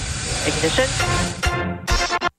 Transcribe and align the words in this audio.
Ignition. 0.47 2.30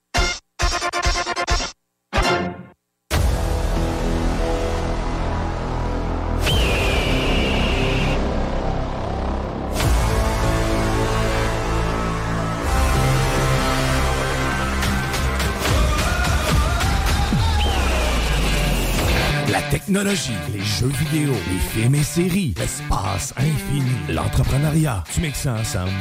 Technologie, 19.92 20.32
les 20.50 20.60
jeux 20.60 20.90
vidéo, 21.04 21.34
les 21.50 21.58
films 21.58 21.94
et 21.96 22.02
séries, 22.02 22.54
l'espace 22.58 23.34
infini, 23.36 23.92
l'entrepreneuriat. 24.08 25.04
Tu 25.12 25.20
mixes 25.20 25.40
ça 25.40 25.52
ensemble, 25.52 25.92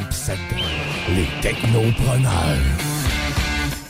les 1.14 1.28
technopreneurs. 1.42 2.58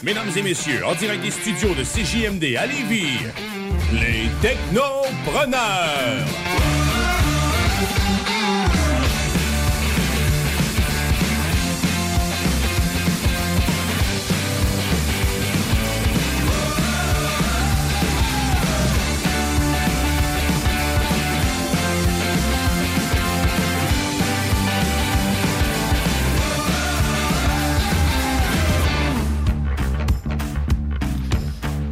Mesdames 0.02 0.32
et 0.36 0.42
messieurs, 0.42 0.84
en 0.88 0.96
direct 0.96 1.22
des 1.22 1.30
studios 1.30 1.76
de 1.76 1.84
CJMD 1.84 2.56
à 2.58 2.66
Lévis, 2.66 3.28
les 3.94 4.28
technopreneurs. 4.42 6.26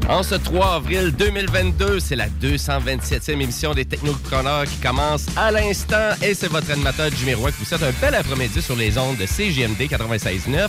En 0.09 0.23
ce 0.23 0.33
3 0.33 0.73
avril 0.73 1.11
2022, 1.11 1.99
c'est 1.99 2.15
la 2.15 2.25
227e 2.41 3.33
émission 3.33 3.75
des 3.75 3.85
Technopreneurs 3.85 4.63
qui 4.65 4.77
commence 4.77 5.27
à 5.37 5.51
l'instant 5.51 6.15
et 6.23 6.33
c'est 6.33 6.47
votre 6.47 6.71
animateur 6.71 7.11
Jimmy 7.15 7.35
Roy 7.35 7.51
qui 7.51 7.59
vous 7.59 7.65
souhaite 7.65 7.83
un 7.83 7.91
bel 8.01 8.15
après-midi 8.15 8.59
sur 8.59 8.75
les 8.75 8.97
ondes 8.97 9.17
de 9.17 9.27
CGMD 9.27 9.79
96.9. 9.81 10.67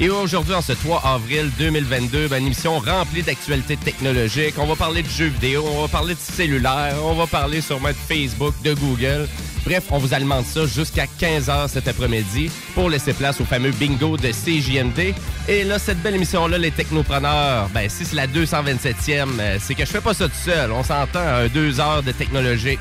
Et 0.00 0.10
aujourd'hui, 0.10 0.54
en 0.54 0.60
ce 0.60 0.72
3 0.72 1.02
avril 1.04 1.52
2022, 1.56 2.26
ben, 2.26 2.38
une 2.38 2.46
émission 2.46 2.80
remplie 2.80 3.22
d'actualités 3.22 3.76
technologiques. 3.76 4.56
On 4.58 4.66
va 4.66 4.74
parler 4.74 5.04
de 5.04 5.08
jeux 5.08 5.28
vidéo, 5.28 5.64
on 5.72 5.82
va 5.82 5.88
parler 5.88 6.14
de 6.14 6.20
cellulaire, 6.20 6.96
on 7.04 7.14
va 7.14 7.28
parler 7.28 7.60
sûrement 7.60 7.90
de 7.90 7.94
Facebook, 7.94 8.54
de 8.64 8.74
Google. 8.74 9.28
Bref, 9.64 9.84
on 9.90 9.98
vous 9.98 10.12
alimente 10.12 10.44
ça 10.44 10.66
jusqu'à 10.66 11.06
15h 11.06 11.68
cet 11.68 11.88
après-midi 11.88 12.50
pour 12.74 12.90
laisser 12.90 13.14
place 13.14 13.40
au 13.40 13.44
fameux 13.44 13.70
bingo 13.72 14.16
de 14.18 14.28
CJMD. 14.30 15.14
Et 15.48 15.64
là, 15.64 15.78
cette 15.78 16.02
belle 16.02 16.16
émission-là, 16.16 16.58
les 16.58 16.70
technopreneurs, 16.70 17.70
ben 17.72 17.88
si 17.88 18.04
c'est 18.04 18.16
la 18.16 18.26
227e, 18.26 19.28
euh, 19.40 19.56
c'est 19.58 19.74
que 19.74 19.86
je 19.86 19.90
fais 19.90 20.02
pas 20.02 20.12
ça 20.12 20.28
tout 20.28 20.34
seul. 20.34 20.70
On 20.70 20.82
s'entend 20.82 21.20
un 21.20 21.48
deux 21.48 21.80
heures 21.80 22.02
de 22.02 22.12
technologie. 22.12 22.78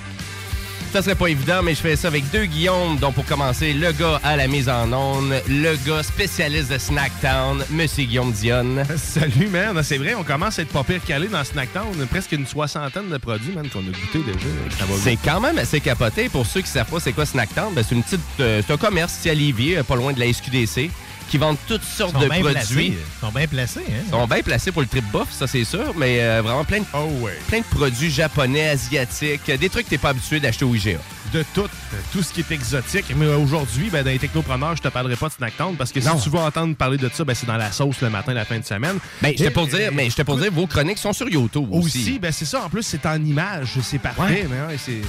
Ça 0.94 1.02
serait 1.02 1.16
pas 1.16 1.26
évident, 1.26 1.64
mais 1.64 1.74
je 1.74 1.80
fais 1.80 1.96
ça 1.96 2.08
avec 2.08 2.30
deux 2.30 2.46
Guillaume, 2.46 2.98
dont 2.98 3.12
pour 3.12 3.26
commencer, 3.26 3.74
le 3.74 3.92
gars 3.94 4.20
à 4.24 4.38
la 4.38 4.48
mise 4.48 4.70
en 4.70 4.94
onde, 4.94 5.34
le 5.48 5.76
gars 5.88 6.04
spécialiste 6.04 6.72
de 6.72 6.78
Snacktown, 6.78 7.66
Monsieur 7.72 8.04
Guillaume 8.04 8.32
Dionne. 8.32 8.84
Salut, 8.96 9.48
man. 9.48 9.82
C'est 9.82 9.98
vrai, 9.98 10.14
on 10.14 10.24
commence 10.24 10.60
à 10.60 10.62
être 10.62 10.70
pas 10.72 10.84
pire 10.84 11.04
calé 11.04 11.30
dans 11.30 11.44
Snacktown. 11.44 12.06
Presque 12.12 12.34
une 12.34 12.46
soixantaine 12.46 13.10
de 13.10 13.18
produits, 13.18 13.54
man, 13.56 13.68
qu'on 13.70 13.80
a 13.80 13.86
goûté 13.86 14.20
déjà. 14.20 14.86
C'est 15.04 15.16
quand 15.16 15.42
même 15.42 15.58
assez 15.58 15.80
capoté. 15.80 16.30
Pour 16.30 16.46
ceux 16.46 16.62
qui 16.62 16.70
savent 16.70 16.86
pas 16.86 17.00
c'est 17.00 17.14
quoi 17.14 17.26
Snacktown, 17.26 17.74
ben, 17.74 17.84
c'est 17.84 17.96
une 17.96 18.04
petite, 18.04 18.22
euh, 18.40 18.62
c'est 18.64 18.72
un 18.72 18.78
commerce 18.78 19.18
ici 19.18 19.32
à 19.32 19.34
Lévis, 19.34 19.78
euh, 19.78 19.82
pas 19.82 19.96
loin 19.96 20.14
de 20.14 20.20
la 20.20 20.32
SQDC, 20.32 20.92
qui 21.34 21.40
vendent 21.40 21.58
toutes 21.68 21.84
sortes 21.84 22.14
de 22.22 22.28
bien 22.30 22.42
produits. 22.42 22.52
placés. 22.54 22.94
Ils 22.94 23.20
sont 23.20 23.32
bien 23.32 23.48
placés, 23.48 23.80
hein? 23.90 24.04
Ils 24.06 24.12
sont 24.12 24.28
bien 24.28 24.42
placés 24.44 24.72
pour 24.72 24.84
le 24.84 24.88
trip 24.88 25.04
bouffe, 25.12 25.32
ça 25.32 25.48
c'est 25.48 25.64
sûr, 25.64 25.92
mais 25.98 26.20
euh, 26.22 26.44
vraiment 26.44 26.64
plein 26.64 26.82
de, 26.82 26.86
Oh, 26.94 27.10
ouais. 27.22 27.40
plein 27.48 27.58
de 27.58 27.64
produits 27.64 28.12
japonais, 28.12 28.70
asiatiques, 28.70 29.50
des 29.50 29.68
trucs 29.70 29.86
que 29.86 29.90
t'es 29.90 29.98
pas 29.98 30.10
habitué 30.10 30.40
d'acheter 30.40 30.64
au 30.64 30.76
IGA. 30.76 31.00
De 31.34 31.44
tout, 31.56 31.66
tout 32.12 32.22
ce 32.22 32.32
qui 32.32 32.42
est 32.42 32.52
exotique. 32.52 33.06
Mais 33.16 33.26
aujourd'hui, 33.26 33.90
ben, 33.92 34.04
dans 34.04 34.12
les 34.12 34.20
technopreneurs, 34.20 34.76
je 34.76 34.84
te 34.84 34.88
parlerai 34.90 35.16
pas 35.16 35.30
de 35.30 35.34
Snacktown 35.34 35.76
parce 35.76 35.92
que 35.92 36.00
si 36.00 36.08
tu 36.22 36.30
veux 36.30 36.38
entendre 36.38 36.76
parler 36.76 36.98
de 37.00 37.10
ça, 37.12 37.24
ben, 37.24 37.34
c'est 37.34 37.48
dans 37.48 37.58
la 37.58 37.72
sauce 37.72 38.02
le 38.02 38.12
matin, 38.12 38.34
la 38.36 38.46
fin 38.46 38.60
de 38.60 38.64
semaine. 38.66 38.98
Ben, 39.20 39.34
j'étais 39.36 39.50
pour 39.50 39.66
dire, 39.66 39.90
mais 39.92 40.12
j'étais 40.12 40.24
pour 40.24 40.38
dire, 40.38 40.52
vos 40.52 40.68
chroniques 40.68 41.00
sont 41.00 41.12
sur 41.14 41.28
YouTube 41.28 41.68
aussi. 41.72 41.98
Aussi, 42.02 42.20
ben, 42.20 42.32
c'est 42.32 42.46
ça. 42.46 42.64
En 42.66 42.70
plus, 42.70 42.84
c'est 42.84 43.04
en 43.08 43.16
images. 43.16 43.80
C'est 43.82 43.98
parfait. 43.98 44.22
Ouais. 44.22 44.48
Mais 44.48 44.76
ouais, 44.76 45.02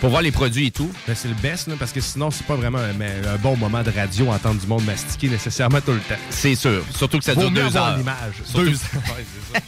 Pour 0.00 0.10
voir 0.10 0.22
les 0.22 0.30
produits 0.30 0.68
et 0.68 0.70
tout. 0.70 0.92
ben, 1.08 1.16
c'est 1.16 1.26
le 1.26 1.34
best, 1.34 1.66
là, 1.66 1.74
parce 1.76 1.90
que 1.90 2.00
sinon, 2.00 2.30
c'est 2.30 2.46
pas 2.46 2.54
vraiment 2.54 2.78
un 2.78 3.36
bon 3.38 3.56
moment 3.56 3.82
de 3.82 3.90
radio 3.90 4.30
entendre 4.30 4.60
du 4.60 4.66
monde 4.68 4.84
mastiquer 4.84 5.30
nécessairement 5.30 5.71
tout 5.80 5.92
le 5.92 6.00
temps. 6.00 6.14
C'est 6.30 6.54
sûr. 6.54 6.84
Surtout 6.94 7.18
que 7.18 7.24
ça 7.24 7.34
Vaut 7.34 7.42
dure 7.42 7.50
mieux 7.50 7.60
deux 7.62 7.66
avoir 7.76 7.90
heures. 7.90 7.96
l'image. 7.98 8.34
Surtout- 8.44 8.70
Deux. 8.70 8.76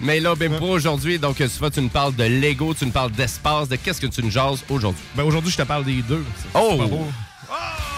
Mais 0.00 0.20
là, 0.20 0.34
ben, 0.34 0.52
pour 0.56 0.70
aujourd'hui, 0.70 1.18
donc, 1.18 1.36
tu 1.36 1.80
nous 1.80 1.88
parles 1.88 2.14
de 2.14 2.24
Lego, 2.24 2.74
tu 2.74 2.86
nous 2.86 2.90
parles 2.92 3.12
d'espace, 3.12 3.68
de 3.68 3.76
qu'est-ce 3.76 4.00
que 4.00 4.06
tu 4.06 4.22
nous 4.22 4.30
jases 4.30 4.64
aujourd'hui? 4.68 5.02
Ben, 5.14 5.24
aujourd'hui, 5.24 5.52
je 5.52 5.56
te 5.58 5.62
parle 5.62 5.84
des 5.84 6.02
deux. 6.02 6.24
C'est- 6.36 6.48
Oh! 6.54 6.68
c'est 6.72 6.78
pas 6.78 6.86
beau. 6.86 7.06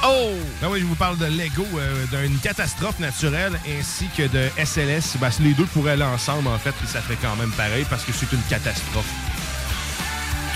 Oh! 0.05 0.31
Ben 0.61 0.69
oui, 0.71 0.81
je 0.81 0.85
vous 0.85 0.95
parle 0.97 1.17
de 1.19 1.27
Lego, 1.27 1.65
euh, 1.77 2.05
d'une 2.11 2.39
catastrophe 2.39 2.99
naturelle 2.99 3.53
ainsi 3.79 4.07
que 4.17 4.27
de 4.27 4.49
SLS. 4.57 5.17
Ben, 5.21 5.31
les 5.41 5.53
deux 5.55 5.67
pourraient 5.67 5.93
aller 5.93 6.03
ensemble, 6.03 6.49
en 6.49 6.59
fait, 6.59 6.73
puis 6.73 6.89
ça 6.89 7.01
fait 7.01 7.17
quand 7.23 7.37
même 7.37 7.53
pareil 7.53 7.87
parce 7.89 8.03
que 8.05 8.13
c'est 8.13 8.31
une 8.33 8.43
catastrophe. 8.49 9.07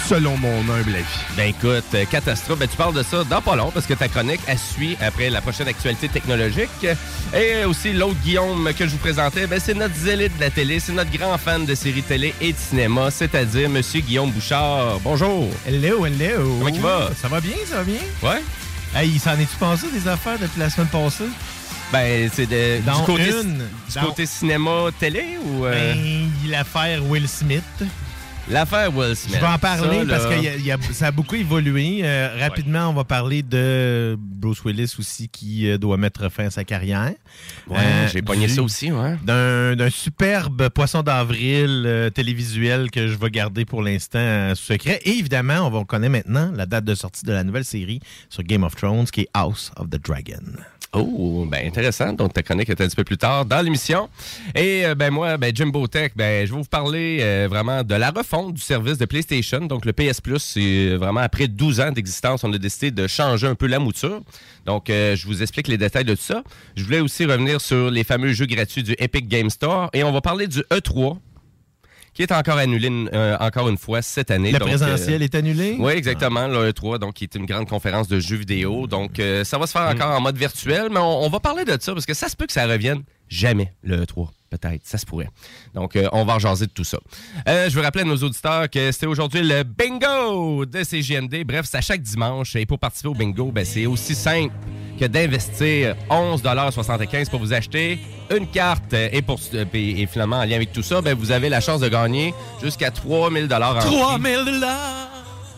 Selon 0.08 0.37
mon 0.37 0.61
humble 0.61 0.94
avis. 0.94 1.05
Ben 1.37 1.49
écoute, 1.49 1.85
euh, 1.94 2.05
catastrophe, 2.05 2.61
ben 2.61 2.69
tu 2.69 2.76
parles 2.76 2.94
de 2.94 3.03
ça 3.03 3.25
dans 3.25 3.43
pas 3.43 3.56
long 3.56 3.73
parce 3.73 3.87
que 3.87 3.94
ta 3.94 4.06
chronique, 4.06 4.41
elle 4.47 4.58
suit 4.58 4.97
après 5.05 5.31
la 5.31 5.41
prochaine 5.41 5.67
actualité 5.67 6.08
technologique. 6.08 6.87
Et 7.35 7.64
aussi 7.64 7.93
l'autre 7.93 8.14
Guillaume 8.23 8.70
que 8.79 8.87
je 8.87 8.93
vous 8.93 8.99
présentais, 8.99 9.49
ben 9.49 9.58
c'est 9.58 9.75
notre 9.75 9.97
zélite 9.97 10.37
de 10.37 10.43
la 10.43 10.50
télé, 10.50 10.79
c'est 10.79 10.93
notre 10.93 11.11
grand 11.11 11.37
fan 11.38 11.67
de 11.67 11.75
séries 11.75 12.03
télé 12.05 12.35
et 12.41 12.53
de 12.53 12.56
cinéma, 12.58 13.11
c'est-à-dire 13.11 13.69
Monsieur 13.69 14.00
Guillaume 14.00 14.31
Bouchard. 14.31 15.00
Bonjour. 15.03 15.49
Hello, 15.67 16.06
hello. 16.06 16.56
Comment 16.59 16.69
il 16.69 16.81
va? 16.81 17.11
Ça 17.20 17.26
va 17.26 17.41
bien, 17.41 17.56
ça 17.69 17.79
va 17.79 17.82
bien? 17.85 18.00
Ouais? 18.23 18.43
Hey, 18.94 19.11
il 19.11 19.19
s'en 19.20 19.32
est-tu 19.32 19.56
passé 19.59 19.88
des 19.93 20.06
affaires 20.06 20.38
depuis 20.38 20.61
la 20.61 20.70
semaine 20.70 20.88
passée? 20.88 21.25
Ben 21.93 22.31
c'est 22.32 22.47
de, 22.47 22.81
Dans 22.87 23.00
du 23.00 23.06
côté, 23.06 23.31
une, 23.31 23.55
du 23.59 23.94
dans- 23.94 24.02
côté 24.05 24.26
cinéma 24.26 24.70
télé 25.00 25.37
ou 25.44 25.64
euh, 25.64 25.73
Ben, 25.94 26.31
l'affaire 26.49 27.05
Will 27.06 27.29
Smith. 27.29 27.62
L'affaire 28.49 28.95
Will 28.97 29.17
Smith. 29.17 29.35
Je 29.35 29.41
vais 29.41 29.47
en 29.47 29.59
parler 29.59 29.99
Ça, 29.99 30.05
là, 30.05 30.19
parce 30.19 30.27
que 30.27 30.41
y 30.41 30.49
a- 30.49 30.57
y 30.57 30.71
a- 30.71 30.79
ça 30.93 31.09
a 31.09 31.11
beaucoup 31.11 31.35
évolué. 31.35 32.01
Euh, 32.05 32.29
rapidement, 32.39 32.89
on 32.89 32.93
va 32.93 33.03
parler 33.03 33.43
de 33.43 34.17
Bruce 34.19 34.65
Willis 34.65 34.95
aussi 35.01 35.29
qui 35.29 35.69
euh, 35.69 35.79
doit 35.79 35.97
mettre 35.97 36.29
fin 36.31 36.47
à 36.47 36.51
sa 36.51 36.63
carrière. 36.63 37.13
Ouais, 37.67 37.77
Euh, 37.79 38.09
j'ai 38.13 38.23
pogné 38.23 38.47
ça 38.47 38.63
aussi, 38.63 38.93
ouais. 38.93 39.17
D'un 39.25 39.91
superbe 39.91 40.69
poisson 40.69 41.03
d'avril 41.03 42.11
télévisuel 42.15 42.91
que 42.93 43.09
je 43.09 43.17
vais 43.19 43.31
garder 43.31 43.65
pour 43.65 43.83
l'instant 43.83 44.55
sous 44.55 44.65
secret. 44.75 45.01
Et 45.05 45.19
évidemment, 45.19 45.67
on 45.67 45.71
va 45.71 45.85
connaître 45.85 46.13
maintenant 46.13 46.53
la 46.55 46.67
date 46.67 46.85
de 46.85 46.95
sortie 46.95 47.25
de 47.25 47.33
la 47.33 47.43
nouvelle 47.43 47.65
série 47.65 47.99
sur 48.31 48.45
Game 48.45 48.63
of 48.63 48.77
Thrones 48.77 49.07
qui 49.07 49.23
est 49.23 49.29
House 49.35 49.73
of 49.77 49.91
the 49.91 49.99
Dragon. 50.01 50.43
Oh, 50.93 51.45
ben 51.51 51.67
intéressant. 51.67 52.13
Donc, 52.15 52.33
ta 52.33 52.43
chronique 52.43 52.71
est 52.71 52.81
un 52.81 52.87
petit 52.87 52.97
peu 52.97 53.05
plus 53.05 53.19
tard 53.19 53.45
dans 53.45 53.61
l'émission. 53.61 54.09
Et 54.55 54.85
ben 54.97 55.11
moi, 55.11 55.37
ben 55.37 55.55
Jimbo 55.55 55.87
Tech, 55.89 56.13
ben 56.17 56.47
je 56.47 56.53
vais 56.53 56.59
vous 56.59 56.65
parler 56.65 57.47
vraiment 57.51 57.83
de 57.83 57.95
la 57.97 58.11
refonte 58.13 58.36
du 58.44 58.61
service 58.61 58.99
de 58.99 59.05
PlayStation. 59.05 59.61
Donc, 59.61 59.85
le 59.85 59.93
PS 59.93 60.21
Plus, 60.21 60.38
c'est 60.38 60.97
vraiment 60.97 61.21
après 61.21 61.49
12 61.49 61.81
ans 61.81 61.93
d'existence, 61.93 62.44
on 62.44 62.53
a 62.53 62.59
décidé 62.59 62.91
de 62.91 63.06
changer 63.06 63.47
un 63.47 63.55
peu 63.55 63.67
la 63.67 63.79
mouture. 63.79 64.21
Donc, 64.65 64.91
euh, 64.91 65.17
je 65.17 65.27
vous 65.27 65.43
explique 65.43 65.69
les 65.69 65.79
détails 65.79 66.05
de 66.05 66.15
tout 66.15 66.23
ça. 66.23 66.43
Je 66.77 66.85
voulais 66.85 67.00
aussi 67.00 67.25
revenir 67.25 67.61
sur 67.61 67.91
les 67.91 68.05
fameux 68.05 68.33
jeux 68.33 68.47
gratuits 68.47 68.83
du 68.83 68.94
Epic 68.99 69.29
Game 69.29 69.50
Store. 69.50 69.91
Et 69.93 70.05
on 70.05 70.12
va 70.12 70.21
parler 70.21 70.47
du 70.47 70.61
E3 70.71 71.19
qui 72.17 72.23
est 72.23 72.33
encore 72.33 72.56
annulé 72.56 72.88
euh, 73.12 73.37
encore 73.38 73.69
une 73.69 73.77
fois 73.77 74.00
cette 74.00 74.31
année. 74.31 74.50
Le 74.50 74.59
Donc, 74.59 74.69
présentiel 74.69 75.21
euh, 75.21 75.25
est 75.25 75.35
annulé? 75.35 75.77
Oui, 75.79 75.93
exactement. 75.93 76.49
Le 76.49 76.71
E3, 76.71 76.99
donc, 76.99 77.15
qui 77.15 77.25
est 77.25 77.35
une 77.35 77.44
grande 77.44 77.69
conférence 77.69 78.09
de 78.09 78.19
jeux 78.21 78.37
vidéo. 78.37 78.87
Donc, 78.87 79.21
euh, 79.21 79.44
ça 79.44 79.59
va 79.59 79.67
se 79.67 79.73
faire 79.73 79.83
encore 79.83 80.12
en 80.12 80.21
mode 80.23 80.38
virtuel, 80.38 80.88
mais 80.91 80.99
on, 80.99 81.25
on 81.25 81.29
va 81.29 81.41
parler 81.41 81.67
de 81.67 81.77
ça 81.79 81.93
parce 81.93 82.06
que 82.06 82.15
ça 82.15 82.29
se 82.29 82.37
peut 82.37 82.47
que 82.47 82.55
ça 82.55 82.67
revienne 82.67 83.03
jamais, 83.28 83.73
le 83.82 84.05
E3. 84.05 84.28
Peut-être, 84.49 84.82
ça 84.84 84.96
se 84.96 85.05
pourrait. 85.05 85.28
Donc, 85.75 85.96
euh, 85.96 86.08
on 86.12 86.25
va 86.25 86.34
en 86.34 86.38
jaser 86.38 86.67
de 86.67 86.70
tout 86.70 86.84
ça. 86.84 86.99
Euh, 87.49 87.69
je 87.69 87.75
veux 87.75 87.82
rappeler 87.82 88.02
à 88.02 88.06
nos 88.06 88.17
auditeurs 88.17 88.70
que 88.70 88.93
c'était 88.93 89.06
aujourd'hui 89.06 89.43
le 89.43 89.64
bingo 89.64 90.64
de 90.64 90.84
CGMD. 90.84 91.43
Bref, 91.44 91.67
c'est 91.69 91.78
à 91.78 91.81
chaque 91.81 92.00
dimanche. 92.00 92.55
Et 92.55 92.64
pour 92.64 92.78
participer 92.78 93.08
au 93.08 93.14
bingo, 93.14 93.50
ben, 93.50 93.64
c'est 93.64 93.87
aussi 93.87 94.14
simple 94.14 94.55
que 95.00 95.05
d'investir 95.06 95.96
11,75 96.08 97.28
pour 97.28 97.40
vous 97.40 97.52
acheter 97.52 97.99
une 98.34 98.46
carte. 98.46 98.93
Et, 98.93 99.20
pour, 99.20 99.40
et, 99.52 100.02
et 100.02 100.06
finalement, 100.06 100.37
en 100.37 100.44
lien 100.44 100.56
avec 100.56 100.73
tout 100.73 100.82
ça, 100.82 101.02
ben, 101.02 101.14
vous 101.14 101.32
avez 101.32 101.49
la 101.49 101.61
chance 101.61 101.81
de 101.81 101.88
gagner 101.88 102.32
jusqu'à 102.62 102.93
3000 102.93 103.52
en 103.52 103.75
prix. 103.75 103.90
3000 103.90 104.44
dollars! 104.44 105.08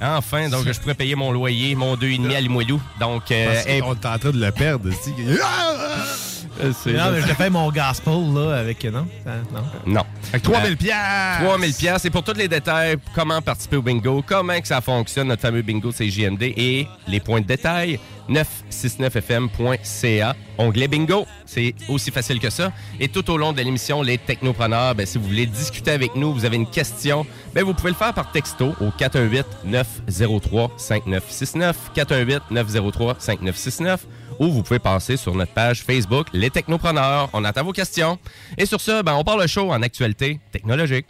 Enfin, 0.00 0.48
donc 0.48 0.70
je 0.70 0.80
pourrais 0.80 0.94
payer 0.94 1.14
mon 1.14 1.32
loyer, 1.32 1.74
mon 1.74 1.96
2,5 1.96 2.34
à 2.34 2.40
Limoilou. 2.40 2.80
Donc, 3.00 3.30
euh, 3.30 3.52
Parce 3.52 3.64
qu'on 3.64 3.70
est 3.70 3.82
en 3.82 3.94
train 3.96 4.30
de 4.30 4.40
le 4.40 4.52
perdre. 4.52 4.90
c'est- 6.72 6.90
euh, 6.90 6.96
Non, 6.98 7.10
mais 7.12 7.20
je 7.22 7.26
te 7.28 7.34
fais 7.34 7.50
mon 7.50 7.70
gospel 7.70 8.34
là 8.34 8.56
avec. 8.58 8.84
Non? 8.84 9.06
Ça- 9.24 9.30
non. 9.52 9.62
non. 9.94 10.02
Fait 10.22 10.38
que 10.40 10.44
3000 10.44 10.72
Euh, 10.72 10.76
piastres! 10.76 11.44
3000 11.44 11.74
pièces 11.74 12.04
et 12.04 12.10
pour 12.10 12.22
tous 12.22 12.34
les 12.36 12.48
détails, 12.48 12.96
comment 13.14 13.40
participer 13.42 13.76
au 13.76 13.82
bingo, 13.82 14.22
comment 14.26 14.58
que 14.60 14.66
ça 14.68 14.80
fonctionne, 14.80 15.28
notre 15.28 15.42
fameux 15.42 15.62
bingo 15.62 15.92
c'est 15.92 16.08
JMD 16.08 16.42
et 16.56 16.86
les 17.06 17.20
points 17.20 17.40
de 17.40 17.46
détail, 17.46 17.98
969fm.ca, 18.28 20.34
onglet 20.58 20.86
bingo, 20.88 21.26
c'est 21.46 21.74
aussi 21.88 22.10
facile 22.10 22.38
que 22.40 22.50
ça. 22.50 22.72
Et 23.00 23.08
tout 23.08 23.30
au 23.30 23.38
long 23.38 23.52
de 23.54 23.62
l'émission, 23.62 24.02
les 24.02 24.18
technopreneurs, 24.18 24.94
ben, 24.94 25.06
si 25.06 25.16
vous 25.16 25.24
voulez 25.28 25.46
discuter 25.46 25.92
avec 25.92 26.14
nous, 26.14 26.34
vous 26.34 26.44
avez 26.44 26.56
une 26.56 26.68
question, 26.68 27.24
ben, 27.54 27.64
vous 27.64 27.72
pouvez 27.72 27.88
le 27.90 27.96
faire 27.96 28.12
par 28.12 28.30
texto 28.30 28.74
au 28.82 28.90
418-903-5969, 28.98 31.74
418-903-5969 31.94 34.00
ou 34.38 34.50
vous 34.50 34.62
pouvez 34.62 34.78
passer 34.78 35.16
sur 35.16 35.34
notre 35.34 35.52
page 35.52 35.82
Facebook 35.82 36.28
Les 36.32 36.50
Technopreneurs. 36.50 37.28
On 37.32 37.44
attend 37.44 37.64
vos 37.64 37.72
questions. 37.72 38.18
Et 38.56 38.66
sur 38.66 38.80
ce, 38.80 39.02
ben, 39.02 39.14
on 39.14 39.24
parle 39.24 39.42
le 39.42 39.46
show 39.46 39.70
en 39.70 39.82
actualité 39.82 40.40
technologique. 40.52 41.06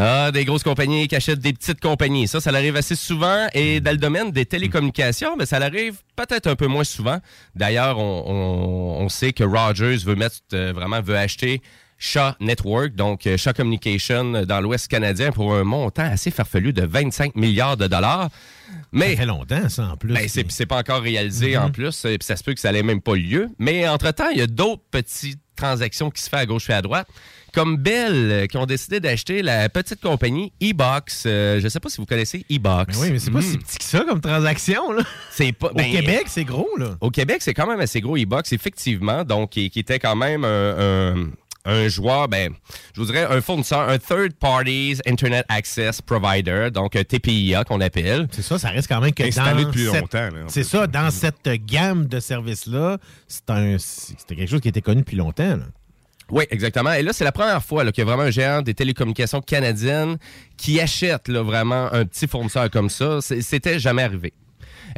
Ah, 0.00 0.30
des 0.30 0.44
grosses 0.44 0.62
compagnies 0.62 1.08
qui 1.08 1.16
achètent 1.16 1.40
des 1.40 1.52
petites 1.52 1.80
compagnies. 1.80 2.28
Ça, 2.28 2.40
ça 2.40 2.50
arrive 2.50 2.76
assez 2.76 2.94
souvent. 2.94 3.48
Et 3.52 3.80
dans 3.80 3.90
le 3.90 3.96
domaine 3.96 4.30
des 4.30 4.46
télécommunications, 4.46 5.34
mais 5.36 5.44
ça 5.44 5.56
arrive 5.56 5.96
peut-être 6.14 6.46
un 6.46 6.54
peu 6.54 6.68
moins 6.68 6.84
souvent. 6.84 7.18
D'ailleurs, 7.56 7.98
on 7.98 9.08
sait 9.08 9.32
que 9.32 9.42
Rogers 9.42 9.96
veut 10.04 10.14
mettre 10.14 10.36
euh, 10.52 10.72
vraiment 10.72 11.00
veut 11.00 11.16
acheter 11.16 11.62
Shaw 11.98 12.32
Network, 12.40 12.94
donc 12.94 13.26
euh, 13.26 13.36
Shaw 13.36 13.52
Communication 13.52 14.34
euh, 14.34 14.44
dans 14.44 14.60
l'Ouest 14.60 14.86
canadien 14.88 15.32
pour 15.32 15.52
un 15.54 15.64
montant 15.64 16.04
assez 16.04 16.30
farfelu 16.30 16.72
de 16.72 16.84
25 16.86 17.34
milliards 17.34 17.76
de 17.76 17.86
dollars. 17.88 18.28
Mais 18.92 19.10
Ça 19.10 19.16
fait 19.22 19.26
longtemps, 19.26 19.68
ça, 19.68 19.88
en 19.92 19.96
plus. 19.96 20.14
ben, 20.14 20.28
c'est, 20.28 20.48
c'est 20.50 20.66
pas 20.66 20.76
encore 20.78 21.02
réalisé 21.02 21.56
en 21.56 21.70
plus, 21.70 22.04
et 22.04 22.18
puis 22.18 22.26
ça 22.26 22.36
se 22.36 22.44
peut 22.44 22.54
que 22.54 22.60
ça 22.60 22.70
n'ait 22.70 22.82
même 22.82 23.00
pas 23.00 23.16
lieu. 23.16 23.48
Mais 23.58 23.88
entre-temps, 23.88 24.28
il 24.30 24.38
y 24.38 24.42
a 24.42 24.46
d'autres 24.46 24.82
petites 24.90 25.40
transactions 25.56 26.10
qui 26.10 26.22
se 26.22 26.28
font 26.28 26.36
à 26.36 26.46
gauche 26.46 26.70
et 26.70 26.72
à 26.74 26.82
droite. 26.82 27.08
Comme 27.54 27.78
Bell, 27.78 28.12
euh, 28.14 28.46
qui 28.46 28.58
ont 28.58 28.66
décidé 28.66 29.00
d'acheter 29.00 29.42
la 29.42 29.68
petite 29.70 30.00
compagnie 30.02 30.52
E-Box. 30.62 31.24
Euh, 31.26 31.60
je 31.60 31.66
sais 31.68 31.80
pas 31.80 31.88
si 31.88 31.96
vous 31.96 32.04
connaissez 32.06 32.44
E-Box. 32.52 32.96
Mais 32.96 33.06
oui, 33.06 33.10
mais 33.12 33.18
c'est 33.18 33.30
pas 33.30 33.38
Hmm. 33.38 33.42
si 33.42 33.58
petit 33.58 33.78
que 33.78 33.84
ça 33.84 34.00
comme 34.06 34.20
transaction, 34.20 34.92
là. 34.92 35.02
C'est 35.32 35.52
pas, 35.52 35.68
Au 35.70 35.74
ben, 35.74 35.90
Québec, 35.90 36.24
c'est 36.26 36.44
gros, 36.44 36.68
là. 36.78 36.96
Au 37.00 37.10
Québec, 37.10 37.38
c'est 37.40 37.54
quand 37.54 37.66
même 37.66 37.80
assez 37.80 38.00
gros 38.02 38.16
e-box, 38.18 38.52
effectivement. 38.52 39.24
Donc, 39.24 39.50
qui, 39.50 39.70
qui 39.70 39.80
était 39.80 39.98
quand 39.98 40.14
même 40.14 40.44
un, 40.44 41.14
un- 41.16 41.30
un 41.64 41.88
joueur, 41.88 42.28
ben, 42.28 42.52
je 42.94 43.00
vous 43.00 43.06
dirais 43.06 43.26
un 43.28 43.40
fournisseur, 43.40 43.88
un 43.88 43.98
Third 43.98 44.32
Parties 44.34 44.98
Internet 45.06 45.44
Access 45.48 46.00
Provider, 46.00 46.70
donc 46.72 46.96
un 46.96 47.04
TPIA 47.04 47.64
qu'on 47.64 47.80
appelle. 47.80 48.26
C'est 48.30 48.42
ça, 48.42 48.58
ça 48.58 48.68
reste 48.70 48.88
quand 48.88 49.00
même 49.00 49.12
que 49.12 49.22
Installé 49.24 49.62
dans 49.64 49.68
depuis 49.68 49.86
cette- 49.86 50.00
longtemps. 50.00 50.28
C'est 50.48 50.64
ça, 50.64 50.86
dans 50.86 51.10
cette 51.10 51.48
gamme 51.66 52.06
de 52.06 52.20
services-là, 52.20 52.98
c'était 53.26 54.36
quelque 54.36 54.46
chose 54.48 54.60
qui 54.60 54.68
était 54.68 54.80
connu 54.82 55.00
depuis 55.00 55.16
longtemps. 55.16 55.56
là. 55.56 55.64
Oui, 56.30 56.44
exactement. 56.50 56.92
Et 56.92 57.02
là, 57.02 57.12
c'est 57.14 57.24
la 57.24 57.32
première 57.32 57.62
fois 57.64 57.84
qu'il 57.90 58.02
y 58.02 58.06
a 58.06 58.10
vraiment 58.10 58.24
un 58.24 58.30
géant 58.30 58.60
des 58.60 58.74
télécommunications 58.74 59.40
canadiennes 59.40 60.18
qui 60.58 60.78
achète 60.80 61.28
là, 61.28 61.42
vraiment 61.42 61.92
un 61.92 62.04
petit 62.04 62.26
fournisseur 62.26 62.70
comme 62.70 62.90
ça. 62.90 63.20
C'était 63.22 63.78
jamais 63.78 64.02
arrivé. 64.02 64.34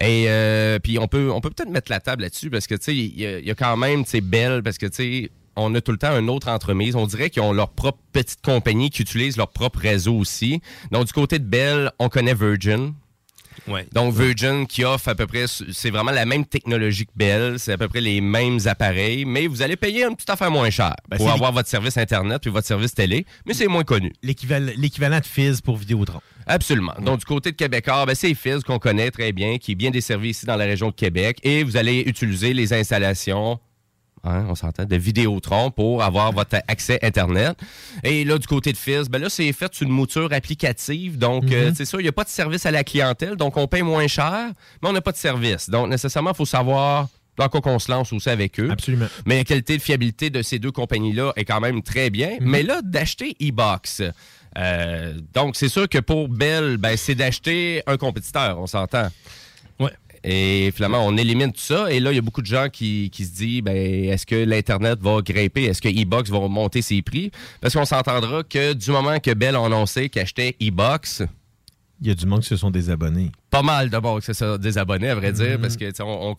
Et 0.01 0.27
euh, 0.29 0.79
puis 0.81 0.99
on 0.99 1.07
peut 1.09 1.31
on 1.33 1.41
peut 1.41 1.51
peut-être 1.51 1.71
mettre 1.71 1.91
la 1.91 1.99
table 2.01 2.23
là-dessus 2.23 2.49
parce 2.49 2.67
que 2.69 2.75
tu 2.77 2.85
sais 2.85 2.97
il 2.97 3.21
y, 3.21 3.47
y 3.47 3.51
a 3.51 3.55
quand 3.55 3.77
même 3.77 4.05
tu 4.05 4.11
sais 4.13 4.21
Bell 4.21 4.63
parce 4.63 4.79
que 4.79 4.87
tu 4.87 4.95
sais 4.95 5.31
on 5.57 5.75
a 5.75 5.81
tout 5.81 5.93
le 5.93 5.99
temps 5.99 6.19
une 6.19 6.31
autre 6.31 6.49
entremise. 6.49 6.97
On 6.97 7.07
dirait 7.07 7.31
qu'ils 7.31 7.43
ont 7.43 7.53
leur 7.53 7.71
propre 7.71 7.99
petite 8.13 8.41
compagnie 8.43 8.91
qui 8.91 9.03
utilise 9.03 9.37
leur 9.37 9.49
propre 9.49 9.81
réseau 9.81 10.15
aussi. 10.17 10.61
Donc 10.91 11.07
du 11.07 11.13
côté 11.13 11.39
de 11.39 11.45
Bell, 11.45 11.91
on 11.99 12.09
connaît 12.09 12.35
Virgin. 12.35 12.95
Ouais. 13.69 13.87
Donc 13.93 14.15
Virgin 14.15 14.67
qui 14.67 14.85
offre 14.85 15.09
à 15.09 15.15
peu 15.15 15.27
près, 15.27 15.45
c'est 15.47 15.91
vraiment 15.91 16.13
la 16.13 16.25
même 16.25 16.47
technologie 16.47 17.05
que 17.05 17.11
Bell, 17.15 17.59
c'est 17.59 17.73
à 17.73 17.79
peu 17.79 17.89
près 17.89 18.01
les 18.01 18.21
mêmes 18.21 18.59
appareils, 18.65 19.25
mais 19.27 19.49
vous 19.49 19.61
allez 19.61 19.77
payer 19.77 20.05
une 20.05 20.15
petite 20.15 20.31
affaire 20.31 20.51
moins 20.51 20.71
cher 20.71 20.95
Ben, 21.09 21.19
pour 21.19 21.31
avoir 21.31 21.53
votre 21.53 21.69
service 21.69 21.99
Internet 21.99 22.41
puis 22.41 22.51
votre 22.51 22.67
service 22.67 22.95
télé, 22.95 23.27
mais 23.45 23.53
c'est 23.53 23.67
moins 23.67 23.85
connu. 23.85 24.13
L'équival- 24.23 24.73
L'équivalent 24.77 25.19
de 25.21 25.27
Fizz 25.27 25.61
pour 25.61 25.77
Vidéotron. 25.77 26.21
Absolument. 26.47 26.95
Donc, 27.05 27.19
du 27.19 27.25
côté 27.27 27.51
de 27.53 27.57
Québécois, 27.57 28.07
ben, 28.07 28.15
c'est 28.15 28.33
Fizz 28.35 28.63
qu'on 28.63 28.79
connaît 28.79 29.11
très 29.11 29.33
bien, 29.33 29.59
qui 29.59 29.73
est 29.73 29.77
bien 29.77 29.91
desservi 29.91 30.31
ici 30.31 30.47
dans 30.47 30.57
la 30.57 30.65
région 30.65 30.89
de 30.89 30.95
Québec. 30.95 31.39
Et 31.43 31.63
vous 31.63 31.77
allez 31.77 32.01
utiliser 32.01 32.55
les 32.55 32.73
installations, 32.73 33.61
hein, 34.25 34.47
on 34.49 34.55
s'entend, 34.55 34.85
de 34.85 34.97
Vidéotron 34.97 35.71
pour 35.71 36.03
avoir 36.03 36.33
votre 36.33 36.57
accès 36.69 36.99
Internet. 37.03 37.57
Et 38.05 38.25
là, 38.25 38.39
du 38.39 38.47
côté 38.47 38.73
de 38.73 38.77
Fizz, 38.77 39.09
ben 39.09 39.21
là, 39.21 39.29
c'est 39.31 39.53
fait 39.53 39.73
sur 39.75 39.87
une 39.87 39.93
mouture 39.93 40.33
applicative. 40.33 41.19
Donc, 41.19 41.51
euh, 41.53 41.73
c'est 41.75 41.85
ça, 41.85 41.99
il 41.99 42.03
n'y 42.03 42.09
a 42.09 42.13
pas 42.13 42.25
de 42.25 42.29
service 42.29 42.67
à 42.67 42.71
la 42.71 42.85
clientèle. 42.85 43.37
Donc, 43.37 43.57
on 43.57 43.67
paye 43.67 43.83
moins 43.83 44.07
cher, 44.07 44.51
mais 44.83 44.89
on 44.89 44.93
n'a 44.93 45.01
pas 45.01 45.13
de 45.13 45.17
service. 45.17 45.71
Donc, 45.71 45.89
nécessairement, 45.89 46.31
il 46.31 46.37
faut 46.37 46.47
savoir 46.47 47.09
dans 47.37 47.49
quoi 47.49 47.61
qu'on 47.61 47.79
se 47.79 47.91
lance 47.91 48.13
aussi 48.13 48.29
avec 48.29 48.61
eux. 48.61 48.69
Absolument. 48.71 49.07
Mais 49.25 49.39
la 49.39 49.45
qualité 49.45 49.77
de 49.77 49.83
fiabilité 49.83 50.31
de 50.31 50.43
ces 50.43 50.59
deux 50.59 50.73
compagnies-là 50.73 51.33
est 51.37 51.45
quand 51.45 51.61
même 51.61 51.83
très 51.83 52.11
bien. 52.11 52.37
Mais 52.41 52.63
là, 52.63 52.83
d'acheter 52.83 53.37
e-box. 53.41 54.03
euh, 54.59 55.15
donc, 55.33 55.57
c'est 55.57 55.69
sûr 55.69 55.89
que 55.89 55.99
pour 55.99 56.29
Bell, 56.29 56.77
ben, 56.77 56.97
c'est 56.97 57.15
d'acheter 57.15 57.83
un 57.87 57.97
compétiteur, 57.97 58.59
on 58.59 58.67
s'entend. 58.67 59.09
Et 60.23 60.71
finalement, 60.75 61.07
on 61.07 61.17
élimine 61.17 61.53
tout 61.53 61.61
ça. 61.61 61.91
Et 61.91 61.99
là, 62.01 62.13
il 62.13 62.17
y 62.17 62.19
a 62.19 62.23
beaucoup 62.23 62.43
de 62.43 62.47
gens 62.47 62.69
qui, 62.71 63.09
qui 63.11 63.25
se 63.25 63.33
disent, 63.33 63.63
ben, 63.63 63.75
est-ce 63.77 64.27
que 64.27 64.35
l'Internet 64.35 64.99
va 65.01 65.23
grimper? 65.23 65.65
Est-ce 65.65 65.81
que 65.81 65.89
e-box 65.89 66.31
va 66.31 66.47
monter 66.49 66.83
ses 66.83 67.01
prix? 67.03 67.31
Parce 67.61 67.75
qu'on 67.75 67.85
s'entendra 67.87 68.43
que 68.43 68.75
du 68.75 68.91
moment 68.91 69.19
que 69.19 69.33
Bell 69.33 69.57
a 69.57 69.65
annoncé 69.65 70.09
qu'il 70.11 70.21
achetait 70.21 70.57
e-box, 70.63 71.23
Il 72.03 72.09
y 72.09 72.11
a 72.11 72.15
du 72.15 72.27
monde 72.27 72.41
qui 72.41 72.49
se 72.49 72.57
sont 72.57 72.71
désabonnés. 72.71 73.31
pas 73.51 73.63
mal 73.63 73.91
de 73.91 73.99
bon 73.99 74.19
que 74.21 74.33
ça 74.33 74.57
des 74.59 74.79
abonnés, 74.79 75.11
à 75.11 75.15
vrai 75.15 75.33
dire, 75.33 75.61
parce 75.61 75.77
que 75.77 75.85
on, 76.03 76.35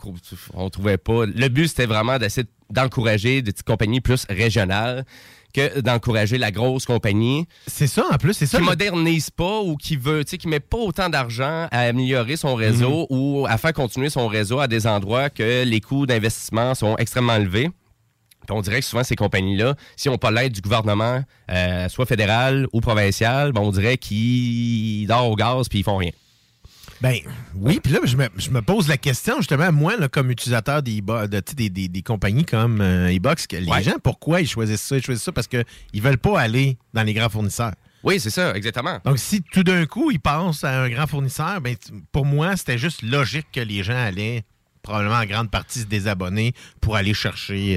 on 0.53 0.69
trouvait 0.69 0.97
pas. 0.97 1.25
Le 1.25 1.47
but, 1.49 1.67
c'était 1.67 1.85
vraiment 1.85 2.17
d'essayer 2.17 2.47
d'encourager 2.71 3.41
des 3.41 3.51
petites 3.51 3.67
compagnies 3.67 4.01
plus 4.01 4.25
régionales 4.29 5.05
que 5.51 5.79
d'encourager 5.81 6.37
la 6.37 6.51
grosse 6.51 6.85
compagnie 6.85 7.45
C'est 7.67 7.87
ça, 7.87 8.05
en 8.11 8.17
plus, 8.17 8.33
c'est 8.33 8.45
ça. 8.45 8.57
qui 8.57 8.63
le- 8.63 8.69
modernise 8.69 9.29
pas 9.29 9.59
ou 9.61 9.75
qui 9.77 9.95
veut, 9.97 10.23
tu 10.23 10.31
sais, 10.31 10.37
qui 10.37 10.47
met 10.47 10.59
pas 10.59 10.77
autant 10.77 11.09
d'argent 11.09 11.67
à 11.71 11.79
améliorer 11.81 12.35
son 12.37 12.55
réseau 12.55 13.07
ou 13.09 13.45
à 13.49 13.57
faire 13.57 13.73
continuer 13.73 14.09
son 14.09 14.27
réseau 14.27 14.59
à 14.59 14.67
des 14.67 14.87
endroits 14.87 15.29
que 15.29 15.63
les 15.63 15.81
coûts 15.81 16.05
d'investissement 16.05 16.75
sont 16.75 16.95
extrêmement 16.97 17.35
élevés. 17.35 17.69
Puis 18.47 18.57
on 18.57 18.61
dirait 18.61 18.79
que 18.79 18.85
souvent, 18.85 19.03
ces 19.03 19.15
compagnies-là, 19.15 19.75
si 19.95 20.09
on 20.09 20.17
pas 20.17 20.31
l'aide 20.31 20.51
du 20.53 20.61
gouvernement, 20.61 21.23
euh, 21.51 21.87
soit 21.89 22.07
fédéral 22.07 22.65
ou 22.73 22.81
provincial, 22.81 23.51
ben, 23.51 23.61
on 23.61 23.69
dirait 23.71 23.97
qu'ils 23.97 25.05
dorment 25.07 25.31
au 25.31 25.35
gaz 25.35 25.69
puis 25.69 25.79
ils 25.79 25.83
font 25.83 25.97
rien. 25.97 26.09
Ben 27.01 27.15
oui, 27.55 27.79
puis 27.83 27.91
là, 27.93 27.99
je 28.03 28.15
me, 28.15 28.27
je 28.37 28.49
me 28.51 28.61
pose 28.61 28.87
la 28.87 28.97
question, 28.97 29.37
justement, 29.37 29.71
moi, 29.71 29.97
là, 29.97 30.07
comme 30.07 30.29
utilisateur 30.29 30.83
des, 30.83 31.01
de, 31.01 31.41
des, 31.55 31.69
des- 31.69 31.87
des 31.87 32.01
compagnies 32.03 32.45
comme 32.45 32.79
euh, 32.79 33.15
e-box, 33.15 33.47
que 33.47 33.55
les 33.55 33.65
gens, 33.83 33.95
pourquoi 34.03 34.41
ils 34.41 34.47
choisissent 34.47 34.83
ça? 34.83 34.97
Ils 34.97 35.03
choisissent 35.03 35.23
ça? 35.23 35.31
Parce 35.31 35.47
qu'ils 35.47 35.65
veulent 36.01 36.17
pas 36.19 36.39
aller 36.39 36.77
dans 36.93 37.01
les 37.03 37.13
grands 37.13 37.29
fournisseurs. 37.29 37.73
Oui, 38.03 38.19
c'est 38.19 38.29
ça, 38.29 38.55
exactement. 38.55 38.99
Donc, 39.03 39.17
si 39.19 39.41
tout 39.41 39.63
d'un 39.63 39.85
coup, 39.85 40.11
ils 40.11 40.19
pensent 40.19 40.63
à 40.63 40.81
un 40.83 40.89
grand 40.89 41.07
fournisseur, 41.07 41.59
ben, 41.61 41.75
pour 42.11 42.25
moi, 42.25 42.55
c'était 42.57 42.77
juste 42.77 43.01
logique 43.03 43.47
que 43.51 43.61
les 43.61 43.83
gens 43.83 43.97
allaient 43.97 44.43
probablement 44.81 45.15
en 45.15 45.25
grande 45.25 45.49
partie 45.51 45.79
se 45.79 45.85
désabonner 45.85 46.53
pour 46.79 46.95
aller 46.95 47.13
chercher 47.13 47.75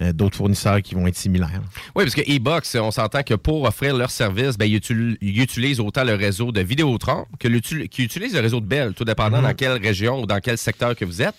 euh, 0.00 0.04
euh, 0.06 0.12
d'autres 0.12 0.36
fournisseurs 0.36 0.82
qui 0.82 0.94
vont 0.94 1.06
être 1.06 1.16
similaires. 1.16 1.60
Oui, 1.94 2.04
parce 2.04 2.14
que 2.14 2.20
e-box, 2.20 2.74
on 2.76 2.90
s'entend 2.90 3.22
que 3.22 3.34
pour 3.34 3.62
offrir 3.64 3.96
leur 3.96 4.10
service, 4.10 4.56
ben, 4.58 4.66
ils, 4.66 4.76
util- 4.78 5.16
ils 5.20 5.40
utilisent 5.40 5.80
autant 5.80 6.04
le 6.04 6.14
réseau 6.14 6.52
de 6.52 6.60
Vidéotron 6.60 7.26
que 7.38 7.48
qu'ils 7.86 8.04
utilisent 8.04 8.34
le 8.34 8.40
réseau 8.40 8.60
de 8.60 8.66
Bell, 8.66 8.92
tout 8.94 9.04
dépendant 9.04 9.38
Mhm. 9.38 9.44
dans 9.44 9.54
quelle 9.54 9.80
région 9.82 10.22
ou 10.22 10.26
dans 10.26 10.40
quel 10.40 10.58
secteur 10.58 10.94
que 10.94 11.04
vous 11.04 11.22
êtes. 11.22 11.34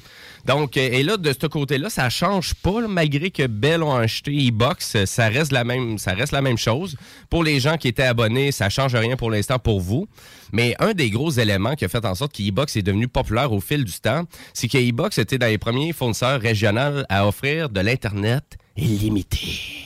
Donc, 0.45 0.77
euh, 0.77 0.89
et 0.91 1.03
là, 1.03 1.17
de 1.17 1.33
ce 1.33 1.47
côté-là, 1.47 1.89
ça 1.89 2.09
change 2.09 2.53
pas, 2.55 2.87
malgré 2.87 3.31
que 3.31 3.47
Bell 3.47 3.83
ont 3.83 3.95
acheté 3.95 4.31
e-box, 4.31 5.05
ça 5.05 5.27
reste 5.27 5.51
la 5.51 5.63
même, 5.63 5.97
ça 5.97 6.13
reste 6.13 6.31
la 6.31 6.41
même 6.41 6.57
chose. 6.57 6.95
Pour 7.29 7.43
les 7.43 7.59
gens 7.59 7.77
qui 7.77 7.87
étaient 7.87 8.03
abonnés, 8.03 8.51
ça 8.51 8.69
change 8.69 8.95
rien 8.95 9.15
pour 9.15 9.31
l'instant 9.31 9.59
pour 9.59 9.81
vous. 9.81 10.07
Mais 10.51 10.75
un 10.79 10.93
des 10.93 11.09
gros 11.09 11.31
éléments 11.31 11.75
qui 11.75 11.85
a 11.85 11.87
fait 11.87 12.05
en 12.05 12.15
sorte 12.15 12.33
qu'e-box 12.33 12.75
est 12.77 12.83
devenu 12.83 13.07
populaire 13.07 13.51
au 13.51 13.59
fil 13.59 13.83
du 13.83 13.93
temps, 13.93 14.23
c'est 14.53 14.67
que 14.67 14.77
e-box 14.77 15.17
était 15.17 15.37
dans 15.37 15.47
les 15.47 15.57
premiers 15.57 15.93
fournisseurs 15.93 16.39
régionaux 16.39 17.03
à 17.09 17.27
offrir 17.27 17.69
de 17.69 17.79
l'Internet 17.81 18.43
illimité. 18.77 19.83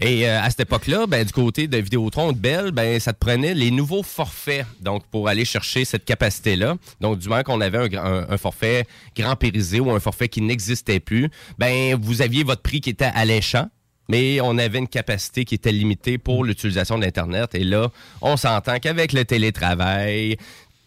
Et 0.00 0.28
euh, 0.28 0.40
à 0.40 0.50
cette 0.50 0.60
époque-là, 0.60 1.06
ben, 1.06 1.24
du 1.24 1.32
côté 1.32 1.66
de 1.66 1.78
Vidéotron 1.78 2.32
de 2.32 2.38
Bell, 2.38 2.72
ben, 2.72 2.98
ça 3.00 3.12
te 3.12 3.18
prenait 3.18 3.54
les 3.54 3.70
nouveaux 3.70 4.02
forfaits 4.02 4.66
donc 4.80 5.04
pour 5.06 5.28
aller 5.28 5.44
chercher 5.44 5.84
cette 5.84 6.04
capacité-là. 6.04 6.76
Donc, 7.00 7.18
du 7.18 7.28
moment 7.28 7.42
qu'on 7.42 7.60
avait 7.60 7.96
un, 7.96 8.36
forfait 8.36 8.86
grand 9.16 9.36
périsé 9.36 9.80
ou 9.80 9.90
un 9.90 10.00
forfait 10.00 10.28
qui 10.28 10.40
n'existait 10.40 11.00
plus, 11.00 11.30
ben, 11.58 11.96
vous 12.00 12.22
aviez 12.22 12.44
votre 12.44 12.62
prix 12.62 12.80
qui 12.80 12.90
était 12.90 13.10
alléchant. 13.14 13.68
Mais 14.08 14.40
on 14.40 14.58
avait 14.58 14.78
une 14.78 14.88
capacité 14.88 15.44
qui 15.44 15.54
était 15.54 15.72
limitée 15.72 16.18
pour 16.18 16.44
l'utilisation 16.44 16.98
de 16.98 17.04
l'Internet. 17.04 17.54
Et 17.54 17.64
là, 17.64 17.88
on 18.20 18.36
s'entend 18.36 18.78
qu'avec 18.78 19.12
le 19.12 19.24
télétravail, 19.24 20.36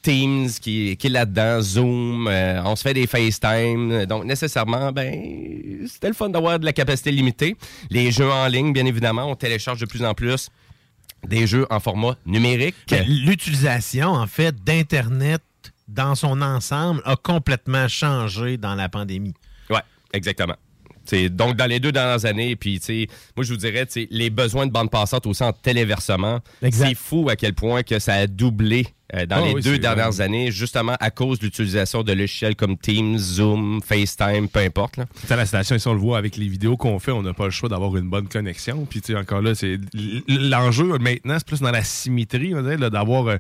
Teams 0.06 0.50
qui, 0.62 0.96
qui 0.98 1.08
est 1.08 1.10
là-dedans, 1.10 1.62
Zoom, 1.62 2.28
euh, 2.28 2.62
on 2.64 2.76
se 2.76 2.84
fait 2.84 2.94
des 2.94 3.08
FaceTime. 3.08 4.06
Donc, 4.06 4.26
nécessairement, 4.26 4.92
ben, 4.92 5.84
c'était 5.88 6.10
le 6.10 6.14
fun 6.14 6.30
d'avoir 6.30 6.60
de 6.60 6.66
la 6.66 6.74
capacité 6.74 7.10
limitée. 7.12 7.58
Les 7.90 8.12
jeux 8.12 8.30
en 8.30 8.46
ligne, 8.46 8.72
bien 8.72 8.86
évidemment, 8.86 9.26
on 9.26 9.36
télécharge 9.36 9.80
de 9.80 9.88
plus 9.88 10.04
en 10.04 10.14
plus 10.14 10.50
des 11.28 11.48
jeux 11.48 11.66
en 11.72 11.80
format 11.80 12.16
numérique. 12.28 12.76
Que 12.86 12.98
L'utilisation, 13.08 14.10
en 14.10 14.28
fait, 14.28 14.56
d'Internet 14.64 15.42
dans 15.88 16.14
son 16.14 16.40
ensemble 16.44 17.02
a 17.04 17.16
complètement 17.16 17.88
changé 17.88 18.58
dans 18.58 18.76
la 18.76 18.90
pandémie. 18.90 19.34
Ouais, 19.72 19.82
exactement. 20.14 20.56
T'sais, 21.04 21.30
donc, 21.30 21.56
dans 21.56 21.66
les 21.66 21.80
deux 21.80 21.92
dernières 21.92 22.26
années, 22.26 22.56
puis, 22.56 22.80
tu 22.80 22.86
sais, 22.86 23.08
moi, 23.36 23.44
je 23.44 23.52
vous 23.52 23.58
dirais, 23.58 23.88
tu 23.88 23.94
sais, 23.94 24.08
les 24.12 24.30
besoins 24.30 24.68
de 24.68 24.72
bande 24.72 24.92
passante 24.92 25.26
aussi 25.26 25.44
en 25.44 25.52
téléversement, 25.52 26.42
c'est 26.70 26.94
fou 26.94 27.28
à 27.28 27.36
quel 27.36 27.56
point 27.56 27.82
que 27.82 27.98
ça 27.98 28.14
a 28.14 28.28
doublé 28.28 28.86
euh, 29.14 29.26
dans 29.26 29.36
Ah 29.38 29.46
les 29.48 29.54
oui, 29.54 29.62
deux 29.62 29.78
dernières 29.78 30.12
vrai. 30.12 30.24
années, 30.24 30.52
justement 30.52 30.96
à 31.00 31.12
cause 31.12 31.40
de 31.40 31.46
l'utilisation 31.46 32.02
de 32.04 32.12
logiciels 32.14 32.56
comme 32.56 32.78
Teams, 32.78 33.18
Zoom, 33.18 33.82
FaceTime, 33.86 34.48
peu 34.50 34.60
importe. 34.62 34.98
Là. 34.98 35.06
À 35.30 35.36
la 35.36 35.46
station, 35.46 35.76
ici, 35.76 35.88
on 35.88 35.94
le 35.94 36.00
voit 36.00 36.18
avec 36.18 36.38
les 36.38 36.48
vidéos 36.48 36.76
qu'on 36.78 36.98
fait, 37.00 37.12
on 37.12 37.22
n'a 37.22 37.34
pas 37.34 37.46
le 37.46 37.52
choix 37.52 37.70
d'avoir 37.70 37.96
une 37.98 38.10
bonne 38.10 38.28
connexion. 38.28 38.86
Puis, 38.90 39.02
tu 39.02 39.14
sais, 39.14 39.20
encore 39.20 39.42
là, 39.42 39.54
c'est 39.54 39.78
l'enjeu 40.28 40.98
maintenant, 40.98 41.36
c'est 41.38 41.48
plus 41.48 41.62
dans 41.62 41.72
la 41.72 41.84
symétrie, 41.84 42.54
on 42.56 42.64
d'avoir 42.64 43.28
euh, 43.28 43.38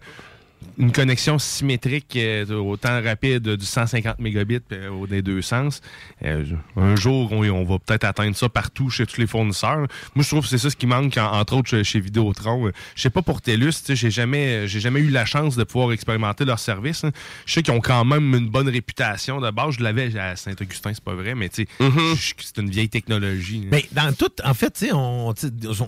une 0.77 0.91
connexion 0.91 1.39
symétrique 1.39 2.15
euh, 2.15 2.45
autant 2.55 3.01
rapide 3.03 3.50
du 3.55 3.65
150 3.65 4.19
mégabits 4.19 4.60
euh, 4.72 5.07
des 5.07 5.22
deux 5.22 5.41
sens. 5.41 5.81
Euh, 6.24 6.43
un 6.75 6.95
jour, 6.95 7.31
on, 7.31 7.63
va 7.63 7.79
peut-être 7.79 8.03
atteindre 8.03 8.36
ça 8.36 8.50
partout 8.50 8.89
chez 8.89 9.05
tous 9.05 9.19
les 9.19 9.27
fournisseurs. 9.27 9.88
Moi, 10.15 10.24
je 10.24 10.27
trouve 10.29 10.41
que 10.41 10.48
c'est 10.50 10.57
ça 10.57 10.69
ce 10.69 10.75
qui 10.75 10.88
manque, 10.88 11.17
en- 11.17 11.31
entre 11.39 11.55
autres, 11.55 11.81
chez, 11.84 12.00
Vidéotron. 12.00 12.72
Je 12.95 13.01
sais 13.01 13.10
pas 13.10 13.22
pour 13.22 13.41
TELUS, 13.41 13.72
j'ai 13.89 14.12
jamais, 14.12 14.67
j'ai 14.67 14.79
jamais 14.79 15.00
eu 15.00 15.10
la 15.10 15.25
chance 15.25 15.55
de 15.55 15.63
pouvoir 15.63 15.91
expérimenter 15.91 16.45
leur 16.45 16.60
service. 16.60 17.03
hein. 17.03 17.12
Je 17.45 17.53
sais 17.53 17.63
qu'ils 17.63 17.74
ont 17.74 17.81
quand 17.81 18.03
même 18.05 18.34
une 18.36 18.50
bonne 18.50 18.69
réputation 18.69 19.39
de 19.41 19.50
base. 19.51 19.75
Je 19.77 19.84
l'avais 19.84 20.17
à 20.17 20.36
Saint-Augustin, 20.36 20.93
c'est 20.93 21.03
pas 21.03 21.13
vrai, 21.15 21.36
mais 21.36 21.50
tu 21.50 21.63
sais, 21.63 21.67
Mm-hmm. 21.79 22.34
c'est 22.41 22.57
une 22.62 22.69
vieille 22.69 22.89
technologie. 22.89 23.67
Mais 23.72 23.86
dans 23.91 24.13
tout, 24.13 24.31
en 24.43 24.53
fait, 24.53 24.86
on, 24.93 25.34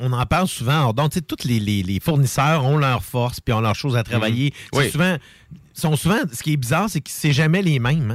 on 0.02 0.14
en 0.14 0.26
parle 0.26 0.48
souvent. 0.48 0.94
Donc, 0.94 1.12
tous 1.28 1.48
les, 1.48 1.60
les- 1.60 1.84
les 1.84 2.00
fournisseurs 2.00 2.66
ont 2.66 2.78
leurs 2.78 3.04
forces 3.04 3.40
puis 3.40 3.54
ont 3.54 3.62
leurs 3.62 3.76
choses 3.76 3.96
à 3.98 4.04
travailler. 4.04 4.54
Oui. 4.74 4.90
Souvent, 4.90 5.18
sont 5.74 5.96
souvent, 5.96 6.18
ce 6.32 6.42
qui 6.44 6.54
est 6.54 6.58
bizarre, 6.58 6.90
c'est 6.90 7.02
que 7.02 7.10
c'est 7.12 7.34
jamais 7.34 7.62
les 7.62 7.80
mêmes. 7.80 8.12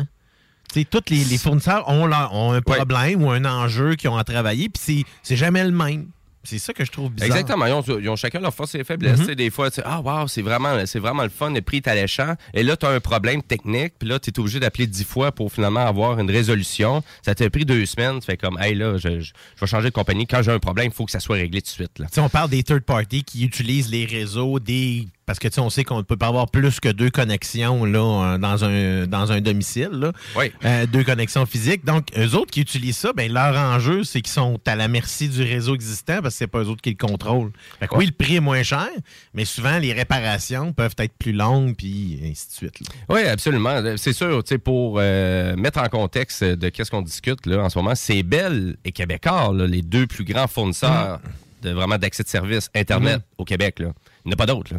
Hein? 0.74 0.82
Tous 0.90 1.00
les, 1.10 1.24
les 1.24 1.38
fournisseurs 1.38 1.86
ont, 1.88 2.06
leur- 2.06 2.32
ont 2.34 2.52
un 2.52 2.62
problème 2.62 3.22
ou 3.22 3.30
un 3.30 3.44
enjeu 3.44 3.94
qu'ils 3.94 4.08
ont 4.10 4.16
à 4.16 4.24
travailler, 4.24 4.68
puis 4.70 4.82
c'est- 4.82 5.04
c'est 5.22 5.36
jamais 5.36 5.62
le 5.64 5.70
même. 5.70 6.06
C'est 6.44 6.58
ça 6.58 6.72
que 6.72 6.84
je 6.84 6.90
trouve 6.90 7.12
bizarre. 7.12 7.28
Exactement. 7.28 7.66
Ils 7.66 7.72
ont, 7.72 7.84
ils 8.00 8.08
ont 8.08 8.16
chacun 8.16 8.40
leurs 8.40 8.52
forces 8.52 8.74
et 8.74 8.82
faiblesses. 8.82 9.20
Mhm. 9.20 9.26
Sais, 9.26 9.34
Des 9.36 9.48
fois, 9.50 9.70
tu 9.70 9.76
sais, 9.76 9.82
ah, 9.84 10.00
wow, 10.00 10.26
c'est 10.26 10.42
vraiment, 10.42 10.74
c'est 10.86 10.98
vraiment 10.98 11.22
le 11.22 11.28
fun, 11.28 11.50
le 11.50 11.60
prix 11.62 11.76
est 11.76 11.86
alléchant. 11.86 12.34
Et 12.52 12.64
là, 12.64 12.76
tu 12.76 12.84
as 12.84 12.88
un 12.88 12.98
problème 12.98 13.42
technique, 13.44 13.92
puis 13.96 14.08
là, 14.08 14.18
tu 14.18 14.30
es 14.30 14.40
obligé 14.40 14.58
d'appeler 14.58 14.88
dix 14.88 15.04
fois 15.04 15.30
pour 15.30 15.52
finalement 15.52 15.86
avoir 15.86 16.18
une 16.18 16.28
résolution. 16.28 17.04
Ça 17.24 17.36
t'a 17.36 17.48
pris 17.48 17.64
deux 17.64 17.86
semaines. 17.86 18.18
Tu 18.18 18.26
fais 18.26 18.36
comme, 18.36 18.58
hey, 18.60 18.74
là, 18.74 18.96
je, 18.98 19.20
je- 19.20 19.26
je 19.54 19.60
vais 19.60 19.66
changer 19.68 19.90
de 19.90 19.94
compagnie. 19.94 20.26
Quand 20.26 20.42
j'ai 20.42 20.50
un 20.50 20.58
problème, 20.58 20.86
il 20.86 20.92
faut 20.92 21.04
que 21.04 21.12
ça 21.12 21.20
soit 21.20 21.36
réglé 21.36 21.60
tout 21.62 21.66
de 21.66 21.70
suite. 21.74 21.98
Là. 22.00 22.06
On 22.16 22.28
parle 22.28 22.50
des 22.50 22.64
third 22.64 22.82
parties 22.82 23.22
qui 23.22 23.44
utilisent 23.44 23.90
les 23.90 24.04
réseaux 24.06 24.58
des 24.58 25.06
parce 25.26 25.38
que 25.38 25.48
tu 25.48 25.54
sais, 25.54 25.60
on 25.60 25.70
sait 25.70 25.84
qu'on 25.84 25.98
ne 25.98 26.02
peut 26.02 26.16
pas 26.16 26.26
avoir 26.28 26.50
plus 26.50 26.80
que 26.80 26.88
deux 26.88 27.10
connexions 27.10 27.84
là, 27.84 28.38
dans 28.38 28.64
un 28.64 29.06
dans 29.06 29.32
un 29.32 29.40
domicile 29.40 29.90
là. 29.92 30.12
Oui. 30.36 30.52
Euh, 30.64 30.86
deux 30.86 31.04
connexions 31.04 31.46
physiques. 31.46 31.84
Donc 31.84 32.06
eux 32.18 32.34
autres 32.34 32.50
qui 32.50 32.60
utilisent 32.60 32.96
ça, 32.96 33.12
ben 33.12 33.32
leur 33.32 33.56
enjeu 33.56 34.04
c'est 34.04 34.20
qu'ils 34.20 34.32
sont 34.32 34.58
à 34.66 34.74
la 34.76 34.88
merci 34.88 35.28
du 35.28 35.42
réseau 35.42 35.74
existant 35.74 36.20
parce 36.22 36.34
que 36.34 36.38
c'est 36.38 36.46
pas 36.46 36.60
eux 36.60 36.68
autres 36.68 36.82
qui 36.82 36.90
le 36.90 36.96
contrôlent. 36.96 37.52
Fait 37.80 37.88
que 37.88 37.96
oui, 37.96 38.06
le 38.06 38.12
prix 38.12 38.36
est 38.36 38.40
moins 38.40 38.62
cher, 38.62 38.88
mais 39.34 39.44
souvent 39.44 39.78
les 39.78 39.92
réparations 39.92 40.72
peuvent 40.72 40.94
être 40.98 41.14
plus 41.18 41.32
longues 41.32 41.74
puis 41.76 42.20
ainsi 42.24 42.48
de 42.48 42.52
suite. 42.52 42.80
là. 42.80 42.86
Oui, 43.08 43.22
absolument. 43.26 43.80
C'est 43.96 44.12
sûr, 44.12 44.42
tu 44.44 44.48
sais, 44.50 44.58
pour 44.58 44.96
euh, 44.98 45.54
mettre 45.56 45.80
en 45.80 45.88
contexte 45.88 46.42
de 46.44 46.68
qu'est-ce 46.68 46.90
qu'on 46.90 47.02
discute 47.02 47.46
là, 47.46 47.62
en 47.64 47.68
ce 47.68 47.78
moment, 47.78 47.94
c'est 47.94 48.22
Bell 48.22 48.76
et 48.84 48.92
Québécois, 48.92 49.52
là, 49.54 49.66
les 49.66 49.82
deux 49.82 50.06
plus 50.06 50.24
grands 50.24 50.46
fournisseurs 50.48 51.20
de 51.62 51.70
vraiment 51.70 51.96
d'accès 51.98 52.22
de 52.24 52.28
services 52.28 52.68
Internet 52.74 53.18
Mhm. 53.18 53.22
au 53.38 53.44
Québec. 53.44 53.78
Là. 53.78 53.92
Il 54.24 54.28
n'y 54.28 54.32
en 54.32 54.34
a 54.34 54.36
pas 54.36 54.46
d'autres. 54.46 54.74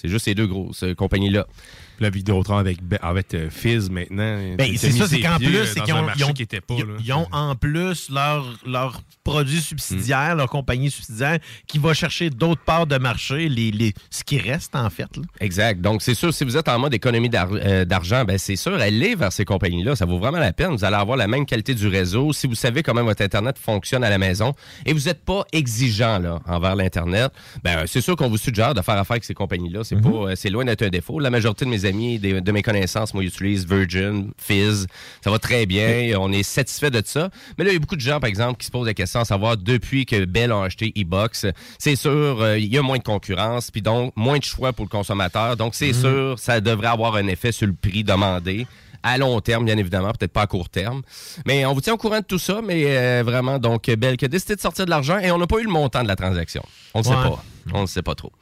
C'est 0.00 0.08
juste 0.08 0.26
ces 0.26 0.34
deux 0.34 0.46
grosses 0.46 0.84
euh, 0.84 0.94
compagnies-là. 0.94 1.46
La 2.00 2.10
Vidéotron 2.10 2.56
avec, 2.58 2.82
Be- 2.82 2.98
avec 3.02 3.34
euh, 3.34 3.48
Fizz 3.50 3.90
maintenant. 3.90 4.38
Ben, 4.56 4.76
c'est 4.76 4.90
ça, 4.92 5.06
c'est 5.08 5.20
qu'en 5.20 5.36
plus, 5.36 5.66
c'est 5.66 5.80
qu'ils 5.82 5.94
ont, 5.94 6.06
ils 6.16 6.24
ont- 6.24 6.32
qui 6.32 6.42
était 6.42 6.60
pas, 6.60 6.74
ils- 6.78 6.84
là. 6.84 6.94
ils 7.04 7.12
ont 7.12 7.26
en 7.32 7.54
plus 7.56 8.08
leur, 8.10 8.46
leur 8.66 9.00
produit 9.24 9.60
subsidiaire, 9.60 10.34
leur 10.36 10.48
compagnie 10.48 10.90
subsidiaire, 10.90 11.38
qui 11.66 11.78
va 11.78 11.92
chercher 11.94 12.30
d'autres 12.30 12.62
parts 12.62 12.86
de 12.86 12.96
marché, 12.98 13.48
les, 13.48 13.70
les, 13.70 13.92
ce 14.10 14.24
qui 14.24 14.38
reste 14.38 14.74
en 14.76 14.88
fait. 14.90 15.16
là. 15.16 15.22
Exact. 15.40 15.80
Donc, 15.80 16.02
c'est 16.02 16.14
sûr, 16.14 16.32
si 16.32 16.44
vous 16.44 16.56
êtes 16.56 16.68
en 16.68 16.78
mode 16.78 16.94
économie 16.94 17.30
euh, 17.34 17.84
d'argent, 17.84 18.24
ben 18.24 18.38
c'est 18.38 18.56
sûr, 18.56 18.74
allez 18.74 19.14
vers 19.14 19.32
ces 19.32 19.44
compagnies-là. 19.44 19.96
Ça 19.96 20.06
vaut 20.06 20.18
vraiment 20.18 20.38
la 20.38 20.52
peine. 20.52 20.70
Vous 20.72 20.84
allez 20.84 20.96
avoir 20.96 21.16
la 21.16 21.26
même 21.26 21.44
qualité 21.46 21.74
du 21.74 21.88
réseau. 21.88 22.32
Si 22.32 22.46
vous 22.46 22.54
savez 22.54 22.82
comment 22.82 23.02
votre 23.02 23.22
Internet 23.22 23.58
fonctionne 23.58 24.04
à 24.04 24.10
la 24.10 24.18
maison 24.18 24.54
et 24.86 24.92
vous 24.92 25.00
n'êtes 25.06 25.24
pas 25.24 25.44
exigeant 25.52 26.18
là, 26.18 26.40
envers 26.46 26.74
l'Internet, 26.76 27.32
ben 27.62 27.84
c'est 27.86 28.00
sûr 28.00 28.16
qu'on 28.16 28.28
vous 28.28 28.38
suggère 28.38 28.72
de 28.74 28.80
faire 28.82 28.96
affaire 28.96 29.12
avec 29.14 29.24
ces 29.24 29.34
compagnies-là. 29.34 29.84
C'est 29.84 30.00
pas, 30.00 30.08
euh, 30.08 30.32
c'est 30.36 30.50
loin 30.50 30.64
d'être 30.64 30.82
un 30.82 30.88
défaut. 30.90 31.18
La 31.20 31.30
majorité 31.30 31.64
de 31.64 31.70
mes 31.70 31.84
amis, 31.88 32.18
des- 32.18 32.40
de 32.40 32.52
mes 32.52 32.62
connaissances, 32.62 33.12
moi, 33.14 33.24
utilisent 33.24 33.66
Virgin, 33.66 34.30
Fizz. 34.38 34.86
Ça 35.24 35.30
va 35.30 35.38
très 35.38 35.66
bien. 35.66 36.12
On 36.18 36.30
est 36.32 36.42
satisfait 36.42 36.90
de 36.90 37.02
ça. 37.04 37.30
Mais 37.58 37.64
là, 37.64 37.70
il 37.70 37.74
y 37.74 37.76
a 37.76 37.80
beaucoup 37.80 37.96
de 37.96 38.00
gens, 38.00 38.20
par 38.20 38.28
exemple, 38.28 38.58
qui 38.58 38.66
se 38.66 38.70
posent 38.70 38.86
la 38.86 38.94
question 38.94 39.20
à 39.20 39.24
savoir 39.24 39.56
depuis 39.56 40.06
que 40.06 40.24
Bell 40.24 40.52
a 40.52 40.62
acheté 40.62 40.92
e-box, 40.96 41.46
c'est 41.78 41.96
sûr, 41.96 42.40
euh, 42.40 42.58
il 42.58 42.72
y 42.72 42.78
a 42.78 42.82
moins 42.82 42.98
de 42.98 43.02
concurrence, 43.02 43.70
puis 43.70 43.82
donc 43.82 44.12
moins 44.16 44.38
de 44.38 44.44
choix 44.44 44.72
pour 44.72 44.84
le 44.84 44.90
consommateur. 44.90 45.56
Donc, 45.56 45.74
c'est 45.74 45.92
sûr, 45.92 46.38
ça 46.38 46.60
devrait 46.60 46.88
avoir 46.88 47.16
un 47.16 47.26
effet 47.26 47.50
sur 47.52 47.66
le 47.66 47.72
prix 47.74 48.04
demandé. 48.04 48.66
À 49.02 49.16
long 49.18 49.40
terme, 49.40 49.64
bien 49.64 49.76
évidemment, 49.78 50.10
peut-être 50.12 50.32
pas 50.32 50.42
à 50.42 50.46
court 50.46 50.68
terme. 50.68 51.02
Mais 51.46 51.64
on 51.66 51.72
vous 51.72 51.80
tient 51.80 51.94
au 51.94 51.98
courant 51.98 52.18
de 52.20 52.24
tout 52.24 52.38
ça, 52.38 52.60
mais 52.64 52.84
euh, 52.86 53.22
vraiment, 53.24 53.58
donc, 53.58 53.88
Bell 53.90 54.16
qui 54.16 54.24
a 54.24 54.28
décidé 54.28 54.56
de 54.56 54.60
sortir 54.60 54.84
de 54.86 54.90
l'argent 54.90 55.18
et 55.18 55.30
on 55.30 55.38
n'a 55.38 55.46
pas 55.46 55.58
eu 55.58 55.64
le 55.64 55.70
montant 55.70 56.02
de 56.02 56.08
la 56.08 56.16
transaction. 56.16 56.62
On 56.94 56.98
ne 57.00 57.04
sait 57.04 57.10
Ouais. 57.10 57.22
pas. 57.22 57.44
On 57.74 57.82
ne 57.82 57.86
sait 57.86 58.00
pas 58.02 58.14
trop. 58.14 58.32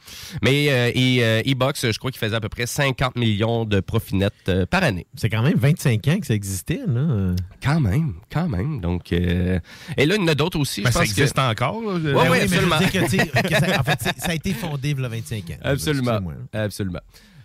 Mais 0.41 0.67
euh, 0.69 0.89
et, 0.95 1.21
euh, 1.21 1.41
e-box, 1.45 1.91
je 1.91 1.99
crois 1.99 2.11
qu'il 2.11 2.19
faisait 2.19 2.35
à 2.37 2.39
peu 2.39 2.47
près 2.47 2.65
50 2.65 3.17
millions 3.17 3.65
de 3.65 3.81
profit 3.81 4.15
net 4.15 4.31
euh, 4.47 4.65
par 4.65 4.83
année. 4.83 5.05
C'est 5.15 5.29
quand 5.29 5.41
même 5.41 5.57
25 5.57 6.07
ans 6.07 6.19
que 6.19 6.25
ça 6.27 6.33
existait. 6.33 6.79
Là. 6.87 7.35
Quand 7.61 7.81
même, 7.81 8.13
quand 8.31 8.47
même. 8.47 8.79
Donc, 8.79 9.11
euh, 9.11 9.59
et 9.97 10.05
là, 10.05 10.15
il 10.15 10.21
y 10.21 10.23
en 10.23 10.27
a 10.29 10.35
d'autres 10.35 10.57
aussi. 10.59 10.81
Ben, 10.81 10.89
je 10.89 10.93
ça 10.93 10.99
pense 11.01 11.09
existe 11.09 11.35
que... 11.35 11.41
encore. 11.41 11.81
Ben 11.81 12.15
ouais, 12.15 12.29
oui, 12.29 12.37
mais 12.39 12.47
je 12.47 12.55
veux 12.55 12.71
absolument. 12.71 12.77
dire 12.79 12.91
que, 13.33 13.47
que 13.49 13.55
ça, 13.55 13.79
en 13.81 13.83
fait, 13.83 13.99
ça 14.17 14.29
a 14.29 14.33
été 14.33 14.53
fondé 14.53 14.91
il 14.91 15.01
y 15.01 15.05
a 15.05 15.09
25 15.09 15.43
ans. 15.51 15.57
Absolument. 15.61 16.19
Absolument. 16.53 16.99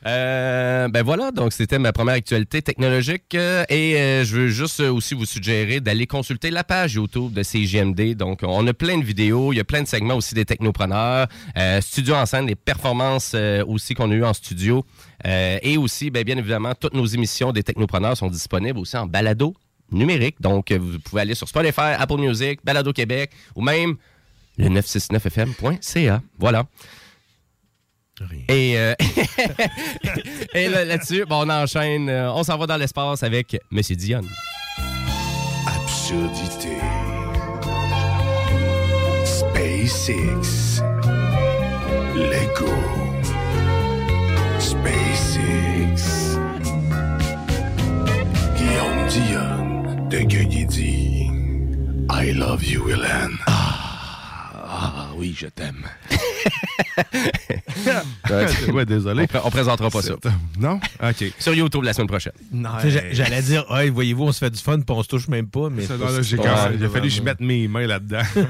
Euh, 0.05 0.89
ben 0.89 1.03
voilà, 1.05 1.31
donc 1.31 1.53
c'était 1.53 1.79
ma 1.79 1.93
première 1.93 2.15
actualité 2.15 2.61
technologique. 2.61 3.35
euh, 3.35 3.65
et 3.69 3.97
euh, 3.97 4.25
je 4.25 4.37
veux 4.37 4.49
juste 4.49 4.81
aussi 4.81 5.15
vous 5.15 5.27
suggérer 5.27 5.81
d'aller 5.81 6.07
consulter 6.07 6.51
la 6.51 6.65
page 6.65 6.95
YouTube 6.95 7.33
de 7.33 7.43
CGMD. 7.43 8.15
Donc, 8.15 8.41
on 8.43 8.67
a 8.67 8.75
plein 8.75 8.99
de 8.99 9.05
vidéos, 9.05 9.53
il 9.53 9.57
y 9.57 9.61
a 9.61 9.65
plein 9.65 9.83
de 9.83 9.87
segments 9.87 10.17
aussi 10.17 10.35
des 10.35 10.45
technopreneurs, 10.45 11.29
studio 11.81 12.15
en 12.15 12.27
scène, 12.27 12.47
des 12.47 12.57
performances 12.57 13.37
aussi 13.67 13.95
qu'on 13.95 14.11
a 14.11 14.15
eues 14.15 14.25
en 14.25 14.35
studio. 14.35 14.85
Et 15.25 15.77
aussi, 15.77 16.11
ben, 16.11 16.25
bien 16.25 16.37
évidemment, 16.37 16.75
toutes 16.75 16.95
nos 16.95 17.07
émissions 17.07 17.53
des 17.53 17.63
technopreneurs 17.63 18.17
sont 18.17 18.29
disponibles 18.29 18.79
aussi 18.79 18.97
en 18.97 19.07
balado 19.07 19.55
numérique. 19.91 20.41
Donc, 20.41 20.73
vous 20.73 20.99
pouvez 20.99 21.23
aller 21.23 21.35
sur 21.35 21.49
Spotify, 21.49 21.95
Apple 21.99 22.19
Music, 22.19 22.61
Balado 22.65 22.93
Québec 22.93 23.31
ou 23.55 23.63
même 23.63 23.97
le 24.59 24.69
969fm.ca. 24.69 26.23
Voilà. 26.39 26.65
Et, 28.49 28.77
euh, 28.79 28.95
et 30.55 30.69
là- 30.69 30.85
là-dessus, 30.85 31.25
bon, 31.29 31.47
on 31.47 31.51
enchaîne. 31.51 32.09
euh, 32.09 32.33
on 32.33 32.43
s'en 32.43 32.57
va 32.59 32.67
dans 32.67 32.77
l'espace 32.77 33.23
avec 33.23 33.57
Monsieur 33.71 33.97
Dion. 33.97 34.21
Absurdité. 35.67 36.77
SpaceX. 39.25 40.83
Lego. 42.15 42.73
SpaceX. 44.59 46.37
Guillaume 48.57 49.09
Dion 49.09 50.09
de 50.09 50.19
Guigui 50.19 50.67
dit 50.67 51.27
I 52.11 52.33
love 52.33 52.63
you, 52.65 52.89
Hélène. 52.91 53.37
Ah, 53.47 55.09
oui, 55.17 55.35
je 55.39 55.47
t'aime. 55.47 55.85
ouais, 58.73 58.85
désolé. 58.85 59.23
On, 59.23 59.27
pré- 59.27 59.41
on 59.45 59.51
présentera 59.51 59.91
pas 59.91 60.03
ça. 60.03 60.15
Non? 60.59 60.81
OK. 61.03 61.25
Sur 61.39 61.55
YouTube 61.55 61.83
la 61.85 61.93
semaine 61.93 62.09
prochaine. 62.09 62.33
J'allais 63.13 63.43
dire, 63.43 63.65
hey, 63.71 63.91
voyez-vous, 63.91 64.25
on 64.25 64.33
se 64.33 64.39
fait 64.39 64.51
du 64.51 64.59
fun, 64.61 64.77
puis 64.81 64.85
on 64.97 65.03
se 65.03 65.09
touche 65.09 65.29
même 65.29 65.47
pas. 65.49 65.69
Mais 65.71 65.83
Ça, 65.83 65.95
c'est 65.95 66.01
non, 66.01 66.07
pas- 66.07 66.13
là, 66.13 66.23
j'ai 66.23 66.37
même- 66.37 66.47
il 66.79 66.85
a 66.85 66.89
fallu 66.89 67.09
que 67.09 67.15
je 67.15 67.23
mette 67.23 67.41
mes 67.41 67.69
mains 67.69 67.87
là-dedans. 67.87 68.23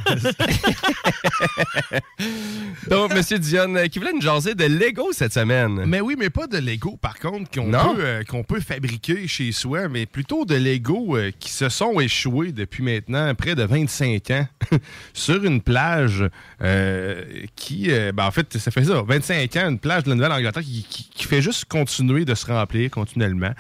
Donc, 2.89 3.15
Monsieur 3.15 3.39
Dion, 3.39 3.75
euh, 3.77 3.87
qui 3.87 3.99
voulait 3.99 4.13
nous 4.13 4.21
jaser 4.21 4.55
de 4.55 4.65
Lego 4.65 5.13
cette 5.13 5.33
semaine. 5.33 5.85
Mais 5.87 6.01
oui, 6.01 6.17
mais 6.19 6.31
pas 6.31 6.47
de 6.47 6.59
Lego, 6.59 6.99
par 7.01 7.19
contre, 7.19 7.51
qu'on 7.51 7.71
peut, 7.71 7.77
euh, 8.01 8.25
qu'on 8.25 8.43
peut 8.43 8.61
fabriquer 8.61 9.27
chez 9.29 9.53
soi, 9.53 9.89
mais 9.89 10.07
plutôt 10.07 10.45
de 10.45 10.55
Lego 10.57 11.17
euh, 11.17 11.31
qui 11.39 11.51
se 11.51 11.69
sont 11.69 12.01
échoués 12.01 12.53
depuis 12.53 12.83
maintenant 12.83 13.35
près 13.35 13.55
de 13.55 13.63
25 13.63 14.31
ans 14.33 14.47
sur 15.15 15.45
une 15.45 15.61
plage 15.61 16.25
euh, 16.63 17.23
qui, 17.57 17.62
euh, 17.71 18.13
ben, 18.13 18.27
en 18.27 18.31
fait, 18.31 18.59
ça 18.59 18.71
fait 18.71 18.85
ça, 18.85 19.03
25 19.07 19.57
ans, 19.57 19.69
une 19.71 19.79
plage 19.79 20.05
de 20.05 20.11
la 20.11 20.15
Nouvelle-Angleterre 20.17 20.63
qui, 20.63 20.85
qui- 20.89 21.09
qui 21.15 21.25
fait 21.25 21.43
juste 21.43 21.65
continuer 21.67 22.25
de 22.25 22.35
se 22.35 22.47
remplir 22.47 22.91
continuellement. 22.91 23.53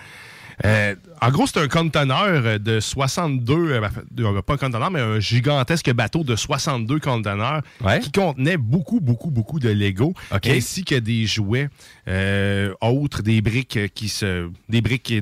Euh, 0.64 0.94
en 1.20 1.30
gros, 1.30 1.46
c'est 1.46 1.58
un 1.60 1.66
conteneur 1.66 2.60
de 2.60 2.78
62, 2.78 3.54
euh, 3.72 3.80
ben, 3.80 4.42
pas 4.42 4.54
un 4.54 4.56
conteneur, 4.58 4.90
mais 4.90 5.00
un 5.00 5.18
gigantesque 5.18 5.90
bateau 5.92 6.24
de 6.24 6.36
62 6.36 7.00
conteneurs 7.00 7.62
qui 8.00 8.12
contenait 8.12 8.58
beaucoup, 8.58 9.00
beaucoup, 9.00 9.30
beaucoup 9.30 9.58
de 9.58 9.70
Lego, 9.70 10.14
ainsi 10.52 10.84
que 10.84 10.94
des 10.96 11.26
jouets 11.26 11.68
euh, 12.06 12.72
autres, 12.80 13.22
des 13.22 13.40
briques 13.40 13.76
euh, 13.76 13.88
qui 13.92 14.08
se, 14.08 14.48
des 14.68 14.82
briques 14.82 15.12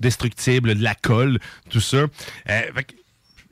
destructibles, 0.00 0.74
de 0.76 0.82
la 0.84 0.94
colle, 0.94 1.38
tout 1.70 1.80
ça. 1.80 1.96
Euh, 1.96 2.06
fait 2.74 2.94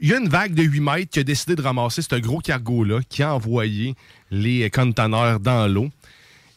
il 0.05 0.11
y 0.11 0.13
a 0.13 0.19
une 0.19 0.29
vague 0.29 0.53
de 0.53 0.63
8 0.63 0.81
mètres 0.81 1.11
qui 1.13 1.21
a 1.21 1.25
décidé 1.25 1.57
de 1.57 1.63
ramasser 1.63 2.03
ce 2.03 2.15
gros 2.17 2.41
cargo-là, 2.41 3.01
qui 3.09 3.23
a 3.23 3.35
envoyé 3.35 3.95
les 4.31 4.69
conteneurs 4.69 5.41
dans 5.41 5.67
l'eau. 5.67 5.89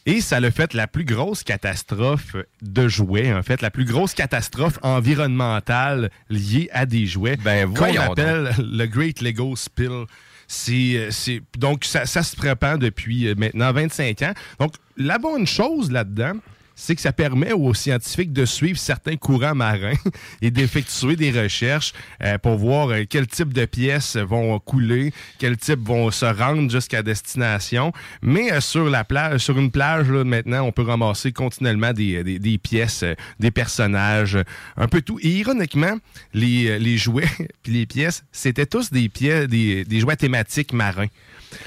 Et 0.04 0.20
ça 0.20 0.38
l'a 0.38 0.50
fait 0.50 0.74
la 0.74 0.86
plus 0.86 1.06
grosse 1.06 1.42
catastrophe 1.44 2.36
de 2.60 2.88
jouets, 2.88 3.32
en 3.32 3.42
fait, 3.42 3.62
la 3.62 3.70
plus 3.70 3.86
grosse 3.86 4.12
catastrophe 4.12 4.78
environnementale 4.82 6.10
liée 6.28 6.68
à 6.74 6.84
des 6.84 7.06
jouets 7.06 7.38
qu'on 7.64 7.74
voyons 7.74 8.02
appelle 8.02 8.52
le 8.58 8.84
Great 8.84 9.22
Lego 9.22 9.56
Spill. 9.56 10.04
C'est, 10.46 11.08
c'est- 11.10 11.40
donc, 11.56 11.86
ça, 11.86 12.04
ça 12.04 12.22
se 12.22 12.36
prépare 12.36 12.78
depuis 12.78 13.28
euh, 13.28 13.34
maintenant 13.34 13.72
25 13.72 14.20
ans. 14.22 14.34
Donc, 14.58 14.74
la 14.98 15.16
bonne 15.18 15.46
chose 15.46 15.90
là-dedans, 15.90 16.34
c'est 16.80 16.94
que 16.94 17.00
ça 17.00 17.12
permet 17.12 17.52
aux 17.52 17.74
scientifiques 17.74 18.32
de 18.32 18.44
suivre 18.44 18.78
certains 18.78 19.16
courants 19.16 19.54
marins 19.56 19.96
et 20.42 20.52
d'effectuer 20.52 21.16
des 21.16 21.32
recherches 21.32 21.92
euh, 22.22 22.38
pour 22.38 22.56
voir 22.56 22.90
euh, 22.90 23.02
quel 23.08 23.26
type 23.26 23.52
de 23.52 23.64
pièces 23.64 24.16
vont 24.16 24.58
couler, 24.60 25.12
quel 25.38 25.56
type 25.56 25.80
vont 25.80 26.12
se 26.12 26.24
rendre 26.24 26.70
jusqu'à 26.70 27.02
destination. 27.02 27.92
Mais 28.22 28.52
euh, 28.52 28.60
sur 28.60 28.88
la 28.88 29.02
plage, 29.02 29.40
sur 29.40 29.58
une 29.58 29.72
plage, 29.72 30.08
là, 30.08 30.22
maintenant, 30.22 30.62
on 30.62 30.70
peut 30.72 30.82
ramasser 30.82 31.32
continuellement 31.32 31.92
des, 31.92 32.22
des- 32.22 32.38
des 32.38 32.58
pièces, 32.58 33.02
euh, 33.02 33.14
des 33.40 33.50
personnages, 33.50 34.36
euh, 34.36 34.44
un 34.76 34.86
peu 34.86 35.02
tout. 35.02 35.18
Et 35.20 35.30
ironiquement, 35.30 35.96
les, 36.32 36.68
euh, 36.70 36.78
les 36.78 36.96
jouets 36.96 37.26
puis 37.64 37.72
les 37.72 37.86
pièces, 37.86 38.22
c'était 38.30 38.66
tous 38.66 38.90
des 38.92 39.08
pièces, 39.08 39.48
des, 39.48 39.84
des 39.84 39.98
jouets 40.00 40.14
thématiques 40.16 40.72
marins. 40.72 41.08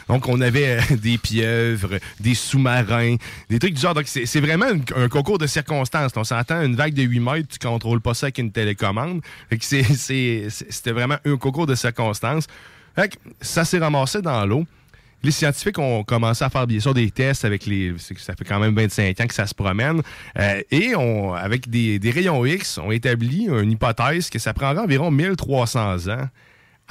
Donc, 0.07 0.27
on 0.27 0.39
avait 0.41 0.79
euh, 0.79 0.95
des 1.01 1.17
pieuvres, 1.17 1.97
des 2.19 2.33
sous-marins, 2.35 3.15
des 3.49 3.59
trucs 3.59 3.73
du 3.73 3.81
genre. 3.81 3.93
Donc, 3.93 4.05
c'est 4.07 4.39
vraiment 4.39 4.69
une- 4.69 4.83
un 4.95 5.07
concours 5.09 5.37
de 5.37 5.47
circonstances. 5.47 6.11
On 6.15 6.23
s'entend, 6.23 6.61
une 6.61 6.75
vague 6.75 6.93
de 6.93 7.03
8 7.03 7.19
mètres, 7.19 7.47
tu 7.49 7.59
contrôles 7.59 8.01
pas 8.01 8.13
ça 8.13 8.25
avec 8.27 8.37
une 8.37 8.51
télécommande. 8.51 9.21
C'était 9.61 10.91
vraiment 10.91 11.17
un 11.25 11.37
concours 11.37 11.67
de 11.67 11.75
circonstances. 11.75 12.47
Fait 12.95 13.17
ça 13.39 13.63
s'est 13.65 13.77
ramassé 13.79 14.21
dans 14.21 14.45
l'eau. 14.45 14.65
Les 15.23 15.31
scientifiques 15.31 15.77
ont 15.77 16.03
commencé 16.03 16.43
à 16.43 16.49
faire 16.49 16.65
bien 16.65 16.79
sûr 16.79 16.93
des 16.95 17.11
tests 17.11 17.45
avec 17.45 17.67
les. 17.67 17.93
Ça 18.17 18.33
fait 18.35 18.43
quand 18.43 18.59
même 18.59 18.73
25 18.75 19.19
ans 19.21 19.27
que 19.27 19.33
ça 19.35 19.45
se 19.45 19.53
promène. 19.53 20.01
Euh, 20.39 20.61
et 20.71 20.93
avec 21.37 21.69
des, 21.69 21.99
des 21.99 22.09
rayons 22.09 22.43
X, 22.43 22.79
on 22.79 22.89
établit 22.91 23.47
une 23.47 23.71
hypothèse 23.71 24.29
que 24.31 24.39
ça 24.39 24.53
prendra 24.53 24.83
environ 24.83 25.11
1300 25.11 26.07
ans 26.09 26.27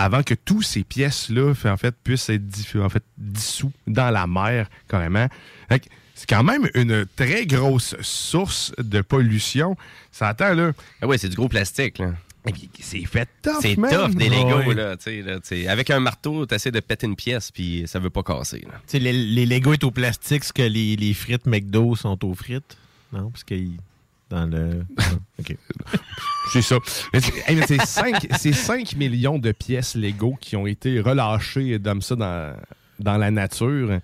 avant 0.02 0.22
que 0.22 0.34
tous 0.34 0.62
ces 0.62 0.84
pièces-là 0.84 1.52
en 1.64 1.76
fait, 1.76 1.94
puissent 2.04 2.28
être 2.30 2.46
diff- 2.46 2.80
en 2.80 2.88
fait, 2.88 3.02
dissous 3.18 3.72
dans 3.86 4.10
la 4.10 4.26
mer, 4.26 4.68
carrément. 4.88 5.26
Fait 5.68 5.80
que 5.80 5.86
C'est 6.14 6.28
quand 6.28 6.44
même 6.44 6.68
une 6.74 7.06
très 7.16 7.46
grosse 7.46 7.96
source 8.02 8.72
de 8.76 9.00
pollution. 9.00 9.74
Ça 10.12 10.28
attend, 10.28 10.52
là. 10.54 10.72
Ah 11.00 11.06
oui, 11.06 11.18
c'est 11.18 11.28
du 11.30 11.36
gros 11.36 11.48
plastique, 11.48 11.98
là. 11.98 12.12
C'est 12.80 13.04
fait 13.06 13.28
tough, 13.42 13.52
C'est 13.60 13.74
tough 13.76 14.14
des 14.14 14.28
Lego, 14.28 14.58
Ouais. 14.68 14.74
là. 14.74 14.96
Avec 15.72 15.90
un 15.90 16.00
marteau, 16.00 16.46
tu 16.46 16.54
essaies 16.54 16.70
de 16.70 16.80
péter 16.80 17.06
une 17.06 17.16
pièce, 17.16 17.50
puis 17.50 17.84
ça 17.86 17.98
veut 17.98 18.10
pas 18.10 18.22
casser, 18.22 18.60
là. 18.66 18.74
Tu 18.86 18.92
sais, 18.92 18.98
les, 18.98 19.12
les 19.12 19.46
Lego 19.46 19.72
est 19.74 19.84
au 19.84 19.90
plastique, 19.90 20.44
ce 20.44 20.52
que 20.52 20.62
les, 20.62 20.96
les 20.96 21.14
frites 21.14 21.46
McDo 21.46 21.96
sont 21.96 22.22
aux 22.24 22.34
frites. 22.34 22.76
Non, 23.12 23.30
parce 23.30 23.44
qu'ils. 23.44 23.72
Dans 24.30 24.46
le. 24.46 24.84
OK. 25.38 25.56
C'est 26.52 26.62
ça. 26.62 26.78
Mais 27.12 27.20
c'est 27.20 27.32
hey, 27.46 27.56
mais 27.56 27.66
c'est 27.66 27.84
5, 27.84 28.28
c'est 28.38 28.52
5 28.52 28.96
millions 28.96 29.38
de 29.38 29.52
pièces 29.52 29.94
Lego 29.94 30.36
qui 30.40 30.56
ont 30.56 30.66
été 30.66 31.00
relâchées 31.00 31.78
comme 31.82 32.00
ça 32.00 32.16
dans, 32.16 32.56
dans 32.98 33.16
la 33.18 33.30
nature. 33.30 34.00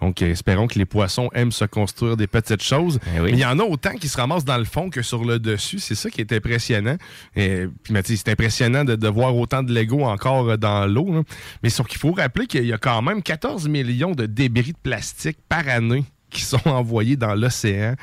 Donc, 0.00 0.20
espérons 0.22 0.66
que 0.66 0.78
les 0.78 0.84
poissons 0.84 1.30
aiment 1.34 1.52
se 1.52 1.64
construire 1.64 2.16
des 2.16 2.26
petites 2.26 2.62
choses. 2.62 2.98
Mais 3.14 3.30
il 3.30 3.38
y 3.38 3.44
en 3.44 3.58
a 3.58 3.62
autant 3.62 3.94
qui 3.94 4.08
se 4.08 4.16
ramassent 4.16 4.44
dans 4.44 4.58
le 4.58 4.64
fond 4.64 4.90
que 4.90 5.02
sur 5.02 5.24
le 5.24 5.38
dessus. 5.38 5.78
C'est 5.78 5.94
ça 5.94 6.10
qui 6.10 6.20
est 6.20 6.32
impressionnant. 6.32 6.96
Et, 7.36 7.66
puis, 7.82 7.94
c'est 8.04 8.28
impressionnant 8.28 8.84
de, 8.84 8.96
de 8.96 9.08
voir 9.08 9.34
autant 9.36 9.62
de 9.62 9.72
Lego 9.72 10.04
encore 10.04 10.58
dans 10.58 10.86
l'eau. 10.86 11.12
là. 11.12 11.22
Mais 11.62 11.70
sauf 11.70 11.86
qu'il 11.86 11.98
faut 11.98 12.12
rappeler 12.12 12.46
qu'il 12.46 12.66
y 12.66 12.72
a 12.72 12.78
quand 12.78 13.00
même 13.02 13.22
14 13.22 13.68
millions 13.68 14.12
de 14.12 14.26
débris 14.26 14.72
de 14.72 14.78
plastique 14.82 15.38
par 15.48 15.66
année 15.68 16.04
qui 16.28 16.42
sont 16.42 16.60
envoyés 16.66 17.16
dans 17.16 17.34
l'océan. 17.34 17.94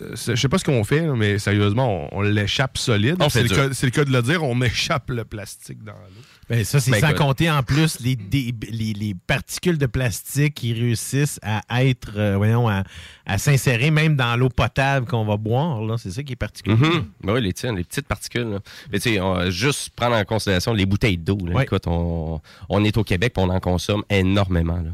Je 0.00 0.34
sais 0.36 0.48
pas 0.48 0.58
ce 0.58 0.64
qu'on 0.64 0.84
fait, 0.84 1.06
là, 1.06 1.14
mais 1.16 1.38
sérieusement, 1.38 2.08
on, 2.12 2.18
on 2.18 2.22
l'échappe 2.22 2.78
solide. 2.78 3.16
C'est 3.30 3.42
le, 3.42 3.48
cas- 3.48 3.72
c'est 3.72 3.86
le 3.86 3.90
cas 3.90 4.04
de 4.04 4.10
le 4.12 4.22
dire, 4.22 4.42
on 4.42 4.60
échappe 4.62 5.10
le 5.10 5.24
plastique 5.24 5.82
dans 5.84 5.92
l'eau. 5.92 6.22
Ben, 6.50 6.62
ça, 6.62 6.78
c'est 6.78 6.90
Ben, 6.90 7.00
sans 7.00 7.08
écoute. 7.08 7.18
compter 7.20 7.50
en 7.50 7.62
plus 7.62 8.00
les, 8.00 8.16
des- 8.16 8.54
les, 8.70 8.92
les 8.92 9.14
particules 9.14 9.78
de 9.78 9.86
plastique 9.86 10.54
qui 10.54 10.74
réussissent 10.74 11.40
à 11.42 11.62
être, 11.84 12.12
euh, 12.16 12.36
voyons, 12.36 12.68
à, 12.68 12.82
à 13.24 13.38
s'insérer 13.38 13.90
même 13.90 14.14
dans 14.14 14.36
l'eau 14.36 14.50
potable 14.50 15.06
qu'on 15.06 15.24
va 15.24 15.38
boire. 15.38 15.80
là. 15.82 15.96
C'est 15.96 16.10
ça 16.10 16.22
qui 16.22 16.32
est 16.34 16.36
particulier. 16.36 16.76
Mhm. 16.76 17.04
Ben 17.22 17.32
oui, 17.34 17.40
les, 17.42 17.52
tiens, 17.54 17.74
les 17.74 17.84
petites 17.84 18.06
particules. 18.06 18.42
là. 18.50 18.58
Mais 18.92 18.98
tu 19.00 19.14
sais, 19.14 19.50
juste 19.50 19.90
prendre 19.96 20.16
en 20.16 20.24
considération 20.24 20.74
les 20.74 20.84
bouteilles 20.84 21.16
d'eau. 21.16 21.38
là. 21.46 21.62
Écoute, 21.62 21.86
on, 21.86 22.40
on 22.68 22.84
est 22.84 22.96
au 22.98 23.04
Québec, 23.04 23.32
puis 23.34 23.42
on 23.42 23.48
en 23.48 23.60
consomme 23.60 24.02
énormément. 24.10 24.76
Là. 24.76 24.90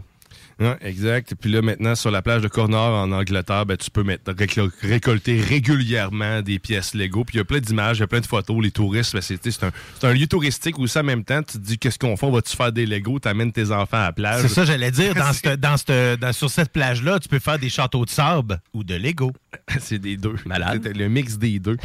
Ouais, 0.61 0.77
exact. 0.83 1.35
Puis 1.41 1.51
là, 1.51 1.63
maintenant, 1.63 1.95
sur 1.95 2.11
la 2.11 2.21
plage 2.21 2.43
de 2.43 2.49
Cornwall 2.49 2.93
en 2.93 3.11
Angleterre, 3.13 3.65
ben, 3.65 3.77
tu 3.79 3.91
peux 3.91 4.03
mettre, 4.03 4.31
récol- 4.33 4.71
récolter 4.83 5.41
régulièrement 5.41 6.43
des 6.43 6.59
pièces 6.59 6.95
Lego. 6.95 7.25
Puis 7.25 7.37
il 7.37 7.39
y 7.39 7.41
a 7.41 7.45
plein 7.45 7.61
d'images, 7.61 7.97
il 7.97 8.01
y 8.01 8.03
a 8.03 8.07
plein 8.07 8.21
de 8.21 8.27
photos. 8.27 8.63
Les 8.63 8.71
touristes, 8.71 9.15
ben, 9.15 9.23
c'est 9.23 9.65
un, 9.65 9.71
un 10.03 10.13
lieu 10.13 10.27
touristique 10.27 10.79
où 10.79 10.87
ça, 10.87 11.01
en 11.01 11.05
même 11.05 11.25
temps, 11.25 11.43
tu 11.43 11.55
te 11.59 11.63
dis 11.65 11.79
qu'est-ce 11.79 11.99
qu'on 11.99 12.17
fait? 12.17 12.27
On 12.27 12.31
va-tu 12.31 12.55
faire 12.55 12.73
des 12.73 12.85
Lego? 12.85 13.19
T'amènes 13.19 13.53
tes 13.53 13.71
enfants 13.71 13.97
à 13.99 14.05
la 14.05 14.13
plage? 14.13 14.43
C'est 14.43 14.49
ça, 14.49 14.65
j'allais 14.67 14.91
dire. 14.91 15.15
Dans 15.15 16.33
sur 16.33 16.51
cette 16.51 16.73
plage-là, 16.73 17.19
tu 17.19 17.29
peux 17.29 17.39
faire 17.39 17.59
des 17.59 17.71
châteaux 17.71 18.05
de 18.05 18.11
sable 18.11 18.61
ou 18.75 18.85
de 18.85 18.95
Lego. 18.95 19.33
C'est 19.81 19.99
des 19.99 20.17
deux. 20.17 20.37
C'est 20.45 20.97
le 20.97 21.09
mix 21.09 21.39
des 21.39 21.59
deux. 21.59 21.77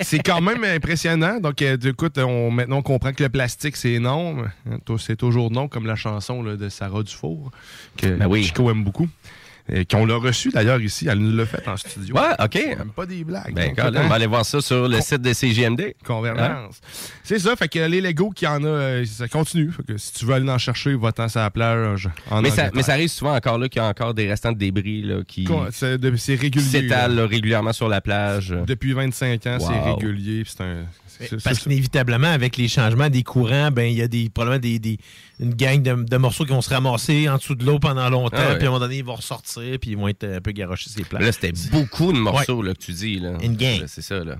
C'est 0.00 0.20
quand 0.20 0.40
même 0.40 0.64
impressionnant. 0.64 1.40
Donc, 1.40 1.60
euh, 1.62 1.76
écoute, 1.76 2.18
on, 2.18 2.50
maintenant, 2.50 2.78
on 2.78 2.82
comprend 2.82 3.12
que 3.12 3.22
le 3.22 3.28
plastique, 3.28 3.76
c'est 3.76 3.98
non. 3.98 4.44
Hein, 4.68 4.78
C'est 4.98 5.16
toujours 5.16 5.50
non, 5.50 5.68
comme 5.68 5.86
la 5.86 5.96
chanson 5.96 6.42
là, 6.42 6.56
de 6.56 6.68
Sarah 6.68 7.02
Dufour, 7.02 7.50
que 7.96 8.13
Ben 8.18 8.26
oui. 8.26 8.44
Chico 8.44 8.70
aime 8.70 8.84
beaucoup. 8.84 9.08
euh, 9.72 9.84
qu'on 9.90 10.04
l'a 10.04 10.16
reçu 10.16 10.50
d'ailleurs 10.50 10.80
ici. 10.80 11.06
Elle 11.08 11.18
nous 11.18 11.34
l'a 11.34 11.46
fait 11.46 11.66
en 11.66 11.76
studio. 11.76 12.14
Ouais, 12.14 12.32
OK. 12.38 12.54
Même 12.54 12.92
pas 12.94 13.06
des 13.06 13.24
blagues. 13.24 13.54
Ben, 13.54 13.74
Colin, 13.74 14.02
on 14.02 14.04
hein, 14.04 14.08
va 14.08 14.14
aller 14.16 14.26
voir 14.26 14.44
ça 14.44 14.60
sur 14.60 14.88
le 14.88 15.00
site 15.00 15.22
de 15.22 15.32
CGMD. 15.32 15.94
Convergence. 16.04 16.80
C'est 17.22 17.38
ça, 17.38 17.56
fait 17.56 17.68
que 17.68 17.78
les 17.78 18.00
Lego 18.00 18.30
qu'il 18.30 18.46
y 18.46 18.50
en 18.50 18.62
a, 18.64 18.68
euh, 18.68 19.04
ça 19.06 19.26
continue. 19.26 19.70
Fait 19.72 19.82
que 19.82 19.96
si 19.96 20.12
tu 20.12 20.26
veux 20.26 20.34
aller 20.34 20.48
en 20.50 20.58
chercher, 20.58 20.94
va-t'en 20.94 21.28
sur 21.28 21.40
la 21.40 21.50
plage 21.50 22.10
en 22.30 22.42
Mais 22.42 22.50
ça, 22.50 22.70
mais 22.74 22.82
ça 22.82 22.92
arrive 22.92 23.08
souvent 23.08 23.34
encore 23.34 23.58
là 23.58 23.68
qu'il 23.68 23.80
y 23.80 23.84
a 23.84 23.88
encore 23.88 24.12
des 24.12 24.28
restants 24.28 24.52
de 24.52 24.58
débris 24.58 25.02
là, 25.02 25.22
qui 25.26 25.48
C'est 25.70 25.98
qui 26.50 26.60
s'étalent 26.60 27.14
là. 27.14 27.26
régulièrement 27.26 27.72
sur 27.72 27.88
la 27.88 28.00
plage. 28.00 28.54
Depuis 28.66 28.92
25 28.92 29.46
ans, 29.46 29.58
c'est 29.60 29.80
régulier. 29.92 30.42
C'est 30.46 30.60
un. 30.60 30.84
Parce 31.42 31.58
qu'inévitablement, 31.60 32.28
avec 32.28 32.56
les 32.56 32.68
changements 32.68 33.08
des 33.08 33.22
courants, 33.22 33.70
ben 33.70 33.84
il 33.90 33.96
y 33.96 34.02
a 34.02 34.08
des, 34.08 34.28
probablement 34.30 34.60
des, 34.60 34.78
des- 34.78 34.98
une 35.40 35.54
gang 35.54 35.82
de, 35.82 35.94
de 36.04 36.16
morceaux 36.16 36.44
qui 36.44 36.50
vont 36.52 36.60
se 36.62 36.70
ramasser 36.70 37.28
en 37.28 37.36
dessous 37.36 37.54
de 37.54 37.64
l'eau 37.64 37.78
pendant 37.78 38.08
longtemps, 38.10 38.36
Ah 38.38 38.48
ouais. 38.50 38.56
puis 38.58 38.64
à 38.66 38.68
un 38.68 38.72
moment 38.72 38.80
donné, 38.84 38.98
ils 38.98 39.04
vont 39.04 39.14
ressortir, 39.16 39.78
puis 39.80 39.90
ils 39.92 39.96
vont 39.96 40.08
être 40.08 40.24
un 40.24 40.40
peu 40.40 40.52
garochés 40.52 40.90
sur 40.90 40.98
les 40.98 41.04
plages. 41.04 41.20
Mais 41.20 41.26
Là, 41.26 41.32
c'était 41.32 41.52
beaucoup 41.70 42.12
de 42.12 42.18
morceaux 42.18 42.62
là, 42.62 42.72
que 42.74 42.78
tu 42.78 42.92
dis. 42.92 43.18
Là. 43.18 43.34
Une 43.42 43.56
gang. 43.56 43.82
C'est 43.86 44.02
ça. 44.02 44.22
Là. 44.24 44.36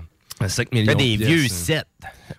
5 0.47 0.73
millions. 0.73 0.91
Fait 0.91 0.95
des 0.95 1.17
de 1.17 1.25
vieux 1.25 1.39
pièces, 1.41 1.53
sets. 1.53 1.83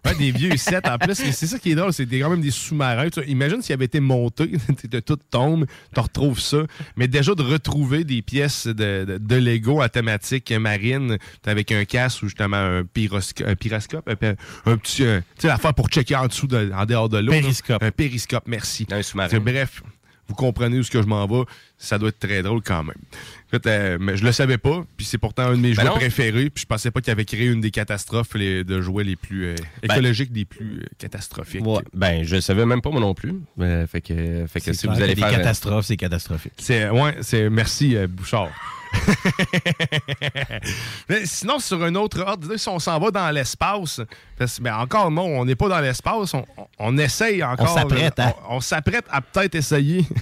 Ouais, 0.05 0.15
des 0.17 0.31
vieux 0.31 0.57
sets 0.57 0.87
en 0.89 0.99
plus. 0.99 1.15
C'est 1.15 1.47
ça 1.47 1.59
qui 1.59 1.71
est 1.71 1.75
drôle, 1.75 1.93
c'est 1.93 2.07
quand 2.07 2.29
même 2.31 2.41
des 2.43 2.51
sous-marins. 2.51 3.09
Imagine 3.27 3.63
s'il 3.63 3.73
avait 3.73 3.87
été 3.87 4.01
monté, 4.01 4.53
de 4.91 5.01
tout 5.01 5.17
tombe, 5.31 5.67
tu 5.95 6.01
retrouves 6.01 6.39
ça. 6.39 6.59
Mais 6.97 7.09
déjà 7.09 7.35
de 7.35 7.43
retrouver 7.43 8.05
des 8.05 8.21
pièces 8.23 8.67
de, 8.67 9.05
de, 9.07 9.19
de 9.19 9.37
Lego 9.37 9.81
à 9.81 9.89
thématique 9.89 10.53
marine, 10.53 11.17
avec 11.47 11.73
un 11.73 11.85
casque 11.87 12.23
ou 12.23 12.27
justement 12.27 12.57
un, 12.59 12.81
un 12.81 12.85
pyroscope, 13.55 14.09
un, 14.09 14.15
pe- 14.17 14.37
un 14.67 14.77
petit, 14.77 15.05
euh, 15.05 15.21
tu 15.37 15.43
sais, 15.43 15.49
l'affaire 15.49 15.73
pour 15.75 15.89
checker 15.89 16.17
en 16.17 16.27
dessous, 16.27 16.47
de- 16.47 16.71
en 16.75 16.85
dehors 16.85 17.09
de 17.09 17.19
l'eau. 17.19 17.33
Périscope. 17.33 17.83
Un 17.83 17.91
périscope, 17.91 18.45
merci. 18.47 18.87
Un 18.91 19.03
sous-marin. 19.03 19.39
Bref, 19.41 19.83
vous 20.29 20.35
comprenez 20.35 20.79
où 20.79 20.83
ce 20.83 20.91
que 20.91 21.01
je 21.03 21.07
m'en 21.07 21.27
vais? 21.27 21.45
Ça 21.79 21.99
doit 21.99 22.09
être 22.09 22.19
très 22.19 22.43
drôle 22.43 22.63
quand 22.63 22.83
même. 22.85 22.97
Écoute, 23.49 23.67
euh, 23.67 23.97
mais 24.01 24.17
je 24.17 24.25
le 24.25 24.33
savais 24.33 24.59
pas, 24.59 24.85
puis 24.97 25.07
c'est 25.07 25.19
pourtant 25.19 25.45
un 25.45 25.51
de 25.53 25.57
mes 25.61 25.69
Ben 25.75 25.83
jouets 25.83 25.85
non. 25.85 25.95
préférés, 25.97 26.51
puis 26.51 26.63
je 26.63 26.67
pensais 26.67 26.91
pas 26.91 27.01
qu'il 27.01 27.11
avait 27.13 27.25
créé 27.25 27.47
une 27.47 27.61
des 27.61 27.71
catastrophes 27.71 28.35
les- 28.35 28.65
de 28.65 28.81
jouets 28.81 29.05
les 29.05 29.15
plus 29.17 29.45
euh, 29.47 29.55
Ben- 29.83 29.93
écologiques, 29.93 30.33
des 30.33 30.45
plus 30.45 30.81
euh, 30.81 30.87
catastrophiques. 30.99 31.65
Ouais. 31.65 31.83
Ben, 31.95 32.25
je 32.25 32.41
savais 32.41 32.67
même 32.67 32.81
pas 32.83 32.91
moi 32.91 33.01
non 33.01 33.15
plus. 33.15 33.35
Euh, 33.61 33.87
fait 33.87 34.01
que, 34.01 34.47
fait 34.49 34.59
que 34.61 34.65
C'est 34.67 34.73
si 34.75 34.81
clair 34.87 34.95
vous 34.97 35.03
allez 35.03 35.15
faire. 35.15 35.31
des 35.31 35.37
catastrophes, 35.37 35.87
c'est 35.87 35.97
catastrophique. 35.97 36.55
C'est 36.59 36.89
ouais, 36.91 37.17
c'est 37.21 37.49
merci 37.51 37.95
euh, 37.97 38.07
Bouchard. 38.09 38.49
Mais 41.09 41.27
sinon, 41.27 41.59
sur 41.59 41.83
un 41.83 41.95
autre 41.95 42.21
ordre, 42.21 42.57
si 42.57 42.69
on 42.69 42.79
s'en 42.79 42.99
va 42.99 43.11
dans 43.11 43.31
l'espace, 43.31 44.01
parce 44.39 44.59
que, 44.59 44.63
ben, 44.63 44.75
encore 44.77 45.11
non, 45.11 45.25
on 45.25 45.45
n'est 45.45 45.55
pas 45.57 45.69
dans 45.69 45.81
l'espace, 45.81 46.35
on, 46.35 46.45
on- 46.57 46.67
on 46.79 46.99
essaye 46.99 47.43
encore. 47.43 47.69
s'apprête, 47.71 48.19
hein? 48.21 48.33
On, 48.51 48.57
on 48.57 48.61
s'apprête 48.61 49.05
à 49.11 49.21
peut-être 49.23 49.55
essayer. 49.55 50.05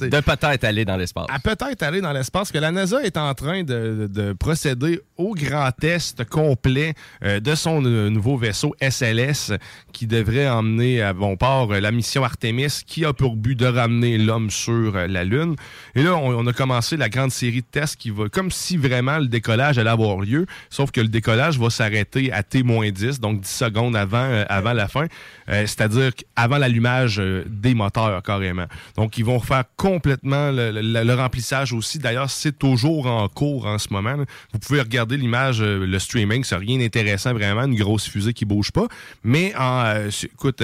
De 0.00 0.20
peut-être 0.20 0.64
aller 0.64 0.84
dans 0.86 0.96
l'espace. 0.96 1.26
à 1.28 1.38
peut-être 1.38 1.82
aller 1.82 2.00
dans 2.00 2.12
l'espace, 2.12 2.50
que 2.50 2.56
la 2.58 2.70
NASA 2.72 3.02
est 3.04 3.16
en 3.18 3.34
train 3.34 3.62
de, 3.62 4.08
de 4.10 4.32
procéder 4.32 5.00
au 5.18 5.34
grand 5.34 5.70
test 5.70 6.24
complet 6.24 6.94
euh, 7.22 7.40
de 7.40 7.54
son 7.54 7.84
euh, 7.84 8.08
nouveau 8.08 8.38
vaisseau 8.38 8.74
SLS 8.80 9.52
qui 9.92 10.06
devrait 10.06 10.48
emmener 10.48 11.02
à 11.02 11.12
bon 11.12 11.36
port 11.36 11.72
euh, 11.74 11.80
la 11.80 11.90
mission 11.92 12.24
Artemis 12.24 12.80
qui 12.86 13.04
a 13.04 13.12
pour 13.12 13.36
but 13.36 13.54
de 13.58 13.66
ramener 13.66 14.16
l'homme 14.16 14.50
sur 14.50 14.96
euh, 14.96 15.06
la 15.06 15.24
Lune. 15.24 15.56
Et 15.94 16.02
là, 16.02 16.16
on, 16.16 16.30
on 16.38 16.46
a 16.46 16.52
commencé 16.54 16.96
la 16.96 17.10
grande 17.10 17.30
série 17.30 17.60
de 17.60 17.66
tests 17.70 17.96
qui 17.96 18.08
va, 18.10 18.28
comme 18.30 18.50
si 18.50 18.78
vraiment 18.78 19.18
le 19.18 19.26
décollage 19.28 19.78
allait 19.78 19.90
avoir 19.90 20.20
lieu, 20.20 20.46
sauf 20.70 20.90
que 20.90 21.02
le 21.02 21.08
décollage 21.08 21.58
va 21.58 21.68
s'arrêter 21.68 22.32
à 22.32 22.42
T-10, 22.42 23.20
donc 23.20 23.42
10 23.42 23.51
secondes 23.52 23.94
avant, 23.96 24.18
euh, 24.24 24.44
avant 24.48 24.72
la 24.72 24.88
fin, 24.88 25.06
euh, 25.48 25.66
c'est-à-dire 25.66 26.10
avant 26.36 26.58
l'allumage 26.58 27.20
euh, 27.20 27.44
des 27.46 27.74
moteurs 27.74 28.22
carrément. 28.22 28.66
Donc, 28.96 29.18
ils 29.18 29.24
vont 29.24 29.38
refaire 29.38 29.64
complètement 29.76 30.50
le, 30.50 30.70
le- 30.72 31.04
le 31.04 31.14
remplissage 31.14 31.72
aussi. 31.72 31.98
D'ailleurs, 31.98 32.30
c'est 32.30 32.58
toujours 32.58 33.06
en 33.06 33.28
cours 33.28 33.66
en 33.66 33.78
ce 33.78 33.88
moment. 33.92 34.16
là. 34.16 34.24
Vous 34.52 34.58
pouvez 34.58 34.80
regarder 34.80 35.16
l'image, 35.16 35.60
le 35.62 35.98
streaming, 35.98 36.44
c'est 36.44 36.56
rien 36.56 36.78
d'intéressant 36.78 37.32
vraiment, 37.32 37.64
une 37.64 37.76
grosse 37.76 38.08
fusée 38.08 38.32
qui 38.32 38.44
bouge 38.44 38.72
pas. 38.72 38.86
Mais 39.24 39.52
en, 39.58 40.08
écoute, 40.22 40.62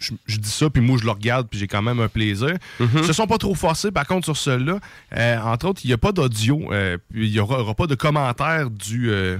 je, 0.00 0.12
je 0.26 0.36
dis 0.38 0.48
ça, 0.50 0.70
puis 0.70 0.80
moi, 0.80 0.96
je 1.00 1.04
le 1.04 1.10
regarde, 1.10 1.48
puis 1.50 1.58
j'ai 1.58 1.66
quand 1.66 1.82
même 1.82 1.98
un 2.00 2.06
plaisir. 2.08 2.54
Ils 2.80 3.04
se 3.04 3.12
sont 3.12 3.26
pas 3.26 3.38
trop 3.38 3.54
forcés, 3.56 3.90
par 3.90 4.06
contre, 4.06 4.24
sur 4.26 4.36
celui-là. 4.36 4.78
Euh, 5.16 5.38
entre 5.40 5.66
autres, 5.68 5.80
il 5.84 5.88
n'y 5.88 5.92
a 5.92 5.98
pas 5.98 6.12
d'audio, 6.12 6.60
euh, 6.70 6.98
puis 7.10 7.26
il 7.26 7.32
n'y 7.32 7.40
aura, 7.40 7.60
aura 7.60 7.74
pas 7.74 7.86
de 7.88 7.96
commentaire 7.96 8.70
du... 8.70 9.10
euh, 9.10 9.38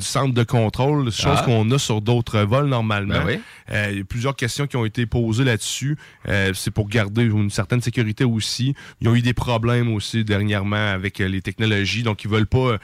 du 0.00 0.06
centre 0.06 0.34
de 0.34 0.42
contrôle, 0.42 1.12
chose 1.12 1.38
Ah. 1.38 1.42
qu'on 1.44 1.70
a 1.70 1.78
sur 1.78 2.00
d'autres 2.00 2.40
vols 2.40 2.68
normalement. 2.68 3.14
Ben 3.14 3.24
oui. 3.26 3.40
Euh, 3.70 3.88
il 3.92 3.98
y 3.98 4.00
a 4.00 4.04
plusieurs 4.04 4.34
questions 4.34 4.66
qui 4.66 4.76
ont 4.76 4.84
été 4.84 5.06
posées 5.06 5.44
là-dessus. 5.44 5.96
Euh, 6.28 6.52
c'est 6.54 6.72
pour 6.72 6.88
garder 6.88 7.22
une 7.22 7.50
certaine 7.50 7.80
sécurité 7.80 8.24
aussi. 8.24 8.74
Ils 9.00 9.08
ont 9.08 9.14
eu 9.14 9.22
des 9.22 9.34
problèmes 9.34 9.92
aussi 9.92 10.24
dernièrement 10.24 10.88
avec 10.92 11.20
euh, 11.20 11.28
les 11.28 11.40
technologies, 11.42 12.02
donc 12.02 12.24
ils 12.24 12.30
veulent 12.30 12.46
pas, 12.46 12.78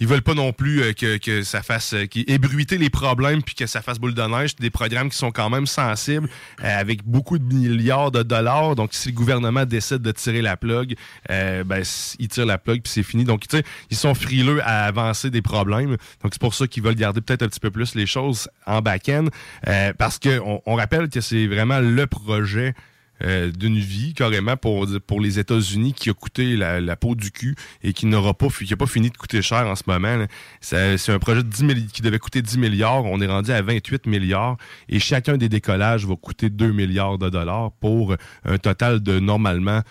ils 0.00 0.06
veulent 0.06 0.22
pas 0.22 0.34
non 0.34 0.52
plus 0.52 0.82
euh, 0.82 0.92
que, 0.92 1.18
que 1.18 1.42
ça 1.42 1.62
fasse, 1.62 1.94
euh, 1.94 2.06
ébruiter 2.26 2.78
les 2.78 2.90
problèmes 2.90 3.42
puis 3.42 3.54
que 3.54 3.66
ça 3.66 3.82
fasse 3.82 3.98
boule 3.98 4.14
de 4.14 4.22
neige. 4.22 4.56
Des 4.56 4.70
programmes 4.70 5.10
qui 5.10 5.18
sont 5.18 5.30
quand 5.30 5.50
même 5.50 5.66
sensibles, 5.66 6.28
euh, 6.64 6.80
avec 6.80 7.04
beaucoup 7.04 7.38
de 7.38 7.44
milliards 7.44 8.10
de 8.10 8.22
dollars. 8.22 8.74
Donc 8.74 8.94
si 8.94 9.10
le 9.10 9.14
gouvernement 9.14 9.64
décide 9.64 9.98
de 9.98 10.10
tirer 10.12 10.42
la 10.42 10.56
plug, 10.56 10.96
euh, 11.30 11.64
ben 11.64 11.82
il 12.18 12.28
tire 12.28 12.46
la 12.46 12.58
plug 12.58 12.82
puis 12.82 12.92
c'est 12.92 13.02
fini. 13.02 13.24
Donc 13.24 13.44
ils 13.90 13.96
sont 13.96 14.14
frileux 14.14 14.60
à 14.62 14.86
avancer 14.86 15.30
des 15.30 15.42
problèmes. 15.42 15.96
Donc 16.22 16.32
c'est 16.32 16.40
pour 16.40 16.54
ça 16.54 16.66
qu'ils 16.66 16.82
veulent 16.82 16.94
garder 16.94 17.20
peut-être 17.20 17.42
un 17.42 17.48
petit 17.48 17.60
peu 17.60 17.70
plus 17.70 17.94
les 17.94 18.06
choses 18.06 18.48
en 18.66 18.80
back-end, 18.80 19.26
euh, 19.68 19.92
parce 19.98 20.18
que 20.18 20.40
on, 20.40 20.62
on 20.66 20.74
rappelle 20.74 21.08
que 21.08 21.20
c'est 21.20 21.46
vraiment 21.46 21.80
le 21.80 22.06
projet 22.06 22.74
euh, 23.22 23.50
d'une 23.50 23.78
vie 23.78 24.14
carrément 24.14 24.56
pour, 24.56 24.86
pour 25.06 25.20
les 25.20 25.38
États-Unis 25.38 25.92
qui 25.94 26.10
a 26.10 26.14
coûté 26.14 26.56
la, 26.56 26.96
peau 26.96 27.14
du 27.14 27.30
cul 27.30 27.54
et 27.82 27.92
qui 27.92 28.06
n'aura 28.06 28.34
pas 28.34 28.48
fini 28.50 29.10
de 29.10 29.16
coûter 29.16 29.42
cher 29.42 29.66
en 29.66 29.76
ce 29.76 29.82
moment. 29.86 30.26
C'est 30.60 31.08
un 31.08 31.18
projet 31.18 31.42
de 31.42 31.48
10 31.48 31.64
milli- 31.64 31.86
qui 31.86 32.02
devait 32.02 32.18
coûter 32.18 32.42
10 32.42 32.58
milliards. 32.58 33.04
On 33.04 33.20
est 33.20 33.26
rendu 33.26 33.50
à 33.52 33.62
28 33.62 34.06
milliards 34.06 34.56
et 34.88 34.98
chacun 34.98 35.36
des 35.36 35.48
décollages 35.48 36.06
va 36.06 36.16
coûter 36.16 36.50
2 36.50 36.72
milliards 36.72 37.18
de 37.18 37.28
dollars 37.28 37.72
pour 37.80 38.16
un 38.44 38.58
total 38.58 39.00
de 39.00 39.18
normalement 39.18 39.82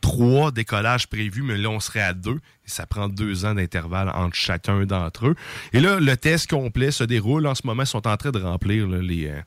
trois 0.00 0.50
décollages 0.50 1.06
prévus, 1.06 1.42
mais 1.42 1.56
là, 1.56 1.70
on 1.70 1.80
serait 1.80 2.00
à 2.02 2.12
deux. 2.12 2.38
Ça 2.64 2.86
prend 2.86 3.08
deux 3.08 3.44
ans 3.44 3.54
d'intervalle 3.54 4.10
entre 4.10 4.34
chacun 4.36 4.84
d'entre 4.84 5.28
eux. 5.28 5.34
Et 5.72 5.80
là, 5.80 5.98
le 6.00 6.16
test 6.16 6.48
complet 6.50 6.90
se 6.90 7.04
déroule. 7.04 7.46
En 7.46 7.54
ce 7.54 7.66
moment, 7.66 7.82
ils 7.82 7.86
sont 7.86 8.06
en 8.06 8.16
train 8.16 8.30
de 8.30 8.38
remplir 8.38 8.86
les, 8.86 9.28
euh, 9.28 9.40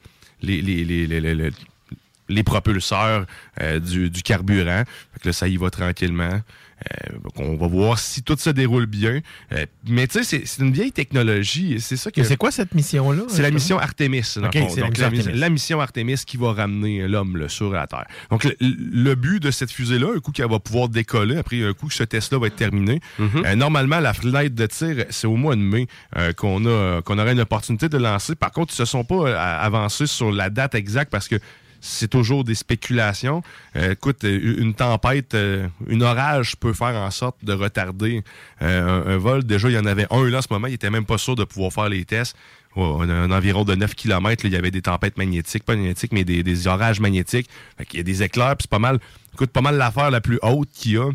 les- 2.29 2.43
propulseurs 2.43 3.25
euh, 3.61 3.79
du, 3.79 4.09
du 4.09 4.21
carburant. 4.21 4.83
Fait 5.13 5.19
que 5.21 5.29
là, 5.29 5.33
ça 5.33 5.47
y 5.47 5.57
va 5.57 5.69
tranquillement. 5.69 6.41
Euh, 6.83 7.13
on 7.37 7.55
va 7.55 7.67
voir 7.67 7.97
si 7.97 8.23
tout 8.23 8.35
se 8.37 8.49
déroule 8.49 8.87
bien. 8.87 9.21
Euh, 9.53 9.65
mais 9.87 10.05
tu 10.05 10.21
sais, 10.21 10.43
c'est- 10.45 10.61
une 10.61 10.73
vieille 10.73 10.91
technologie. 10.91 11.77
C'est 11.79 11.95
ça 11.95 12.11
que. 12.11 12.19
Mais 12.19 12.27
c'est 12.27 12.35
quoi 12.35 12.51
cette 12.51 12.75
mission-là? 12.75 13.21
C'est 13.29 13.41
la 13.41 13.51
mission 13.51 13.79
Artemis. 13.79 14.21
dans 14.35 14.41
la 14.41 14.49
Donc, 14.49 14.55
mission 14.65 14.81
la, 14.83 14.89
mission- 14.89 15.05
Artemis. 15.05 15.39
la 15.39 15.49
mission 15.49 15.81
Artemis 15.81 16.15
qui 16.27 16.35
va 16.35 16.51
ramener 16.51 17.07
l'homme 17.07 17.47
sur 17.47 17.71
la 17.71 17.87
Terre. 17.87 18.05
Donc, 18.29 18.43
le, 18.43 18.53
le 18.59 19.15
but 19.15 19.41
de 19.41 19.49
cette 19.49 19.71
fusée-là, 19.71 20.07
un 20.17 20.19
coup 20.19 20.31
qu'elle 20.33 20.49
va 20.49 20.59
pouvoir 20.59 20.89
décoller, 20.89 21.37
après 21.37 21.63
un 21.63 21.71
coup 21.73 21.87
que 21.87 21.93
ce 21.93 22.03
test-là 22.03 22.37
va 22.39 22.47
être 22.47 22.55
terminé, 22.57 22.99
Mm-hmm. 23.19 23.45
euh, 23.45 23.55
normalement, 23.55 23.99
la 24.01 24.13
fenêtre 24.13 24.53
de 24.55 24.65
tir, 24.65 25.05
c'est 25.09 25.27
au 25.27 25.35
mois 25.37 25.55
de 25.55 25.61
mai 25.61 25.87
qu'on 26.35 26.65
a 26.65 27.01
qu'on 27.01 27.17
aurait 27.17 27.31
une 27.33 27.39
opportunité 27.41 27.87
de 27.87 27.97
lancer. 27.97 28.35
Par 28.35 28.51
contre, 28.51 28.73
ils 28.73 28.77
se 28.77 28.85
sont 28.85 29.05
pas 29.05 29.33
avancés 29.59 30.07
sur 30.07 30.31
la 30.33 30.49
date 30.49 30.75
exacte 30.75 31.11
parce 31.11 31.29
que 31.29 31.35
c'est 31.85 32.07
toujours 32.07 32.45
des 32.45 32.55
spéculations. 32.55 33.43
Euh, 33.75 33.91
écoute, 33.91 34.23
euh, 34.23 34.55
une 34.57 34.73
tempête, 34.73 35.33
euh, 35.35 35.67
une 35.87 36.01
orage 36.01 36.55
peut 36.55 36.71
faire 36.71 36.95
en 36.95 37.11
sorte 37.11 37.43
de 37.43 37.51
retarder 37.51 38.23
euh, 38.61 39.15
un, 39.15 39.17
vol. 39.17 39.43
Déjà, 39.43 39.69
il 39.69 39.73
y 39.75 39.77
en 39.77 39.85
avait 39.85 40.07
un 40.09 40.29
là 40.29 40.37
en 40.37 40.41
ce 40.41 40.47
moment, 40.49 40.67
il 40.67 40.75
était 40.75 40.89
même 40.89 41.05
pas 41.05 41.17
sûr 41.17 41.35
de 41.35 41.43
pouvoir 41.43 41.73
faire 41.73 41.89
les 41.89 42.05
tests. 42.05 42.37
On 42.77 43.07
a 43.07 43.13
un 43.13 43.31
environ 43.31 43.65
de 43.65 43.75
9 43.75 43.95
km, 43.95 44.45
il 44.45 44.51
y 44.53 44.55
avait 44.55 44.71
des 44.71 44.81
tempêtes 44.81 45.17
magnétiques, 45.17 45.63
pas 45.65 45.75
magnétiques, 45.75 46.13
mais 46.13 46.23
des, 46.23 46.41
des 46.41 46.67
orages 46.67 47.01
magnétiques. 47.01 47.49
Fait 47.77 47.85
qu'il 47.85 47.97
y 47.97 47.99
a 47.99 48.03
des 48.03 48.23
éclairs, 48.23 48.55
puis 48.55 48.63
c'est 48.63 48.69
pas 48.71 48.79
mal, 48.79 48.99
écoute, 49.33 49.51
pas 49.51 49.61
mal 49.61 49.75
l'affaire 49.75 50.09
la 50.09 50.21
plus 50.21 50.39
haute 50.41 50.69
qu'il 50.73 50.93
y 50.93 50.97
a 50.97 51.09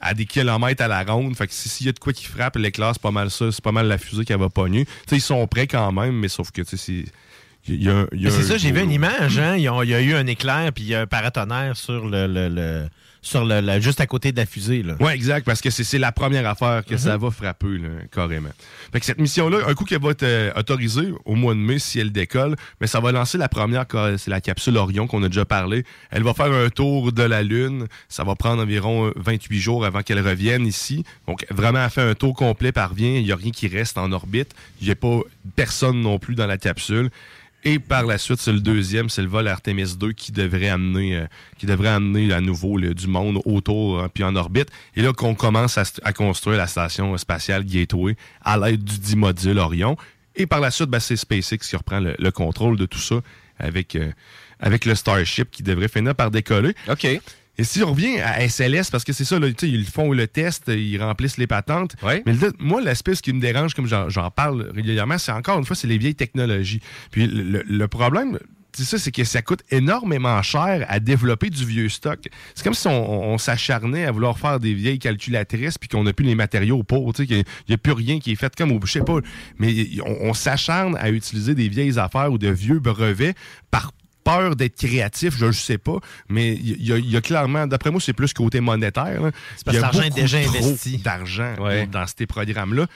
à 0.00 0.14
des 0.14 0.24
kilomètres 0.24 0.82
à 0.82 0.88
la 0.88 1.02
ronde. 1.04 1.36
Fait 1.36 1.46
que 1.46 1.52
si- 1.52 1.68
s'il 1.68 1.86
y 1.86 1.90
a 1.90 1.92
de 1.92 1.98
quoi 1.98 2.14
qui 2.14 2.24
frappe, 2.24 2.56
l'éclair, 2.56 2.92
c'est 2.94 3.02
pas 3.02 3.10
mal 3.10 3.30
ça, 3.30 3.52
c'est 3.52 3.62
pas 3.62 3.70
mal 3.70 3.86
la 3.86 3.98
fusée 3.98 4.24
qui 4.24 4.32
va 4.32 4.48
pogner. 4.48 4.86
Tu 5.06 5.16
ils 5.16 5.20
sont 5.20 5.46
prêts 5.46 5.66
quand 5.66 5.92
même, 5.92 6.16
mais 6.16 6.28
sauf 6.28 6.50
que, 6.50 6.62
tu 6.62 6.76
sais, 6.78 7.04
c'est... 7.66 8.42
Ça, 8.42 8.56
j'ai 8.56 8.72
vu 8.72 8.82
une 8.82 8.90
image. 8.92 9.38
Hein? 9.38 9.56
Il 9.56 9.62
y 9.62 9.68
a 9.94 10.00
eu 10.00 10.14
un 10.14 10.26
éclair, 10.26 10.72
puis 10.72 10.84
il 10.84 10.88
y 10.90 10.94
a 10.94 11.02
un 11.02 11.06
paratonnerre 11.06 11.76
sur 11.76 12.06
le, 12.08 12.26
le- 12.26 12.48
le- 12.48 12.88
sur 13.22 13.44
le, 13.44 13.60
le- 13.60 13.80
juste 13.80 14.00
à 14.00 14.06
côté 14.06 14.32
de 14.32 14.38
la 14.38 14.46
fusée. 14.46 14.82
Là. 14.82 14.94
Oui, 14.98 15.12
exact, 15.12 15.44
parce 15.44 15.60
que 15.60 15.68
c'est 15.68 15.84
c'est 15.84 15.98
la 15.98 16.10
première 16.10 16.48
affaire 16.48 16.82
que 16.86 16.94
Mhm. 16.94 16.98
ça 16.98 17.18
va 17.18 17.30
frapper, 17.30 17.76
là, 17.76 17.88
carrément. 18.10 18.48
Fait 18.92 18.98
que 18.98 19.04
cette 19.04 19.18
mission-là, 19.18 19.58
un 19.68 19.74
coup 19.74 19.84
qu'elle 19.84 20.00
va 20.00 20.12
être 20.12 20.22
euh, 20.22 20.50
autorisée 20.56 21.12
au 21.26 21.34
mois 21.34 21.52
de 21.52 21.58
mai, 21.58 21.78
si 21.78 22.00
elle 22.00 22.12
décolle, 22.12 22.56
mais 22.80 22.86
ça 22.86 22.98
va 22.98 23.12
lancer 23.12 23.36
la 23.36 23.50
première, 23.50 23.84
c'est 24.16 24.30
la 24.30 24.40
capsule 24.40 24.78
Orion 24.78 25.06
qu'on 25.06 25.22
a 25.22 25.28
déjà 25.28 25.44
parlé. 25.44 25.84
Elle 26.10 26.22
va 26.22 26.32
faire 26.32 26.50
un 26.50 26.70
tour 26.70 27.12
de 27.12 27.22
la 27.22 27.42
Lune. 27.42 27.88
Ça 28.08 28.24
va 28.24 28.34
prendre 28.36 28.62
environ 28.62 29.08
euh, 29.08 29.12
28 29.16 29.60
jours 29.60 29.84
avant 29.84 30.00
qu'elle 30.00 30.26
revienne 30.26 30.66
ici. 30.66 31.04
Donc, 31.28 31.44
vraiment, 31.50 31.84
elle 31.84 31.90
fait 31.90 32.00
un 32.00 32.14
tour 32.14 32.32
complet, 32.34 32.72
parvient. 32.72 33.12
Il 33.16 33.24
n'y 33.24 33.32
a 33.32 33.36
rien 33.36 33.50
qui 33.50 33.68
reste 33.68 33.98
en 33.98 34.10
orbite. 34.12 34.54
Il 34.80 34.86
n'y 34.86 34.92
a 34.92 34.96
pas 34.96 35.20
personne 35.56 36.00
non 36.00 36.18
plus 36.18 36.34
dans 36.36 36.46
la 36.46 36.56
capsule. 36.56 37.10
Et 37.64 37.78
par 37.78 38.04
la 38.06 38.16
suite, 38.16 38.38
c'est 38.40 38.52
le 38.52 38.60
deuxième, 38.60 39.10
c'est 39.10 39.20
le 39.22 39.28
vol 39.28 39.46
Artemis 39.46 39.94
2 39.96 40.12
qui 40.12 40.32
devrait 40.32 40.70
amener, 40.70 41.16
euh, 41.16 41.26
qui 41.58 41.66
devrait 41.66 41.88
amener 41.90 42.32
à 42.32 42.40
nouveau 42.40 42.78
le- 42.78 42.94
du 42.94 43.06
monde 43.06 43.40
autour 43.44 44.00
hein, 44.00 44.08
puis 44.12 44.24
en 44.24 44.34
orbite. 44.34 44.68
Et 44.96 45.02
là 45.02 45.12
qu'on 45.12 45.34
commence 45.34 45.76
à, 45.76 45.82
st- 45.82 46.00
à 46.02 46.12
construire 46.14 46.56
la 46.56 46.66
station 46.66 47.16
spatiale 47.18 47.64
Gateway 47.64 48.16
à 48.42 48.56
l'aide 48.56 48.82
du 48.82 48.98
dit 48.98 49.16
module 49.16 49.58
Orion. 49.58 49.96
Et 50.36 50.46
par 50.46 50.60
la 50.60 50.70
suite, 50.70 50.88
ben, 50.88 51.00
c'est 51.00 51.16
SpaceX 51.16 51.58
qui 51.58 51.76
reprend 51.76 52.00
le, 52.00 52.14
le 52.18 52.30
contrôle 52.30 52.76
de 52.78 52.86
tout 52.86 52.98
ça 52.98 53.16
avec, 53.58 53.94
euh, 53.94 54.10
avec 54.58 54.86
le 54.86 54.94
Starship 54.94 55.50
qui 55.50 55.62
devrait 55.62 55.88
finir 55.88 56.14
par 56.14 56.30
décoller. 56.30 56.74
OK. 56.88 57.06
Et 57.60 57.64
si 57.64 57.82
on 57.82 57.90
revient 57.92 58.18
à 58.20 58.40
SLS, 58.48 58.90
parce 58.90 59.04
que 59.04 59.12
c'est 59.12 59.26
ça, 59.26 59.38
là, 59.38 59.48
ils 59.62 59.84
font 59.84 60.12
le 60.12 60.26
test, 60.26 60.64
ils 60.68 60.96
remplissent 60.96 61.36
les 61.36 61.46
patentes. 61.46 61.94
Mais 62.24 62.32
le- 62.32 62.54
moi, 62.58 62.80
l'aspect, 62.80 63.14
ce 63.14 63.20
qui 63.20 63.34
me 63.34 63.40
dérange, 63.40 63.74
comme 63.74 63.86
j'en 63.86 64.30
parle 64.30 64.70
régulièrement, 64.74 65.18
c'est 65.18 65.30
encore 65.32 65.58
une 65.58 65.66
fois, 65.66 65.76
c'est 65.76 65.86
les 65.86 65.98
vieilles 65.98 66.14
technologies. 66.14 66.80
Puis 67.10 67.26
le, 67.26 67.62
le- 67.66 67.86
problème, 67.88 68.38
c'est 68.72 68.84
ça, 68.84 68.96
c'est 68.98 69.10
que 69.10 69.24
ça 69.24 69.42
coûte 69.42 69.60
énormément 69.70 70.40
cher 70.42 70.86
à 70.88 71.00
développer 71.00 71.50
du 71.50 71.66
vieux 71.66 71.90
stock. 71.90 72.20
C'est 72.54 72.64
comme 72.64 72.72
si 72.72 72.88
on, 72.88 73.32
on 73.32 73.36
s'acharnait 73.36 74.06
à 74.06 74.10
vouloir 74.12 74.38
faire 74.38 74.58
des 74.58 74.72
vieilles 74.72 74.98
calculatrices 74.98 75.76
puis 75.76 75.88
qu'on 75.90 76.04
n'a 76.04 76.14
plus 76.14 76.24
les 76.24 76.36
matériaux 76.36 76.82
pour, 76.82 77.12
tu 77.12 77.22
sais, 77.22 77.26
qu'il 77.26 77.44
n'y 77.68 77.74
a 77.74 77.78
plus 77.78 77.92
rien 77.92 78.20
qui 78.20 78.32
est 78.32 78.36
fait 78.36 78.56
comme 78.56 78.72
au, 78.72 78.80
je 78.86 78.90
sais 78.92 79.02
pas, 79.04 79.18
mais 79.58 79.86
on, 80.06 80.28
on 80.30 80.32
s'acharne 80.34 80.96
à 80.96 81.10
utiliser 81.10 81.54
des 81.54 81.68
vieilles 81.68 81.98
affaires 81.98 82.32
ou 82.32 82.38
de 82.38 82.48
vieux 82.48 82.78
brevets 82.78 83.34
par 83.70 83.92
peur 84.38 84.56
d'être 84.56 84.76
créatif, 84.76 85.34
je 85.36 85.46
ne 85.46 85.52
sais 85.52 85.78
pas, 85.78 85.98
mais 86.28 86.54
il 86.54 86.82
y, 86.86 86.92
a- 86.92 86.98
il 86.98 87.10
y 87.10 87.16
a 87.16 87.20
clairement, 87.20 87.66
d'après 87.66 87.90
moi, 87.90 88.00
c'est 88.00 88.12
plus 88.12 88.32
côté 88.32 88.60
monétaire. 88.60 89.20
C'est 89.56 89.64
parce 89.64 89.76
que 89.76 89.82
l'argent 89.82 90.02
est 90.02 90.14
déjà 90.14 90.38
investi. 90.38 90.98
d'argent 90.98 91.54
dans 91.90 92.06
ces 92.06 92.26
programmes-là. 92.26 92.86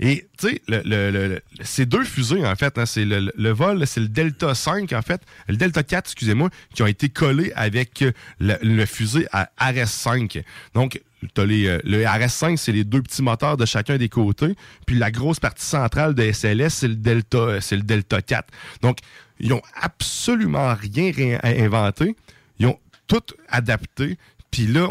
Et, 0.00 0.28
tu 0.38 0.48
sais, 0.48 0.62
le, 0.68 0.80
le- 0.84 1.10
le- 1.10 1.26
le- 1.28 1.42
ces 1.62 1.84
deux 1.84 2.04
fusées, 2.04 2.46
en 2.46 2.54
fait, 2.54 2.78
hein, 2.78 2.86
c'est 2.86 3.04
le, 3.04 3.50
vol, 3.50 3.84
c'est 3.84 3.98
le 3.98 4.06
Delta 4.06 4.54
5, 4.54 4.92
en 4.92 5.02
fait, 5.02 5.20
le 5.48 5.56
Delta 5.56 5.82
4, 5.82 6.06
excusez-moi, 6.06 6.50
qui 6.72 6.82
ont 6.84 6.86
été 6.86 7.08
collés 7.08 7.50
avec 7.56 8.04
le, 8.38 8.86
fusée 8.86 9.26
à 9.32 9.50
RS5. 9.60 10.44
Donc, 10.74 11.00
t'as 11.34 11.44
les, 11.44 11.66
euh, 11.66 11.80
le 11.82 12.04
RS5, 12.04 12.56
c'est 12.58 12.70
les 12.70 12.84
deux 12.84 13.02
petits 13.02 13.22
moteurs 13.22 13.56
de 13.56 13.66
chacun 13.66 13.96
des 13.96 14.08
côtés. 14.08 14.54
Puis 14.86 14.96
la 14.96 15.10
grosse 15.10 15.40
partie 15.40 15.64
centrale 15.66 16.14
de 16.14 16.22
SLS, 16.32 16.68
c'est 16.74 16.86
le 16.88 16.94
Delta, 16.94 17.38
euh, 17.38 17.60
c'est 17.60 17.74
le 17.74 17.82
Delta 17.82 18.22
4. 18.22 18.46
Donc, 18.82 18.98
ils 19.40 19.52
ont 19.52 19.62
absolument 19.80 20.74
rien 20.74 21.38
inventé. 21.42 22.16
Ils 22.58 22.66
ont 22.66 22.78
tout 23.06 23.22
adapté. 23.48 24.18
Puis 24.50 24.66
là, 24.66 24.88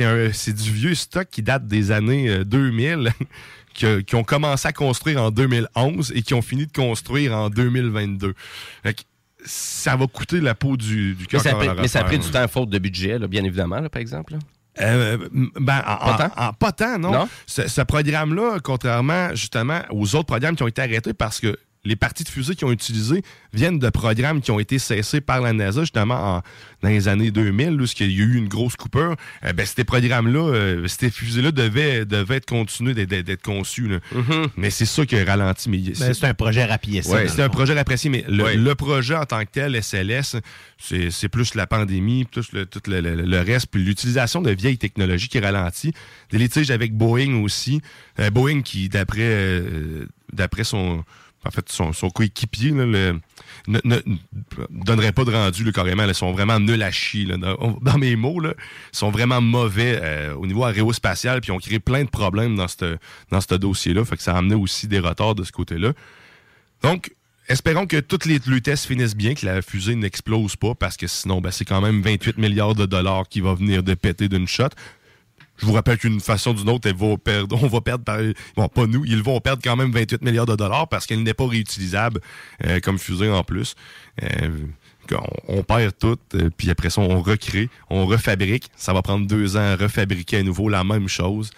euh, 0.00 0.30
c'est 0.32 0.52
du 0.54 0.70
vieux 0.72 0.94
stock 0.94 1.28
qui 1.30 1.42
date 1.42 1.66
des 1.66 1.90
années 1.90 2.28
euh, 2.30 2.44
2000, 2.44 3.12
que- 3.78 4.00
qui 4.00 4.14
ont 4.16 4.24
commencé 4.24 4.66
à 4.66 4.72
construire 4.72 5.22
en 5.22 5.30
2011 5.30 6.12
et 6.14 6.22
qui 6.22 6.34
ont 6.34 6.42
fini 6.42 6.66
de 6.66 6.72
construire 6.72 7.34
en 7.36 7.50
2022. 7.50 8.34
Fait 8.82 8.94
que 8.94 9.02
ça 9.44 9.94
va 9.96 10.06
coûter 10.06 10.40
la 10.40 10.54
peau 10.54 10.76
du, 10.76 11.14
du 11.14 11.20
Mais 11.20 11.26
cœur 11.26 11.40
ça, 11.42 11.50
a 11.50 11.52
qu'on 11.52 11.58
pris- 11.58 11.68
va 11.68 11.74
mais 11.74 11.88
ça 11.88 12.00
a 12.00 12.04
pris 12.04 12.18
du 12.18 12.28
temps 12.30 12.48
faute 12.48 12.70
de 12.70 12.78
budget, 12.78 13.18
là, 13.18 13.28
bien 13.28 13.44
évidemment, 13.44 13.80
là, 13.80 13.88
par 13.88 14.00
exemple. 14.00 14.32
là. 14.32 14.38
Euh, 14.80 15.28
ben, 15.32 15.82
en, 15.86 15.96
Pas 15.96 16.16
tant? 16.28 16.42
en- 16.42 16.46
en- 16.48 16.52
pas 16.52 16.72
tant, 16.72 16.98
non. 16.98 17.12
Non? 17.12 17.28
Ce, 17.46 17.66
ce 17.68 17.80
programme-là, 17.82 18.58
contrairement 18.62 19.30
justement 19.34 19.80
aux 19.90 20.14
autres 20.14 20.26
programmes 20.26 20.54
qui 20.56 20.62
ont 20.62 20.68
été 20.68 20.80
arrêtés 20.82 21.14
parce 21.14 21.40
que 21.40 21.56
les 21.88 21.96
parties 21.96 22.22
de 22.24 22.28
fusée 22.28 22.54
qu'ils 22.54 22.66
ont 22.68 22.72
utilisées 22.72 23.22
viennent 23.52 23.78
de 23.78 23.88
programmes 23.90 24.40
qui 24.40 24.50
ont 24.50 24.60
été 24.60 24.78
cessés 24.78 25.20
par 25.20 25.40
la 25.40 25.52
NASA 25.52 25.80
justement 25.80 26.36
en- 26.36 26.42
dans 26.82 26.88
les 26.90 27.08
années 27.08 27.30
2000, 27.32 27.80
où 27.80 27.84
il 27.98 28.12
y 28.16 28.20
a 28.20 28.24
eu 28.24 28.36
une 28.36 28.46
grosse 28.46 28.76
coupure. 28.76 29.16
Euh, 29.44 29.52
ben, 29.52 29.66
ces 29.66 29.82
programmes-là, 29.84 30.38
euh, 30.40 30.86
ces 30.86 31.10
fusées-là 31.10 31.50
devaient, 31.50 32.04
devaient 32.04 32.36
être 32.36 32.46
continuées 32.46 32.94
d'être, 32.94 33.42
conçues. 33.42 33.88
là. 33.88 33.98
Mais 34.56 34.70
c'est 34.70 34.84
ça 34.86 35.04
qui 35.06 35.16
a 35.16 35.24
ralenti. 35.24 35.68
Mais 35.70 35.78
Ben, 35.78 36.14
c'est 36.14 36.26
un 36.26 36.34
projet 36.34 36.64
rapiécé, 36.64 37.10
Ouais, 37.10 37.26
c'est 37.28 37.42
un 37.42 37.46
fond. 37.46 37.52
projet 37.52 37.76
apprécié, 37.76 38.10
mais 38.10 38.24
le, 38.28 38.44
Ouais. 38.44 38.56
le 38.56 38.74
projet 38.74 39.14
en 39.16 39.24
tant 39.24 39.40
que 39.44 39.50
tel, 39.50 39.74
SLS, 39.74 40.36
c'est 40.78 41.10
c'est 41.10 41.28
plus 41.28 41.54
la 41.54 41.66
pandémie, 41.66 42.24
plus 42.26 42.52
le, 42.52 42.66
tout 42.66 42.80
le, 42.86 43.00
le- 43.00 43.22
le 43.22 43.40
reste, 43.40 43.68
puis 43.70 43.82
l'utilisation 43.82 44.42
de 44.42 44.50
vieilles 44.50 44.78
technologies 44.78 45.28
qui 45.28 45.38
ralentit. 45.40 45.92
Des 46.30 46.38
litiges 46.38 46.70
avec 46.70 46.92
Boeing 46.94 47.42
aussi. 47.42 47.80
Euh, 48.20 48.30
Boeing 48.30 48.60
qui, 48.62 48.88
d'après 48.88 49.18
euh, 49.22 50.06
d'après 50.32 50.64
son 50.64 51.04
en 51.44 51.50
fait 51.50 51.70
son, 51.70 51.92
son 51.92 52.10
coéquipier, 52.10 52.72
ne, 52.72 52.84
ne- 53.66 54.00
donnerait 54.70 55.12
pas 55.12 55.24
de 55.24 55.30
rendu 55.30 55.72
carrément. 55.72 56.04
Ils 56.04 56.14
sont 56.14 56.32
vraiment 56.32 56.58
nuls 56.58 56.82
à 56.82 56.90
chier. 56.90 57.26
Dans, 57.26 57.98
mes 57.98 58.16
mots, 58.16 58.42
ils 58.42 58.54
sont 58.92 59.10
vraiment 59.10 59.40
mauvais 59.40 59.98
euh, 60.02 60.34
au 60.34 60.46
niveau 60.46 60.64
aérospatial, 60.64 61.40
puis 61.40 61.52
ont 61.52 61.58
créé 61.58 61.78
plein 61.78 62.04
de 62.04 62.10
problèmes 62.10 62.56
dans 62.56 62.68
ce 62.68 62.98
dans 63.30 63.40
dossier-là. 63.58 64.04
Fait 64.04 64.16
que 64.16 64.22
ça 64.22 64.34
a 64.34 64.38
amené 64.38 64.54
aussi 64.54 64.88
des 64.88 64.98
retards 64.98 65.34
de 65.34 65.44
ce 65.44 65.52
côté-là. 65.52 65.92
Donc, 66.82 67.12
espérons 67.48 67.86
que 67.86 67.98
tous 67.98 68.26
les, 68.26 68.38
les 68.46 68.60
tests 68.60 68.86
finissent 68.86 69.16
bien, 69.16 69.34
que 69.34 69.46
la 69.46 69.62
fusée 69.62 69.94
n'explose 69.94 70.56
pas, 70.56 70.74
parce 70.74 70.96
que 70.96 71.06
sinon, 71.06 71.40
ben, 71.40 71.50
c'est 71.50 71.64
quand 71.64 71.80
même 71.80 72.02
28 72.02 72.38
milliards 72.38 72.74
de 72.74 72.86
dollars 72.86 73.28
qui 73.28 73.40
va 73.40 73.54
venir 73.54 73.82
de 73.82 73.94
péter 73.94 74.28
d'une 74.28 74.48
shot. 74.48 74.68
Je 75.58 75.66
vous 75.66 75.72
rappelle 75.72 75.98
qu'une 75.98 76.20
façon 76.20 76.50
ou 76.50 76.54
d'une 76.54 76.70
autre, 76.70 76.88
elle 76.88 76.96
va 76.96 77.16
perdre, 77.16 77.58
on 77.62 77.66
va 77.66 77.80
perdre, 77.80 78.04
par, 78.04 78.18
bon, 78.56 78.68
pas 78.68 78.86
nous, 78.86 79.04
ils 79.04 79.22
vont 79.22 79.40
perdre 79.40 79.62
quand 79.62 79.76
même 79.76 79.90
28 79.90 80.22
milliards 80.22 80.46
de 80.46 80.56
dollars 80.56 80.88
parce 80.88 81.06
qu'elle 81.06 81.22
n'est 81.22 81.34
pas 81.34 81.46
réutilisable 81.46 82.20
euh, 82.64 82.80
comme 82.80 82.98
fusée 82.98 83.30
en 83.30 83.44
plus. 83.44 83.74
Euh, 84.22 84.48
on, 85.10 85.58
on 85.58 85.62
perd 85.62 85.96
tout, 85.98 86.18
euh, 86.34 86.50
puis 86.56 86.70
après 86.70 86.90
ça, 86.90 87.00
on 87.00 87.20
recrée, 87.22 87.68
on 87.90 88.06
refabrique. 88.06 88.68
Ça 88.76 88.92
va 88.92 89.02
prendre 89.02 89.26
deux 89.26 89.56
ans 89.56 89.72
à 89.72 89.76
refabriquer 89.76 90.38
à 90.38 90.42
nouveau 90.42 90.68
la 90.68 90.84
même 90.84 91.08
chose. 91.08 91.50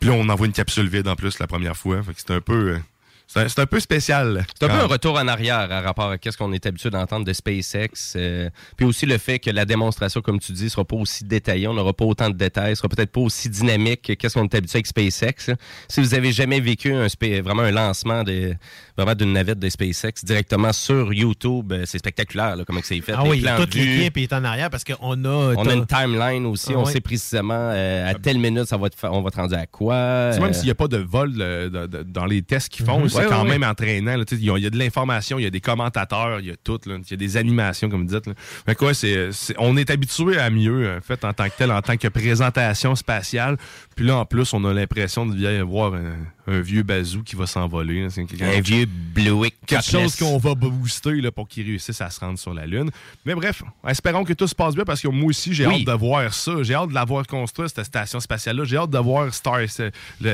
Puis 0.00 0.08
là, 0.08 0.14
on 0.16 0.28
envoie 0.28 0.46
une 0.46 0.52
capsule 0.52 0.88
vide 0.88 1.06
en 1.08 1.14
plus 1.14 1.38
la 1.38 1.46
première 1.46 1.76
fois. 1.76 2.02
Fait 2.02 2.12
c'est 2.16 2.32
un 2.32 2.40
peu... 2.40 2.78
c'est 3.26 3.58
un, 3.58 3.66
peu 3.66 3.80
spécial. 3.80 4.46
C'est 4.54 4.66
un 4.66 4.68
peu 4.68 4.82
un 4.82 4.86
retour 4.86 5.16
en 5.16 5.26
arrière 5.26 5.70
à 5.72 5.80
rapport 5.80 6.10
à 6.10 6.16
ce 6.22 6.36
qu'on 6.36 6.52
est 6.52 6.66
habitué 6.66 6.90
d'entendre 6.90 7.24
de 7.24 7.32
SpaceX. 7.32 8.14
euh, 8.16 8.48
puis 8.76 8.86
aussi 8.86 9.06
le 9.06 9.18
fait 9.18 9.38
que 9.38 9.50
la 9.50 9.64
démonstration, 9.64 10.20
comme 10.20 10.38
tu 10.38 10.52
dis, 10.52 10.70
sera 10.70 10.84
pas 10.84 10.96
aussi 10.96 11.24
détaillée, 11.24 11.66
on 11.66 11.74
n'aura 11.74 11.92
pas 11.92 12.04
autant 12.04 12.28
de 12.28 12.36
détails, 12.36 12.76
sera 12.76 12.88
peut-être 12.88 13.10
pas 13.10 13.20
aussi 13.20 13.48
dynamique 13.48 14.02
que 14.02 14.12
qu'est-ce 14.12 14.34
qu'on 14.34 14.44
est 14.44 14.54
habitué 14.54 14.76
avec 14.76 14.86
SpaceX. 14.86 15.54
Si 15.88 16.00
vous 16.00 16.14
avez 16.14 16.32
jamais 16.32 16.60
vécu 16.60 16.94
un 16.94 17.06
vraiment 17.42 17.62
un 17.62 17.70
lancement 17.70 18.22
de 18.22 18.54
vraiment 18.96 19.14
d'une 19.14 19.32
navette 19.32 19.58
de 19.58 19.68
SpaceX 19.68 20.24
directement 20.24 20.72
sur 20.72 21.12
YouTube, 21.12 21.72
euh, 21.72 21.82
c'est 21.86 21.98
spectaculaire 21.98 22.56
là, 22.56 22.64
comment 22.66 22.80
c'est 22.82 23.00
fait. 23.00 23.12
Ah 23.16 23.22
Les 23.24 23.30
oui, 23.30 23.40
plans 23.40 23.56
toute 23.56 23.74
l'équipe 23.74 24.16
est 24.18 24.32
en 24.32 24.44
arrière 24.44 24.70
parce 24.70 24.84
qu'on 24.84 25.24
a. 25.24 25.54
On 25.56 25.66
a 25.66 25.72
une 25.74 25.86
timeline 25.86 26.46
aussi, 26.46 26.70
Ah 26.74 26.78
on 26.78 26.84
oui. 26.86 26.92
sait 26.92 27.00
précisément 27.00 27.54
euh, 27.72 28.10
à 28.10 28.14
telle 28.14 28.38
minute 28.38 28.64
ça 28.66 28.76
va 28.76 28.86
être 28.86 28.96
fa- 28.98 29.10
on 29.12 29.22
va 29.22 29.30
te 29.30 29.36
rendre 29.36 29.56
à 29.56 29.66
quoi. 29.66 30.28
Tu 30.30 30.34
sais, 30.36 30.40
même 30.40 30.50
euh, 30.50 30.52
s'il 30.52 30.64
n'y 30.64 30.70
a 30.70 30.74
pas 30.74 30.88
de 30.88 30.98
vol 30.98 31.32
de- 31.32 31.68
de- 31.86 32.02
dans 32.02 32.26
les 32.26 32.42
tests 32.42 32.68
qu'ils 32.68 32.84
font, 32.86 33.00
Mhm. 33.00 33.08
c'est 33.08 33.18
Ouais, 33.18 33.26
quand 33.28 33.42
ouais, 33.42 33.48
même 33.48 33.62
ouais. 33.62 33.66
entraînant. 33.68 34.16
là. 34.16 34.24
Tu 34.24 34.36
sais, 34.36 34.40
Il 34.42 34.46
y, 34.46 34.50
a- 34.50 34.56
il 34.58 34.62
y 34.64 34.66
a 34.66 34.70
de 34.70 34.78
l'information, 34.78 35.38
il 35.38 35.42
y 35.42 35.46
a 35.46 35.50
des 35.50 35.60
commentateurs, 35.60 36.40
il 36.40 36.46
y 36.46 36.50
a 36.50 36.56
tout. 36.62 36.78
là. 36.86 36.96
Il 37.04 37.10
y 37.10 37.14
a 37.14 37.16
des 37.16 37.36
animations, 37.36 37.88
comme 37.88 38.06
vous 38.06 38.14
dites. 38.14 38.26
là. 38.26 38.34
Fait 38.66 38.74
que 38.74 38.92
c'est- 38.92 39.32
c'est- 39.32 39.54
on 39.58 39.76
est 39.76 39.90
habitué 39.90 40.38
à 40.38 40.50
mieux, 40.50 40.96
en 40.96 41.00
fait, 41.00 41.24
en 41.24 41.32
tant 41.32 41.44
que 41.48 41.52
tel, 41.56 41.70
en 41.72 41.82
tant 41.82 41.96
que 41.96 42.08
présentation 42.08 42.94
spatiale. 42.94 43.56
Puis 43.96 44.06
là, 44.06 44.16
en 44.18 44.24
plus, 44.24 44.52
on 44.52 44.64
a 44.64 44.72
l'impression 44.72 45.26
de 45.26 45.34
bien 45.34 45.62
voir 45.64 45.94
un, 45.94 46.16
un 46.46 46.60
vieux 46.60 46.82
bazou 46.82 47.22
qui 47.22 47.36
va 47.36 47.46
s'envoler. 47.46 48.06
quelque- 48.14 48.42
Un 48.42 48.60
vieux 48.60 48.86
Bluick 48.86 49.54
Quelque 49.66 49.84
chose 49.84 50.16
qu'on 50.16 50.36
va 50.38 50.54
booster 50.54 51.20
là, 51.20 51.30
pour 51.30 51.48
qu'ils 51.48 51.64
réussissent 51.66 52.00
à 52.00 52.10
se 52.10 52.20
rendre 52.20 52.38
sur 52.38 52.52
la 52.52 52.66
Lune. 52.66 52.90
Mais 53.24 53.34
bref, 53.34 53.62
espérons 53.88 54.24
que 54.24 54.32
tout 54.32 54.46
se 54.46 54.54
passe 54.54 54.74
bien 54.74 54.84
parce 54.84 55.00
que 55.00 55.08
moi 55.08 55.28
aussi, 55.28 55.54
j'ai 55.54 55.66
Oui. 55.66 55.76
hâte 55.80 55.84
de 55.86 55.92
voir 55.92 56.32
ça. 56.34 56.62
J'ai 56.62 56.74
hâte 56.74 56.88
de 56.90 56.94
la 56.94 57.04
voir 57.04 57.26
construire, 57.26 57.68
cette 57.70 57.84
station 57.86 58.20
spatiale-là. 58.20 58.64
J'ai 58.64 58.76
hâte 58.76 58.90
de 58.90 58.98
voir 58.98 59.32
Star, 59.32 59.58
le, 59.60 59.90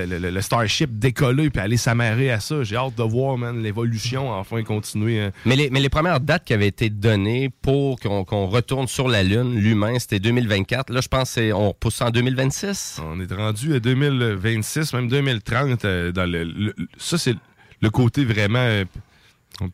le- 0.06 0.18
le- 0.18 0.30
le 0.30 0.40
Starship 0.40 0.98
décoller 0.98 1.50
puis 1.50 1.60
aller 1.60 1.76
s'amarrer 1.76 2.30
à 2.30 2.40
ça. 2.40 2.62
J'ai 2.64 2.76
hâte 2.76 2.94
de 2.96 3.02
voir 3.02 3.36
man, 3.38 3.62
l'évolution 3.62 4.30
enfin 4.30 4.62
continuer. 4.62 5.20
hein. 5.20 5.32
Mais 5.44 5.56
les, 5.56 5.70
mais 5.70 5.80
les 5.80 5.88
premières 5.88 6.20
dates 6.20 6.44
qui 6.44 6.54
avaient 6.54 6.66
été 6.68 6.90
données 6.90 7.50
pour 7.62 7.98
qu'on 8.00 8.24
qu'on 8.24 8.46
retourne 8.46 8.86
sur 8.86 9.08
la 9.08 9.22
Lune, 9.22 9.54
l'humain, 9.58 9.98
c'était 9.98 10.18
2024. 10.20 10.90
Là, 10.90 11.00
je 11.00 11.08
pense 11.08 11.28
que 11.30 11.34
c'est- 11.34 11.52
on 11.52 11.72
pousse 11.74 12.00
en 12.02 12.10
2026. 12.10 13.00
On 13.04 13.20
est 13.20 13.32
rendu 13.32 13.49
à 13.74 13.80
2026, 13.80 14.92
même 14.94 15.08
2030. 15.08 15.84
euh, 15.84 16.12
dans 16.12 16.30
le, 16.30 16.74
ça, 16.98 17.18
c'est 17.18 17.34
le 17.80 17.90
côté 17.90 18.24
vraiment. 18.24 18.82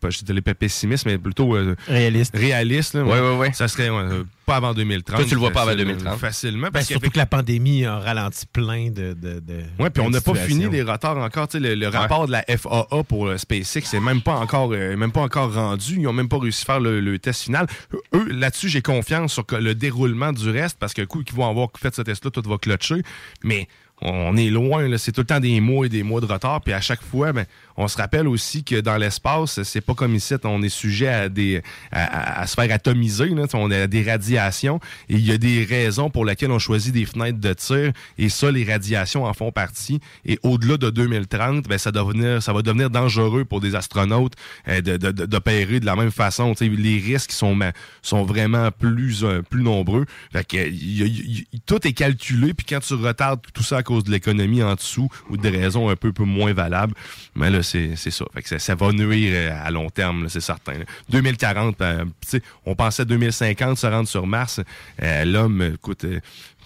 Je 0.08 0.24
dirais 0.24 0.40
pas 0.40 0.54
pessimiste, 0.54 1.06
mais 1.06 1.18
plutôt 1.18 1.54
euh, 1.56 1.76
Réaliste. 1.88 2.36
Réaliste. 2.36 2.94
là, 2.94 3.04
Ouais, 3.04 3.20
ouais, 3.20 3.36
ouais. 3.36 3.52
Ça 3.52 3.68
serait 3.68 3.88
euh, 3.90 4.24
pas 4.44 4.56
avant 4.56 4.74
2030. 4.74 5.16
Toi, 5.16 5.24
tu 5.24 5.34
le 5.34 5.40
vois 5.40 5.50
pas 5.50 5.62
avant 5.62 5.70
facile- 5.72 5.86
2030. 5.86 6.18
Facilement. 6.18 6.66
Ben, 6.66 6.72
Parce 6.72 6.86
surtout 6.86 7.10
que 7.10 7.18
la 7.18 7.26
pandémie 7.26 7.84
a 7.84 7.98
ralenti 7.98 8.46
plein 8.46 8.90
de. 8.90 9.12
de, 9.14 9.40
de 9.40 9.62
Ouais, 9.78 9.90
puis 9.90 10.02
on 10.02 10.10
n'a 10.10 10.20
pas 10.20 10.34
fini 10.34 10.68
les 10.68 10.82
retards 10.82 11.16
encore. 11.18 11.48
Le, 11.54 11.74
le 11.74 11.88
rapport 11.88 12.26
de 12.26 12.32
la 12.32 12.44
FAA 12.48 13.04
pour 13.08 13.26
le 13.26 13.38
SpaceX, 13.38 13.82
c'est 13.84 14.00
même 14.00 14.20
pas 14.22 14.36
encore, 14.36 14.70
euh, 14.72 14.96
même 14.96 15.12
pas 15.12 15.22
encore 15.22 15.52
rendu. 15.54 15.96
Ils 15.98 16.06
ont 16.08 16.12
même 16.12 16.28
pas 16.28 16.38
réussi 16.38 16.62
à 16.62 16.74
faire 16.74 16.80
le, 16.80 17.00
le 17.00 17.18
test 17.18 17.42
final. 17.42 17.66
Eux, 18.14 18.28
là-dessus, 18.30 18.68
j'ai 18.68 18.82
confiance 18.82 19.32
sur 19.34 19.44
le 19.58 19.74
déroulement 19.74 20.32
du 20.32 20.50
reste, 20.50 20.78
parce 20.78 20.92
que 20.94 21.02
coup 21.02 21.22
qu'ils 21.22 21.36
vont 21.36 21.48
avoir 21.48 21.68
fait 21.78 21.94
ce 21.94 22.02
test-là, 22.02 22.30
tout 22.30 22.42
va 22.48 22.58
clutcher. 22.58 23.02
Mais 23.44 23.68
on 24.02 24.36
est 24.36 24.50
loin, 24.50 24.86
c'est 24.98 25.12
tout 25.12 25.22
le 25.22 25.26
temps 25.26 25.40
des 25.40 25.58
mois 25.60 25.86
et 25.86 25.88
des 25.88 26.02
mois 26.02 26.20
de 26.20 26.26
retard. 26.26 26.60
Puis 26.60 26.74
à 26.74 26.80
chaque 26.82 27.02
fois, 27.02 27.32
ben, 27.32 27.46
on 27.76 27.88
se 27.88 27.96
rappelle 27.96 28.28
aussi 28.28 28.64
que 28.64 28.80
dans 28.80 28.96
l'espace, 28.96 29.62
c'est 29.62 29.80
pas 29.80 29.94
comme 29.94 30.14
ici, 30.14 30.34
on 30.44 30.62
est 30.62 30.68
sujet 30.68 31.08
à 31.08 31.28
des 31.28 31.62
à, 31.92 32.40
à 32.42 32.46
se 32.46 32.54
faire 32.54 32.72
atomiser, 32.72 33.26
là. 33.28 33.44
on 33.54 33.70
a 33.70 33.86
des 33.86 34.02
radiations 34.02 34.80
et 35.08 35.14
il 35.14 35.24
y 35.26 35.32
a 35.32 35.38
des 35.38 35.64
raisons 35.64 36.10
pour 36.10 36.24
lesquelles 36.24 36.50
on 36.50 36.58
choisit 36.58 36.92
des 36.92 37.04
fenêtres 37.04 37.38
de 37.38 37.52
tir 37.52 37.92
et 38.18 38.28
ça, 38.28 38.50
les 38.50 38.64
radiations 38.64 39.24
en 39.24 39.32
font 39.34 39.52
partie. 39.52 40.00
Et 40.24 40.38
au-delà 40.42 40.76
de 40.76 40.90
2030, 40.90 41.68
ben, 41.68 41.78
ça, 41.78 41.90
devenir, 41.92 42.42
ça 42.42 42.52
va 42.52 42.62
devenir 42.62 42.90
dangereux 42.90 43.44
pour 43.44 43.60
des 43.60 43.74
astronautes 43.74 44.34
euh, 44.68 44.80
de- 44.80 44.96
de- 44.96 45.10
de- 45.12 45.26
d'opérer 45.26 45.80
de, 45.80 45.86
la 45.86 45.96
même 45.96 46.10
façon. 46.10 46.54
Les 46.60 46.98
risques 46.98 47.32
sont, 47.32 47.58
sont 48.02 48.24
vraiment 48.24 48.70
plus, 48.70 49.24
euh, 49.24 49.42
plus 49.42 49.62
nombreux. 49.62 50.06
Fait 50.32 50.46
que, 50.46 50.56
y 50.68 51.02
y 51.02 51.40
a- 51.54 51.58
tout 51.66 51.86
est 51.86 51.92
calculé, 51.92 52.54
puis 52.54 52.66
quand 52.68 52.80
tu 52.80 52.94
retardes 52.94 53.40
tout 53.52 53.62
ça 53.62 53.78
à 53.78 53.82
cause 53.82 54.04
de 54.04 54.10
l'économie 54.10 54.62
en 54.62 54.74
dessous 54.74 55.08
ou 55.30 55.36
de 55.36 55.48
raisons 55.48 55.88
un 55.88 55.96
peu, 55.96 56.12
moins 56.24 56.52
valables, 56.52 56.94
c'est 57.62 57.65
c'est 57.66 58.10
ça. 58.10 58.24
Fait 58.34 58.42
que 58.42 58.48
ça. 58.48 58.58
ça 58.58 58.74
va 58.74 58.92
nuire 58.92 59.32
euh, 59.34 59.58
à 59.66 59.70
long 59.70 59.90
terme, 59.90 60.28
c'est 60.28 60.40
certain. 60.40 60.74
là. 60.74 60.84
2040, 61.10 61.80
euh, 61.82 62.04
on 62.64 62.74
pensait 62.74 63.04
2050 63.04 63.76
se 63.78 63.86
rendre 63.86 64.08
sur 64.08 64.26
Mars. 64.26 64.60
Euh, 65.02 65.24
L'homme, 65.24 65.62
écoute, 65.74 66.04
euh, 66.04 66.20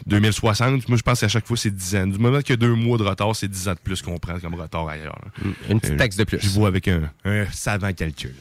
2060, 0.06 0.88
moi 0.88 0.96
je 0.96 1.02
pense 1.02 1.20
qu'à 1.20 1.28
chaque 1.28 1.46
fois 1.46 1.56
c'est 1.56 1.74
10 1.74 1.96
ans. 1.96 2.06
Du 2.06 2.18
moment 2.18 2.40
qu'il 2.40 2.50
y 2.50 2.52
a 2.54 2.56
deux 2.56 2.74
mois 2.74 2.96
de 2.98 3.02
retard, 3.04 3.34
c'est 3.36 3.48
10 3.48 3.68
ans 3.68 3.72
de 3.74 3.78
plus 3.78 4.00
qu'on 4.02 4.18
prend 4.18 4.38
comme 4.38 4.54
retard 4.54 4.88
ailleurs. 4.88 5.18
là. 5.24 5.50
Une 5.68 5.80
petite 5.80 5.96
taxe 5.96 6.16
de 6.16 6.24
plus. 6.24 6.38
Je 6.40 6.48
vois 6.48 6.68
avec 6.68 6.88
un, 6.88 7.10
un 7.24 7.44
savant 7.52 7.92
calcul. 7.92 8.34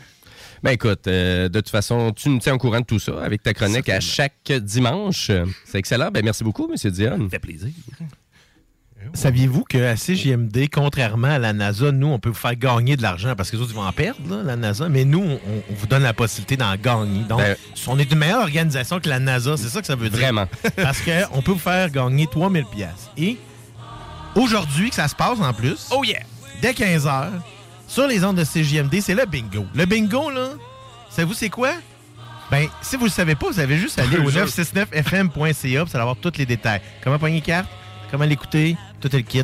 Ben 0.62 0.72
écoute, 0.72 1.08
euh, 1.08 1.48
de 1.48 1.60
toute 1.62 1.70
façon, 1.70 2.12
tu 2.12 2.28
nous 2.30 2.40
tiens 2.40 2.54
au 2.56 2.58
courant 2.58 2.82
de 2.82 2.86
tout 2.86 3.00
ça 3.00 3.24
avec 3.24 3.42
ta 3.44 3.54
chronique 3.54 3.88
à 3.88 4.02
chaque 4.02 4.52
dimanche. 4.52 5.32
C'est 5.66 5.78
excellent. 5.80 6.12
Ben 6.12 6.22
merci 6.24 6.44
beaucoup, 6.44 6.70
M. 6.70 6.92
Dion. 6.92 7.18
Ça 7.24 7.30
fait 7.30 7.40
plaisir. 7.40 7.70
Saviez-vous 9.14 9.64
qu'à 9.64 9.96
CGMD, 9.96 10.68
contrairement 10.72 11.30
à 11.30 11.40
la 11.40 11.54
NASA, 11.54 11.92
nous, 11.92 12.08
on 12.08 12.20
peut 12.20 12.30
vous 12.30 12.36
faire 12.36 12.56
gagner 12.56 12.96
de 12.96 13.02
l'argent 13.02 13.34
parce 13.36 13.50
que 13.50 13.56
les 13.56 13.62
autres, 13.62 13.72
ils 13.72 13.76
vont 13.76 13.88
en 13.88 13.92
perdre, 13.92 14.20
là, 14.30 14.44
la 14.44 14.56
NASA, 14.56 14.88
mais 14.90 15.06
nous, 15.06 15.22
on, 15.22 15.40
on 15.46 15.74
vous 15.74 15.88
donne 15.88 16.04
la 16.04 16.14
possibilité 16.14 16.58
d'en 16.58 16.76
gagner. 16.76 17.24
Donc, 17.24 17.40
Ben- 17.40 17.56
on 17.88 17.98
est 17.98 18.12
une 18.12 18.18
meilleure 18.20 18.42
organisation 18.42 19.00
que 19.00 19.10
la 19.10 19.20
NASA, 19.20 19.58
c'est 19.58 19.70
ça 19.70 19.82
que 19.82 19.88
ça 19.88 19.96
veut 19.96 20.10
dire? 20.10 20.20
Vraiment. 20.20 20.48
parce 20.76 21.02
qu'on 21.02 21.42
peut 21.42 21.52
vous 21.54 21.58
faire 21.60 21.90
gagner 21.90 22.28
3000 22.28 22.66
pièces. 22.66 23.10
Et 23.18 23.38
aujourd'hui, 24.36 24.90
que 24.90 24.96
ça 24.96 25.08
se 25.08 25.16
passe 25.16 25.40
en 25.40 25.54
plus, 25.54 25.88
oh 25.92 26.04
yeah! 26.04 26.20
dès 26.62 26.72
15h, 26.72 27.30
sur 27.88 28.08
les 28.08 28.24
ondes 28.24 28.38
de 28.38 28.44
CGMD, 28.44 29.00
c'est 29.02 29.16
le 29.16 29.26
bingo. 29.26 29.66
Le 29.74 29.86
bingo, 29.86 30.30
là, 30.30 30.50
savez-vous 31.10 31.34
c'est 31.34 31.50
quoi? 31.50 31.72
Ben, 32.52 32.68
si 32.82 32.96
vous 32.96 33.04
ne 33.04 33.10
le 33.10 33.14
savez 33.14 33.36
pas, 33.36 33.48
vous 33.48 33.60
avez 33.60 33.78
juste 33.78 34.00
à 34.00 34.04
aller 34.04 34.18
au 34.18 34.30
969fm.ca 34.32 35.86
pour 35.86 35.96
avoir 36.00 36.16
tous 36.16 36.34
les 36.38 36.46
détails. 36.46 36.82
Comment 37.04 37.20
pogner 37.20 37.42
carte, 37.42 37.68
comment 38.12 38.26
l'écouter, 38.26 38.78
tout 39.02 39.14
est 39.16 39.20
le 39.20 39.24
kit. 39.24 39.44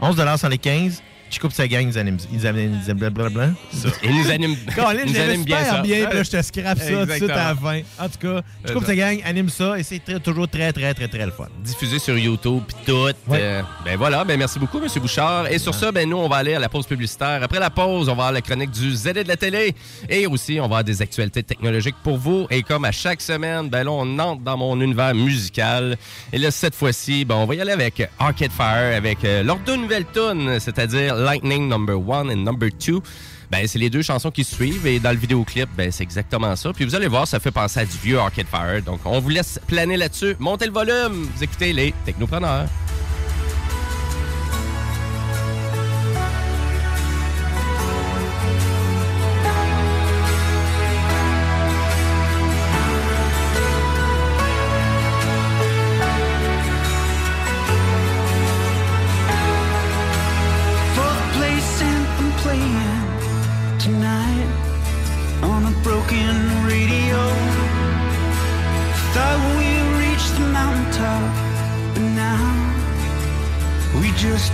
11 0.00 0.16
sans 0.36 0.48
les 0.48 0.58
15. 0.58 1.02
Tu 1.30 1.40
coupes 1.40 1.52
sa 1.52 1.68
gang, 1.68 1.86
ils 1.88 1.98
animent. 1.98 2.18
Ils 2.32 2.46
animent. 2.46 2.78
Ils 2.84 2.90
animent 2.90 2.98
blablabla. 3.10 3.50
Ça. 3.72 3.88
Il 4.02 4.16
nous 4.16 4.30
anime, 4.30 4.56
Colin, 4.74 5.04
nous 5.04 5.12
je 5.12 5.18
l'avais 5.18 5.32
anime 5.32 5.44
bien 5.44 5.64
ça. 5.64 5.80
bien, 5.82 6.06
puis 6.06 6.16
là, 6.16 6.22
je 6.22 6.30
te 6.30 6.42
scrape 6.42 6.78
ça 6.78 6.90
tout 6.90 7.06
de 7.06 7.12
suite 7.12 7.30
à 7.30 7.48
la 7.50 7.54
fin. 7.54 7.80
En 7.98 8.08
tout 8.08 8.18
cas, 8.20 8.42
tu 8.66 8.72
coupes 8.72 8.86
ta 8.86 8.94
gang, 8.96 9.20
anime 9.24 9.48
ça, 9.48 9.78
et 9.78 9.82
c'est 9.82 9.98
très- 9.98 10.20
toujours 10.20 10.48
très, 10.48 10.72
très, 10.72 10.94
très, 10.94 11.08
très 11.08 11.26
le 11.26 11.32
fun. 11.32 11.46
diffusé 11.62 11.98
sur 11.98 12.16
YouTube 12.16 12.62
puis 12.66 12.76
tout. 12.86 13.08
Euh, 13.32 13.62
ben 13.84 13.96
voilà, 13.96 14.24
ben 14.24 14.38
merci 14.38 14.58
beaucoup, 14.58 14.78
M. 14.78 14.86
Bouchard. 15.00 15.46
Et 15.48 15.58
sur 15.58 15.74
ça, 15.74 15.92
ben 15.92 16.08
nous, 16.08 16.16
on 16.16 16.28
va 16.28 16.36
aller 16.36 16.54
à 16.54 16.58
la 16.58 16.68
pause 16.68 16.86
publicitaire. 16.86 17.40
Après 17.42 17.60
la 17.60 17.70
pause, 17.70 18.08
on 18.08 18.14
va 18.14 18.24
avoir 18.24 18.32
la 18.32 18.40
chronique 18.40 18.70
du 18.70 18.94
ZD 18.94 19.22
de 19.24 19.28
la 19.28 19.36
télé. 19.36 19.74
Et 20.08 20.26
aussi, 20.26 20.54
on 20.58 20.62
va 20.62 20.64
avoir 20.66 20.84
des 20.84 21.02
actualités 21.02 21.42
technologiques 21.42 21.96
pour 22.02 22.16
vous. 22.16 22.46
Et 22.50 22.62
comme 22.62 22.84
à 22.84 22.92
chaque 22.92 23.20
semaine, 23.20 23.68
ben 23.68 23.84
là, 23.84 23.90
on 23.90 24.18
entre 24.18 24.42
dans 24.42 24.56
mon 24.56 24.80
univers 24.80 25.14
musical. 25.14 25.96
Et 26.32 26.38
là, 26.38 26.50
cette 26.50 26.74
fois-ci, 26.74 27.24
ben, 27.24 27.34
on 27.36 27.44
va 27.46 27.54
y 27.54 27.60
aller 27.60 27.72
avec 27.72 28.08
Arcade 28.18 28.50
Fire, 28.52 28.96
avec 28.96 29.24
euh, 29.24 29.42
leurs 29.42 29.58
deux 29.58 29.76
nouvelles 29.76 30.06
tunes, 30.12 30.58
c'est-à-dire 30.60 31.14
Lightning 31.18 31.68
Number 31.68 31.96
One 31.96 32.30
et 32.30 32.36
Number 32.36 32.70
Two. 32.78 33.02
Ben, 33.50 33.66
c'est 33.66 33.78
les 33.78 33.90
deux 33.90 34.02
chansons 34.02 34.30
qui 34.30 34.44
suivent 34.44 34.86
et 34.86 35.00
dans 35.00 35.10
le 35.10 35.16
vidéoclip, 35.16 35.68
ben, 35.76 35.90
c'est 35.90 36.02
exactement 36.02 36.54
ça. 36.54 36.72
Puis 36.72 36.84
vous 36.84 36.94
allez 36.94 37.08
voir, 37.08 37.26
ça 37.26 37.40
fait 37.40 37.50
penser 37.50 37.80
à 37.80 37.84
du 37.84 37.96
vieux 37.96 38.18
Arcade 38.18 38.46
Fire. 38.46 38.82
Donc, 38.82 39.00
on 39.04 39.20
vous 39.20 39.30
laisse 39.30 39.58
planer 39.66 39.96
là-dessus. 39.96 40.36
Montez 40.38 40.66
le 40.66 40.72
volume. 40.72 41.28
Vous 41.34 41.44
écoutez 41.44 41.72
les 41.72 41.94
Technopreneurs. 42.04 42.68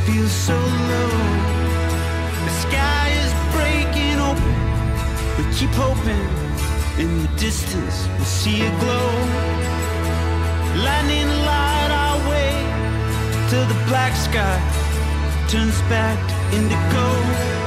Feel 0.07 0.29
so 0.29 0.57
low. 0.91 1.15
The 2.47 2.55
sky 2.67 3.07
is 3.25 3.33
breaking 3.55 4.17
open. 4.29 4.55
We 5.37 5.45
keep 5.57 5.73
hoping 5.75 6.27
in 6.99 7.23
the 7.23 7.29
distance 7.37 8.09
we'll 8.17 8.25
see 8.25 8.63
a 8.63 8.71
glow. 8.81 9.11
Lightning 10.87 11.31
light 11.49 11.91
our 12.05 12.19
way 12.31 12.53
till 13.51 13.67
the 13.67 13.81
black 13.89 14.15
sky 14.17 14.59
turns 15.49 15.81
back 15.83 16.19
indigo. 16.53 17.64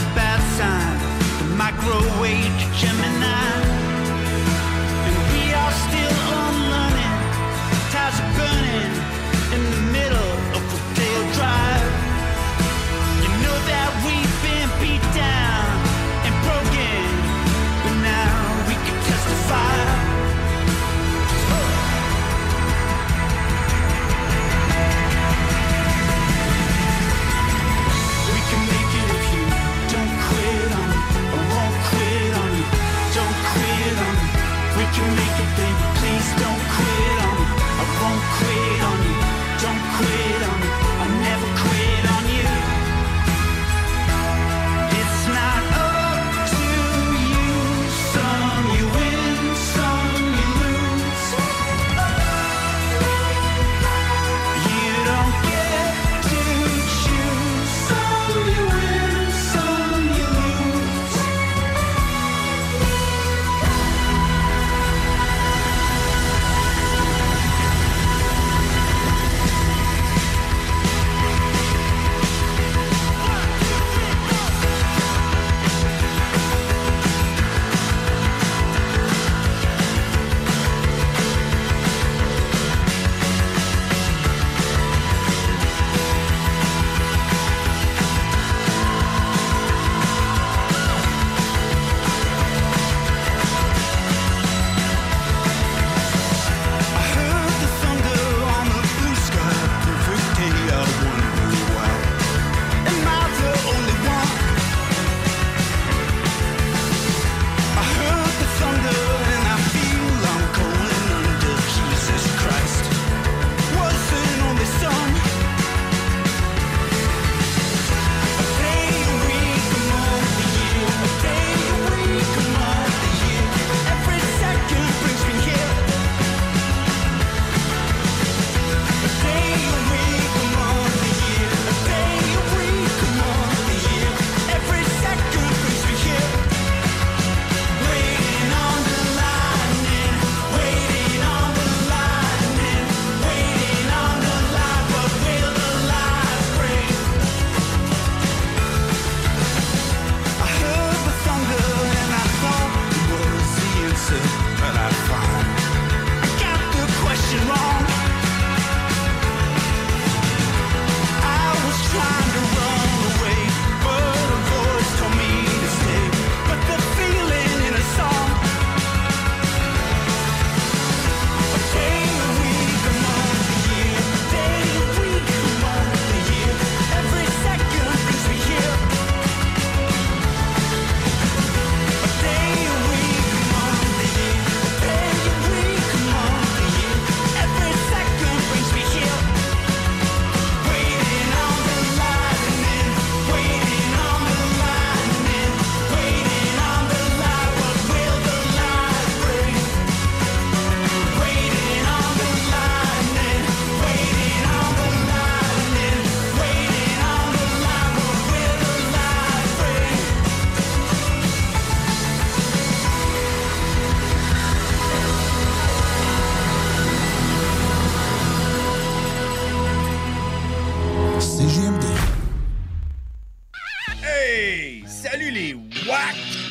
a 0.00 0.14
bad 0.14 0.40
sign. 0.56 0.96
The 1.38 1.56
microwave 1.56 2.54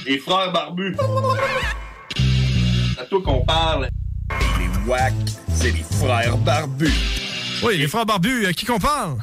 Les 0.09 0.17
frères 0.17 0.51
barbus. 0.51 0.95
C'est 2.95 2.99
à 2.99 3.05
toi 3.05 3.21
qu'on 3.23 3.45
parle. 3.45 3.89
Les 4.57 4.89
wack, 4.89 5.13
c'est 5.53 5.69
les 5.69 5.83
frères 5.83 6.35
barbus. 6.39 6.91
Oui, 7.61 7.77
les 7.77 7.87
frères 7.87 8.07
barbus, 8.07 8.47
à 8.47 8.53
qui 8.53 8.65
qu'on 8.65 8.79
parle? 8.79 9.17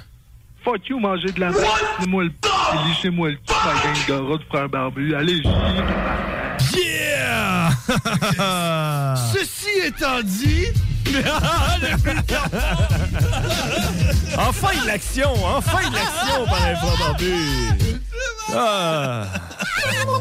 Fuck 0.63 0.89
you, 0.89 1.01
manger 1.01 1.33
de 1.33 1.41
la 1.41 1.51
merde. 1.51 1.65
Laissez-moi 1.99 2.23
le 2.23 2.31
p. 2.31 2.49
Laissez-moi 2.87 3.31
le 3.31 3.35
p. 3.35 3.43
Ma 3.49 3.73
gang 3.83 4.07
de 4.07 4.31
rats 4.31 4.39
de 4.39 4.45
frères 4.45 4.69
barbus. 4.69 5.15
Allez, 5.17 5.43
Yeah! 6.73 7.71
Ceci 9.35 9.71
étant 9.87 10.23
dit. 10.23 10.67
enfin 14.39 14.81
de 14.83 14.87
l'action! 14.87 15.33
Enfin 15.45 15.89
de 15.89 15.95
l'action 15.95 16.47
par 16.47 16.69
les 16.69 16.77
frères 16.77 16.99
barbus! 17.01 17.73
Ah. 18.55 19.25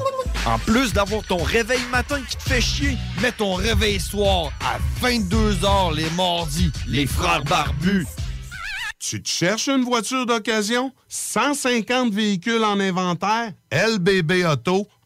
En 0.45 0.59
plus 0.59 0.93
d'avoir 0.93 1.23
ton 1.23 1.41
réveil 1.43 1.81
matin 1.91 2.21
qui 2.29 2.37
te 2.37 2.43
fait 2.43 2.61
chier, 2.61 2.97
mets 3.21 3.31
ton 3.31 3.55
réveil 3.55 3.99
soir 3.99 4.51
à 4.61 4.77
22h 5.03 5.95
les 5.95 6.09
mardis. 6.11 6.71
Les 6.87 7.07
frères 7.07 7.43
barbus. 7.43 8.05
Tu 8.99 9.21
te 9.21 9.29
cherches 9.29 9.67
une 9.67 9.83
voiture 9.83 10.25
d'occasion? 10.25 10.91
150 11.09 12.13
véhicules 12.13 12.63
en 12.63 12.79
inventaire? 12.79 13.51
lbbauto.com 13.71 14.94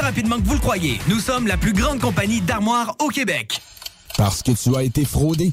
rapidement 0.00 0.36
que 0.38 0.46
vous 0.46 0.54
le 0.54 0.60
croyez. 0.60 1.00
Nous 1.08 1.20
sommes 1.20 1.46
la 1.46 1.56
plus 1.56 1.72
grande 1.72 2.00
compagnie 2.00 2.40
d'armoires 2.40 2.94
au 3.00 3.08
Québec. 3.08 3.60
Parce 4.16 4.42
que 4.42 4.52
tu 4.52 4.74
as 4.76 4.82
été 4.82 5.04
fraudé. 5.04 5.52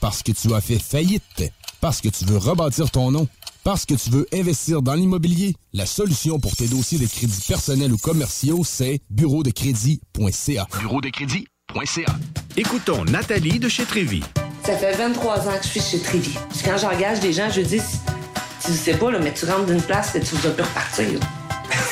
Parce 0.00 0.22
que 0.22 0.32
tu 0.32 0.52
as 0.54 0.60
fait 0.60 0.78
faillite. 0.78 1.52
Parce 1.80 2.00
que 2.00 2.08
tu 2.08 2.24
veux 2.24 2.38
rebâtir 2.38 2.90
ton 2.90 3.10
nom. 3.10 3.28
Parce 3.64 3.84
que 3.84 3.94
tu 3.94 4.10
veux 4.10 4.26
investir 4.32 4.82
dans 4.82 4.94
l'immobilier. 4.94 5.54
La 5.72 5.86
solution 5.86 6.40
pour 6.40 6.56
tes 6.56 6.66
dossiers 6.66 6.98
de 6.98 7.06
crédits 7.06 7.44
personnels 7.46 7.92
ou 7.92 7.98
commerciaux, 7.98 8.62
c'est 8.64 9.00
bureau 9.10 9.42
de 9.42 9.50
crédit.ca. 9.50 10.66
Bureau 10.80 11.00
de 11.00 11.08
crédit.ca. 11.10 12.16
Écoutons 12.56 13.04
Nathalie 13.04 13.58
de 13.58 13.68
chez 13.68 13.84
Trévy. 13.84 14.22
Ça 14.64 14.76
fait 14.76 14.96
23 14.96 15.48
ans 15.48 15.58
que 15.58 15.64
je 15.64 15.68
suis 15.68 15.80
chez 15.80 16.00
Trévy. 16.00 16.34
Quand 16.64 16.78
j'engage 16.78 17.20
des 17.20 17.32
gens, 17.32 17.50
je 17.50 17.60
dis, 17.60 17.80
tu 18.64 18.72
sais 18.72 18.94
pas, 18.94 19.10
là, 19.10 19.18
mais 19.18 19.32
tu 19.32 19.44
rentres 19.44 19.66
d'une 19.66 19.82
place 19.82 20.14
et 20.14 20.20
tu 20.20 20.34
vas 20.36 20.50
plus 20.50 20.64
repartir. 20.64 21.06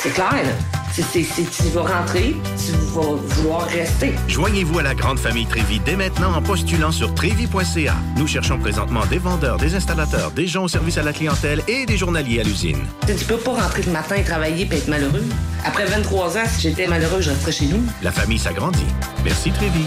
C'est 0.01 0.13
clair, 0.13 0.31
là. 0.31 0.78
C'est- 1.11 1.23
tu 1.23 1.69
vas 1.73 1.81
rentrer, 1.83 2.35
tu 2.57 2.71
vas 2.93 3.15
vouloir 3.15 3.65
rester. 3.67 4.13
Joignez-vous 4.27 4.79
à 4.79 4.83
la 4.83 4.93
grande 4.93 5.17
famille 5.17 5.45
Trévi 5.45 5.79
dès 5.85 5.95
maintenant 5.95 6.33
en 6.35 6.41
postulant 6.41 6.91
sur 6.91 7.13
trévi.ca. 7.13 7.95
Nous 8.17 8.27
cherchons 8.27 8.57
présentement 8.59 9.05
des 9.05 9.17
vendeurs, 9.17 9.57
des 9.57 9.75
installateurs, 9.75 10.31
des 10.31 10.45
gens 10.47 10.63
au 10.65 10.67
service 10.67 10.97
à 10.97 11.03
la 11.03 11.13
clientèle 11.13 11.61
et 11.67 11.85
des 11.85 11.95
journaliers 11.97 12.41
à 12.41 12.43
l'usine. 12.43 12.79
Tu 13.07 13.25
peux 13.25 13.37
pas 13.37 13.53
rentrer 13.61 13.83
le 13.83 13.91
matin 13.93 14.15
et 14.15 14.23
travailler 14.23 14.67
et 14.69 14.75
être 14.75 14.87
malheureux. 14.89 15.23
Après 15.65 15.85
23 15.85 16.37
ans, 16.37 16.43
si 16.53 16.61
j'étais 16.61 16.87
malheureux, 16.87 17.21
je 17.21 17.29
resterais 17.29 17.51
chez 17.51 17.65
nous. 17.67 17.81
La 18.01 18.11
famille 18.11 18.39
s'agrandit. 18.39 18.85
Merci 19.23 19.51
Trévi. 19.51 19.83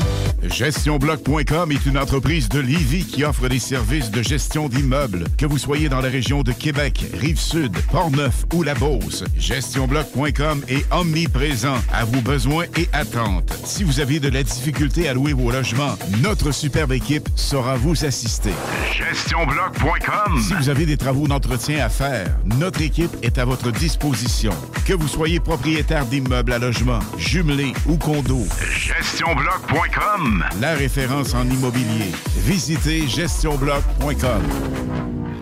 GestionBloc.com 0.49 1.73
est 1.73 1.87
une 1.87 1.99
entreprise 1.99 2.49
de 2.49 2.59
Lévis 2.61 3.05
qui 3.05 3.25
offre 3.25 3.49
des 3.49 3.59
services 3.59 4.11
de 4.11 4.23
gestion 4.23 4.69
d'immeubles. 4.69 5.25
Que 5.39 5.47
vous 5.47 5.59
soyez 5.59 5.89
dans 5.89 6.01
la 6.01 6.09
région 6.09 6.43
de 6.43 6.53
Québec, 6.53 7.05
Rive-Sud, 7.15 7.77
Portneuf 7.91 8.45
ou 8.55 8.63
La 8.63 8.75
Beauce, 8.75 9.25
GestionBloc.com 9.39 10.63
est 10.69 10.85
omniprésent 11.03 11.75
à 11.93 12.05
vos 12.05 12.21
besoins 12.21 12.65
et 12.77 12.89
attentes. 12.93 13.53
Si 13.65 13.83
vous 13.83 13.99
avez 13.99 14.21
de 14.21 14.29
la 14.29 14.45
difficulté 14.45 15.09
à 15.09 15.15
louer 15.15 15.33
vos 15.33 15.51
logements, 15.51 15.97
notre 16.23 16.53
superbe 16.53 16.93
équipe 16.93 17.29
saura 17.35 17.75
vous 17.75 18.05
assister. 18.05 18.53
GestionBloc.com 18.93 20.41
Si 20.41 20.55
vous 20.55 20.69
avez 20.69 20.87
des 20.87 20.97
travaux 20.97 21.27
d'entretien 21.27 21.85
à 21.85 21.89
faire, 21.89 22.29
notre 22.45 22.83
équipe 22.83 23.17
est 23.23 23.39
à 23.39 23.45
votre 23.45 23.73
disposition. 23.73 24.53
Que 24.87 24.95
vous 24.95 25.09
soyez 25.09 25.41
propriétaire 25.41 26.07
d'immeubles 26.07 26.53
à 26.53 26.59
logement, 26.59 27.01
jumelés 27.19 27.73
ou 27.89 27.97
condos, 27.97 28.47
GestionBloc.com 28.77 30.45
La 30.61 30.75
référence 30.75 31.35
en 31.35 31.49
immobilier. 31.51 32.13
Visitez 32.47 33.09
GestionBloc.com 33.09 34.43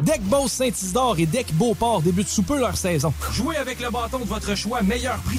Deck 0.02 0.22
Boss 0.22 0.52
Saint-Isidore 0.52 1.16
et 1.18 1.26
Deck 1.26 1.52
Beauport 1.54 2.00
débutent 2.00 2.28
sous 2.28 2.42
peu 2.42 2.58
leur 2.58 2.76
saison. 2.76 3.12
Jouez 3.32 3.56
avec 3.56 3.80
le 3.80 3.90
bâton 3.90 4.18
de 4.18 4.24
votre 4.24 4.54
choix, 4.54 4.82
meilleur 4.82 5.18
prix 5.18 5.38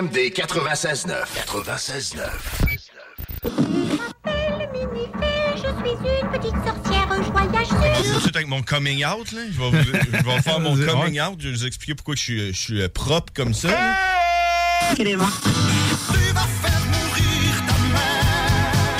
CJMD 0.00 0.32
96.9. 0.32 1.24
96.9. 1.46 2.30
Je 5.54 5.58
suis 5.58 5.66
une 6.20 6.28
petite 6.30 6.54
sorcière, 6.64 7.08
je 7.22 7.30
voyage 7.30 7.68
commence 7.68 7.96
tout 7.98 8.02
de 8.02 8.08
sur... 8.12 8.20
suite 8.22 8.36
avec 8.36 8.48
mon 8.48 8.62
coming 8.62 9.04
out. 9.04 9.30
Là. 9.32 9.40
Je, 9.52 9.58
vais 9.58 9.70
vous- 9.70 9.76
je 9.76 10.24
vais 10.24 10.40
faire 10.42 10.60
mon 10.60 10.74
coming 10.86 11.20
out. 11.20 11.36
Je 11.38 11.48
vais 11.48 11.54
vous 11.54 11.66
expliquer 11.66 11.94
pourquoi 11.94 12.14
je 12.16 12.22
suis, 12.22 12.52
je 12.54 12.58
suis 12.58 12.80
euh, 12.82 12.88
propre 12.88 13.32
comme 13.34 13.52
ça. 13.52 13.68
là. 13.68 13.96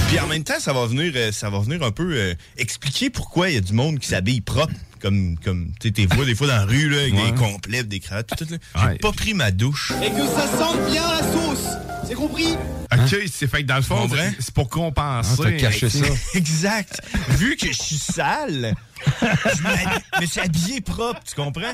Puis 0.08 0.18
en 0.20 0.26
même 0.26 0.44
temps, 0.44 0.58
ça 0.60 0.72
va 0.74 0.86
venir, 0.86 1.12
euh, 1.16 1.32
ça 1.32 1.48
va 1.50 1.60
venir 1.60 1.82
un 1.82 1.92
peu 1.92 2.12
euh, 2.14 2.34
expliquer 2.58 3.08
pourquoi 3.10 3.48
il 3.48 3.54
y 3.54 3.58
a 3.58 3.60
du 3.62 3.72
monde 3.72 3.98
qui 4.00 4.08
s'habille 4.08 4.40
propre. 4.42 4.74
Comme, 5.00 5.36
comme 5.42 5.72
tu 5.80 5.88
sais, 5.88 5.92
t'es 5.94 6.06
vois 6.14 6.24
des 6.24 6.34
fois 6.34 6.46
dans 6.46 6.56
la 6.56 6.64
rue, 6.66 6.88
là, 6.90 6.98
avec 7.00 7.14
Ouais. 7.14 7.30
des 7.32 7.38
complets, 7.38 7.82
des 7.84 8.00
cravates, 8.00 8.28
tout, 8.36 8.44
tout. 8.44 8.54
J'ai 8.90 8.98
pas 8.98 9.12
pris 9.12 9.34
ma 9.34 9.50
douche. 9.50 9.92
Et 10.04 10.10
que 10.10 10.26
ça 10.26 10.46
sente 10.58 10.90
bien 10.90 11.02
la 11.08 11.22
sauce. 11.32 11.66
C'est 12.06 12.14
compris? 12.14 12.48
OK, 12.92 13.16
c'est 13.32 13.46
fait 13.46 13.62
que 13.62 13.68
dans 13.68 13.76
le 13.76 13.82
fond, 13.82 14.08
c'est 14.38 14.52
pour 14.54 14.68
compenser. 14.68 15.30
Ah, 15.38 15.42
t'as 15.44 15.52
caché 15.52 15.88
ça. 15.90 16.04
Exact. 16.34 17.00
Vu 17.38 17.56
que 17.56 17.68
je 17.68 17.72
suis 17.82 17.96
sale, 17.98 18.74
je 19.22 19.62
m'hab- 19.62 20.20
me 20.20 20.26
suis 20.26 20.40
habillé 20.40 20.80
propre, 20.80 21.20
tu 21.26 21.34
comprends? 21.34 21.72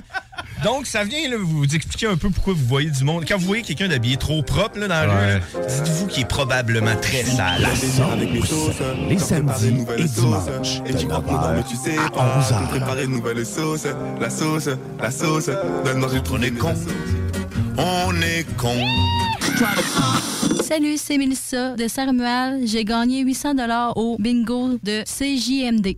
Donc, 0.64 0.86
ça 0.86 1.04
vient 1.04 1.28
là, 1.28 1.36
vous 1.38 1.64
expliquer 1.74 2.06
un 2.06 2.16
peu 2.16 2.30
pourquoi 2.30 2.54
vous 2.54 2.64
voyez 2.66 2.90
du 2.90 3.04
monde. 3.04 3.24
Quand 3.28 3.36
vous 3.38 3.46
voyez 3.46 3.62
quelqu'un 3.62 3.88
d'habillé 3.88 4.16
trop 4.16 4.42
propre 4.42 4.78
là, 4.78 4.88
dans 4.88 4.94
la 5.06 5.34
rue, 5.34 5.40
dites-vous 5.68 6.06
qu'il 6.06 6.22
est 6.22 6.26
probablement 6.26 6.96
très 6.96 7.24
sale. 7.24 7.60
La 7.62 7.74
sauce, 7.76 8.76
les 9.08 9.18
samedis 9.18 9.84
et 9.98 10.04
dimanches, 10.04 10.82
de 10.82 10.92
9h 10.92 11.98
à 12.18 12.40
11h. 12.40 12.68
Préparer 12.68 13.04
une 13.04 13.12
nouvelle 13.12 13.44
sauce, 13.44 13.86
la 14.20 14.30
sauce, 14.30 14.68
la 15.00 15.10
sauce, 15.10 15.50
donne 15.84 15.98
manger 15.98 16.22
trop 16.22 16.36
les 16.36 16.52
cons. 16.52 16.74
On 17.78 18.14
est 18.22 18.44
con. 18.56 18.74
Salut, 20.62 20.96
c'est 20.96 21.18
Mélissa 21.18 21.74
de 21.76 21.86
Saint-Romuald. 21.86 22.66
J'ai 22.66 22.84
gagné 22.84 23.20
800 23.22 23.54
au 23.94 24.16
bingo 24.18 24.78
de 24.82 25.02
CJMD. 25.04 25.96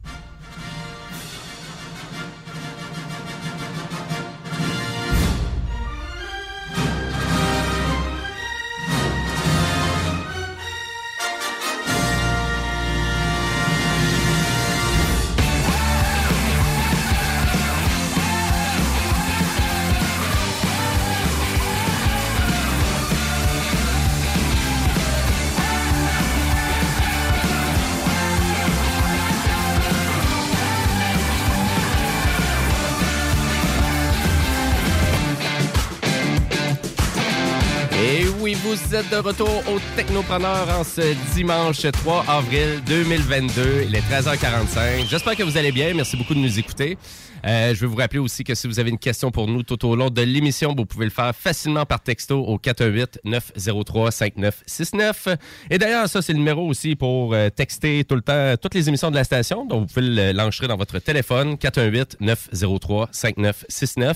Vous 38.69 38.95
êtes 38.95 39.09
de 39.11 39.16
retour 39.16 39.49
au 39.69 39.79
Technopreneur 39.97 40.69
en 40.79 40.85
ce 40.85 41.14
dimanche 41.35 41.81
3 41.91 42.25
avril 42.29 42.83
2022. 42.87 43.85
Il 43.89 43.95
est 43.95 44.03
13h45. 44.11 45.07
J'espère 45.09 45.37
que 45.37 45.43
vous 45.43 45.57
allez 45.57 45.73
bien. 45.73 45.95
Merci 45.95 46.16
beaucoup 46.19 46.35
de 46.35 46.41
nous 46.41 46.59
écouter. 46.59 46.99
Euh, 47.47 47.73
je 47.73 47.81
vais 47.81 47.87
vous 47.87 47.95
rappeler 47.95 48.19
aussi 48.19 48.43
que 48.43 48.53
si 48.57 48.66
vous 48.66 48.81
avez 48.81 48.91
une 48.91 48.99
question 48.99 49.31
pour 49.31 49.47
nous 49.47 49.62
tout 49.62 49.87
au 49.87 49.95
long 49.95 50.11
de 50.11 50.23
l'émission, 50.23 50.75
vous 50.77 50.87
pouvez 50.87 51.05
le 51.05 51.12
faire 51.12 51.33
facilement 51.37 51.87
par 51.87 52.01
texto 52.01 52.37
au 52.41 52.59
418-903-5969. 52.59 55.37
Et 55.71 55.79
d'ailleurs, 55.79 56.09
ça, 56.09 56.21
c'est 56.21 56.33
le 56.33 56.41
numéro 56.41 56.66
aussi 56.66 56.97
pour 56.97 57.35
euh, 57.35 57.49
texter 57.49 58.03
tout 58.03 58.16
le 58.16 58.23
temps 58.23 58.55
toutes 58.61 58.75
les 58.75 58.89
émissions 58.89 59.12
de 59.12 59.14
la 59.14 59.23
station. 59.23 59.64
Donc, 59.66 59.83
vous 59.83 59.87
pouvez 59.95 60.07
le- 60.09 60.33
l'enregistrer 60.33 60.66
dans 60.66 60.77
votre 60.77 60.99
téléphone, 60.99 61.55
418-903-5969. 61.55 64.14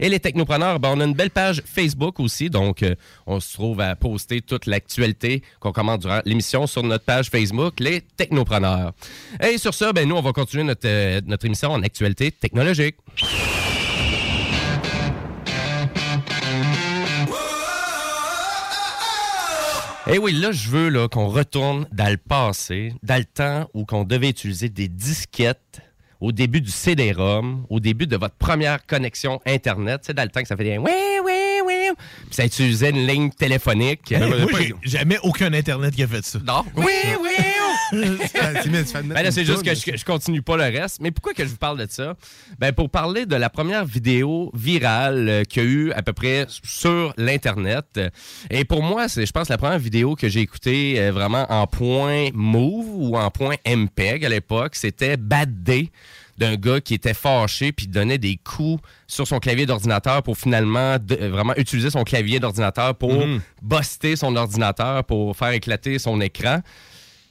Et 0.00 0.08
les 0.08 0.18
technopreneurs, 0.18 0.80
ben, 0.80 0.92
on 0.94 1.00
a 1.00 1.04
une 1.04 1.12
belle 1.14 1.28
page 1.30 1.62
Facebook 1.66 2.20
aussi. 2.20 2.48
Donc, 2.48 2.82
on 3.26 3.38
se 3.38 3.52
trouve 3.52 3.80
à 3.80 3.91
poster 3.96 4.40
toute 4.40 4.66
l'actualité 4.66 5.42
qu'on 5.60 5.72
commente 5.72 6.00
durant 6.00 6.20
l'émission 6.24 6.66
sur 6.66 6.82
notre 6.82 7.04
page 7.04 7.30
Facebook, 7.30 7.80
les 7.80 8.00
technopreneurs. 8.00 8.92
Et 9.42 9.58
sur 9.58 9.74
ça, 9.74 9.92
ben, 9.92 10.08
nous, 10.08 10.16
on 10.16 10.22
va 10.22 10.32
continuer 10.32 10.64
notre, 10.64 10.86
euh, 10.86 11.20
notre 11.26 11.46
émission 11.46 11.70
en 11.70 11.82
actualité 11.82 12.30
technologique. 12.30 12.96
Et 20.08 20.18
oui, 20.18 20.32
là, 20.32 20.50
je 20.50 20.68
veux 20.68 20.88
là, 20.88 21.08
qu'on 21.08 21.28
retourne 21.28 21.86
dans 21.92 22.10
le 22.10 22.16
passé, 22.16 22.92
dans 23.04 23.18
le 23.18 23.24
temps 23.24 23.70
où 23.72 23.84
qu'on 23.84 24.02
devait 24.02 24.30
utiliser 24.30 24.68
des 24.68 24.88
disquettes 24.88 25.80
au 26.20 26.32
début 26.32 26.60
du 26.60 26.70
CD-ROM, 26.70 27.66
au 27.70 27.80
début 27.80 28.06
de 28.06 28.16
votre 28.16 28.34
première 28.34 28.84
connexion 28.84 29.40
Internet. 29.46 30.04
Sais, 30.04 30.12
dans 30.14 30.24
le 30.24 30.28
temps 30.28 30.42
que 30.42 30.48
ça 30.48 30.56
fait 30.56 30.64
des 30.64 30.78
oui, 30.78 30.90
oui, 31.24 31.51
ça 32.34 32.44
utilisait 32.44 32.90
une 32.90 33.06
ligne 33.06 33.30
téléphonique. 33.30 34.12
Moi, 34.18 34.60
j'ai 34.82 34.98
jamais 34.98 35.18
aucun 35.22 35.52
Internet 35.52 35.94
qui 35.94 36.02
a 36.02 36.06
fait 36.06 36.24
ça. 36.24 36.38
Non. 36.44 36.64
Oui, 36.76 36.84
oui, 37.20 37.30
Ben 37.92 39.22
là, 39.22 39.30
c'est 39.30 39.44
juste 39.44 39.62
que 39.62 39.74
je 39.74 39.92
je, 39.92 39.96
je 39.96 40.04
continue 40.04 40.42
pas 40.42 40.56
le 40.56 40.64
reste. 40.64 41.00
Mais 41.00 41.10
pourquoi 41.10 41.34
que 41.34 41.44
je 41.44 41.50
vous 41.50 41.56
parle 41.56 41.78
de 41.78 41.86
ça? 41.90 42.14
Ben, 42.58 42.72
pour 42.72 42.90
parler 42.90 43.26
de 43.26 43.36
la 43.36 43.50
première 43.50 43.84
vidéo 43.84 44.50
virale 44.54 45.28
euh, 45.28 45.44
qu'il 45.44 45.62
y 45.62 45.66
a 45.66 45.68
eu 45.68 45.92
à 45.92 46.02
peu 46.02 46.12
près 46.12 46.46
sur 46.48 47.12
l'Internet. 47.16 48.00
Et 48.50 48.64
pour 48.64 48.82
moi, 48.82 49.08
c'est, 49.08 49.26
je 49.26 49.32
pense, 49.32 49.48
la 49.48 49.58
première 49.58 49.78
vidéo 49.78 50.14
que 50.16 50.28
j'ai 50.28 50.40
écoutée 50.40 50.98
euh, 50.98 51.12
vraiment 51.12 51.46
en 51.50 51.66
point 51.66 52.28
move 52.32 52.86
ou 52.88 53.16
en 53.16 53.30
point 53.30 53.56
MPEG 53.66 54.24
à 54.24 54.28
l'époque, 54.28 54.74
c'était 54.74 55.16
Bad 55.16 55.62
Day 55.62 55.90
d'un 56.42 56.56
gars 56.56 56.80
qui 56.80 56.94
était 56.94 57.14
fâché 57.14 57.70
puis 57.72 57.86
donnait 57.86 58.18
des 58.18 58.36
coups 58.36 58.82
sur 59.06 59.26
son 59.26 59.38
clavier 59.38 59.64
d'ordinateur 59.66 60.22
pour 60.22 60.36
finalement 60.36 60.96
de- 60.98 61.16
euh, 61.20 61.30
vraiment 61.30 61.54
utiliser 61.56 61.90
son 61.90 62.02
clavier 62.04 62.40
d'ordinateur 62.40 62.94
pour 62.96 63.12
buster 63.62 64.16
son 64.16 64.34
ordinateur 64.36 65.04
pour 65.04 65.36
faire 65.36 65.50
éclater 65.50 65.98
son 65.98 66.20
écran. 66.20 66.60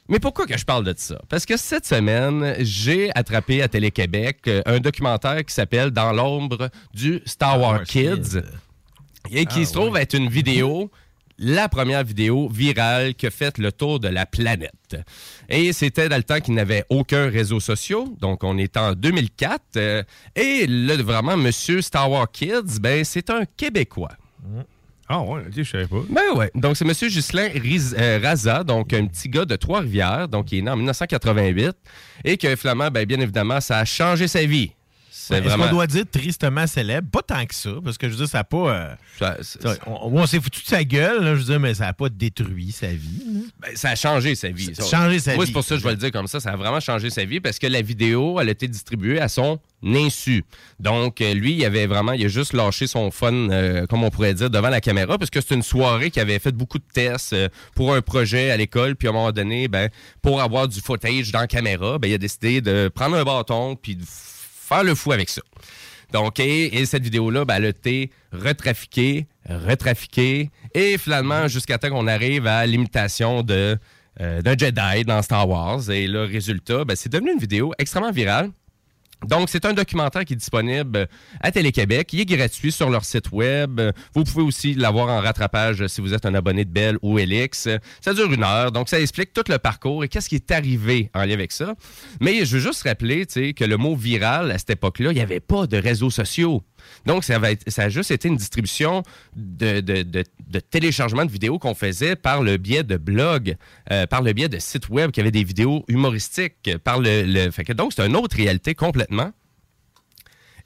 Mais 0.08 0.18
pourquoi 0.18 0.46
que 0.46 0.56
je 0.58 0.64
parle 0.64 0.84
de 0.84 0.94
ça? 0.96 1.20
Parce 1.28 1.46
que 1.46 1.56
cette 1.56 1.86
semaine, 1.86 2.56
j'ai 2.60 3.10
attrapé 3.14 3.62
à 3.62 3.68
Télé-Québec 3.68 4.38
euh, 4.48 4.62
un 4.66 4.80
documentaire 4.80 5.44
qui 5.44 5.54
s'appelle 5.54 5.90
Dans 5.90 6.12
l'ombre 6.12 6.70
du 6.94 7.20
Star 7.26 7.60
Wars 7.60 7.84
Kids 7.84 8.38
et 9.30 9.46
qui 9.46 9.60
Ah, 9.62 9.64
se 9.66 9.72
trouve 9.72 9.96
être 9.96 10.14
une 10.14 10.28
vidéo, 10.28 10.90
la 11.38 11.68
première 11.68 12.02
vidéo 12.04 12.48
virale 12.48 13.14
qui 13.14 13.26
a 13.26 13.30
fait 13.30 13.58
le 13.58 13.70
tour 13.72 14.00
de 14.00 14.08
la 14.08 14.26
planète. 14.26 14.96
Et 15.54 15.72
c'était 15.74 16.08
dans 16.08 16.16
le 16.16 16.22
temps 16.22 16.40
qu'il 16.40 16.54
n'avait 16.54 16.82
aucun 16.88 17.28
réseau 17.28 17.60
social, 17.60 18.04
donc 18.20 18.42
on 18.42 18.56
est 18.56 18.74
en 18.78 18.94
2004. 18.94 19.60
euh, 19.76 20.02
et 20.34 20.66
là, 20.66 20.96
vraiment, 20.96 21.36
Monsieur 21.36 21.82
Star 21.82 22.10
Wars 22.10 22.30
Kids, 22.32 22.80
ben, 22.80 23.04
c'est 23.04 23.28
un 23.28 23.42
Québécois. 23.56 24.12
Ah 25.08 25.20
ouais, 25.20 25.42
je 25.54 25.62
savais 25.62 25.86
pas. 25.86 25.98
Ben 26.08 26.22
ouais. 26.36 26.50
Donc, 26.54 26.76
c'est 26.76 26.86
M. 26.86 26.92
Ghislain 26.92 27.48
Riz- 27.48 27.94
euh, 27.98 28.18
Raza, 28.22 28.64
donc 28.64 28.94
un 28.94 29.04
petit 29.06 29.28
gars 29.28 29.44
de 29.44 29.56
Trois-Rivières, 29.56 30.26
donc 30.26 30.46
qui 30.46 30.58
est 30.58 30.62
né 30.62 30.70
en 30.70 30.76
1988, 30.76 31.76
et 32.24 32.38
que 32.38 32.56
finalement, 32.56 32.88
ben, 32.90 33.04
bien 33.04 33.20
évidemment, 33.20 33.60
ça 33.60 33.78
a 33.78 33.84
changé 33.84 34.26
sa 34.28 34.44
vie. 34.46 34.72
C'est 35.14 35.34
Est-ce 35.34 35.44
vraiment... 35.44 35.64
qu'on 35.66 35.70
doit 35.72 35.86
dire 35.86 36.04
tristement 36.10 36.66
célèbre? 36.66 37.06
Pas 37.10 37.20
tant 37.20 37.44
que 37.44 37.54
ça, 37.54 37.70
parce 37.84 37.98
que 37.98 38.06
je 38.08 38.12
veux 38.12 38.18
dire, 38.20 38.28
ça 38.28 38.38
n'a 38.38 38.44
pas. 38.44 38.56
euh, 38.74 38.94
Ça- 39.18 39.36
ça- 39.42 39.76
on 39.86 40.10
on 40.22 40.26
s'est 40.26 40.40
foutu 40.40 40.62
de 40.62 40.66
sa 40.66 40.82
gueule, 40.84 41.22
là, 41.22 41.34
je 41.34 41.40
veux 41.40 41.44
dire, 41.44 41.60
mais 41.60 41.74
ça 41.74 41.84
n'a 41.84 41.92
pas 41.92 42.08
détruit 42.08 42.72
sa 42.72 42.86
vie. 42.86 43.44
Ben, 43.60 43.72
ça 43.74 43.90
a 43.90 43.94
changé 43.94 44.34
sa 44.34 44.48
vie. 44.48 44.74
Ça 44.74 44.84
a 44.84 44.86
changé 44.88 45.18
sa 45.18 45.34
Moi, 45.34 45.44
vie. 45.44 45.48
c'est 45.48 45.52
pour 45.52 45.64
ça 45.64 45.74
que 45.74 45.80
je 45.82 45.84
vais 45.84 45.90
le 45.92 45.96
dire 45.98 46.12
comme 46.12 46.28
ça. 46.28 46.40
Ça 46.40 46.52
a 46.52 46.56
vraiment 46.56 46.80
changé 46.80 47.10
sa 47.10 47.26
vie 47.26 47.40
parce 47.40 47.58
que 47.58 47.66
la 47.66 47.82
vidéo, 47.82 48.40
elle 48.40 48.48
a 48.48 48.52
été 48.52 48.66
distribuée 48.68 49.20
à 49.20 49.28
son 49.28 49.60
insu. 49.84 50.44
Donc, 50.80 51.20
euh, 51.20 51.34
lui, 51.34 51.52
il 51.54 51.64
avait 51.66 51.86
vraiment, 51.86 52.12
il 52.12 52.24
a 52.24 52.28
juste 52.28 52.54
lâché 52.54 52.86
son 52.86 53.10
fun, 53.10 53.32
euh, 53.50 53.86
comme 53.86 54.04
on 54.04 54.10
pourrait 54.10 54.32
dire, 54.32 54.48
devant 54.48 54.70
la 54.70 54.80
caméra 54.80 55.18
parce 55.18 55.30
que 55.30 55.40
c'est 55.42 55.54
une 55.54 55.62
soirée 55.62 56.10
qui 56.10 56.20
avait 56.20 56.38
fait 56.38 56.52
beaucoup 56.52 56.78
de 56.78 56.84
tests 56.94 57.34
euh, 57.34 57.48
pour 57.74 57.92
un 57.94 58.00
projet 58.00 58.50
à 58.50 58.56
l'école. 58.56 58.96
Puis 58.96 59.08
à 59.08 59.10
un 59.10 59.14
moment 59.14 59.32
donné, 59.32 59.68
ben, 59.68 59.90
pour 60.22 60.40
avoir 60.40 60.68
du 60.68 60.80
footage 60.80 61.32
dans 61.32 61.40
la 61.40 61.46
caméra, 61.48 61.98
ben, 61.98 62.08
il 62.08 62.14
a 62.14 62.18
décidé 62.18 62.60
de 62.62 62.90
prendre 62.94 63.16
un 63.16 63.24
bâton 63.24 63.76
puis 63.76 63.96
de 63.96 64.04
faire 64.72 64.84
le 64.84 64.94
fou 64.94 65.12
avec 65.12 65.28
ça. 65.28 65.42
Donc, 66.12 66.38
et, 66.40 66.78
et 66.78 66.86
cette 66.86 67.02
vidéo-là, 67.02 67.44
ben, 67.44 67.56
elle 67.56 67.64
a 67.64 67.68
été 67.68 68.10
retrafiquée, 68.32 69.26
retrafiquée, 69.48 70.50
et 70.74 70.98
finalement, 70.98 71.48
jusqu'à 71.48 71.78
temps 71.78 71.88
qu'on 71.88 72.06
arrive 72.06 72.46
à 72.46 72.66
l'imitation 72.66 73.42
de, 73.42 73.78
euh, 74.20 74.42
d'un 74.42 74.56
Jedi 74.56 75.04
dans 75.06 75.22
Star 75.22 75.48
Wars. 75.48 75.90
Et 75.90 76.06
le 76.06 76.24
résultat, 76.24 76.84
ben, 76.84 76.94
c'est 76.96 77.10
devenu 77.10 77.32
une 77.32 77.38
vidéo 77.38 77.72
extrêmement 77.78 78.12
virale. 78.12 78.50
Donc, 79.26 79.48
c'est 79.48 79.64
un 79.64 79.72
documentaire 79.72 80.24
qui 80.24 80.32
est 80.32 80.36
disponible 80.36 81.06
à 81.40 81.50
Télé-Québec. 81.50 82.12
Il 82.12 82.20
est 82.20 82.26
gratuit 82.26 82.72
sur 82.72 82.90
leur 82.90 83.04
site 83.04 83.32
web. 83.32 83.80
Vous 84.14 84.24
pouvez 84.24 84.42
aussi 84.42 84.74
l'avoir 84.74 85.08
en 85.08 85.20
rattrapage 85.20 85.86
si 85.86 86.00
vous 86.00 86.14
êtes 86.14 86.26
un 86.26 86.34
abonné 86.34 86.64
de 86.64 86.70
Bell 86.70 86.98
ou 87.02 87.18
Elix. 87.18 87.68
Ça 88.00 88.14
dure 88.14 88.32
une 88.32 88.42
heure, 88.44 88.72
donc 88.72 88.88
ça 88.88 89.00
explique 89.00 89.32
tout 89.32 89.44
le 89.48 89.58
parcours 89.58 90.04
et 90.04 90.08
qu'est-ce 90.08 90.28
qui 90.28 90.36
est 90.36 90.50
arrivé 90.50 91.10
en 91.14 91.24
lien 91.24 91.34
avec 91.34 91.52
ça. 91.52 91.74
Mais 92.20 92.44
je 92.44 92.56
veux 92.56 92.62
juste 92.62 92.82
rappeler 92.82 93.26
que 93.26 93.64
le 93.64 93.76
mot 93.76 93.94
viral, 93.94 94.50
à 94.50 94.58
cette 94.58 94.70
époque-là, 94.70 95.12
il 95.12 95.14
n'y 95.14 95.20
avait 95.20 95.40
pas 95.40 95.66
de 95.66 95.76
réseaux 95.76 96.10
sociaux. 96.10 96.62
Donc, 97.06 97.24
ça, 97.24 97.38
a 97.38 97.88
juste 97.88 98.10
été 98.10 98.28
une 98.28 98.36
distribution 98.36 99.02
de, 99.36 99.80
de- 99.80 100.60
téléchargement 100.60 101.24
de 101.24 101.30
vidéos 101.30 101.58
qu'on 101.58 101.74
faisait 101.74 102.14
par 102.16 102.42
le 102.42 102.56
biais 102.56 102.82
de 102.82 102.96
blogs, 102.96 103.56
euh, 103.90 104.06
par 104.06 104.22
le 104.22 104.32
biais 104.32 104.48
de 104.48 104.58
sites 104.58 104.88
web 104.88 105.10
qui 105.10 105.20
avaient 105.20 105.30
des 105.30 105.44
vidéos 105.44 105.84
humoristiques. 105.88 106.70
Par 106.84 107.00
le, 107.00 107.50
donc, 107.74 107.92
c'est 107.94 108.06
une 108.06 108.16
autre 108.16 108.36
réalité 108.36 108.74
complètement. 108.74 109.32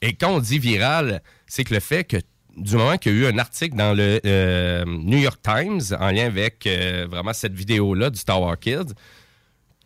Et 0.01 0.13
quand 0.13 0.35
on 0.35 0.39
dit 0.39 0.59
viral, 0.59 1.21
c'est 1.47 1.63
que 1.63 1.73
le 1.73 1.79
fait 1.79 2.03
que 2.03 2.17
du 2.57 2.75
moment 2.75 2.97
qu'il 2.97 3.13
y 3.13 3.15
a 3.15 3.29
eu 3.29 3.31
un 3.33 3.37
article 3.37 3.75
dans 3.75 3.93
le 3.93 4.19
euh, 4.25 4.83
New 4.85 5.19
York 5.19 5.39
Times 5.43 5.95
en 5.99 6.09
lien 6.09 6.25
avec 6.25 6.65
euh, 6.65 7.07
vraiment 7.09 7.33
cette 7.33 7.53
vidéo-là 7.53 8.09
du 8.09 8.17
Star 8.19 8.41
Wars 8.41 8.59
Kids, 8.59 8.93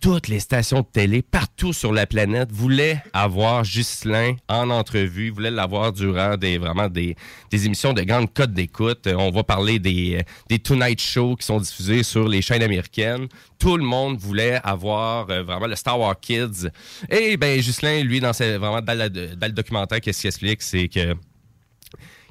toutes 0.01 0.27
les 0.27 0.39
stations 0.39 0.79
de 0.79 0.87
télé 0.91 1.21
partout 1.21 1.73
sur 1.73 1.93
la 1.93 2.07
planète 2.07 2.51
voulaient 2.51 3.03
avoir 3.13 3.61
Ghislain 3.61 4.35
en 4.49 4.71
entrevue, 4.71 5.29
voulaient 5.29 5.51
l'avoir 5.51 5.93
durant 5.93 6.37
des 6.37 6.57
vraiment 6.57 6.89
des, 6.89 7.15
émissions 7.51 7.93
de 7.93 8.01
grande 8.01 8.33
cote 8.33 8.51
d'écoute. 8.51 9.05
Euh, 9.05 9.15
On 9.15 9.29
va 9.29 9.43
parler 9.43 9.77
des, 9.77 10.17
euh, 10.17 10.23
des 10.49 10.57
Tonight 10.57 10.99
Show 10.99 11.35
qui 11.35 11.45
sont 11.45 11.59
diffusés 11.59 12.01
sur 12.01 12.27
les 12.27 12.41
chaînes 12.41 12.63
américaines. 12.63 13.27
Tout 13.59 13.77
le 13.77 13.83
monde 13.83 14.17
voulait 14.17 14.59
avoir 14.63 15.29
euh, 15.29 15.43
vraiment 15.43 15.67
le 15.67 15.75
Star 15.75 15.99
Wars 15.99 16.19
Kids. 16.19 16.69
Et 17.07 17.37
ben 17.37 17.59
Ghislain, 17.59 18.03
lui, 18.03 18.19
dans 18.19 18.33
ses, 18.33 18.57
vraiment 18.57 18.81
dans, 18.81 19.53
documentaire, 19.53 20.01
qu'est-ce 20.01 20.21
qu'il 20.21 20.27
explique, 20.29 20.63
c'est 20.63 20.87
que 20.87 21.15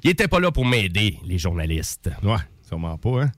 il 0.03 0.09
était 0.09 0.27
pas 0.27 0.41
là 0.41 0.51
pour 0.51 0.65
m'aider, 0.65 1.19
les 1.23 1.37
journalistes. 1.37 2.09
Ouais, 2.21 2.35
sûrement 2.67 2.97
pas, 2.97 3.23
hein? 3.23 3.31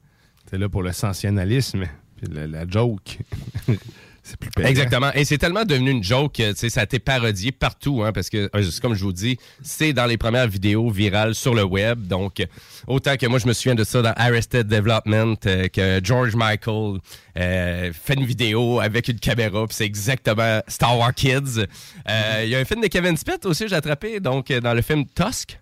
C'est 0.50 0.58
là 0.58 0.70
pour 0.70 0.82
le 0.82 0.92
sensationnalisme, 0.92 1.84
puis 2.18 2.28
la 2.34 2.68
joke. 2.68 3.20
c'est 4.24 4.38
plus. 4.38 4.50
Exactement. 4.64 5.12
Et 5.14 5.26
c'est 5.26 5.38
tellement 5.38 5.66
devenu 5.66 5.92
une 5.92 6.04
joke, 6.04 6.40
euh, 6.40 6.54
ça 6.56 6.82
a 6.82 6.84
été 6.84 7.00
parodié 7.00 7.52
partout, 7.52 8.04
hein, 8.04 8.12
parce 8.14 8.30
que, 8.30 8.50
euh, 8.56 8.70
comme 8.82 8.94
je 8.94 9.04
vous 9.04 9.14
dis, 9.14 9.38
c'est 9.62 9.94
dans 9.94 10.06
les 10.06 10.18
premières 10.18 10.48
vidéos 10.48 10.90
virales 10.90 11.36
sur 11.36 11.54
le 11.54 11.64
web. 11.64 12.08
Donc, 12.08 12.44
autant 12.88 13.18
que 13.18 13.26
moi, 13.28 13.40
je 13.40 13.48
me 13.48 13.54
souviens 13.54 13.76
de 13.76 13.84
ça 13.84 14.02
dans 14.02 14.14
Arrested 14.16 14.68
Development, 14.68 15.36
euh, 15.46 15.68
que 15.68 16.00
George 16.04 16.36
Michael 16.36 17.00
euh, 17.38 17.92
fait 17.94 18.14
une 18.14 18.26
vidéo 18.26 18.80
avec 18.80 19.10
une 19.10 19.20
caméra, 19.20 19.66
c'est 19.70 19.86
exactement 19.86 20.62
Star 20.68 20.98
Wars 20.98 21.14
Kids. 21.14 21.66
Il 22.08 22.50
y 22.50 22.56
a 22.56 22.60
un 22.60 22.66
film 22.66 22.82
de 22.82 22.88
Kevin 22.88 23.18
Smith 23.18 23.46
aussi, 23.46 23.68
j'ai 23.68 23.76
attrapé, 23.76 24.20
donc, 24.20 24.52
dans 24.52 24.74
le 24.74 24.82
film 24.82 25.06
Tusk. 25.06 25.58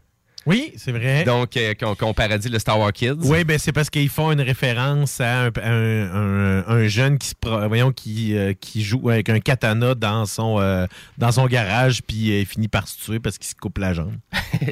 Oui, 0.48 0.74
c'est 0.76 0.92
vrai. 0.92 1.24
Donc, 1.24 1.56
euh, 1.56 1.76
qu'on 1.76 2.14
parodie 2.16 2.50
le 2.50 2.58
Star 2.58 2.80
Wars 2.80 2.92
Kids. 2.92 3.14
Oui, 3.26 3.44
ben 3.44 3.60
c'est 3.60 3.72
parce 3.72 3.92
qu'ils 3.92 4.10
font 4.10 4.32
une 4.32 4.42
référence 4.42 5.22
à 5.22 5.44
un, 5.44 5.52
un- 5.64 6.16
un- 6.16 6.64
un 6.68 6.88
jeune 6.88 7.20
qui 7.20 7.28
se 7.28 7.36
pro- 7.36 7.68
voyons, 7.68 7.92
qui, 7.92 8.36
euh, 8.36 8.54
qui 8.60 8.84
joue 8.84 9.10
avec 9.10 9.30
un 9.30 9.40
katana 9.40 9.94
dans 9.94 10.26
son 10.26 10.60
euh, 10.60 10.88
dans 11.20 11.32
son 11.32 11.46
garage 11.46 12.02
puis 12.02 12.40
il 12.40 12.46
finit 12.48 12.68
par 12.68 12.88
se 12.88 12.98
tuer 13.04 13.20
parce 13.20 13.38
qu'il 13.38 13.48
se 13.50 13.56
coupe 13.56 13.78
la 13.78 13.94
jambe. 13.94 14.16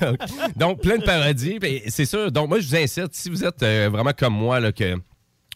donc, 0.00 0.18
donc, 0.56 0.80
plein 0.82 0.98
de 0.98 1.04
parodies. 1.04 1.58
C'est 1.88 2.06
sûr. 2.06 2.32
Donc, 2.32 2.48
moi, 2.48 2.58
je 2.60 2.66
vous 2.66 2.76
incite, 2.76 3.12
si 3.14 3.30
vous 3.30 3.44
êtes 3.44 3.60
vraiment 3.62 4.12
comme 4.16 4.34
moi, 4.34 4.58
là, 4.60 4.72
que 4.72 4.96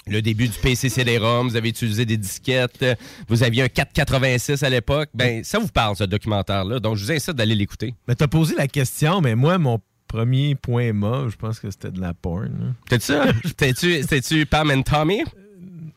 le 0.07 0.20
début 0.22 0.48
du 0.48 0.59
PCC-ROM, 0.59 1.48
vous 1.48 1.57
avez 1.57 1.68
utilisé 1.70 2.05
des 2.05 2.16
disquettes, 2.16 2.82
euh, 2.82 2.94
vous 3.28 3.42
aviez 3.42 3.62
un 3.62 3.68
486 3.68 4.62
à 4.62 4.70
l'époque, 4.70 5.09
ben 5.14 5.42
ça 5.44 5.59
vous 5.59 5.68
parle, 5.68 5.96
ce 5.96 6.05
documentaire-là. 6.05 6.78
Donc, 6.80 6.96
je 6.96 7.05
vous 7.05 7.12
incite 7.12 7.32
d'aller 7.32 7.55
l'écouter. 7.55 7.94
Mais 8.09 8.14
t'as 8.14 8.28
posé 8.28 8.55
la 8.57 8.68
question, 8.68 9.20
mais 9.20 9.34
moi 9.34 9.59
mon 9.59 9.80
premier 10.07 10.55
point 10.55 10.92
mort, 10.92 11.28
je 11.30 11.36
pense 11.36 11.59
que 11.59 11.70
c'était 11.70 11.90
de 11.90 12.00
la 12.00 12.14
porn. 12.14 12.74
T'es-tu 12.88 13.05
ça? 13.07 13.26
T'es-tu 13.57 14.46
Pam 14.46 14.70
and 14.70 14.82
Tommy? 14.82 15.22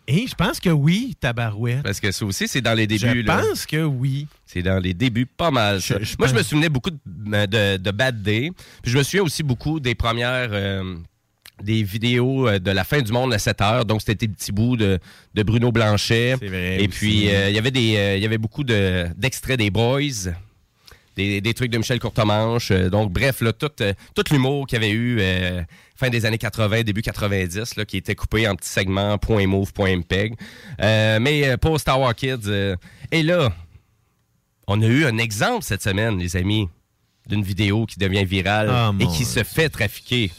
Et 0.09 0.25
je 0.25 0.35
pense 0.35 0.61
que 0.61 0.69
oui, 0.69 1.15
tabarouette. 1.19 1.83
Parce 1.83 1.99
que 1.99 2.13
ça 2.13 2.25
aussi, 2.25 2.47
c'est 2.47 2.61
dans 2.61 2.73
les 2.73 2.87
débuts. 2.87 3.23
Je 3.23 3.27
là. 3.27 3.39
pense 3.41 3.65
que 3.65 3.83
oui. 3.83 4.25
C'est 4.45 4.61
dans 4.61 4.79
les 4.79 4.93
débuts, 4.93 5.25
pas 5.25 5.51
mal. 5.51 5.81
ça. 5.81 5.97
Je- 5.99 6.05
je 6.05 6.15
Moi, 6.17 6.29
je 6.29 6.33
me 6.33 6.43
souvenais 6.43 6.69
beaucoup 6.69 6.91
de, 6.91 6.97
de- 7.45 7.75
de 7.75 7.91
Bad 7.91 8.21
Day. 8.23 8.51
Puis 8.81 8.91
je 8.93 8.97
me 8.97 9.03
souviens 9.03 9.23
aussi 9.23 9.43
beaucoup 9.43 9.81
des 9.81 9.95
premières. 9.95 10.47
euh, 10.53 10.95
des 11.63 11.83
vidéos 11.83 12.47
euh, 12.47 12.59
de 12.59 12.71
la 12.71 12.83
fin 12.83 13.01
du 13.01 13.11
monde 13.11 13.33
à 13.33 13.39
7 13.39 13.61
heures. 13.61 13.85
Donc, 13.85 14.01
c'était 14.01 14.27
des 14.27 14.33
petits 14.33 14.51
bouts 14.51 14.77
de, 14.77 14.99
de 15.33 15.43
Bruno 15.43 15.71
Blanchet. 15.71 16.35
vrai 16.35 16.83
Et 16.83 16.87
puis, 16.87 17.29
euh, 17.29 17.49
il 17.49 17.55
y 17.55 17.57
avait 17.59 17.71
des, 17.71 17.95
euh, 17.97 18.15
il 18.17 18.23
y 18.23 18.25
avait 18.25 18.37
beaucoup 18.37 18.63
de- 18.63 19.07
d'extraits 19.15 19.57
des 19.57 19.69
Boys. 19.71 20.31
Des, 21.15 21.41
des 21.41 21.53
trucs 21.55 21.71
de 21.71 21.79
Michel 21.79 21.97
Courtemanche. 21.99 22.71
Donc, 22.71 23.11
bref, 23.11 23.41
là, 23.41 23.51
tout, 23.51 23.71
euh, 23.81 23.93
tout 24.13 24.23
l'humour 24.29 24.67
qu'il 24.67 24.75
y 24.79 24.85
avait 24.85 24.93
eu 24.93 25.17
euh, 25.19 25.63
fin 25.95 26.09
des 26.11 26.25
années 26.25 26.37
80, 26.37 26.83
début 26.83 27.01
90, 27.01 27.75
là, 27.75 27.85
qui 27.85 27.97
était 27.97 28.13
coupé 28.13 28.47
en 28.47 28.55
petits 28.55 28.69
segments, 28.69 29.17
point 29.17 29.47
move, 29.47 29.73
point 29.73 29.97
mpeg. 29.97 30.35
Euh, 30.79 31.19
mais 31.19 31.57
pour 31.57 31.79
Star 31.79 31.99
Wars 31.99 32.13
Kids. 32.13 32.47
et 33.11 33.23
là, 33.23 33.51
on 34.67 34.79
a 34.83 34.85
eu 34.85 35.05
un 35.05 35.17
exemple 35.17 35.63
cette 35.63 35.81
semaine, 35.81 36.19
les 36.19 36.35
amis, 36.35 36.69
d'une 37.27 37.43
vidéo 37.43 37.85
qui 37.85 37.99
devient 37.99 38.25
virale 38.25 38.69
Ah, 38.71 38.93
et 38.99 39.07
qui 39.07 39.25
se 39.25 39.43
fait 39.43 39.69
trafiquer. 39.69 40.31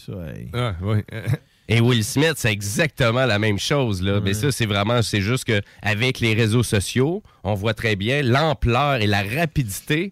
Ah, 0.53 0.75
oui. 0.83 0.99
Et 1.71 1.83
Will 1.83 2.03
Smith, 2.03 2.33
c'est 2.37 2.51
exactement 2.51 3.27
la 3.27 3.39
même 3.39 3.59
chose. 3.59 4.01
Là. 4.03 4.21
Mais 4.23 4.33
ça, 4.33 4.51
c'est 4.51 4.65
vraiment, 4.65 5.03
c'est 5.03 5.21
juste 5.21 5.45
que 5.45 5.61
avec 5.83 6.19
les 6.19 6.33
réseaux 6.33 6.63
sociaux, 6.63 7.23
on 7.45 7.53
voit 7.53 7.75
très 7.75 7.95
bien 7.95 8.23
l'ampleur 8.23 9.03
et 9.03 9.07
la 9.07 9.23
rapidité. 9.23 10.11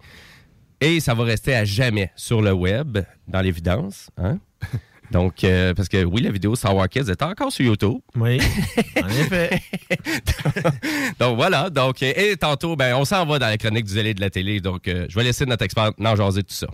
Et 0.82 1.00
ça 1.00 1.14
va 1.14 1.24
rester 1.24 1.54
à 1.56 1.64
jamais 1.64 2.12
sur 2.14 2.42
le 2.42 2.52
web, 2.52 2.98
dans 3.26 3.40
l'évidence. 3.40 4.10
Hein? 4.18 4.38
Donc, 5.10 5.44
euh, 5.44 5.74
parce 5.74 5.88
que 5.88 6.04
oui, 6.04 6.22
la 6.22 6.30
vidéo 6.30 6.54
Star 6.54 6.74
Wars 6.74 6.88
Kids 6.88 7.10
est 7.10 7.22
encore 7.22 7.52
sur 7.52 7.64
YouTube. 7.64 7.98
Oui, 8.16 8.40
en 9.02 9.08
effet. 9.08 9.60
donc 11.20 11.36
voilà. 11.36 11.70
Donc, 11.70 12.02
euh, 12.02 12.12
et 12.16 12.36
tantôt, 12.36 12.76
ben, 12.76 12.94
on 12.96 13.04
s'en 13.04 13.24
va 13.26 13.38
dans 13.38 13.46
la 13.46 13.58
chronique 13.58 13.84
du 13.84 13.92
zélé 13.92 14.14
de 14.14 14.20
la 14.20 14.30
télé. 14.30 14.60
Donc, 14.60 14.88
euh, 14.88 15.06
je 15.08 15.14
vais 15.14 15.24
laisser 15.24 15.46
notre 15.46 15.64
expert 15.64 15.92
en 15.98 16.16
jaser 16.16 16.42
tout 16.42 16.54
ça. 16.54 16.66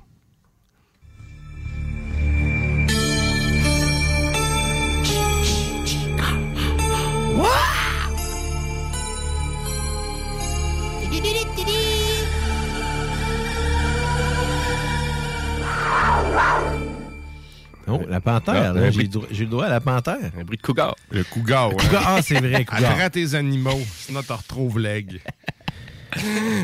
Oh, 17.89 18.01
la 18.09 18.21
panthère. 18.21 18.73
Ah, 18.77 18.81
là, 18.81 18.91
J'ai 18.91 19.03
le 19.03 19.09
droit- 19.09 19.27
j'ai 19.31 19.45
le 19.45 19.51
droit 19.51 19.65
à 19.67 19.71
la 19.71 19.81
panthère. 19.81 20.19
Un 20.39 20.45
bruit 20.45 20.57
de 20.57 20.63
cougar. 20.63 20.95
Le 21.11 21.25
cougar, 21.25 21.71
ouais. 21.71 21.77
Cougar, 21.77 22.03
ah, 22.07 22.23
c'est 22.23 22.41
vrai, 22.41 22.65
cougar. 22.65 22.93
Attrape 22.93 23.13
tes 23.13 23.35
animaux, 23.35 23.81
sinon 23.99 24.23
t'en 24.23 24.37
retrouves 24.37 24.79
l'aigle. 24.79 25.21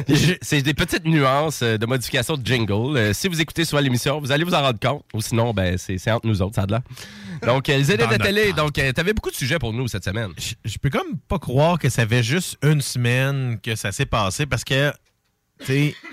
Je- 0.08 0.34
C'est 0.42 0.60
des 0.60 0.74
petites 0.74 1.06
nuances 1.06 1.62
euh, 1.62 1.78
de 1.78 1.86
modification 1.86 2.36
de 2.36 2.46
jingle. 2.46 2.96
Euh, 2.98 3.12
si 3.14 3.28
vous 3.28 3.40
écoutez 3.40 3.64
sur 3.64 3.80
l'émission, 3.80 4.20
vous 4.20 4.30
allez 4.30 4.44
vous 4.44 4.52
en 4.54 4.60
rendre 4.60 4.78
compte. 4.78 5.02
Ou 5.14 5.22
sinon, 5.22 5.54
ben, 5.54 5.78
c'est 5.78 5.96
c'est 5.96 6.10
entre 6.10 6.26
nous 6.26 6.42
autres, 6.42 6.54
ça 6.56 6.62
a 6.62 6.66
de 6.66 6.72
là. 6.72 6.82
Donc, 7.46 7.68
euh, 7.70 7.78
les 7.78 7.96
Dans 7.96 8.06
de 8.06 8.10
la 8.12 8.18
télé. 8.18 8.52
Donc, 8.52 8.78
euh, 8.78 8.92
t'avais 8.92 9.14
beaucoup 9.14 9.30
de 9.30 9.34
sujets 9.36 9.58
pour 9.58 9.72
nous 9.72 9.88
cette 9.88 10.04
semaine. 10.04 10.32
Je 10.64 10.76
peux 10.78 10.90
comme 10.90 11.16
pas 11.28 11.38
croire 11.38 11.78
que 11.78 11.88
ça 11.88 12.06
fait 12.06 12.22
juste 12.22 12.58
une 12.62 12.82
semaine 12.82 13.58
que 13.62 13.74
ça 13.74 13.90
s'est 13.90 14.06
passé 14.06 14.44
parce 14.44 14.64
que, 14.64 14.92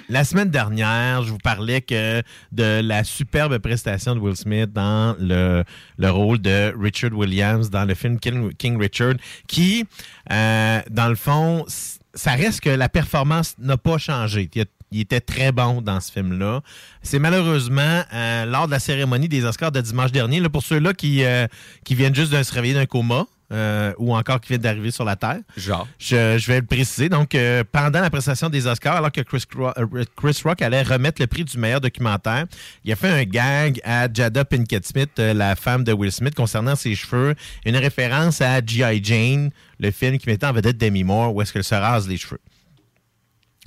la 0.09 0.23
semaine 0.23 0.49
dernière, 0.49 1.23
je 1.23 1.31
vous 1.31 1.37
parlais 1.37 1.81
que 1.81 2.21
de 2.51 2.81
la 2.81 3.03
superbe 3.03 3.57
prestation 3.59 4.15
de 4.15 4.19
Will 4.19 4.35
Smith 4.35 4.71
dans 4.73 5.15
le, 5.19 5.63
le 5.97 6.09
rôle 6.09 6.39
de 6.39 6.73
Richard 6.79 7.13
Williams 7.13 7.69
dans 7.69 7.85
le 7.85 7.93
film 7.93 8.19
King, 8.19 8.79
Richard, 8.79 9.15
qui, 9.47 9.85
euh, 10.31 10.81
dans 10.89 11.09
le 11.09 11.15
fond, 11.15 11.65
ça 12.13 12.31
reste 12.31 12.61
que 12.61 12.69
la 12.69 12.89
performance 12.89 13.55
n'a 13.59 13.77
pas 13.77 13.97
changé. 13.97 14.49
Il, 14.53 14.65
il 14.91 15.01
était 15.01 15.21
très 15.21 15.51
bon 15.51 15.81
dans 15.81 15.99
ce 15.99 16.11
film-là. 16.11 16.61
C'est 17.01 17.19
malheureusement 17.19 18.03
euh, 18.13 18.45
lors 18.45 18.67
de 18.67 18.71
la 18.71 18.79
cérémonie 18.79 19.27
des 19.27 19.43
Oscars 19.43 19.71
de 19.71 19.81
dimanche 19.81 20.11
dernier, 20.11 20.39
là, 20.39 20.49
pour 20.49 20.63
ceux-là 20.63 20.93
qui, 20.93 21.23
euh, 21.23 21.47
qui 21.83 21.95
viennent 21.95 22.15
juste 22.15 22.31
de 22.31 22.41
se 22.43 22.53
réveiller 22.53 22.75
d'un 22.75 22.85
coma, 22.85 23.25
euh, 23.51 23.93
ou 23.97 24.15
encore 24.15 24.41
qui 24.41 24.49
viennent 24.49 24.61
d'arriver 24.61 24.91
sur 24.91 25.05
la 25.05 25.15
Terre. 25.15 25.39
Genre. 25.57 25.87
Je, 25.99 26.37
je 26.37 26.47
vais 26.47 26.59
le 26.59 26.65
préciser. 26.65 27.09
Donc, 27.09 27.35
euh, 27.35 27.63
pendant 27.71 28.01
la 28.01 28.09
prestation 28.09 28.49
des 28.49 28.67
Oscars, 28.67 28.95
alors 28.97 29.11
que 29.11 29.21
Chris, 29.21 29.43
Cro- 29.49 29.73
euh, 29.77 30.03
Chris 30.15 30.39
Rock 30.43 30.61
allait 30.61 30.81
remettre 30.83 31.21
le 31.21 31.27
prix 31.27 31.43
du 31.43 31.57
meilleur 31.57 31.81
documentaire, 31.81 32.45
il 32.83 32.91
a 32.91 32.95
fait 32.95 33.09
un 33.09 33.23
gag 33.23 33.79
à 33.83 34.07
Jada 34.11 34.45
Pinkett 34.45 34.85
Smith, 34.85 35.11
la 35.17 35.55
femme 35.55 35.83
de 35.83 35.93
Will 35.93 36.11
Smith, 36.11 36.35
concernant 36.35 36.75
ses 36.75 36.95
cheveux. 36.95 37.35
Une 37.65 37.77
référence 37.77 38.41
à 38.41 38.65
G.I. 38.65 39.01
Jane, 39.03 39.51
le 39.79 39.91
film 39.91 40.17
qui 40.17 40.27
mettait 40.29 40.45
en 40.45 40.53
vedette 40.53 40.77
Demi 40.77 41.03
Moore, 41.03 41.35
où 41.35 41.41
est-ce 41.41 41.53
qu'elle 41.53 41.63
se 41.63 41.75
rase 41.75 42.07
les 42.07 42.17
cheveux. 42.17 42.39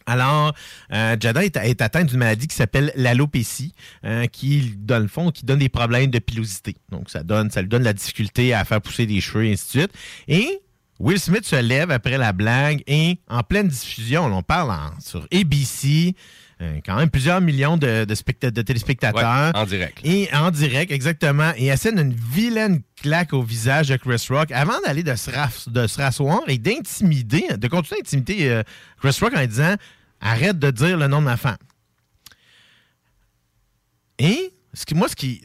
Alors, 0.08 0.54
euh, 0.92 1.16
Jada 1.20 1.44
est, 1.44 1.56
est 1.56 1.82
atteinte 1.82 2.06
d'une 2.08 2.18
maladie 2.18 2.46
qui 2.48 2.56
s'appelle 2.56 2.92
l'alopécie, 2.96 3.72
euh, 4.04 4.26
qui, 4.26 4.74
dans 4.78 4.98
le 5.00 5.08
fond, 5.08 5.30
qui 5.30 5.44
donne 5.44 5.58
des 5.60 5.68
problèmes 5.68 6.10
de 6.10 6.18
pilosité. 6.18 6.76
Donc, 6.90 7.10
ça 7.10 7.22
donne, 7.22 7.50
ça 7.50 7.60
lui 7.62 7.68
donne 7.68 7.82
la 7.84 7.92
difficulté 7.92 8.54
à 8.54 8.64
faire 8.64 8.80
pousser 8.80 9.06
des 9.06 9.20
cheveux 9.20 9.44
et 9.46 9.52
ainsi 9.52 9.64
de 9.76 9.80
suite. 9.82 9.92
Et 10.26 10.60
Will 10.98 11.20
Smith 11.20 11.44
se 11.44 11.54
lève 11.56 11.90
après 11.92 12.18
la 12.18 12.32
blague 12.32 12.82
et 12.88 13.18
en 13.28 13.42
pleine 13.44 13.68
diffusion, 13.68 14.24
on 14.24 14.42
parle 14.42 14.72
en- 14.72 14.98
sur 15.00 15.26
ABC, 15.32 16.16
euh, 16.60 16.80
quand 16.84 16.96
même 16.96 17.08
plusieurs 17.08 17.40
millions 17.40 17.76
de, 17.76 18.04
de 18.04 18.14
specta- 18.16 18.50
de 18.50 18.62
téléspectateurs. 18.62 19.52
Ouais, 19.54 19.60
en 19.60 19.64
direct. 19.64 20.00
Et 20.02 20.28
en 20.34 20.50
direct, 20.50 20.90
exactement. 20.90 21.52
Et 21.56 21.66
essaie 21.66 21.92
une 21.92 22.12
vilaine 22.12 22.80
claque 23.00 23.32
au 23.32 23.42
visage 23.42 23.90
de 23.90 23.96
Chris 23.96 24.26
Rock 24.28 24.50
avant 24.50 24.80
d'aller 24.84 25.04
de 25.04 25.14
se, 25.14 25.30
raf- 25.30 25.68
de 25.70 25.86
se 25.86 25.98
rasseoir 26.00 26.40
et 26.48 26.58
d'intimider, 26.58 27.44
de 27.56 27.68
continuer 27.68 28.00
à 28.00 28.02
intimider 28.02 28.48
euh, 28.48 28.62
Chris 29.00 29.16
Rock 29.20 29.34
en 29.36 29.46
disant 29.46 29.76
Arrête 30.20 30.58
de 30.58 30.70
dire 30.70 30.96
le 30.96 31.06
nom 31.06 31.20
de 31.20 31.26
ma 31.26 31.36
femme. 31.36 31.56
Et 34.18 34.52
ce 34.74 34.84
qui, 34.84 34.94
moi, 34.94 35.08
ce 35.08 35.16
qui, 35.16 35.42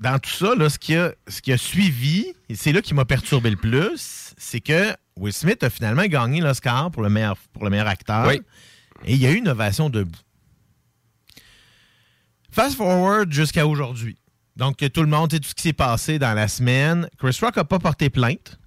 dans 0.00 0.18
tout 0.18 0.30
ça, 0.30 0.54
là, 0.54 0.68
ce, 0.68 0.78
qui 0.78 0.94
a, 0.94 1.58
suivi, 1.58 2.32
et 2.48 2.54
c'est 2.54 2.72
là 2.72 2.82
qui 2.82 2.94
m'a 2.94 3.04
perturbé 3.04 3.50
le 3.50 3.56
plus, 3.56 4.34
c'est 4.36 4.60
que 4.60 4.94
Will 5.16 5.32
Smith 5.32 5.62
a 5.62 5.70
finalement 5.70 6.06
gagné 6.06 6.40
l'Oscar 6.40 6.90
pour, 6.90 7.02
le 7.02 7.08
meilleur, 7.08 7.36
acteur. 7.86 8.30
Et 8.30 8.42
il 9.06 9.16
y 9.16 9.26
a 9.26 9.30
eu 9.30 9.36
une 9.36 9.48
ovation 9.48 9.90
debout. 9.90 10.18
Fast 12.50 12.76
forward 12.76 13.32
jusqu'à 13.32 13.66
aujourd'hui. 13.66 14.16
Donc, 14.56 14.76
tout 14.76 15.00
le 15.00 15.08
monde, 15.08 15.34
et 15.34 15.40
tout 15.40 15.48
ce 15.48 15.54
qui 15.54 15.62
s'est 15.64 15.72
passé 15.72 16.20
dans 16.20 16.34
la 16.34 16.46
semaine. 16.46 17.08
Chris 17.18 17.36
Rock 17.40 17.56
n'a 17.56 17.64
pas 17.64 17.80
porté 17.80 18.10
plainte. 18.10 18.58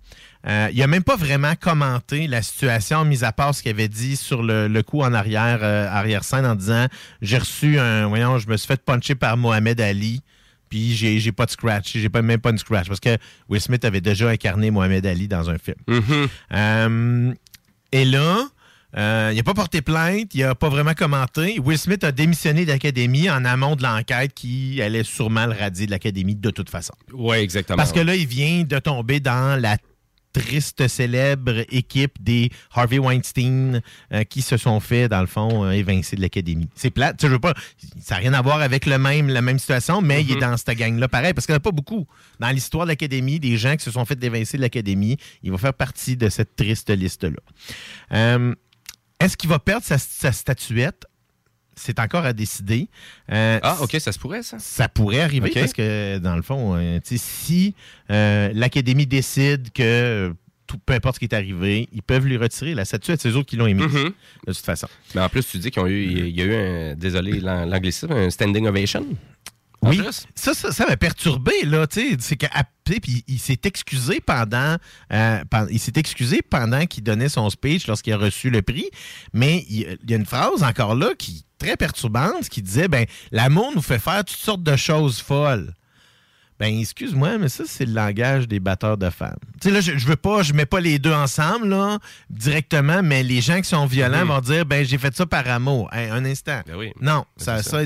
Euh, 0.48 0.70
il 0.72 0.80
n'a 0.80 0.88
même 0.88 1.04
pas 1.04 1.18
vraiment 1.18 1.54
commenté 1.60 2.28
la 2.28 2.42
situation, 2.42 3.04
mis 3.04 3.24
à 3.24 3.32
part 3.32 3.54
ce 3.54 3.62
qu'il 3.62 3.72
avait 3.72 3.90
dit 3.90 4.16
sur 4.16 4.44
le, 4.44 4.68
le 4.68 4.84
coup 4.84 5.02
en 5.02 5.14
arrière, 5.14 5.60
euh, 5.62 5.88
arrière-scène 5.90 6.46
en 6.46 6.56
disant 6.56 6.88
J'ai 7.22 7.38
reçu 7.38 7.80
un. 7.80 8.08
Voyons, 8.08 8.38
je 8.38 8.48
me 8.48 8.56
suis 8.56 8.68
fait 8.68 8.82
puncher 8.82 9.16
par 9.16 9.36
Mohamed 9.36 9.82
Ali, 9.82 10.22
puis 10.70 10.96
j'ai 10.96 11.20
j'ai 11.20 11.32
pas 11.34 11.46
de 11.46 11.52
scratch. 11.52 11.92
J'ai 11.98 12.10
pas, 12.10 12.22
même 12.22 12.40
pas 12.40 12.54
de 12.54 12.58
scratch. 12.58 12.88
Parce 12.88 13.02
que 13.02 13.18
Will 13.50 13.60
Smith 13.60 13.84
avait 13.84 14.00
déjà 14.00 14.30
incarné 14.30 14.72
Mohamed 14.72 15.06
Ali 15.06 15.28
dans 15.28 15.50
un 15.50 15.58
film. 15.58 15.78
Euh, 16.54 17.34
et 17.92 18.06
là, 18.06 18.48
il 18.96 19.36
n'a 19.36 19.44
pas 19.44 19.54
porté 19.54 19.82
plainte, 19.82 20.34
il 20.34 20.44
n'a 20.44 20.56
pas 20.56 20.70
vraiment 20.70 20.94
commenté. 20.94 21.60
Will 21.60 21.78
Smith 21.78 22.06
a 22.06 22.14
démissionné 22.14 22.64
de 22.64 22.72
l'Académie 22.72 23.30
en 23.30 23.44
amont 23.44 23.76
de 23.76 23.84
l'enquête 23.84 24.34
qui 24.34 24.82
allait 24.82 25.04
sûrement 25.04 25.46
le 25.46 25.54
radier 25.54 25.88
de 25.88 25.92
l'Académie 25.92 26.36
de 26.36 26.52
toute 26.52 26.70
façon. 26.70 26.94
Oui, 27.12 27.36
exactement. 27.38 27.76
Parce 27.76 27.92
que 27.92 28.00
là, 28.00 28.16
il 28.16 28.28
vient 28.28 28.64
de 28.64 28.80
tomber 28.80 29.20
dans 29.20 29.60
la 29.60 29.78
triste, 30.38 30.88
célèbre 30.88 31.66
équipe 31.70 32.22
des 32.22 32.52
Harvey 32.74 33.00
Weinstein 33.00 33.82
euh, 34.14 34.24
qui 34.24 34.42
se 34.42 34.58
sont 34.58 34.80
fait, 34.80 35.08
dans 35.08 35.22
le 35.22 35.28
fond, 35.28 35.66
euh, 35.66 35.72
évincer 35.72 36.16
de 36.16 36.22
l'Académie. 36.22 36.70
C'est 36.76 36.92
plate. 36.92 37.18
Tu 37.18 37.28
veux 37.28 37.40
pas, 37.40 37.54
ça 38.00 38.16
n'a 38.16 38.22
rien 38.22 38.34
à 38.34 38.42
voir 38.42 38.62
avec 38.62 38.86
le 38.86 38.98
même, 38.98 39.30
la 39.30 39.42
même 39.42 39.60
situation, 39.60 40.02
mais 40.02 40.22
il 40.22 40.32
est 40.32 40.40
dans 40.40 40.56
cette 40.58 40.78
gang-là 40.78 41.08
pareil, 41.08 41.34
parce 41.34 41.46
qu'il 41.46 41.54
n'y 41.54 41.58
en 41.58 41.58
a 41.58 41.62
pas 41.62 41.72
beaucoup. 41.72 42.06
Dans 42.40 42.50
l'histoire 42.50 42.86
de 42.86 42.92
l'Académie, 42.92 43.40
des 43.40 43.58
gens 43.58 43.76
qui 43.76 43.84
se 43.84 43.92
sont 43.92 44.06
fait 44.06 44.22
évincer 44.24 44.58
de 44.58 44.62
l'Académie, 44.62 45.18
il 45.44 45.52
va 45.52 45.58
faire 45.58 45.74
partie 45.74 46.18
de 46.18 46.30
cette 46.30 46.56
triste 46.56 46.90
liste-là. 46.90 47.40
Euh, 48.14 48.54
Est-ce 49.20 49.36
qu'il 49.38 49.50
va 49.50 49.60
perdre 49.60 49.86
sa, 49.86 49.98
sa 49.98 50.32
statuette? 50.32 51.06
C'est 51.80 52.00
encore 52.00 52.26
à 52.26 52.34
décider. 52.34 52.88
Euh, 53.32 53.60
Ah, 53.62 53.78
OK, 53.82 53.96
ça 54.00 54.12
se 54.12 54.18
pourrait, 54.20 54.42
ça? 54.44 54.58
ça 54.60 54.90
pourrait 54.90 55.22
arriver 55.22 55.52
parce 55.54 55.74
que, 55.74 56.18
dans 56.18 56.36
le 56.36 56.42
fond, 56.42 56.76
euh, 56.76 57.00
si 57.04 57.76
euh, 58.12 58.50
l'Académie 58.54 59.06
décide 59.06 59.72
que 59.72 60.34
tout, 60.66 60.78
peu 60.86 60.94
importe 60.94 61.16
ce 61.16 61.20
qui 61.20 61.26
est 61.26 61.34
arrivé, 61.36 61.88
ils 61.94 62.02
peuvent 62.02 62.26
lui 62.26 62.36
retirer 62.36 62.74
la 62.76 62.84
statuette. 62.84 63.22
C'est 63.22 63.30
eux 63.30 63.36
autres 63.38 63.48
qui 63.48 63.56
l'ont 63.56 63.68
émise, 63.68 63.86
Mhm. 63.94 64.12
de 64.48 64.54
toute 64.54 64.58
façon. 64.66 64.88
Mais 65.16 65.22
en 65.22 65.30
plus, 65.30 65.48
tu 65.48 65.60
dis 65.60 65.72
qu'il 65.72 65.84
y 66.36 66.42
a 66.42 66.46
eu 66.46 66.56
un, 66.56 66.96
désolé 66.96 67.40
l'an- 67.40 67.66
l'anglicisme, 67.66 68.12
un 68.12 68.30
standing 68.30 68.68
ovation. 68.68 69.06
Oui, 69.84 70.02
ça, 70.36 70.54
ça, 70.54 70.72
ça 70.72 70.86
m'a 70.88 70.98
perturbé, 70.98 71.54
là, 71.64 71.88
tu 71.88 72.12
sais, 72.12 72.18
c'est 72.20 72.38
puis 72.84 73.24
il 73.28 73.40
s'est 73.40 73.60
excusé 73.64 74.20
pendant, 74.20 74.78
euh, 75.14 75.44
il 75.70 75.80
s'est 75.80 75.94
excusé 75.96 76.42
pendant 76.42 76.86
qu'il 76.86 77.04
donnait 77.04 77.30
son 77.30 77.50
speech 77.50 77.88
lorsqu'il 77.88 78.14
a 78.14 78.18
reçu 78.18 78.50
le 78.50 78.62
prix, 78.62 78.90
mais 79.34 79.66
il, 79.70 79.98
il 80.04 80.10
y 80.12 80.14
a 80.14 80.18
une 80.18 80.26
phrase 80.26 80.64
encore 80.64 80.96
là 80.96 81.10
qui 81.18 81.46
est 81.60 81.66
très 81.66 81.78
perturbante, 81.78 82.50
qui 82.50 82.62
disait, 82.62 82.88
ben, 82.88 83.06
l'amour 83.32 83.72
nous 83.76 83.82
fait 83.82 84.00
faire 84.00 84.24
toutes 84.26 84.38
sortes 84.38 84.64
de 84.64 84.76
choses 84.76 85.22
folles. 85.22 85.74
Ben, 86.60 86.80
excuse-moi, 86.80 87.38
mais 87.38 87.50
ça, 87.50 87.66
c'est 87.68 87.86
le 87.86 87.94
langage 87.94 88.48
des 88.48 88.60
batteurs 88.60 88.98
de 88.98 89.12
femmes. 89.12 89.38
Tu 89.62 89.68
sais, 89.68 89.72
là, 89.72 89.80
je, 89.80 89.96
je 89.96 90.08
veux 90.08 90.16
pas, 90.16 90.42
je 90.42 90.54
mets 90.54 90.66
pas 90.66 90.80
les 90.80 90.98
deux 90.98 91.14
ensemble, 91.14 91.68
là, 91.68 92.00
directement, 92.32 93.04
mais 93.04 93.22
les 93.22 93.42
gens 93.42 93.58
qui 93.62 93.70
sont 93.70 93.86
violents 93.86 94.26
vont 94.26 94.42
dire, 94.42 94.66
ben, 94.66 94.84
j'ai 94.84 94.98
fait 94.98 95.16
ça 95.16 95.28
par 95.28 95.48
amour. 95.48 95.94
Hey, 95.94 96.10
un 96.10 96.26
instant. 96.26 96.62
Ben 96.66 96.76
oui. 96.76 96.94
Non, 97.00 97.26
Ben, 97.38 97.62
ça, 97.62 97.64
ça. 97.64 97.84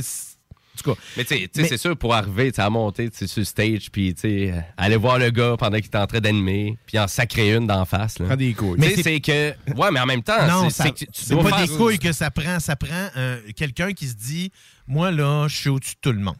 En 0.73 0.81
tout 0.81 0.93
cas. 0.93 1.01
Mais 1.17 1.23
tu 1.25 1.35
sais, 1.37 1.49
Mais- 1.57 1.67
c'est 1.67 1.77
sûr, 1.77 1.95
pour 1.97 2.13
arriver 2.13 2.51
à 2.57 2.69
monter 2.69 3.09
sur 3.13 3.27
le 3.37 3.43
stage, 3.43 3.91
puis 3.91 4.13
tu 4.13 4.21
sais, 4.21 4.53
aller 4.77 4.95
voir 4.95 5.19
le 5.19 5.29
gars 5.29 5.55
pendant 5.57 5.77
qu'il 5.77 5.87
est 5.91 5.95
en 5.97 6.07
train 6.07 6.19
d'animer, 6.19 6.77
puis 6.85 6.97
en 6.99 7.07
sacrer 7.07 7.53
une 7.55 7.67
d'en 7.67 7.85
face. 7.85 8.19
Là. 8.19 8.25
Prends 8.27 8.35
des 8.35 8.53
couilles. 8.53 8.77
Mais 8.79 8.95
c'est- 8.95 9.19
que. 9.19 9.53
Ouais, 9.75 9.91
mais 9.91 9.99
en 9.99 10.05
même 10.05 10.23
temps, 10.23 10.47
Non, 10.47 10.63
c'est 10.69 10.75
ça- 10.75 10.83
c'est 10.85 10.91
que 10.91 10.97
tu- 10.99 11.05
tu 11.07 11.11
c'est 11.25 11.33
dois 11.33 11.43
pas 11.43 11.57
faire- 11.57 11.67
des 11.67 11.75
couilles 11.77 11.99
que 11.99 12.11
ça 12.13 12.31
prend. 12.31 12.59
Ça 12.59 12.75
prend 12.75 13.09
euh, 13.17 13.39
quelqu'un 13.55 13.91
qui 13.93 14.07
se 14.07 14.15
dit 14.15 14.51
Moi, 14.87 15.11
là, 15.11 15.47
je 15.47 15.55
suis 15.55 15.69
au-dessus 15.69 15.93
de 15.95 15.99
tout 16.01 16.11
le 16.11 16.19
monde. 16.23 16.35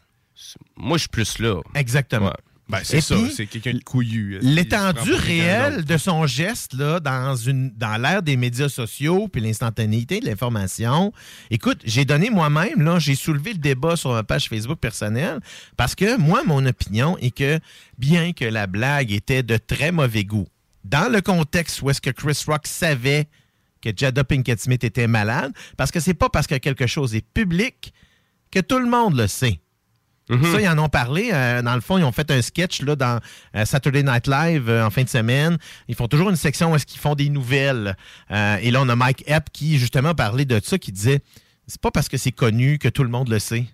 Moi, 0.76 0.96
je 0.98 1.02
suis 1.02 1.08
plus 1.08 1.38
là. 1.38 1.60
Exactement. 1.74 2.26
Ouais. 2.26 2.32
Ben, 2.72 2.80
c'est 2.84 3.02
ça, 3.02 3.16
c'est 3.30 3.46
quelqu'un 3.46 3.74
de 3.74 3.84
couillu. 3.84 4.38
L'étendue 4.40 5.12
réelle 5.12 5.84
de 5.84 5.96
son 5.98 6.26
geste 6.26 6.72
là, 6.72 7.00
dans, 7.00 7.36
une, 7.36 7.70
dans 7.76 8.00
l'ère 8.00 8.22
des 8.22 8.38
médias 8.38 8.70
sociaux 8.70 9.28
puis 9.28 9.42
l'instantanéité 9.42 10.20
de 10.20 10.26
l'information. 10.26 11.12
Écoute, 11.50 11.80
j'ai 11.84 12.06
donné 12.06 12.30
moi-même, 12.30 12.80
là, 12.80 12.98
j'ai 12.98 13.14
soulevé 13.14 13.52
le 13.52 13.58
débat 13.58 13.96
sur 13.96 14.14
ma 14.14 14.22
page 14.22 14.48
Facebook 14.48 14.78
personnelle 14.78 15.40
parce 15.76 15.94
que 15.94 16.16
moi, 16.16 16.44
mon 16.46 16.64
opinion 16.64 17.18
est 17.18 17.36
que 17.36 17.60
bien 17.98 18.32
que 18.32 18.46
la 18.46 18.66
blague 18.66 19.12
était 19.12 19.42
de 19.42 19.58
très 19.58 19.92
mauvais 19.92 20.24
goût, 20.24 20.48
dans 20.82 21.12
le 21.12 21.20
contexte 21.20 21.82
où 21.82 21.90
est-ce 21.90 22.00
que 22.00 22.08
Chris 22.08 22.42
Rock 22.46 22.66
savait 22.66 23.28
que 23.82 23.90
Jada 23.94 24.24
Pinkett 24.24 24.60
Smith 24.60 24.82
était 24.82 25.08
malade, 25.08 25.52
parce 25.76 25.90
que 25.90 26.00
c'est 26.00 26.14
pas 26.14 26.30
parce 26.30 26.46
que 26.46 26.54
quelque 26.54 26.86
chose 26.86 27.14
est 27.14 27.26
public 27.34 27.92
que 28.50 28.60
tout 28.60 28.78
le 28.78 28.88
monde 28.88 29.14
le 29.14 29.26
sait. 29.26 29.60
Ça, 30.52 30.60
ils 30.60 30.68
en 30.68 30.78
ont 30.78 30.88
parlé. 30.88 31.30
euh, 31.32 31.62
dans 31.62 31.74
le 31.74 31.80
fond, 31.80 31.98
ils 31.98 32.04
ont 32.04 32.12
fait 32.12 32.30
un 32.30 32.40
sketch 32.42 32.82
là, 32.82 32.96
dans 32.96 33.20
euh, 33.56 33.64
Saturday 33.64 34.02
Night 34.02 34.26
Live 34.26 34.68
euh, 34.68 34.86
en 34.86 34.90
fin 34.90 35.02
de 35.02 35.08
semaine. 35.08 35.58
Ils 35.88 35.94
font 35.94 36.08
toujours 36.08 36.30
une 36.30 36.36
section 36.36 36.72
où 36.72 36.76
est-ce 36.76 36.86
qu'ils 36.86 37.00
font 37.00 37.14
des 37.14 37.28
nouvelles. 37.28 37.96
Et 38.30 38.70
là, 38.70 38.80
on 38.82 38.88
a 38.88 38.96
Mike 38.96 39.24
Epp 39.26 39.50
qui, 39.52 39.78
justement, 39.78 40.14
parlait 40.14 40.44
de 40.44 40.60
ça, 40.62 40.78
qui 40.78 40.92
disait 40.92 41.20
c'est 41.66 41.80
pas 41.80 41.90
parce 41.90 42.08
que 42.08 42.16
c'est 42.16 42.32
connu 42.32 42.78
que 42.78 42.88
tout 42.88 43.02
le 43.02 43.08
monde 43.08 43.28
le 43.28 43.38
sait. 43.38 43.66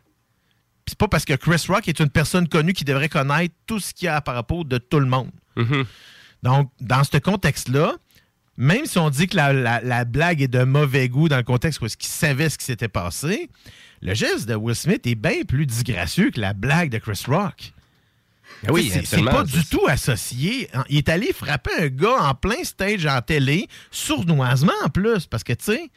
Puis 0.84 0.92
c'est 0.92 0.98
pas 0.98 1.08
parce 1.08 1.24
que 1.24 1.34
Chris 1.34 1.64
Rock 1.68 1.88
est 1.88 2.00
une 2.00 2.10
personne 2.10 2.48
connue 2.48 2.72
qui 2.72 2.84
devrait 2.84 3.08
connaître 3.08 3.54
tout 3.66 3.78
ce 3.80 3.92
qu'il 3.92 4.06
y 4.06 4.08
a 4.08 4.20
par 4.20 4.34
rapport 4.34 4.64
de 4.64 4.78
tout 4.78 5.00
le 5.00 5.06
monde. 5.06 5.30
Donc, 6.42 6.70
dans 6.80 7.02
ce 7.04 7.18
contexte-là, 7.18 7.94
même 8.58 8.84
si 8.84 8.98
on 8.98 9.08
dit 9.08 9.26
que 9.28 9.36
la, 9.36 9.52
la- 9.54 9.80
la 9.80 10.04
blague 10.04 10.42
est 10.42 10.48
de 10.48 10.64
mauvais 10.64 11.08
goût 11.08 11.28
dans 11.28 11.36
le 11.38 11.42
contexte 11.44 11.80
où 11.80 11.86
est-ce 11.86 11.96
qu'il 11.96 12.10
savait 12.10 12.50
ce 12.50 12.58
qui 12.58 12.64
s'était 12.66 12.88
passé, 12.88 13.48
le 14.02 14.12
geste 14.14 14.46
de 14.48 14.54
Will 14.54 14.76
Smith 14.76 15.06
est 15.06 15.14
bien 15.14 15.42
plus 15.46 15.64
disgracieux 15.64 16.30
que 16.30 16.40
la 16.40 16.52
blague 16.52 16.90
de 16.90 16.98
Chris 16.98 17.22
Rock. 17.26 17.72
Ben 18.64 18.72
oui, 18.72 18.90
C'est- 19.04 19.22
pas 19.24 19.44
du 19.44 19.64
tout 19.64 19.86
associé. 19.86 20.68
Il 20.88 20.98
est 20.98 21.08
allé 21.08 21.32
frapper 21.32 21.70
un 21.78 21.86
gars 21.88 22.16
en 22.20 22.34
plein 22.34 22.62
stage 22.64 23.06
en 23.06 23.20
télé, 23.22 23.68
sournoisement 23.90 24.72
en 24.84 24.88
plus, 24.88 25.26
parce 25.26 25.44
que, 25.44 25.52
tu 25.52 25.64
sais, 25.66 25.90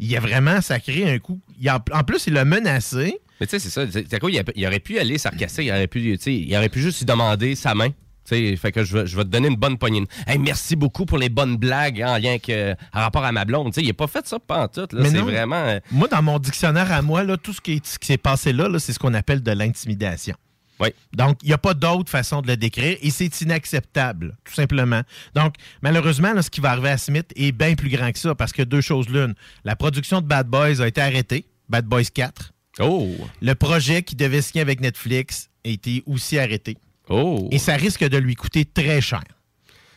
il 0.00 0.16
a 0.16 0.20
vraiment 0.20 0.60
sacré 0.60 1.08
un 1.10 1.18
coup. 1.18 1.40
Il 1.60 1.68
a- 1.68 1.82
en 1.92 2.02
plus, 2.04 2.26
il 2.26 2.32
l'a 2.34 2.44
menacé. 2.44 3.18
Mais 3.40 3.46
tu 3.46 3.58
sais, 3.58 3.70
c'est 3.70 4.08
ça. 4.08 4.18
Quoi, 4.18 4.30
il, 4.32 4.38
a- 4.38 4.42
il 4.56 4.66
aurait 4.66 4.80
pu 4.80 4.98
aller 4.98 5.16
sarcastique, 5.18 5.66
il 5.66 5.70
aurait 5.70 5.86
pu, 5.86 6.00
il 6.26 6.56
aurait 6.56 6.68
pu 6.68 6.80
juste 6.80 6.98
lui 7.00 7.06
demander 7.06 7.54
sa 7.54 7.74
main. 7.74 7.90
Tu 8.28 8.36
sais, 8.50 8.56
fait 8.56 8.72
que 8.72 8.84
je 8.84 8.98
vais, 8.98 9.06
je 9.06 9.16
vais 9.16 9.24
te 9.24 9.28
donner 9.28 9.48
une 9.48 9.56
bonne 9.56 9.78
poignée. 9.78 10.04
Hey, 10.26 10.38
merci 10.38 10.76
beaucoup 10.76 11.06
pour 11.06 11.18
les 11.18 11.28
bonnes 11.28 11.56
blagues 11.56 12.02
hein, 12.02 12.14
en 12.14 12.18
lien 12.18 12.38
que, 12.38 12.72
en 12.72 13.00
rapport 13.00 13.24
à 13.24 13.32
ma 13.32 13.44
blonde. 13.44 13.72
Tu 13.72 13.80
sais, 13.80 13.82
il 13.82 13.88
n'a 13.88 13.94
pas 13.94 14.06
fait 14.06 14.26
ça 14.26 14.38
pas 14.38 14.64
en 14.64 14.68
tout. 14.68 14.86
C'est 14.90 14.96
vraiment. 15.22 15.56
euh, 15.56 15.80
Moi, 15.90 16.08
dans 16.08 16.22
mon 16.22 16.38
dictionnaire 16.38 16.92
à 16.92 17.00
moi, 17.02 17.24
là, 17.24 17.36
tout 17.36 17.52
ce 17.52 17.60
qui, 17.60 17.72
est- 17.74 18.04
s'est 18.04 18.18
passé 18.18 18.52
là, 18.52 18.68
là, 18.68 18.78
c'est 18.78 18.92
ce 18.92 18.98
qu'on 18.98 19.14
appelle 19.14 19.42
de 19.42 19.50
l'intimidation. 19.52 20.34
Oui. 20.80 20.90
Donc, 21.12 21.38
il 21.42 21.48
n'y 21.48 21.52
a 21.54 21.58
pas 21.58 21.74
d'autre 21.74 22.08
façon 22.10 22.40
de 22.40 22.46
le 22.46 22.56
décrire 22.56 22.96
et 23.02 23.10
c'est 23.10 23.40
inacceptable, 23.40 24.36
tout 24.44 24.54
simplement. 24.54 25.02
Donc, 25.34 25.54
malheureusement, 25.82 26.32
là, 26.32 26.42
ce 26.42 26.50
qui 26.50 26.60
va 26.60 26.70
arriver 26.70 26.90
à 26.90 26.98
Smith 26.98 27.26
est 27.34 27.52
bien 27.52 27.74
plus 27.74 27.88
grand 27.88 28.12
que 28.12 28.18
ça 28.18 28.34
parce 28.34 28.52
que 28.52 28.62
deux 28.62 28.80
choses 28.80 29.08
l'une. 29.08 29.34
La 29.64 29.74
production 29.74 30.20
de 30.20 30.26
Bad 30.26 30.46
Boys 30.48 30.80
a 30.80 30.86
été 30.86 31.00
arrêtée, 31.00 31.46
Bad 31.68 31.86
Boys 31.86 32.04
4. 32.14 32.52
Oh! 32.80 33.08
Le 33.42 33.54
projet 33.54 34.02
qui 34.02 34.14
devait 34.14 34.40
signer 34.42 34.62
avec 34.62 34.80
Netflix 34.80 35.48
a 35.64 35.68
été 35.70 36.02
aussi 36.06 36.38
arrêté. 36.38 36.76
Oh! 37.08 37.48
Et 37.50 37.58
ça 37.58 37.74
risque 37.74 38.04
de 38.04 38.16
lui 38.16 38.34
coûter 38.34 38.64
très 38.64 39.00
cher. 39.00 39.22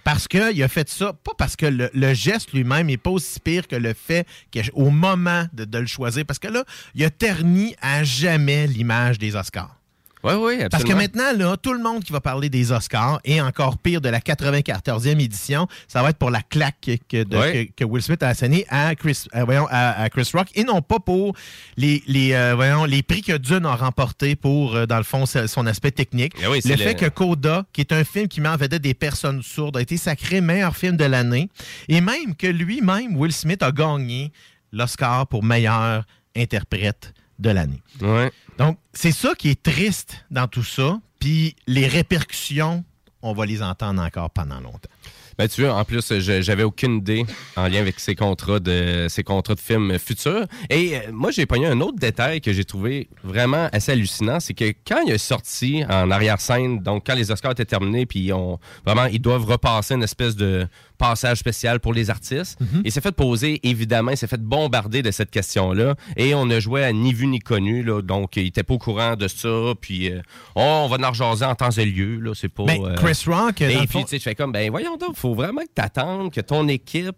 Parce 0.03 0.27
qu'il 0.27 0.63
a 0.63 0.67
fait 0.67 0.89
ça, 0.89 1.13
pas 1.13 1.33
parce 1.37 1.55
que 1.55 1.65
le, 1.67 2.13
geste 2.13 2.53
lui-même 2.53 2.87
n'est 2.87 2.97
pas 2.97 3.11
aussi 3.11 3.39
pire 3.39 3.67
que 3.67 3.75
le 3.75 3.93
fait 3.93 4.25
qu'au 4.51 4.89
moment 4.89 5.45
de 5.53 5.77
le 5.77 5.85
choisir, 5.85 6.25
parce 6.25 6.39
que 6.39 6.47
là, 6.47 6.63
il 6.95 7.03
a 7.03 7.09
terni 7.11 7.75
à 7.81 8.03
jamais 8.03 8.65
l'image 8.65 9.19
des 9.19 9.35
Oscars. 9.35 9.80
Oui, 10.23 10.33
oui, 10.33 10.53
absolument. 10.61 10.69
Parce 10.69 10.83
que 10.83 10.93
maintenant, 10.93 11.33
là, 11.35 11.57
tout 11.57 11.73
le 11.73 11.81
monde 11.81 12.03
qui 12.03 12.11
va 12.13 12.21
parler 12.21 12.49
des 12.49 12.71
Oscars, 12.71 13.19
et 13.25 13.41
encore 13.41 13.77
pire 13.79 14.01
de 14.01 14.09
la 14.09 14.19
94e 14.19 15.19
édition, 15.19 15.67
ça 15.87 16.03
va 16.03 16.09
être 16.11 16.17
pour 16.17 16.29
la 16.29 16.41
claque 16.41 16.89
que, 17.09 17.23
de- 17.23 17.37
Ouais. 17.37 17.65
que, 17.67 17.83
que 17.83 17.83
Will 17.85 18.03
Smith 18.03 18.21
a 18.21 18.27
assénée 18.27 18.65
à 18.69 18.93
Chris, 18.95 19.25
euh, 19.35 19.43
voyons, 19.45 19.67
à, 19.71 20.01
à 20.01 20.09
Chris 20.09 20.29
Rock, 20.33 20.49
et 20.55 20.63
non 20.63 20.81
pas 20.81 20.99
pour 20.99 21.35
les, 21.77 22.03
les, 22.07 22.33
euh, 22.33 22.53
voyons, 22.55 22.85
les 22.85 23.01
prix 23.03 23.21
que 23.23 23.35
Dune 23.37 23.65
a 23.65 23.75
remportés 23.75 24.35
pour, 24.35 24.75
euh, 24.75 24.85
dans 24.85 24.97
le 24.97 25.03
fond, 25.03 25.25
son 25.25 25.65
aspect 25.65 25.91
technique. 25.91 26.33
Oui, 26.49 26.59
le 26.63 26.77
fait 26.77 26.93
le- 26.93 26.99
que 26.99 27.09
Coda, 27.09 27.65
qui 27.73 27.81
est 27.81 27.91
un 27.91 28.03
film 28.03 28.27
qui 28.27 28.41
met 28.41 28.49
en 28.49 28.57
vedette 28.57 28.81
des 28.83 28.93
personnes 28.93 29.41
sourdes, 29.41 29.77
a 29.77 29.81
été 29.81 29.97
sacré 29.97 30.39
meilleur 30.41 30.75
film 30.77 30.97
de 30.97 31.05
l'année, 31.05 31.49
et 31.87 31.99
même 32.01 32.35
que 32.37 32.47
lui-même, 32.47 33.15
Will 33.17 33.33
Smith, 33.33 33.63
a 33.63 33.71
gagné 33.71 34.31
l'Oscar 34.71 35.25
pour 35.27 35.43
meilleur 35.43 36.05
interprète 36.35 37.13
de 37.41 37.49
l'année. 37.49 37.81
Ouais. 38.01 38.31
Donc, 38.57 38.77
c'est 38.93 39.11
ça 39.11 39.33
qui 39.35 39.49
est 39.49 39.61
triste 39.61 40.25
dans 40.29 40.47
tout 40.47 40.63
ça. 40.63 40.99
Puis 41.19 41.55
les 41.67 41.87
répercussions, 41.87 42.83
on 43.21 43.33
va 43.33 43.45
les 43.45 43.61
entendre 43.61 44.01
encore 44.01 44.29
pendant 44.29 44.59
longtemps. 44.59 44.89
Ben, 45.37 45.47
tu 45.47 45.63
vois, 45.63 45.73
en 45.73 45.83
plus, 45.85 46.19
j'avais 46.19 46.63
aucune 46.63 46.97
idée 46.97 47.25
en 47.55 47.67
lien 47.67 47.79
avec 47.79 47.99
ces 47.99 48.15
contrats 48.15 48.59
de 48.59 49.07
ces 49.09 49.23
contrats 49.23 49.55
de 49.55 49.59
films 49.59 49.97
futurs. 49.97 50.45
Et 50.69 50.95
euh, 50.95 51.11
moi, 51.11 51.31
j'ai 51.31 51.45
pogné 51.45 51.67
un 51.67 51.79
autre 51.81 51.97
détail 51.97 52.41
que 52.41 52.53
j'ai 52.53 52.65
trouvé 52.65 53.09
vraiment 53.23 53.69
assez 53.71 53.93
hallucinant, 53.93 54.39
c'est 54.39 54.53
que 54.53 54.73
quand 54.85 55.01
il 55.07 55.13
est 55.13 55.17
sorti 55.17 55.83
en 55.89 56.11
arrière-scène, 56.11 56.79
donc 56.79 57.07
quand 57.07 57.15
les 57.15 57.31
Oscars 57.31 57.53
étaient 57.53 57.65
terminés, 57.65 58.05
puis 58.05 58.31
on 58.33 58.59
vraiment 58.85 59.05
ils 59.05 59.21
doivent 59.21 59.45
repasser 59.45 59.95
une 59.95 60.03
espèce 60.03 60.35
de 60.35 60.67
passage 61.01 61.39
spécial 61.39 61.79
pour 61.79 61.93
les 61.93 62.09
artistes. 62.09 62.59
Il 62.85 62.91
s'est 62.91 63.01
fait 63.01 63.11
poser, 63.11 63.59
évidemment, 63.63 64.11
il 64.11 64.17
s'est 64.17 64.27
fait 64.27 64.41
bombarder 64.41 65.01
de 65.01 65.11
cette 65.11 65.31
question-là. 65.31 65.95
Et 66.15 66.35
on 66.35 66.49
a 66.49 66.59
joué 66.59 66.83
à 66.83 66.93
ni 66.93 67.11
vu 67.13 67.27
ni 67.27 67.39
connu, 67.39 67.83
là, 67.83 68.01
donc 68.01 68.35
il 68.35 68.45
était 68.47 68.63
pas 68.63 68.75
au 68.75 68.77
courant 68.77 69.15
de 69.15 69.27
ça. 69.27 69.73
Puis 69.81 70.11
euh, 70.11 70.21
oh, 70.55 70.61
on 70.85 70.87
va 70.87 70.97
en 71.09 71.13
jaser 71.13 71.45
en 71.45 71.55
temps 71.55 71.71
et 71.71 71.85
lieu, 71.85 72.19
là, 72.19 72.33
c'est 72.35 72.49
pas. 72.49 72.65
Ben, 72.65 72.79
euh, 72.83 72.95
Chris 72.95 73.23
Rock, 73.27 73.61
Et 73.61 73.77
puis 73.79 73.87
fond- 73.87 74.01
tu 74.03 74.09
sais, 74.09 74.17
tu 74.17 74.23
fais 74.23 74.35
comme, 74.35 74.51
ben 74.51 74.69
voyons 74.69 74.97
donc, 74.97 75.15
faut 75.15 75.33
vraiment 75.33 75.61
que 75.61 75.73
t'attendes 75.73 76.31
que 76.31 76.41
ton 76.41 76.67
équipe 76.67 77.15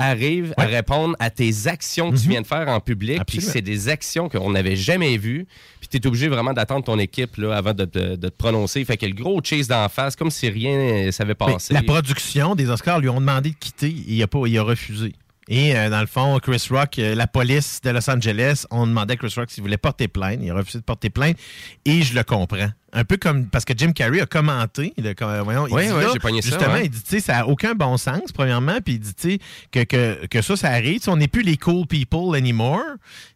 arrive 0.00 0.54
à 0.56 0.64
répondre 0.66 1.14
à 1.18 1.30
tes 1.30 1.66
actions 1.66 2.10
que 2.10 2.16
tu 2.16 2.28
viens 2.28 2.42
de 2.42 2.46
faire 2.46 2.68
en 2.68 2.80
public, 2.80 3.20
puis 3.26 3.40
c'est 3.40 3.62
des 3.62 3.88
actions 3.88 4.28
qu'on 4.28 4.50
n'avait 4.50 4.76
jamais 4.76 5.16
vues, 5.16 5.46
puis 5.80 5.88
tu 5.88 5.96
es 5.98 6.06
obligé 6.06 6.28
vraiment 6.28 6.52
d'attendre 6.52 6.84
ton 6.84 6.98
équipe 6.98 7.36
là, 7.36 7.56
avant 7.56 7.72
de, 7.74 7.84
te- 7.84 8.16
de 8.16 8.28
te 8.28 8.36
prononcer. 8.36 8.84
Fait 8.84 8.96
que 8.96 9.06
le 9.06 9.12
gros 9.14 9.40
chase 9.42 9.68
d'en 9.68 9.88
face, 9.88 10.16
comme 10.16 10.30
si 10.30 10.48
rien 10.48 10.72
euh, 10.78 11.12
s'avait 11.12 11.36
Mais 11.40 11.52
passé. 11.52 11.74
la 11.74 11.82
production 11.82 12.54
des 12.54 12.68
Oscars 12.70 13.00
lui 13.00 13.08
ont 13.08 13.20
demandé 13.20 13.50
de 13.50 13.56
quitter 13.56 13.94
il 14.06 14.22
a, 14.22 14.26
pas, 14.26 14.40
il 14.46 14.56
a 14.58 14.62
refusé. 14.62 15.12
Et 15.48 15.74
euh, 15.76 15.90
dans 15.90 16.00
le 16.00 16.06
fond, 16.06 16.38
Chris 16.40 16.64
Rock, 16.70 16.98
euh, 17.00 17.16
la 17.16 17.26
police 17.26 17.80
de 17.82 17.90
Los 17.90 18.08
Angeles, 18.08 18.66
on 18.70 18.86
demandait 18.86 19.14
à 19.14 19.16
Chris 19.16 19.32
Rock 19.36 19.50
s'il 19.50 19.62
voulait 19.64 19.78
porter 19.78 20.06
plainte. 20.06 20.38
Il 20.42 20.50
a 20.50 20.54
refusé 20.54 20.78
de 20.78 20.84
porter 20.84 21.10
plainte. 21.10 21.36
Et 21.84 22.02
je 22.02 22.14
le 22.14 22.22
comprends. 22.22 22.68
Un 22.92 23.04
peu 23.04 23.16
comme 23.16 23.46
parce 23.48 23.64
que 23.64 23.72
Jim 23.76 23.92
Carrey 23.92 24.20
a 24.20 24.26
commenté. 24.26 24.92
il 24.96 25.06
a 25.06 25.14
voyons, 25.42 25.66
dit 25.66 25.72
là, 25.74 26.12
ça, 26.12 26.28
Justement, 26.50 26.72
ouais. 26.74 26.84
il 26.86 26.90
dit, 26.90 27.02
tu 27.02 27.10
sais, 27.10 27.20
ça 27.20 27.34
n'a 27.34 27.46
aucun 27.46 27.74
bon 27.74 27.96
sens, 27.96 28.32
premièrement. 28.32 28.80
Puis 28.84 28.94
il 28.94 28.98
dit, 29.00 29.14
tu 29.14 29.30
sais, 29.32 29.38
que, 29.70 29.84
que, 29.84 30.26
que 30.26 30.42
ça, 30.42 30.56
ça 30.56 30.68
arrive. 30.70 31.00
On 31.08 31.16
n'est 31.16 31.28
plus 31.28 31.42
les 31.42 31.56
cool 31.56 31.86
people 31.86 32.36
anymore. 32.36 32.82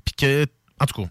Puis 0.05 0.15
que, 0.17 0.47
en 0.81 0.87
tout 0.87 1.03
cas, 1.03 1.09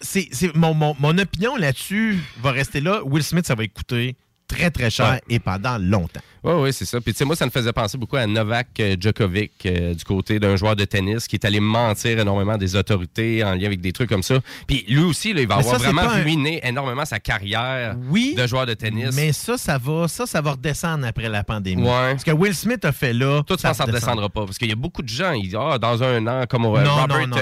c'est, 0.00 0.28
c'est- 0.32 0.54
mon, 0.56 0.72
mon, 0.74 0.96
mon 0.98 1.18
opinion 1.18 1.56
là-dessus 1.56 2.18
va 2.42 2.50
rester 2.52 2.80
là. 2.80 3.02
Will 3.04 3.22
Smith, 3.22 3.46
ça 3.46 3.54
va 3.54 3.64
écouter 3.64 4.16
très, 4.48 4.70
très 4.70 4.90
cher 4.90 5.10
Ouais. 5.12 5.20
et 5.28 5.38
pendant 5.38 5.76
longtemps. 5.78 6.22
Oui, 6.42 6.52
oui, 6.56 6.72
c'est 6.72 6.84
ça. 6.86 7.00
Puis, 7.00 7.12
tu 7.12 7.18
sais, 7.18 7.24
moi, 7.24 7.36
ça 7.36 7.44
me 7.46 7.50
faisait 7.50 7.72
penser 7.72 7.98
beaucoup 7.98 8.16
à 8.16 8.26
Novak 8.26 8.68
euh, 8.80 8.96
Djokovic, 8.98 9.52
euh, 9.66 9.94
du 9.94 10.04
côté 10.04 10.38
d'un 10.40 10.56
joueur 10.56 10.74
de 10.76 10.84
tennis 10.84 11.28
qui 11.28 11.36
est 11.36 11.44
allé 11.44 11.60
mentir 11.60 12.18
énormément 12.18 12.56
des 12.56 12.76
autorités 12.76 13.44
en 13.44 13.54
lien 13.54 13.66
avec 13.66 13.80
des 13.80 13.92
trucs 13.92 14.08
comme 14.08 14.22
ça. 14.22 14.36
Puis, 14.66 14.84
lui 14.88 15.00
aussi, 15.02 15.32
là, 15.34 15.42
il 15.42 15.48
va 15.48 15.56
Mais 15.56 15.60
avoir 15.66 15.78
ça, 15.80 15.84
vraiment 15.84 16.02
un- 16.10 16.22
ruiné 16.22 16.60
énormément 16.66 17.04
sa 17.04 17.18
carrière 17.20 17.96
Oui, 18.08 18.34
de 18.36 18.46
joueur 18.46 18.64
de 18.66 18.74
tennis. 18.74 19.14
Mais 19.14 19.32
ça, 19.32 19.58
ça 19.58 19.76
va, 19.78 20.08
ça, 20.08 20.26
ça 20.26 20.40
va 20.40 20.52
redescendre 20.52 21.06
après 21.06 21.28
la 21.28 21.44
pandémie. 21.44 21.82
Ouais. 21.82 22.16
Ce 22.18 22.24
que 22.24 22.30
Will 22.30 22.54
Smith 22.54 22.84
a 22.84 22.92
fait 22.92 23.12
là. 23.12 23.42
Toi, 23.42 23.56
tu 23.56 23.62
penses 23.62 23.72
que 23.72 23.76
ça 23.76 23.84
ne 23.86 23.92
redescendra 23.92 24.28
pas? 24.28 24.46
Parce 24.46 24.56
qu'il 24.58 24.68
y 24.68 24.72
a 24.72 24.76
beaucoup 24.76 25.02
de 25.02 25.08
gens, 25.08 25.32
ils 25.32 25.42
disent, 25.44 25.58
ah, 25.60 25.78
dans 25.78 26.02
un 26.02 26.26
an, 26.26 26.44
comme 26.48 26.64
euh, 26.64 26.82
Non, 26.82 26.94
Robert 27.02 27.28
non, 27.28 27.36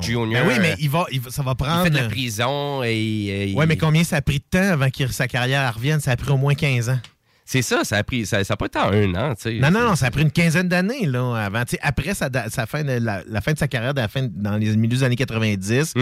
Jr. 0.00 0.26
Ben 0.32 0.44
oui, 0.46 0.54
mais 0.60 0.74
il 0.78 0.90
va, 0.90 1.06
il 1.10 1.20
va- 1.20 1.30
ça 1.30 1.42
va 1.42 1.52
il 1.52 1.56
prendre. 1.64 1.84
fait 1.84 1.90
de 1.90 1.96
la 1.96 2.08
prison 2.08 2.82
et. 2.84 3.50
et- 3.50 3.54
Ouais, 3.54 3.66
mais 3.66 3.76
combien 3.76 4.04
ça 4.04 4.16
a 4.16 4.20
pris 4.22 4.38
de 4.38 4.44
temps 4.50 4.72
avant 4.72 4.90
que 4.90 5.06
sa 5.08 5.26
carrière 5.28 5.74
revienne? 5.74 6.00
Ça 6.00 6.10
a 6.12 6.16
pris 6.16 6.30
au 6.30 6.36
moins 6.36 6.54
15 6.54 6.88
ans. 6.90 6.98
C'est 7.44 7.62
ça, 7.62 7.84
ça 7.84 7.96
a 7.98 8.04
pris. 8.04 8.24
Ça 8.24 8.38
n'a 8.48 8.56
pas 8.56 8.66
été 8.66 8.78
en 8.78 8.92
un 8.92 9.14
an, 9.14 9.34
tu 9.34 9.42
sais. 9.42 9.58
Non, 9.58 9.70
non, 9.70 9.80
non, 9.88 9.96
ça 9.96 10.06
a 10.06 10.10
pris 10.10 10.22
une 10.22 10.30
quinzaine 10.30 10.68
d'années 10.68 11.06
là, 11.06 11.34
avant. 11.44 11.64
Tu 11.64 11.72
sais, 11.72 11.78
après 11.82 12.14
sa, 12.14 12.28
sa 12.48 12.66
fin 12.66 12.84
de, 12.84 12.92
la, 12.92 13.22
la 13.26 13.40
fin 13.40 13.52
de 13.52 13.58
sa 13.58 13.68
carrière 13.68 13.94
de 13.94 14.00
la 14.00 14.08
fin, 14.08 14.28
dans 14.30 14.56
les 14.56 14.76
milieux 14.76 14.96
des 14.98 15.02
années 15.02 15.16
90 15.16 15.94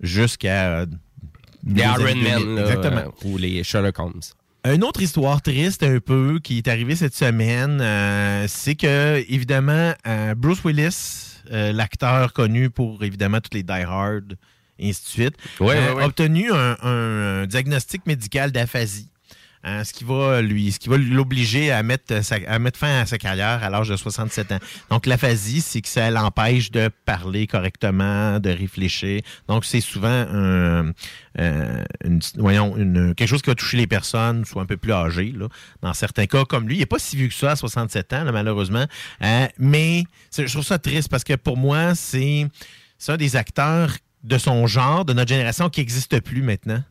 jusqu'à. 0.00 0.78
euh, 0.80 0.86
Les 1.66 1.82
Iron 1.82 1.94
années 2.06 2.14
2000. 2.30 2.46
Man, 2.46 2.58
Exactement. 2.58 2.96
euh, 3.24 3.28
ou 3.28 3.38
les 3.38 3.64
Sherlock 3.64 3.98
Holmes. 3.98 4.20
Une 4.66 4.82
autre 4.84 5.02
histoire 5.02 5.42
triste 5.42 5.82
un 5.82 5.98
peu 5.98 6.38
qui 6.42 6.58
est 6.58 6.68
arrivée 6.68 6.96
cette 6.96 7.14
semaine, 7.14 7.80
euh, 7.82 8.46
c'est 8.48 8.74
que, 8.76 9.22
évidemment, 9.28 9.92
euh, 10.06 10.34
Bruce 10.34 10.64
Willis, 10.64 11.40
euh, 11.52 11.72
l'acteur 11.72 12.32
connu 12.32 12.70
pour, 12.70 13.04
évidemment, 13.04 13.40
tous 13.40 13.54
les 13.54 13.62
Die 13.62 13.72
Hard, 13.72 14.36
et 14.78 14.88
ainsi 14.88 15.02
de 15.02 15.08
suite, 15.08 15.34
Ouais, 15.60 15.66
ouais, 15.78 15.92
ouais. 15.92 16.02
a 16.02 16.06
obtenu 16.06 16.50
un, 16.50 16.76
un- 16.82 17.42
un 17.42 17.46
diagnostic 17.46 18.06
médical 18.06 18.52
d'aphasie. 18.52 19.10
Hein, 19.64 19.82
ce 19.84 19.92
qui 19.92 20.04
va 20.04 20.40
lui, 20.42 20.70
ce 20.72 20.78
qui 20.78 20.88
va 20.88 20.96
l'obliger 20.96 21.72
à 21.72 21.82
mettre, 21.82 22.22
sa- 22.22 22.36
à 22.46 22.58
mettre 22.58 22.78
fin 22.78 23.00
à 23.00 23.06
sa 23.06 23.18
carrière 23.18 23.62
à 23.64 23.70
l'âge 23.70 23.88
de 23.88 23.96
67 23.96 24.52
ans. 24.52 24.58
Donc 24.90 25.06
l'aphasie, 25.06 25.60
c'est 25.60 25.80
que 25.80 25.88
ça 25.88 26.10
l'empêche 26.10 26.70
de 26.70 26.90
parler 27.04 27.46
correctement, 27.46 28.38
de 28.40 28.50
réfléchir. 28.50 29.22
Donc 29.48 29.64
c'est 29.64 29.80
souvent 29.80 30.08
un, 30.08 30.92
euh, 31.38 31.84
une, 32.04 32.20
voyons, 32.36 32.76
une- 32.76 33.14
quelque 33.14 33.28
chose 33.28 33.42
qui 33.42 33.50
va 33.50 33.54
toucher 33.54 33.76
les 33.78 33.86
personnes, 33.86 34.44
soit 34.44 34.62
un 34.62 34.66
peu 34.66 34.76
plus 34.76 34.92
âgées. 34.92 35.32
Là. 35.36 35.48
Dans 35.82 35.94
certains 35.94 36.26
cas, 36.26 36.44
comme 36.44 36.68
lui, 36.68 36.76
il 36.76 36.78
n'est 36.80 36.86
pas 36.86 36.98
si 36.98 37.16
vieux 37.16 37.28
que 37.28 37.34
ça 37.34 37.52
à 37.52 37.56
67 37.56 38.12
ans, 38.12 38.24
là, 38.24 38.32
malheureusement. 38.32 38.84
Euh, 39.22 39.46
mais 39.58 40.04
je 40.36 40.44
trouve 40.52 40.64
ça 40.64 40.78
triste 40.78 41.08
parce 41.08 41.24
que 41.24 41.34
pour 41.34 41.56
moi, 41.56 41.94
c'est 41.94 42.46
c'est 42.98 43.12
un 43.12 43.16
des 43.16 43.36
acteurs 43.36 43.90
de 44.22 44.38
son 44.38 44.66
genre, 44.66 45.04
de 45.04 45.12
notre 45.12 45.28
génération, 45.28 45.68
qui 45.68 45.80
n'existe 45.80 46.18
plus 46.20 46.40
maintenant. 46.42 46.82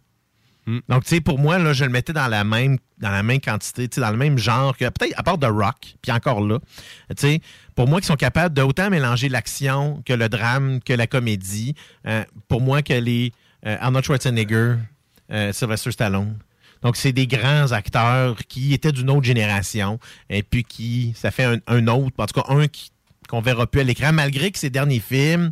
Donc, 0.87 1.03
tu 1.03 1.09
sais, 1.15 1.21
pour 1.21 1.39
moi, 1.39 1.59
là, 1.59 1.73
je 1.73 1.83
le 1.83 1.89
mettais 1.91 2.13
dans 2.13 2.27
la 2.27 2.43
même, 2.45 2.77
dans 2.99 3.09
la 3.11 3.21
même 3.21 3.41
quantité, 3.41 3.87
tu 3.89 3.95
sais, 3.95 4.01
dans 4.01 4.11
le 4.11 4.17
même 4.17 4.37
genre 4.37 4.77
que, 4.77 4.85
peut-être 4.85 5.13
à 5.19 5.23
part 5.23 5.37
de 5.37 5.45
rock, 5.47 5.95
puis 6.01 6.11
encore 6.11 6.39
là, 6.39 6.59
tu 7.09 7.15
sais, 7.17 7.41
pour 7.75 7.87
moi, 7.87 7.99
qui 7.99 8.07
sont 8.07 8.15
capables 8.15 8.55
de 8.55 8.61
autant 8.61 8.89
mélanger 8.89 9.27
l'action 9.27 10.01
que 10.05 10.13
le 10.13 10.29
drame, 10.29 10.79
que 10.81 10.93
la 10.93 11.05
comédie, 11.07 11.75
euh, 12.07 12.23
pour 12.47 12.61
moi, 12.61 12.81
que 12.81 12.93
les 12.93 13.33
euh, 13.65 13.75
Arnold 13.79 14.05
Schwarzenegger, 14.05 14.75
euh, 15.31 15.51
Sylvester 15.53 15.91
Stallone. 15.91 16.37
Donc, 16.81 16.97
c'est 16.97 17.13
des 17.13 17.27
grands 17.27 17.71
acteurs 17.71 18.37
qui 18.49 18.73
étaient 18.73 18.91
d'une 18.91 19.09
autre 19.09 19.23
génération, 19.23 19.99
et 20.29 20.43
puis 20.43 20.63
qui, 20.63 21.13
ça 21.15 21.31
fait 21.31 21.45
un, 21.45 21.57
un 21.67 21.87
autre, 21.87 22.15
en 22.17 22.25
tout 22.25 22.41
cas, 22.41 22.45
un 22.53 22.67
qui- 22.67 22.89
qu'on 23.29 23.41
verra 23.41 23.67
plus 23.67 23.81
à 23.81 23.83
l'écran, 23.85 24.11
malgré 24.13 24.51
que 24.51 24.59
ses 24.59 24.69
derniers 24.69 24.99
films 24.99 25.51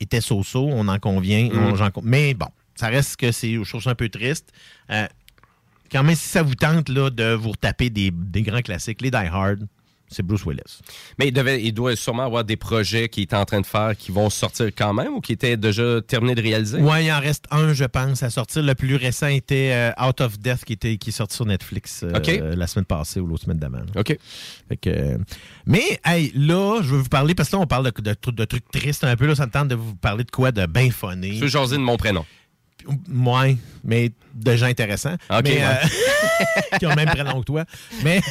étaient 0.00 0.20
so-so, 0.20 0.68
on 0.70 0.88
en 0.88 0.98
convient, 0.98 1.48
Mm. 1.52 1.74
on- 1.96 2.00
mais 2.02 2.34
bon, 2.34 2.48
ça 2.76 2.88
reste 2.88 3.16
que 3.16 3.32
c'est, 3.32 3.52
je 3.52 3.68
trouve 3.68 3.82
ça 3.82 3.90
un 3.90 3.94
peu 3.94 4.08
triste. 4.08 4.52
Euh, 4.90 5.06
quand 5.90 6.02
même, 6.02 6.14
si 6.16 6.28
ça 6.28 6.42
vous 6.42 6.54
tente 6.54 6.88
là, 6.88 7.10
de 7.10 7.32
vous 7.34 7.50
retaper 7.50 7.90
des, 7.90 8.10
des 8.12 8.42
grands 8.42 8.62
classiques, 8.62 9.02
les 9.02 9.10
Die 9.10 9.16
Hard, 9.16 9.66
c'est 10.08 10.22
Bruce 10.24 10.44
Willis. 10.46 10.80
Mais 11.18 11.26
il, 11.28 11.32
devait, 11.32 11.60
il 11.64 11.72
doit 11.72 11.96
sûrement 11.96 12.26
avoir 12.26 12.44
des 12.44 12.54
projets 12.56 13.08
qu'il 13.08 13.22
est 13.22 13.34
en 13.34 13.44
train 13.44 13.60
de 13.60 13.66
faire 13.66 13.96
qui 13.96 14.12
vont 14.12 14.30
sortir 14.30 14.66
quand 14.66 14.94
même 14.94 15.14
ou 15.14 15.20
qui 15.20 15.32
étaient 15.32 15.56
déjà 15.56 16.00
terminés 16.00 16.36
de 16.36 16.42
réaliser? 16.42 16.78
Ouais, 16.78 17.06
il 17.06 17.10
en 17.10 17.18
reste 17.18 17.44
un, 17.50 17.72
je 17.72 17.84
pense, 17.86 18.22
à 18.22 18.30
sortir. 18.30 18.62
Le 18.62 18.76
plus 18.76 18.94
récent 18.94 19.26
était 19.26 19.72
euh, 19.72 20.04
Out 20.06 20.20
of 20.20 20.38
Death, 20.38 20.64
qui, 20.64 20.74
était, 20.74 20.96
qui 20.96 21.10
est 21.10 21.12
sorti 21.12 21.34
sur 21.34 21.44
Netflix 21.44 22.04
euh, 22.04 22.54
la 22.54 22.66
semaine 22.68 22.84
passée 22.84 23.18
ou 23.18 23.26
l'autre 23.26 23.42
semaine 23.44 23.58
d'avant. 23.58 23.82
OK. 23.96 24.16
Fait 24.68 24.76
que, 24.76 25.18
mais, 25.66 25.98
hey, 26.04 26.30
là, 26.36 26.80
je 26.82 26.88
veux 26.88 26.98
vous 26.98 27.08
parler, 27.08 27.34
parce 27.34 27.48
que 27.50 27.56
là, 27.56 27.62
on 27.62 27.66
parle 27.66 27.90
de, 27.90 28.00
de, 28.00 28.14
trucs- 28.14 28.36
de 28.36 28.44
trucs 28.44 28.70
tristes 28.70 29.02
un 29.02 29.16
peu. 29.16 29.26
Là, 29.26 29.34
ça 29.34 29.46
me 29.46 29.50
tente 29.50 29.66
de 29.66 29.74
vous 29.74 29.96
parler 29.96 30.22
de 30.22 30.30
quoi 30.30 30.52
de 30.52 30.66
bien 30.66 30.92
funny. 30.92 31.34
Je 31.36 31.40
veux 31.42 31.48
jaser 31.48 31.78
de 31.78 31.82
mon 31.82 31.96
prénom. 31.96 32.24
Moins, 33.08 33.54
mais 33.84 34.10
de 34.34 34.56
gens 34.56 34.66
intéressants. 34.66 35.14
OK, 35.30 35.40
mais, 35.44 35.56
ouais. 35.58 35.64
euh, 35.64 36.78
qui 36.78 36.86
ont 36.86 36.90
le 36.90 36.96
même 36.96 37.08
prénom 37.08 37.40
que 37.40 37.44
toi. 37.46 37.64
Mais. 38.04 38.20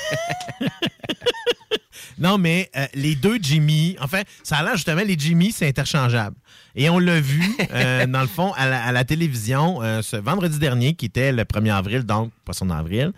non, 2.17 2.37
mais 2.37 2.69
euh, 2.77 2.85
les 2.93 3.15
deux 3.15 3.37
Jimmy, 3.41 3.97
enfin, 3.99 4.21
ça 4.43 4.57
a 4.57 4.63
l'air 4.63 4.75
justement, 4.75 5.01
les 5.05 5.17
Jimmy, 5.17 5.51
c'est 5.51 5.67
interchangeable. 5.67 6.35
Et 6.77 6.89
on 6.89 6.99
l'a 6.99 7.19
vu, 7.19 7.41
euh, 7.73 8.05
dans 8.07 8.21
le 8.21 8.27
fond, 8.27 8.51
à 8.53 8.67
la, 8.69 8.83
à 8.83 8.91
la 8.91 9.03
télévision 9.05 9.81
euh, 9.81 10.01
ce 10.01 10.15
vendredi 10.17 10.59
dernier, 10.59 10.93
qui 10.93 11.05
était 11.05 11.31
le 11.31 11.43
1er 11.43 11.73
avril, 11.73 12.03
donc 12.03 12.31
poisson 12.43 12.65
d'avril. 12.67 13.11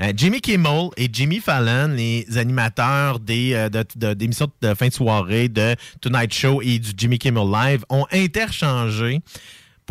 Euh, 0.00 0.12
Jimmy 0.16 0.40
Kimmel 0.40 0.88
et 0.96 1.08
Jimmy 1.12 1.40
Fallon, 1.40 1.94
les 1.94 2.26
animateurs 2.36 3.20
des, 3.20 3.52
euh, 3.54 3.68
de- 3.68 3.84
de- 3.96 4.14
d'émissions 4.14 4.48
de 4.62 4.74
fin 4.74 4.88
de 4.88 4.92
soirée 4.92 5.48
de 5.48 5.74
Tonight 6.00 6.32
Show 6.32 6.60
et 6.62 6.78
du 6.78 6.90
Jimmy 6.96 7.18
Kimmel 7.18 7.50
Live, 7.50 7.84
ont 7.90 8.06
interchangé 8.10 9.20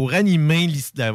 pour 0.01 0.13
animer 0.13 0.67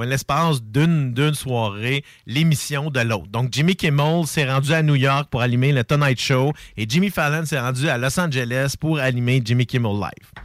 l'espace 0.07 0.62
d'une 0.62 1.34
soirée 1.34 2.05
l'émission 2.24 2.89
de 2.89 3.01
l'autre. 3.01 3.26
Donc, 3.26 3.49
Jimmy 3.51 3.74
Kimmel 3.74 4.28
s'est 4.28 4.49
rendu 4.49 4.72
à 4.72 4.84
New 4.84 4.95
York 4.95 5.28
pour 5.28 5.43
animer 5.43 5.72
le 5.72 5.82
Tonight 5.82 6.20
Show 6.20 6.53
et 6.76 6.87
Jimmy 6.89 7.11
Fallon 7.11 7.45
s'est 7.45 7.59
rendu 7.59 7.89
à 7.89 7.99
Los 7.99 8.16
Angeles 8.20 8.76
pour 8.78 9.01
animer 9.01 9.43
Jimmy 9.45 9.66
Kimmel 9.66 9.91
Live. 9.95 10.45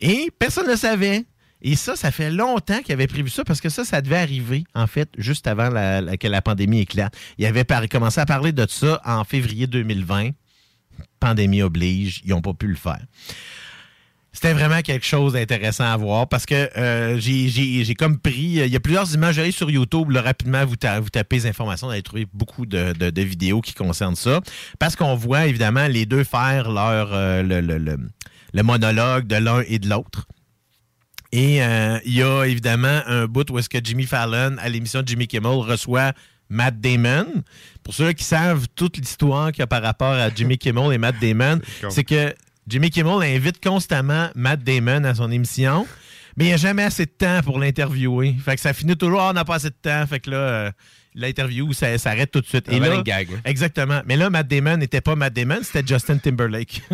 Et 0.00 0.30
personne 0.38 0.64
ne 0.64 0.70
le 0.70 0.76
savait. 0.78 1.26
Et 1.60 1.76
ça, 1.76 1.94
ça 1.94 2.10
fait 2.10 2.30
longtemps 2.30 2.80
qu'il 2.80 2.94
avait 2.94 3.06
prévu 3.06 3.28
ça 3.28 3.44
parce 3.44 3.60
que 3.60 3.68
ça, 3.68 3.84
ça 3.84 4.00
devait 4.00 4.16
arriver, 4.16 4.64
en 4.74 4.86
fait, 4.86 5.10
juste 5.18 5.46
avant 5.46 5.68
que 5.68 6.26
la 6.26 6.40
pandémie 6.40 6.80
éclate. 6.80 7.14
Il 7.36 7.44
avait 7.44 7.66
commencé 7.90 8.18
à 8.18 8.24
parler 8.24 8.52
de 8.52 8.66
ça 8.66 8.98
en 9.04 9.24
février 9.24 9.66
2020. 9.66 10.30
Pandémie 11.20 11.60
oblige, 11.60 12.22
ils 12.24 12.30
n'ont 12.30 12.40
pas 12.40 12.54
pu 12.54 12.66
le 12.66 12.76
faire. 12.76 13.04
C'était 14.32 14.52
vraiment 14.52 14.82
quelque 14.82 15.06
chose 15.06 15.32
d'intéressant 15.32 15.84
à 15.90 15.96
voir 15.96 16.28
parce 16.28 16.44
que 16.46 16.68
euh, 16.78 17.18
j'ai- 17.18 17.94
comme 17.94 18.18
pris. 18.18 18.34
Il 18.64 18.66
y 18.68 18.76
a 18.76 18.80
plusieurs 18.80 19.12
images. 19.14 19.38
Allez 19.38 19.50
sur 19.52 19.70
YouTube, 19.70 20.10
là, 20.10 20.22
rapidement, 20.22 20.64
vous, 20.66 20.76
ta- 20.76 21.00
vous 21.00 21.08
tapez 21.08 21.36
les 21.36 21.46
informations, 21.46 21.86
vous 21.88 21.92
allez 21.94 22.02
trouver 22.02 22.26
beaucoup 22.32 22.66
de, 22.66 22.92
de- 22.92 23.10
de 23.10 23.22
vidéos 23.22 23.60
qui 23.62 23.72
concernent 23.74 24.14
ça. 24.16 24.40
Parce 24.78 24.94
qu'on 24.96 25.14
voit 25.16 25.46
évidemment 25.46 25.86
les 25.88 26.06
deux 26.06 26.24
faire 26.24 26.70
leur 26.70 27.08
euh, 27.12 27.42
le, 27.42 27.60
le- 27.60 27.78
le- 27.78 27.98
le 28.52 28.62
monologue 28.62 29.26
de 29.26 29.36
l'un 29.36 29.62
et 29.66 29.78
de 29.78 29.88
l'autre. 29.88 30.26
Et 31.32 31.62
euh, 31.62 31.98
il 32.04 32.14
y 32.14 32.22
a 32.22 32.44
évidemment 32.44 33.00
un 33.06 33.26
bout 33.26 33.50
où 33.50 33.58
est-ce 33.58 33.68
que 33.68 33.78
Jimmy 33.82 34.04
Fallon, 34.04 34.56
à 34.60 34.68
l'émission 34.68 35.02
Jimmy 35.04 35.26
Kimmel, 35.26 35.52
reçoit 35.52 36.12
Matt 36.48 36.80
Damon. 36.80 37.26
Pour 37.82 37.92
ceux 37.92 38.12
qui 38.12 38.24
savent 38.24 38.66
toute 38.74 38.96
l'histoire 38.96 39.52
qu'il 39.52 39.60
y 39.60 39.62
a 39.62 39.66
par 39.66 39.82
rapport 39.82 40.12
à 40.12 40.30
Jimmy 40.34 40.56
Kimmel 40.58 40.92
et 40.92 40.98
Matt 40.98 41.16
Damon, 41.20 41.60
c'est 41.90 42.04
que 42.04 42.34
Jimmy 42.68 42.90
Kimmel 42.90 43.22
invite 43.22 43.62
constamment 43.62 44.28
Matt 44.34 44.62
Damon 44.62 45.04
à 45.04 45.14
son 45.14 45.30
émission, 45.30 45.86
mais 46.36 46.44
il 46.44 46.48
n'y 46.48 46.52
a 46.54 46.58
jamais 46.58 46.84
assez 46.84 47.06
de 47.06 47.10
temps 47.10 47.40
pour 47.42 47.58
l'interviewer. 47.58 48.34
Fait 48.44 48.54
que 48.56 48.60
ça 48.60 48.72
finit 48.72 48.96
toujours, 48.96 49.20
Ah, 49.22 49.30
on 49.30 49.32
n'a 49.32 49.44
pas 49.44 49.54
assez 49.56 49.70
de 49.70 49.74
temps. 49.80 50.06
Fait 50.06 50.20
que 50.20 50.30
là, 50.30 50.36
euh, 50.36 50.70
l'interview, 51.14 51.72
ça, 51.72 51.96
ça 51.98 52.10
arrête 52.10 52.30
tout 52.30 52.40
de 52.42 52.46
suite. 52.46 52.68
Un 52.68 52.72
Et 52.72 52.78
là, 52.80 52.88
running 52.90 53.02
gag. 53.04 53.28
Exactement. 53.44 54.02
Mais 54.06 54.16
là, 54.16 54.28
Matt 54.28 54.48
Damon 54.48 54.76
n'était 54.76 55.00
pas 55.00 55.16
Matt 55.16 55.32
Damon, 55.32 55.60
c'était 55.62 55.82
Justin 55.86 56.18
Timberlake. 56.18 56.82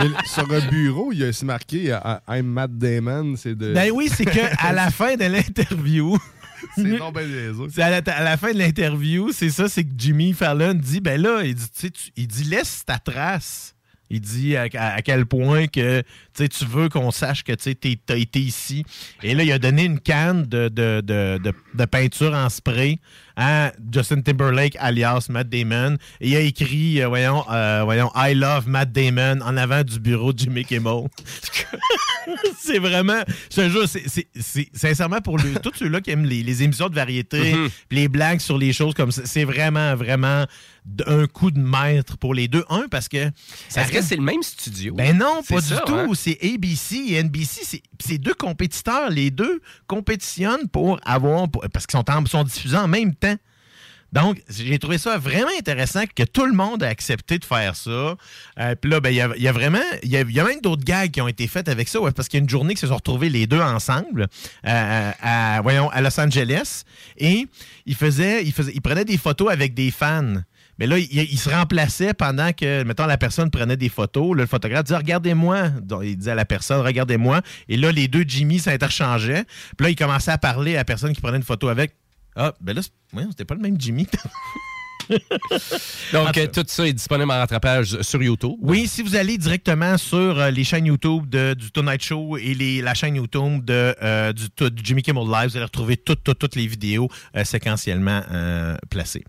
Mais 0.00 0.06
Sur 0.26 0.50
un 0.52 0.66
bureau, 0.68 1.12
il 1.12 1.18
y 1.18 1.24
a 1.24 1.28
aussi 1.28 1.44
marqué 1.44 1.92
euh, 1.92 1.98
I'm 2.28 2.46
Matt 2.46 2.76
Damon. 2.76 3.34
C'est 3.36 3.54
de... 3.54 3.72
Ben 3.74 3.90
oui, 3.92 4.08
c'est 4.14 4.24
que 4.24 4.40
à 4.66 4.72
la 4.72 4.90
fin 4.90 5.16
de 5.16 5.24
l'interview. 5.24 6.16
C'est 6.74 6.82
non 6.82 7.12
ben 7.12 7.24
niaiseux. 7.24 7.68
C'est 7.72 7.82
à 7.82 7.88
la, 7.88 8.12
à 8.12 8.24
la 8.24 8.36
fin 8.36 8.52
de 8.52 8.58
l'interview, 8.58 9.30
c'est 9.32 9.48
ça, 9.48 9.68
c'est 9.68 9.84
que 9.84 9.92
Jimmy 9.96 10.32
Fallon 10.32 10.74
dit 10.74 10.98
ben 11.00 11.22
là, 11.22 11.42
il 11.44 11.54
dit, 11.54 11.70
tu 11.70 11.80
sais, 11.86 11.90
tu- 11.90 12.10
il 12.16 12.26
dit 12.26 12.42
laisse 12.42 12.82
ta 12.84 12.98
trace. 12.98 13.76
Il 14.10 14.20
dit 14.20 14.56
à, 14.56 14.68
quel 15.02 15.26
point 15.26 15.66
que 15.66 16.02
tu 16.34 16.64
veux 16.64 16.88
qu'on 16.88 17.10
sache 17.10 17.44
que 17.44 17.52
tu 17.52 17.76
as 18.08 18.16
été 18.16 18.40
ici. 18.40 18.84
Et 19.22 19.34
là, 19.34 19.42
il 19.44 19.52
a 19.52 19.58
donné 19.58 19.84
une 19.84 20.00
canne 20.00 20.44
de 20.46 21.84
peinture 21.86 22.34
en 22.34 22.48
spray 22.48 22.98
à 23.40 23.72
Justin 23.92 24.20
Timberlake 24.20 24.76
alias 24.80 25.26
Matt 25.30 25.48
Damon. 25.48 25.96
Et 26.20 26.30
il 26.30 26.36
a 26.36 26.40
écrit, 26.40 27.00
euh, 27.00 27.06
voyons, 27.08 27.44
euh, 27.50 27.82
voyons, 27.84 28.10
I 28.16 28.34
love 28.34 28.68
Matt 28.68 28.90
Damon 28.92 29.40
en 29.42 29.56
avant 29.56 29.84
du 29.84 30.00
bureau 30.00 30.32
de 30.32 30.40
Jimmy 30.40 30.64
Kimmel. 30.64 31.04
c'est 32.58 32.78
vraiment, 32.78 33.20
je 33.50 33.56
te 33.56 33.68
jure, 33.68 33.88
c'est- 33.88 34.68
sincèrement 34.74 35.20
pour 35.20 35.38
le, 35.38 35.54
tous 35.62 35.72
ceux-là 35.76 36.00
qui 36.00 36.10
aiment 36.10 36.24
les, 36.26 36.42
les 36.42 36.62
émissions 36.62 36.88
de 36.88 36.94
variété, 36.94 37.54
Mhm. 37.54 37.68
puis 37.88 37.98
les 37.98 38.08
blagues 38.08 38.40
sur 38.40 38.58
les 38.58 38.72
choses 38.72 38.94
comme 38.94 39.12
ça, 39.12 39.22
c'est 39.24 39.44
vraiment, 39.44 39.94
vraiment 39.94 40.44
un 41.06 41.26
coup 41.26 41.50
de 41.50 41.58
maître 41.60 42.16
pour 42.16 42.32
les 42.34 42.48
deux. 42.48 42.64
Un, 42.70 42.86
parce 42.90 43.08
que... 43.08 43.30
ça 43.68 43.82
Est-ce 43.82 43.90
que 43.90 43.96
reste- 43.96 44.08
c'est 44.08 44.16
le 44.16 44.22
même 44.22 44.42
studio? 44.42 44.94
Ben 44.94 45.16
non, 45.16 45.42
pas 45.46 45.60
ça, 45.60 45.76
du 45.76 45.80
tout. 45.84 45.94
hein? 45.94 46.06
C'est 46.14 46.38
ABC 46.42 46.96
et 47.08 47.22
NBC. 47.22 47.60
C'est 47.62 47.82
c'est 48.00 48.16
deux 48.16 48.32
compétiteurs. 48.32 49.10
Les 49.10 49.30
deux 49.30 49.60
compétitionnent 49.86 50.66
pour 50.72 50.98
avoir... 51.04 51.48
pour- 51.50 51.62
parce 51.72 51.86
qu'ils 51.86 51.98
sont, 51.98 52.10
en- 52.10 52.24
sont 52.24 52.42
diffusés 52.44 52.76
en 52.76 52.88
même 52.88 53.14
temps. 53.14 53.27
Donc, 54.12 54.40
j'ai 54.48 54.78
trouvé 54.78 54.96
ça 54.96 55.18
vraiment 55.18 55.50
intéressant 55.58 56.04
que 56.14 56.22
tout 56.22 56.46
le 56.46 56.52
monde 56.54 56.82
a 56.82 56.88
accepté 56.88 57.38
de 57.38 57.44
faire 57.44 57.76
ça. 57.76 58.16
Euh, 58.58 58.74
Puis 58.80 58.90
là, 58.90 59.00
ben, 59.00 59.10
il 59.10 59.16
y, 59.16 59.20
a- 59.20 59.36
y 59.36 59.48
a 59.48 59.52
vraiment, 59.52 59.78
il 60.02 60.10
y 60.10 60.40
a, 60.40 60.44
même 60.44 60.60
d'autres 60.62 60.84
gags 60.84 61.10
qui 61.10 61.20
ont 61.20 61.28
été 61.28 61.46
faits 61.46 61.68
avec 61.68 61.88
ça, 61.88 61.98
parce 62.14 62.28
qu'il 62.28 62.38
y 62.38 62.40
a 62.40 62.44
une 62.44 62.48
journée 62.48 62.74
qui 62.74 62.80
se 62.80 62.86
sont 62.86 62.96
retrouvés 62.96 63.28
les 63.28 63.46
deux 63.46 63.60
ensemble, 63.60 64.28
euh, 64.66 65.10
à, 65.22 65.60
voyons, 65.62 65.90
à 65.90 66.00
Los 66.00 66.18
Angeles, 66.18 66.84
et 67.18 67.46
ils 67.86 67.94
faisaient, 67.94 68.44
ils 68.44 68.52
faisaient, 68.52 68.72
ils 68.74 68.80
prenaient 68.80 69.04
des 69.04 69.18
photos 69.18 69.50
avec 69.52 69.74
des 69.74 69.90
fans. 69.90 70.36
Mais 70.78 70.86
là, 70.86 70.96
il, 70.96 71.38
se 71.38 71.50
remplaçait 71.50 72.14
pendant 72.14 72.52
que, 72.52 72.84
mettons, 72.84 73.06
la 73.06 73.18
personne 73.18 73.50
prenait 73.50 73.76
des 73.76 73.88
photos. 73.88 74.36
Là, 74.36 74.42
le 74.42 74.46
photographe 74.46 74.84
disait 74.84 74.96
Regardez-moi. 74.96 75.70
Il 76.04 76.16
disait 76.16 76.30
à 76.30 76.34
la 76.36 76.44
personne 76.44 76.80
Regardez-moi. 76.80 77.40
Et 77.68 77.76
là, 77.76 77.90
les 77.90 78.06
deux 78.06 78.24
Jimmy 78.26 78.60
s'interchangeaient. 78.60 79.44
Puis 79.76 79.84
là, 79.84 79.90
il 79.90 79.96
commençait 79.96 80.30
à 80.30 80.38
parler 80.38 80.74
à 80.74 80.78
la 80.78 80.84
personne 80.84 81.12
qui 81.12 81.20
prenait 81.20 81.38
une 81.38 81.42
photo 81.42 81.66
avec. 81.68 81.94
Ah, 82.40 82.54
ben 82.60 82.72
là, 82.72 82.82
c'était 83.30 83.44
pas 83.44 83.56
le 83.56 83.60
même 83.60 83.80
Jimmy. 83.80 84.06
Donc, 86.12 86.38
euh, 86.38 86.46
tout 86.46 86.64
ça 86.68 86.86
est 86.86 86.92
disponible 86.92 87.32
en 87.32 87.38
rattrapage 87.38 88.00
sur 88.02 88.22
YouTube. 88.22 88.56
Oui, 88.60 88.86
si 88.86 89.02
vous 89.02 89.16
allez 89.16 89.38
directement 89.38 89.98
sur 89.98 90.38
euh, 90.38 90.50
les 90.50 90.62
chaînes 90.62 90.86
YouTube 90.86 91.28
de, 91.28 91.54
du 91.54 91.72
Tonight 91.72 92.00
Show 92.00 92.36
et 92.36 92.54
les, 92.54 92.80
la 92.80 92.94
chaîne 92.94 93.16
YouTube 93.16 93.64
de, 93.64 93.92
euh, 94.02 94.32
du, 94.32 94.46
Jimmy 94.84 95.02
Kimmel 95.02 95.24
Live, 95.24 95.50
vous 95.50 95.56
allez 95.56 95.64
retrouver 95.64 95.96
toutes, 95.96 96.22
toutes, 96.22 96.38
toutes 96.38 96.54
les 96.54 96.68
vidéos 96.68 97.08
séquentiellement 97.42 98.22
placées. 98.88 99.24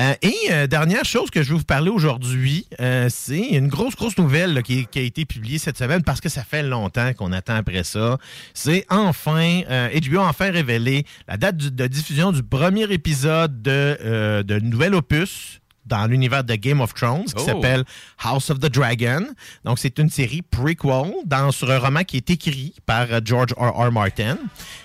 Euh, 0.00 0.14
et 0.22 0.34
euh, 0.50 0.66
dernière 0.68 1.04
chose 1.04 1.28
que 1.30 1.42
je 1.42 1.52
vais 1.52 1.58
vous 1.58 1.64
parler 1.64 1.90
aujourd'hui, 1.90 2.66
euh, 2.80 3.08
c'est 3.10 3.48
une 3.48 3.66
grosse, 3.66 3.96
grosse 3.96 4.16
nouvelle 4.16 4.62
qui, 4.62 4.86
a 4.94 5.00
été 5.00 5.24
publiée 5.24 5.58
cette 5.58 5.76
semaine 5.76 6.02
parce 6.02 6.20
que 6.20 6.28
ça 6.28 6.44
fait 6.44 6.62
longtemps 6.62 7.12
qu'on 7.14 7.32
attend 7.32 7.56
après 7.56 7.82
ça. 7.82 8.18
C'est 8.54 8.86
enfin, 8.90 9.62
HBO 9.62 10.20
a 10.20 10.28
enfin 10.28 10.50
révélé 10.52 11.04
la 11.26 11.36
date 11.36 11.56
de 11.56 11.86
diffusion 11.88 12.30
du 12.30 12.44
premier 12.44 12.84
épisode 12.92 13.60
de, 13.60 14.42
de 14.42 14.58
nouvel 14.60 14.94
opus 14.94 15.60
dans 15.88 16.06
l'univers 16.06 16.44
de 16.44 16.54
Game 16.54 16.80
of 16.80 16.94
Thrones 16.94 17.24
qui 17.24 17.34
Oh. 17.36 17.44
s'appelle 17.46 17.84
House 18.22 18.50
of 18.50 18.58
the 18.60 18.70
Dragon. 18.70 19.26
Donc, 19.64 19.78
c'est 19.78 19.98
une 19.98 20.10
série 20.10 20.42
prequel 20.42 21.12
dans, 21.24 21.50
sur 21.50 21.70
un 21.70 21.78
roman 21.78 22.04
qui 22.04 22.18
est 22.18 22.30
écrit 22.30 22.74
par 22.86 23.06
euh, 23.10 23.20
George 23.24 23.52
R. 23.56 23.86
R. 23.88 23.90
Martin. 23.92 24.36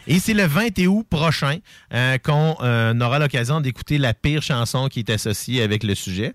Et 0.08 0.20
c'est 0.20 0.34
le 0.34 0.45
20 0.45 0.80
août 0.88 1.06
prochain 1.10 1.58
euh, 1.93 2.18
qu'on 2.18 2.56
euh, 2.62 2.99
aura 2.99 3.20
l'occasion 3.20 3.62
d'écouter 3.62 3.97
la 3.97 4.14
pire 4.14 4.41
chanson 4.41 4.88
qui 4.88 4.99
est 4.99 5.10
associée 5.10 5.62
avec 5.62 5.84
le 5.84 5.95
sujet. 5.95 6.34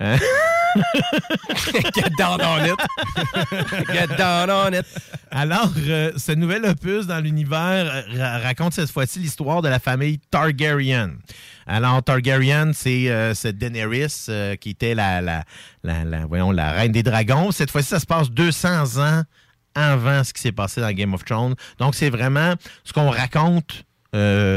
Euh, 0.00 0.16
Get 3.92 4.16
down 4.18 4.50
on 4.50 4.72
it. 4.72 4.86
Alors, 5.30 5.72
euh, 5.88 6.12
ce 6.16 6.32
nouvel 6.32 6.64
opus 6.64 7.06
dans 7.06 7.20
l'univers 7.20 7.90
euh, 7.90 8.02
ra- 8.18 8.38
raconte 8.38 8.74
cette 8.74 8.90
fois-ci 8.90 9.18
l'histoire 9.18 9.62
de 9.62 9.68
la 9.68 9.78
famille 9.78 10.18
Targaryen. 10.30 11.12
Alors, 11.66 12.02
Targaryen, 12.02 12.72
c'est 12.72 13.08
euh, 13.08 13.34
Daenerys 13.52 14.26
euh, 14.28 14.56
qui 14.56 14.70
était 14.70 14.94
la, 14.94 15.44
voyons, 16.28 16.52
la 16.52 16.72
reine 16.72 16.92
des 16.92 17.02
dragons. 17.02 17.50
Cette 17.50 17.70
fois-ci, 17.70 17.88
ça 17.88 18.00
se 18.00 18.06
passe 18.06 18.30
200 18.30 18.98
ans 18.98 19.22
avant 19.74 20.24
ce 20.24 20.32
qui 20.32 20.40
s'est 20.40 20.52
passé 20.52 20.80
dans 20.80 20.92
Game 20.92 21.12
of 21.14 21.24
Thrones. 21.24 21.54
Donc, 21.78 21.94
c'est 21.94 22.10
vraiment 22.10 22.54
ce 22.84 22.92
qu'on 22.92 23.10
raconte 23.10 23.84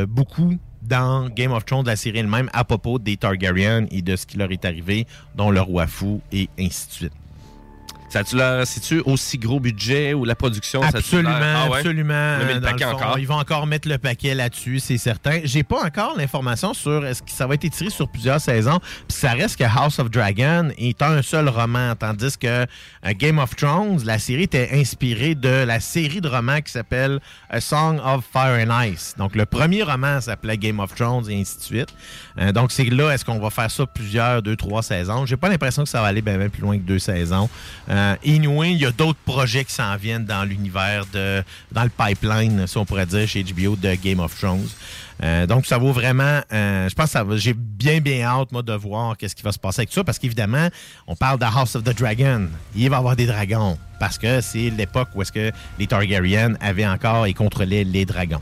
beaucoup 0.08 0.58
dans 0.90 1.30
Game 1.30 1.52
of 1.52 1.66
Thrones, 1.66 1.86
la 1.86 1.96
série 1.96 2.20
elle-même, 2.20 2.50
à 2.52 2.66
propos 2.66 3.00
des 3.00 3.16
Targaryens 3.16 3.86
et 3.92 4.02
de 4.02 4.16
ce 4.16 4.26
qui 4.26 4.38
leur 4.38 4.52
est 4.52 4.66
arrivé, 4.66 5.06
dont 5.36 5.52
le 5.52 5.62
roi 5.62 5.86
et 6.32 6.50
ainsi 6.60 6.88
de 6.88 6.92
suite. 6.92 7.14
Ça 8.10 8.24
tu 8.24 8.36
leur 8.36 8.66
c'est-tu 8.66 9.02
aussi 9.06 9.38
gros 9.38 9.60
budget 9.60 10.14
ou 10.14 10.26
la 10.26 10.36
production? 10.36 10.82
ça 10.82 10.90
Absolument, 10.98 11.30
l'air- 11.40 11.58
Ah 11.66 11.70
ouais? 11.70 11.78
absolument. 11.78 12.38
Le 12.40 12.60
paquet 12.62 12.84
fond, 12.86 12.92
encore? 12.92 13.20
Ils 13.20 13.28
vont 13.28 13.36
encore 13.40 13.68
mettre 13.68 13.88
le 13.88 13.98
paquet 13.98 14.34
là-dessus, 14.34 14.80
c'est 14.80 14.98
certain. 14.98 15.40
J'ai 15.44 15.64
pas 15.64 15.84
encore 15.86 16.16
l'information 16.18 16.74
sur 16.74 17.06
est-ce 17.06 17.22
que 17.22 17.30
ça 17.32 17.46
va 17.48 17.54
être 17.54 17.66
étiré 17.66 17.90
sur 17.90 18.08
plusieurs 18.10 18.42
saisons. 18.42 18.80
Puis 19.08 19.18
ça 19.18 19.32
reste 19.34 19.58
que 19.58 19.64
House 19.64 20.00
of 20.00 20.10
Dragon 20.10 20.70
est 20.78 21.02
un 21.02 21.22
seul 21.22 21.48
roman, 21.50 21.96
tandis 21.96 22.38
que 22.38 22.48
euh, 22.48 22.66
Game 23.18 23.38
of 23.40 23.56
Thrones, 23.56 24.00
la 24.06 24.18
série 24.20 24.44
était 24.44 24.70
inspirée 24.74 25.36
de 25.36 25.64
la 25.64 25.80
série 25.80 26.22
de 26.22 26.28
romans 26.28 26.62
qui 26.62 26.72
s'appelle 26.72 27.20
A 27.50 27.62
Song 27.62 28.00
of 28.04 28.26
Fire 28.32 28.66
and 28.68 28.84
Ice. 28.86 29.14
Donc 29.18 29.36
le 29.36 29.46
premier 29.46 29.84
roman 29.84 30.20
s'appelait 30.20 30.58
Game 30.58 30.80
of 30.80 30.96
Thrones 30.96 31.30
et 31.30 31.40
ainsi 31.40 31.58
de 31.58 31.62
suite. 31.64 31.90
Euh, 32.40 32.52
donc 32.52 32.72
c'est 32.72 32.86
là, 32.86 33.12
est-ce 33.12 33.24
qu'on 33.24 33.40
va 33.40 33.50
faire 33.52 33.70
ça 33.70 33.86
plusieurs, 33.86 34.42
deux, 34.42 34.56
trois 34.56 34.82
saisons? 34.82 35.26
J'ai 35.26 35.38
pas 35.38 35.50
l'impression 35.50 35.84
que 35.84 35.90
ça 35.90 36.02
va 36.02 36.08
aller 36.08 36.22
bien 36.22 36.38
plus 36.50 36.62
loin 36.62 36.78
que 36.78 36.84
deux 36.84 37.00
saisons. 37.00 37.50
Euh, 37.90 37.99
anyway, 38.26 38.72
il 38.72 38.78
y 38.78 38.86
a 38.86 38.92
d'autres 38.92 39.20
projets 39.26 39.66
qui 39.66 39.74
s'en 39.74 39.96
viennent 39.96 40.26
dans 40.26 40.44
l'univers 40.44 41.06
de, 41.14 41.44
dans 41.72 41.84
le 41.84 41.90
pipeline, 41.90 42.68
si 42.68 42.78
on 42.78 42.86
pourrait 42.86 43.06
dire, 43.06 43.28
chez 43.28 43.44
HBO 43.44 43.76
de 43.76 43.96
Game 43.96 44.20
of 44.20 44.38
Thrones. 44.38 44.68
Euh, 45.22 45.46
donc, 45.46 45.66
ça 45.66 45.78
vaut 45.78 45.92
vraiment. 45.92 46.42
euh, 46.54 46.88
je 46.88 46.96
pense 46.96 47.12
que. 47.12 47.38
J'ai 47.38 47.54
bien, 47.54 48.00
bien 48.00 48.26
hâte, 48.26 48.52
moi, 48.52 48.62
de 48.62 48.74
voir 48.74 49.18
qu'est-ce 49.18 49.36
qui 49.36 49.44
va 49.44 49.52
se 49.52 49.60
passer 49.60 49.82
avec 49.82 49.92
ça, 49.92 50.04
parce 50.04 50.18
qu'évidemment, 50.20 50.70
on 51.08 51.16
parle 51.16 51.40
de 51.40 51.46
House 51.46 51.76
of 51.76 51.84
the 51.84 51.98
Dragon. 51.98 52.48
Il 52.76 52.90
va 52.90 52.98
y 52.98 53.00
avoir 53.00 53.16
des 53.16 53.26
dragons, 53.26 53.78
parce 54.00 54.18
que 54.18 54.42
c'est 54.42 54.70
l'époque 54.70 55.10
où 55.16 55.22
est-ce 55.22 55.32
que 55.32 55.52
les 55.78 55.88
Targaryens 55.88 56.54
avaient 56.62 56.88
encore 56.88 57.26
et 57.26 57.34
contrôlaient 57.34 57.84
les 57.84 58.06
dragons. 58.06 58.42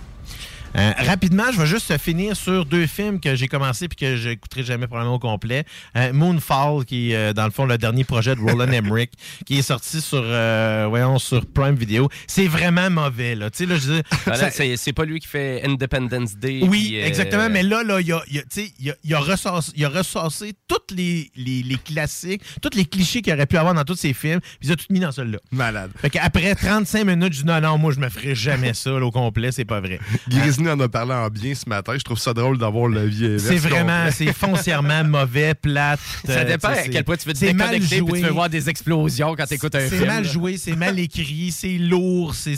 Euh, 0.76 0.92
rapidement, 0.98 1.46
je 1.52 1.60
vais 1.60 1.66
juste 1.66 1.98
finir 1.98 2.36
sur 2.36 2.66
deux 2.66 2.86
films 2.88 3.20
que 3.20 3.36
j'ai 3.36 3.48
commencé 3.48 3.88
puis 3.88 3.96
que 3.96 4.16
je 4.16 4.30
n'écouterai 4.30 4.64
jamais 4.64 4.88
probablement 4.88 5.16
au 5.16 5.20
complet. 5.20 5.64
Euh, 5.96 6.14
Moonfall, 6.14 6.86
qui 6.86 7.12
est 7.12 7.16
euh, 7.16 7.34
dans 7.34 7.46
le 7.46 7.52
fond 7.52 7.66
le 7.66 7.78
dernier 7.78 8.04
projet 8.04 8.36
de 8.36 8.42
Roland 8.42 8.68
Emmerich, 8.72 9.12
qui 9.46 9.58
est 9.60 9.62
sorti 9.64 10.02
sur, 10.02 10.22
euh, 10.24 10.86
voyons, 10.90 11.20
sur 11.20 11.46
Prime 11.46 11.76
Video. 11.76 12.10
C'est 12.28 12.48
vraiment 12.48 12.90
mauvais, 12.90 13.36
là. 13.36 13.50
Tu 13.50 13.60
sais, 13.60 13.66
là, 13.66 13.76
je 13.78 13.94
dis, 13.94 14.02
Voilà, 14.26 14.40
ça- 14.40 14.52
c'est, 14.52 14.78
c'est 14.78 14.94
pas 14.94 15.06
lui 15.06 15.20
qui 15.20 15.28
fait 15.28 15.64
Independence 15.66 16.36
Day. 16.36 16.60
oui, 16.64 16.88
puis, 16.90 17.02
euh, 17.02 17.06
exactement. 17.06 17.50
Mais 17.50 17.64
là, 17.64 17.84
là, 17.84 18.00
il 18.02 18.12
a, 18.12 18.22
il 18.30 18.40
a, 18.40 18.42
tu 18.42 18.48
sais, 18.62 18.72
il 18.80 18.92
a, 18.92 18.94
il 19.04 19.14
a 19.14 19.20
il 19.76 20.54
tous 20.68 20.96
les, 20.96 21.32
les, 21.36 21.64
les 21.64 21.78
classiques, 21.78 22.42
tous 22.62 22.76
les 22.76 22.86
clichés 22.86 23.22
qu'il 23.22 23.34
aurait 23.34 23.46
pu 23.46 23.58
avoir 23.58 23.74
dans 23.74 23.84
tous 23.84 23.96
ses 23.96 24.14
films, 24.14 24.40
puis 24.42 24.70
il 24.70 24.72
a 24.72 24.76
tout 24.76 24.86
mis 24.90 25.00
dans 25.00 25.12
celui-là. 25.12 25.40
Malade. 25.52 25.92
Fait 26.00 26.10
qu'après 26.10 26.56
35 26.56 27.04
minutes, 27.06 27.34
je 27.34 27.42
dis 27.42 27.48
non, 27.48 27.60
non, 27.62 27.78
moi, 27.78 27.92
je 27.94 28.00
me 28.00 28.10
ferai 28.10 28.36
jamais 28.36 28.74
ça 28.74 28.92
là, 28.92 29.06
au 29.06 29.12
complet, 29.12 29.52
c'est 29.52 29.66
pas 29.66 29.80
vrai. 29.80 30.00
Grizzly 30.58 30.70
en 30.70 30.80
a 30.80 30.90
parlé 30.90 31.14
en 31.14 31.30
bien 31.30 31.54
ce 31.54 31.68
matin. 31.68 31.94
Je 31.98 32.04
trouve 32.04 32.20
ça 32.20 32.34
drôle 32.34 32.58
d'avoir 32.58 32.88
le 32.88 33.06
vieux. 33.06 33.38
C'est 33.38 33.58
vraiment, 33.58 34.10
c'est 34.12 34.34
foncièrement 34.34 35.04
mauvais, 35.06 35.54
plate. 35.54 36.00
Ça 36.26 36.40
euh, 36.40 36.44
dépend 36.44 36.70
à 36.70 36.88
quel 36.88 37.04
point 37.04 37.18
tu 37.18 37.28
veux 37.28 37.34
te 37.34 37.40
déconnecter 37.40 38.02
puis 38.02 38.22
tu 38.22 38.28
veux 38.28 38.32
voir 38.32 38.50
des 38.50 38.70
explosions 38.70 39.36
quand 39.36 39.46
tu 39.46 39.56
écoutes 39.56 39.76
un 39.76 39.88
film. 39.88 40.02
C'est 40.02 40.08
mal 40.08 40.26
joué, 40.26 40.58
c'est 40.58 40.76
mal 40.76 41.00
écrit, 41.08 41.52
c'est 41.52 41.78
lourd. 41.78 42.34
c'est 42.36 42.58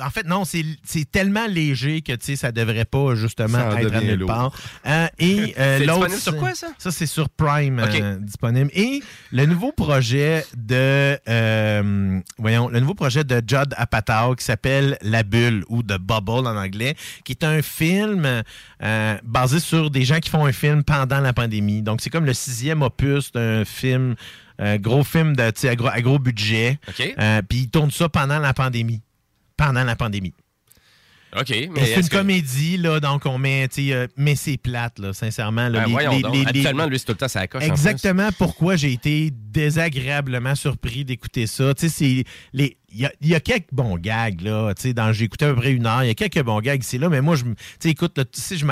En 0.00 0.10
fait, 0.10 0.26
non, 0.26 0.44
c'est 0.44 0.64
c'est 0.84 1.10
tellement 1.10 1.46
léger 1.46 2.02
que 2.02 2.12
tu 2.12 2.26
sais, 2.26 2.36
ça 2.36 2.52
devrait 2.52 2.84
pas 2.84 3.14
justement 3.14 3.58
Ça 3.58 3.80
être 3.80 3.94
à 3.94 4.00
nulle 4.00 4.20
lourd. 4.20 4.28
part. 4.28 4.52
Euh, 4.86 5.06
et 5.18 5.54
euh, 5.58 5.78
C'est 5.78 5.86
l'autre, 5.86 6.06
disponible 6.08 6.20
sur 6.22 6.36
quoi, 6.38 6.54
ça? 6.54 6.68
Ça, 6.78 6.90
c'est 6.90 7.06
sur 7.06 7.28
Prime 7.28 7.78
euh, 7.78 8.18
disponible. 8.18 8.70
Et 8.74 9.02
le 9.32 9.46
nouveau 9.46 9.72
projet 9.72 10.44
de, 10.56 11.18
euh, 11.28 12.20
voyons, 12.38 12.68
le 12.68 12.80
nouveau 12.80 12.94
projet 12.94 13.24
de 13.24 13.42
Judd 13.46 13.74
Apatow 13.76 14.34
qui 14.36 14.44
s'appelle 14.44 14.98
La 15.02 15.22
Bulle 15.22 15.64
ou 15.68 15.82
The 15.82 15.98
Bubble 15.98 16.46
en 16.46 16.56
anglais, 16.56 16.96
qui 17.24 17.32
est 17.32 17.44
un 17.44 17.62
film 17.62 18.42
euh, 18.82 19.18
basé 19.22 19.60
sur 19.60 19.90
des 19.90 20.04
gens 20.04 20.18
qui 20.18 20.30
font 20.30 20.44
un 20.44 20.52
film 20.52 20.84
pendant 20.84 21.20
la 21.20 21.32
pandémie. 21.32 21.82
Donc, 21.82 22.00
c'est 22.00 22.10
comme 22.10 22.26
le 22.26 22.34
sixième 22.34 22.82
opus 22.82 23.32
d'un 23.32 23.64
film, 23.64 24.14
euh, 24.60 24.78
gros 24.78 25.04
film 25.04 25.36
de, 25.36 25.42
à, 25.42 25.76
gros, 25.76 25.88
à 25.88 26.00
gros 26.00 26.18
budget. 26.18 26.78
Euh, 27.18 27.42
Puis 27.48 27.58
ils 27.58 27.70
tournent 27.70 27.90
ça 27.90 28.08
pendant 28.08 28.38
la 28.38 28.54
pandémie. 28.54 29.02
Pendant 29.56 29.84
la 29.84 29.96
pandémie. 29.96 30.34
OK, 31.38 31.48
mais. 31.50 31.68
Mais 31.74 31.86
c'est 31.86 32.00
une 32.00 32.08
que- 32.08 32.16
comédie, 32.16 32.76
là, 32.76 33.00
donc 33.00 33.26
on 33.26 33.38
met, 33.38 33.68
euh, 33.78 34.06
mais 34.16 34.36
c'est 34.36 34.56
plate, 34.56 34.98
là, 34.98 35.12
sincèrement. 35.12 35.68
là. 35.68 35.84
Ben, 35.86 35.98
Les- 35.98 36.22
les- 36.22 36.38
les- 36.42 36.46
Habituellement, 36.46 36.86
lui, 36.86 36.98
c'est 36.98 37.06
tout 37.06 37.12
le 37.12 37.18
temps 37.18 37.28
ça 37.28 37.46
coche. 37.48 37.64
Exactement 37.64 38.28
pourquoi 38.38 38.76
j'ai 38.76 38.92
été 38.92 39.30
désagréablement 39.32 40.54
surpris 40.54 41.04
d'écouter 41.04 41.46
ça. 41.46 41.74
Tu 41.74 41.88
sais, 41.88 42.24
les. 42.52 42.76
Il 42.96 43.00
y 43.00 43.06
a, 43.06 43.12
il 43.20 43.28
y 43.28 43.34
a 43.34 43.40
quelques 43.40 43.72
bons 43.72 43.96
gags, 43.98 44.40
là. 44.42 44.72
Tu 44.74 44.92
sais, 44.92 44.94
j'ai 45.12 45.24
écouté 45.24 45.46
à 45.46 45.48
peu 45.48 45.56
près 45.56 45.72
une 45.72 45.84
heure. 45.86 46.04
Il 46.04 46.06
y 46.06 46.10
a 46.10 46.14
quelques 46.14 46.42
bons 46.44 46.60
gags 46.60 46.80
ici, 46.80 46.96
là, 46.98 47.08
mais 47.08 47.20
moi, 47.20 47.34
je 47.34 47.42
tu 47.42 47.54
sais, 47.80 47.90
écoute, 47.90 48.16
là, 48.16 48.24
sais, 48.32 48.56
je 48.56 48.64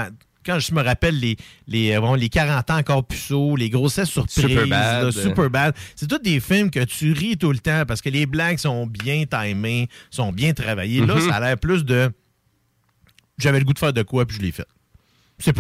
quand 0.44 0.58
je 0.58 0.74
me 0.74 0.82
rappelle 0.82 1.18
les, 1.20 1.36
les, 1.68 1.92
euh, 1.92 2.00
bon, 2.00 2.14
les 2.14 2.28
40 2.28 2.68
ans 2.70 2.76
encore 2.78 3.06
puceaux, 3.06 3.54
les 3.56 3.70
grossesses 3.70 4.08
surprises, 4.10 4.42
Superbad. 4.48 5.04
là, 5.04 5.12
Superbad, 5.12 5.74
c'est 5.94 6.08
tous 6.08 6.18
des 6.18 6.40
films 6.40 6.70
que 6.70 6.82
tu 6.84 7.12
ris 7.12 7.36
tout 7.36 7.52
le 7.52 7.58
temps 7.58 7.84
parce 7.86 8.00
que 8.00 8.08
les 8.08 8.26
blagues 8.26 8.58
sont 8.58 8.86
bien 8.86 9.24
timées, 9.24 9.88
sont 10.10 10.32
bien 10.32 10.52
travaillées. 10.52 11.04
Là, 11.06 11.14
Mhm. 11.14 11.28
ça 11.28 11.36
a 11.36 11.40
l'air 11.40 11.58
plus 11.58 11.84
de 11.84 12.10
j'avais 13.38 13.58
le 13.58 13.64
goût 13.64 13.72
de 13.72 13.78
faire 13.78 13.92
de 13.92 14.02
quoi, 14.02 14.26
puis 14.26 14.36
je 14.36 14.42
l'ai 14.42 14.52
fait. 14.52 14.66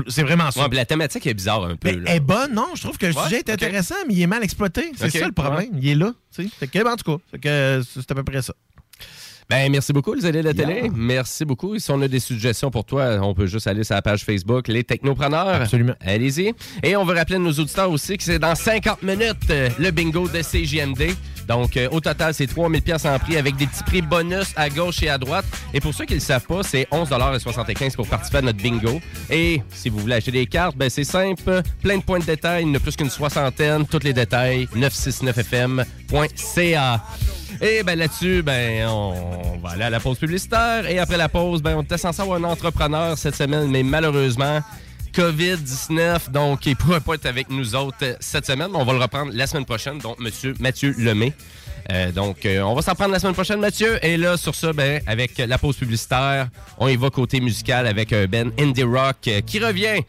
C'est 0.08 0.22
vraiment 0.22 0.50
ça. 0.50 0.68
Ouais, 0.68 0.76
la 0.76 0.84
thématique 0.86 1.26
est 1.26 1.34
bizarre 1.34 1.64
un 1.64 1.76
peu. 1.76 1.90
Mais 1.90 1.96
là. 1.96 2.02
elle 2.06 2.16
est 2.16 2.20
bonne, 2.20 2.54
non? 2.54 2.68
Je 2.74 2.82
trouve 2.82 2.98
que 2.98 3.06
le 3.06 3.14
Ouais, 3.14 3.24
sujet 3.24 3.38
est 3.38 3.50
intéressant, 3.50 3.96
mais 4.06 4.14
il 4.14 4.22
est 4.22 4.26
mal 4.28 4.44
exploité. 4.44 4.92
C'est 4.96 5.10
ça 5.10 5.26
le 5.26 5.32
problème. 5.32 5.70
Il 5.80 5.88
est 5.88 5.94
là. 5.94 6.12
Fait 6.30 6.68
que, 6.68 6.86
en 6.86 6.96
tout 6.96 7.18
cas, 7.40 7.80
c'est 7.82 8.10
à 8.10 8.14
peu 8.14 8.22
près 8.22 8.42
ça. 8.42 8.54
Ben, 9.52 9.70
merci 9.70 9.92
beaucoup, 9.92 10.14
les 10.14 10.24
allées 10.24 10.40
de 10.40 10.46
la 10.46 10.54
télé. 10.54 10.90
Merci 10.94 11.44
beaucoup. 11.44 11.78
Si 11.78 11.90
on 11.90 12.00
a 12.00 12.08
des 12.08 12.20
suggestions 12.20 12.70
pour 12.70 12.86
toi, 12.86 13.18
on 13.20 13.34
peut 13.34 13.44
juste 13.44 13.66
aller 13.66 13.84
sur 13.84 13.94
la 13.94 14.00
page 14.00 14.24
Facebook, 14.24 14.66
Les 14.66 14.82
Technopreneurs. 14.82 15.46
Absolument. 15.46 15.92
Allez-y. 16.00 16.54
Et 16.82 16.96
on 16.96 17.04
veut 17.04 17.14
rappeler 17.14 17.36
à 17.36 17.38
nos 17.38 17.52
auditeurs 17.52 17.90
aussi 17.90 18.16
que 18.16 18.24
c'est 18.24 18.38
dans 18.38 18.54
50 18.54 19.02
minutes 19.02 19.50
euh, 19.50 19.68
le 19.78 19.90
bingo 19.90 20.26
de 20.26 20.40
CJMD. 20.40 21.14
Donc, 21.48 21.76
euh, 21.76 21.86
au 21.90 22.00
total, 22.00 22.32
c'est 22.32 22.46
3000 22.46 22.80
pièces 22.80 23.04
en 23.04 23.18
prix 23.18 23.36
avec 23.36 23.56
des 23.56 23.66
petits 23.66 23.84
prix 23.84 24.00
bonus 24.00 24.54
à 24.56 24.70
gauche 24.70 25.02
et 25.02 25.10
à 25.10 25.18
droite. 25.18 25.44
Et 25.74 25.80
pour 25.80 25.92
ceux 25.92 26.06
qui 26.06 26.14
ne 26.14 26.18
le 26.18 26.24
savent 26.24 26.46
pas, 26.46 26.62
c'est 26.62 26.88
11,75 26.90 27.94
pour 27.94 28.08
participer 28.08 28.38
à 28.38 28.42
notre 28.42 28.62
bingo. 28.62 29.02
Et 29.28 29.60
si 29.68 29.90
vous 29.90 29.98
voulez 29.98 30.14
acheter 30.14 30.30
des 30.30 30.46
cartes, 30.46 30.78
ben 30.78 30.88
c'est 30.88 31.04
simple. 31.04 31.60
Plein 31.82 31.98
de 31.98 32.02
points 32.02 32.20
de 32.20 32.24
détail, 32.24 32.62
il 32.62 32.68
y 32.68 32.70
en 32.70 32.74
a 32.76 32.80
plus 32.80 32.96
qu'une 32.96 33.10
soixantaine. 33.10 33.84
Tous 33.84 34.02
les 34.02 34.14
détails, 34.14 34.66
969fm.ca. 34.74 37.02
Et 37.64 37.84
ben 37.84 37.96
là-dessus, 37.96 38.42
ben 38.42 38.88
on 38.88 39.56
va 39.62 39.70
aller 39.70 39.84
à 39.84 39.90
la 39.90 40.00
pause 40.00 40.18
publicitaire. 40.18 40.84
Et 40.90 40.98
après 40.98 41.16
la 41.16 41.28
pause, 41.28 41.62
ben 41.62 41.76
on 41.76 41.82
était 41.82 41.96
censé 41.96 42.20
avoir 42.20 42.38
un 42.38 42.44
entrepreneur 42.44 43.16
cette 43.16 43.36
semaine, 43.36 43.68
mais 43.70 43.84
malheureusement, 43.84 44.60
COVID-19, 45.14 46.32
donc 46.32 46.66
il 46.66 46.70
ne 46.70 46.74
pourra 46.74 46.98
pas 46.98 47.14
être 47.14 47.26
avec 47.26 47.50
nous 47.50 47.76
autres 47.76 47.98
euh, 48.02 48.14
cette 48.18 48.46
semaine. 48.46 48.70
On 48.74 48.84
va 48.84 48.92
le 48.94 48.98
reprendre 48.98 49.30
la 49.32 49.46
semaine 49.46 49.64
prochaine, 49.64 49.98
donc 49.98 50.18
Monsieur 50.18 50.54
Mathieu 50.58 50.92
Lemay. 50.98 51.32
Euh, 51.92 52.10
donc, 52.10 52.44
euh, 52.46 52.62
on 52.62 52.74
va 52.74 52.82
s'en 52.82 52.96
prendre 52.96 53.12
la 53.12 53.20
semaine 53.20 53.34
prochaine, 53.34 53.60
Mathieu. 53.60 54.04
Et 54.04 54.16
là, 54.16 54.36
sur 54.36 54.56
ça, 54.56 54.72
ben, 54.72 55.00
avec 55.06 55.38
la 55.38 55.56
pause 55.56 55.76
publicitaire, 55.76 56.48
on 56.78 56.88
y 56.88 56.96
va 56.96 57.10
côté 57.10 57.40
musical 57.40 57.86
avec 57.86 58.12
Ben 58.28 58.50
Indie 58.58 58.82
Rock 58.82 59.30
qui 59.46 59.58
revient. 59.60 60.02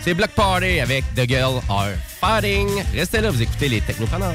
C'est 0.00 0.14
Block 0.14 0.30
Party 0.30 0.80
avec 0.80 1.04
The 1.14 1.28
Girl 1.28 1.60
Are 1.68 1.90
Fighting. 2.20 2.68
Restez 2.94 3.20
là, 3.20 3.30
vous 3.30 3.42
écoutez 3.42 3.68
les 3.68 3.80
Technopreneurs. 3.80 4.34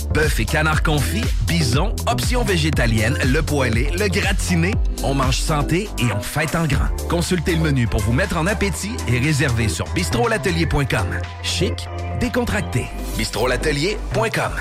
Bœuf 0.13 0.41
et 0.41 0.45
canard 0.45 0.83
confit, 0.83 1.23
bison, 1.47 1.95
options 2.05 2.43
végétaliennes, 2.43 3.17
le 3.25 3.41
poêlé, 3.41 3.89
le 3.97 4.09
gratiné. 4.09 4.73
On 5.03 5.13
mange 5.13 5.37
santé 5.37 5.87
et 5.99 6.11
on 6.13 6.19
fête 6.19 6.53
en 6.55 6.67
grand. 6.67 6.89
Consultez 7.09 7.55
le 7.55 7.61
menu 7.61 7.87
pour 7.87 8.01
vous 8.01 8.11
mettre 8.11 8.35
en 8.35 8.45
appétit 8.45 8.91
et 9.07 9.19
réservez 9.19 9.69
sur 9.69 9.85
bistrolatelier.com. 9.93 11.07
Chic, 11.43 11.87
décontracté. 12.19 12.87
bistrolatelier.com. 13.17 14.51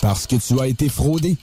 Parce 0.00 0.28
que 0.28 0.36
tu 0.36 0.60
as 0.60 0.68
été 0.68 0.88
fraudé. 0.88 1.36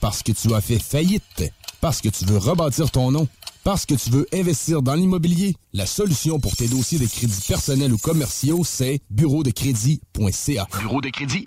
Parce 0.00 0.24
que 0.24 0.32
tu 0.32 0.52
as 0.54 0.60
fait 0.60 0.80
faillite. 0.80 1.52
Parce 1.80 2.00
que 2.00 2.08
tu 2.08 2.24
veux 2.24 2.38
rebâtir 2.38 2.90
ton 2.90 3.12
nom. 3.12 3.28
Parce 3.62 3.86
que 3.86 3.94
tu 3.94 4.10
veux 4.10 4.26
investir 4.34 4.82
dans 4.82 4.94
l'immobilier. 4.94 5.54
La 5.72 5.86
solution 5.86 6.40
pour 6.40 6.56
tes 6.56 6.66
dossiers 6.66 6.98
de 6.98 7.06
crédits 7.06 7.44
personnels 7.46 7.92
ou 7.92 7.98
commerciaux, 7.98 8.62
c'est 8.64 9.00
bureau 9.08 9.44
de 9.44 9.50
crédit.ca. 9.50 10.66
Bureau 10.80 11.00
de 11.00 11.10
crédit. 11.10 11.46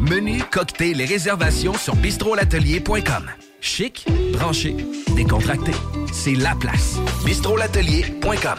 Menu, 0.00 0.42
cocktail 0.50 1.00
et 1.00 1.04
réservations 1.04 1.74
sur 1.74 1.96
bistrolatelier.com. 1.96 3.30
Chic, 3.60 4.06
branché, 4.32 4.76
décontracté. 5.16 5.72
C'est 6.12 6.34
la 6.34 6.54
place. 6.54 6.98
bistrolatelier.com. 7.24 8.58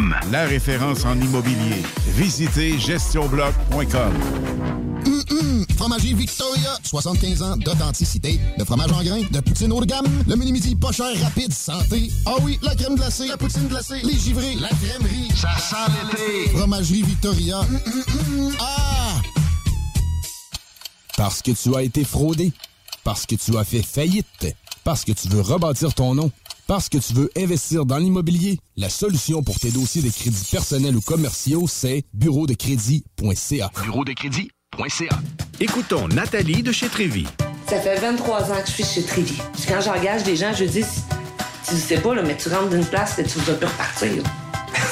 la 0.31 0.45
référence 0.45 1.05
en 1.05 1.19
immobilier. 1.19 1.83
Visitez 2.15 2.79
gestionbloc.com. 2.79 4.13
Hum, 5.05 5.23
hum. 5.31 5.65
Fromagerie 5.77 6.13
Victoria, 6.13 6.77
75 6.83 7.41
ans 7.41 7.57
d'authenticité, 7.57 8.39
de 8.57 8.63
fromage 8.63 8.91
en 8.91 9.03
grains, 9.03 9.23
de 9.31 9.39
poutine 9.39 9.71
haut 9.71 9.81
de 9.81 9.85
gamme, 9.85 10.05
le 10.27 10.35
mini-midi 10.35 10.75
pas 10.75 10.91
cher, 10.91 11.11
rapide, 11.23 11.51
santé. 11.53 12.11
Ah 12.25 12.35
oui, 12.43 12.59
la 12.61 12.75
crème 12.75 12.95
glacée, 12.95 13.27
la 13.27 13.37
poutine 13.37 13.67
glacée, 13.67 14.01
les 14.03 14.17
givrés, 14.17 14.55
la 14.55 14.69
crèmerie. 14.69 15.29
Ça 15.35 15.57
sent 15.57 15.91
l'été. 16.11 16.55
Fromagerie 16.55 17.01
Victoria. 17.03 17.59
Hum, 17.59 17.79
hum, 17.87 18.39
hum. 18.39 18.53
Ah! 18.59 19.21
Parce 21.17 21.41
que 21.41 21.51
tu 21.51 21.75
as 21.75 21.81
été 21.83 22.03
fraudé. 22.03 22.51
Parce 23.03 23.25
que 23.25 23.35
tu 23.35 23.57
as 23.57 23.63
fait 23.63 23.81
faillite. 23.81 24.55
Parce 24.83 25.05
que 25.05 25.11
tu 25.11 25.27
veux 25.27 25.41
rebâtir 25.41 25.93
ton 25.93 26.15
nom. 26.15 26.31
Parce 26.67 26.89
que 26.89 26.97
tu 26.97 27.13
veux 27.13 27.29
investir 27.37 27.85
dans 27.85 27.97
l'immobilier. 27.97 28.59
La 28.77 28.89
solution 28.89 29.43
pour 29.43 29.59
tes 29.59 29.71
dossiers 29.71 30.01
de 30.01 30.09
crédits 30.09 30.47
personnels 30.49 30.95
ou 30.95 31.01
commerciaux, 31.01 31.65
c'est 31.67 32.03
bureau 32.13 32.47
de 32.47 32.53
crédit.ca. 32.53 33.71
Bureau 33.83 34.05
de 34.05 34.13
crédit.ca. 34.13 35.19
Écoutons 35.59 36.07
Nathalie 36.07 36.63
de 36.63 36.71
chez 36.71 36.87
Trévy. 36.87 37.27
Ça 37.67 37.79
fait 37.79 37.99
23 37.99 38.51
ans 38.51 38.61
que 38.61 38.67
je 38.67 38.71
suis 38.71 38.83
chez 38.83 39.03
Trévy. 39.03 39.37
Puis 39.53 39.63
quand 39.67 39.81
j'engage 39.81 40.23
des 40.23 40.35
gens, 40.35 40.53
je 40.53 40.65
dis, 40.65 40.83
tu 41.67 41.75
sais 41.75 41.99
pas, 41.99 42.15
là, 42.15 42.23
mais 42.23 42.35
tu 42.35 42.49
rentres 42.49 42.69
d'une 42.69 42.85
place 42.85 43.19
et 43.19 43.23
tu 43.23 43.37
vas 43.39 43.53
plus 43.53 43.67
repartir. 43.67 44.23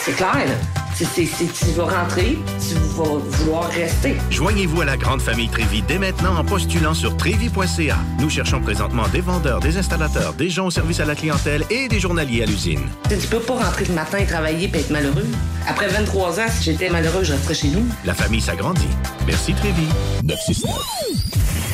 C'est 0.06 0.16
clair, 0.16 0.36
là. 0.36 0.79
C'est- 1.06 1.28
tu 1.54 1.72
vas 1.78 1.86
rentrer, 1.86 2.38
tu 2.68 2.76
vas 2.76 3.04
vouloir 3.06 3.70
rester. 3.70 4.18
Joignez-vous 4.30 4.82
à 4.82 4.86
la 4.86 4.98
grande 4.98 5.22
famille 5.22 5.48
Trévi 5.48 5.82
dès 5.82 5.98
maintenant 5.98 6.36
en 6.36 6.44
postulant 6.44 6.94
sur 6.94 7.16
trévi.ca. 7.16 7.96
Nous 8.20 8.30
cherchons 8.30 8.60
présentement 8.60 9.08
des 9.08 9.22
vendeurs, 9.22 9.62
des 9.62 9.78
installateurs, 9.78 10.34
des 10.34 10.50
gens 10.50 10.66
au 10.68 10.72
service 10.72 11.00
à 11.00 11.06
la 11.06 11.16
clientèle 11.16 11.64
et 11.70 11.88
des 11.88 12.02
journaliers 12.02 12.44
à 12.44 12.46
l'usine. 12.48 12.82
Tu 13.10 13.28
peux 13.30 13.40
pas 13.40 13.56
rentrer 13.64 13.86
le 13.86 13.94
matin 13.94 14.18
et 14.18 14.26
travailler 14.26 14.70
et 14.74 14.78
être 14.78 14.90
malheureux. 14.90 15.26
Après 15.68 15.88
23 15.88 16.38
ans, 16.42 16.48
si 16.50 16.66
j'étais 16.66 16.90
malheureux, 16.90 17.24
je 17.24 17.32
resterais 17.32 17.54
chez 17.56 17.70
nous. 17.70 17.86
La 18.04 18.14
famille 18.14 18.42
s'agrandit. 18.42 18.88
Merci 19.26 19.54
Trévi. 19.54 19.88
969. 20.26 21.69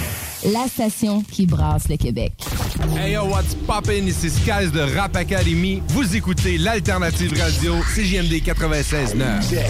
La 0.53 0.67
station 0.67 1.23
qui 1.23 1.47
brasse 1.47 1.87
le 1.89 1.97
Québec. 1.97 2.33
Hey 2.95 3.13
yo, 3.13 3.23
what's 3.25 3.55
poppin'? 3.65 4.05
Ici 4.05 4.29
Skies 4.29 4.69
de 4.71 4.81
Rap 4.95 5.15
Academy. 5.15 5.81
Vous 5.87 6.15
écoutez 6.15 6.59
l'Alternative 6.59 7.33
Radio, 7.41 7.75
CJMD 7.95 8.43
96.9. 8.43 9.53
Et 9.53 9.63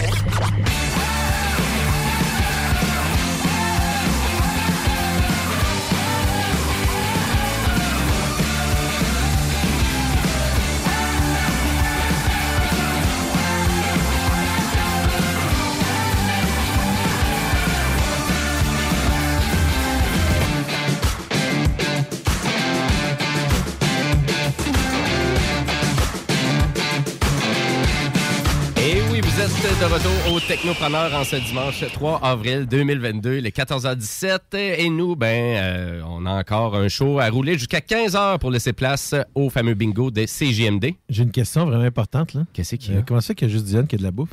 Technopreneur 30.48 31.12
en 31.12 31.24
ce 31.24 31.34
dimanche 31.36 31.82
3 31.92 32.20
avril 32.22 32.66
2022, 32.66 33.38
les 33.38 33.50
14h17. 33.50 34.56
Et 34.56 34.88
nous, 34.88 35.16
ben, 35.16 35.26
euh, 35.26 36.02
on 36.06 36.24
a 36.24 36.38
encore 36.38 36.76
un 36.76 36.86
show 36.86 37.18
à 37.18 37.28
rouler 37.28 37.54
jusqu'à 37.58 37.80
15h 37.80 38.38
pour 38.38 38.52
laisser 38.52 38.72
place 38.72 39.12
au 39.34 39.50
fameux 39.50 39.74
bingo 39.74 40.12
des 40.12 40.28
CGMD. 40.28 40.94
J'ai 41.08 41.24
une 41.24 41.32
question 41.32 41.66
vraiment 41.66 41.82
importante. 41.82 42.34
là. 42.34 42.42
Qu'est-ce 42.52 42.76
qu'il 42.76 42.92
y 42.92 42.96
a? 42.96 43.00
Euh, 43.00 43.02
comment 43.04 43.20
ça 43.20 43.34
qu'il 43.34 43.48
y 43.48 43.50
a 43.50 43.52
juste 43.54 43.64
Diane 43.66 43.88
qui 43.88 43.96
a 43.96 43.98
de 43.98 44.04
la 44.04 44.12
bouffe? 44.12 44.30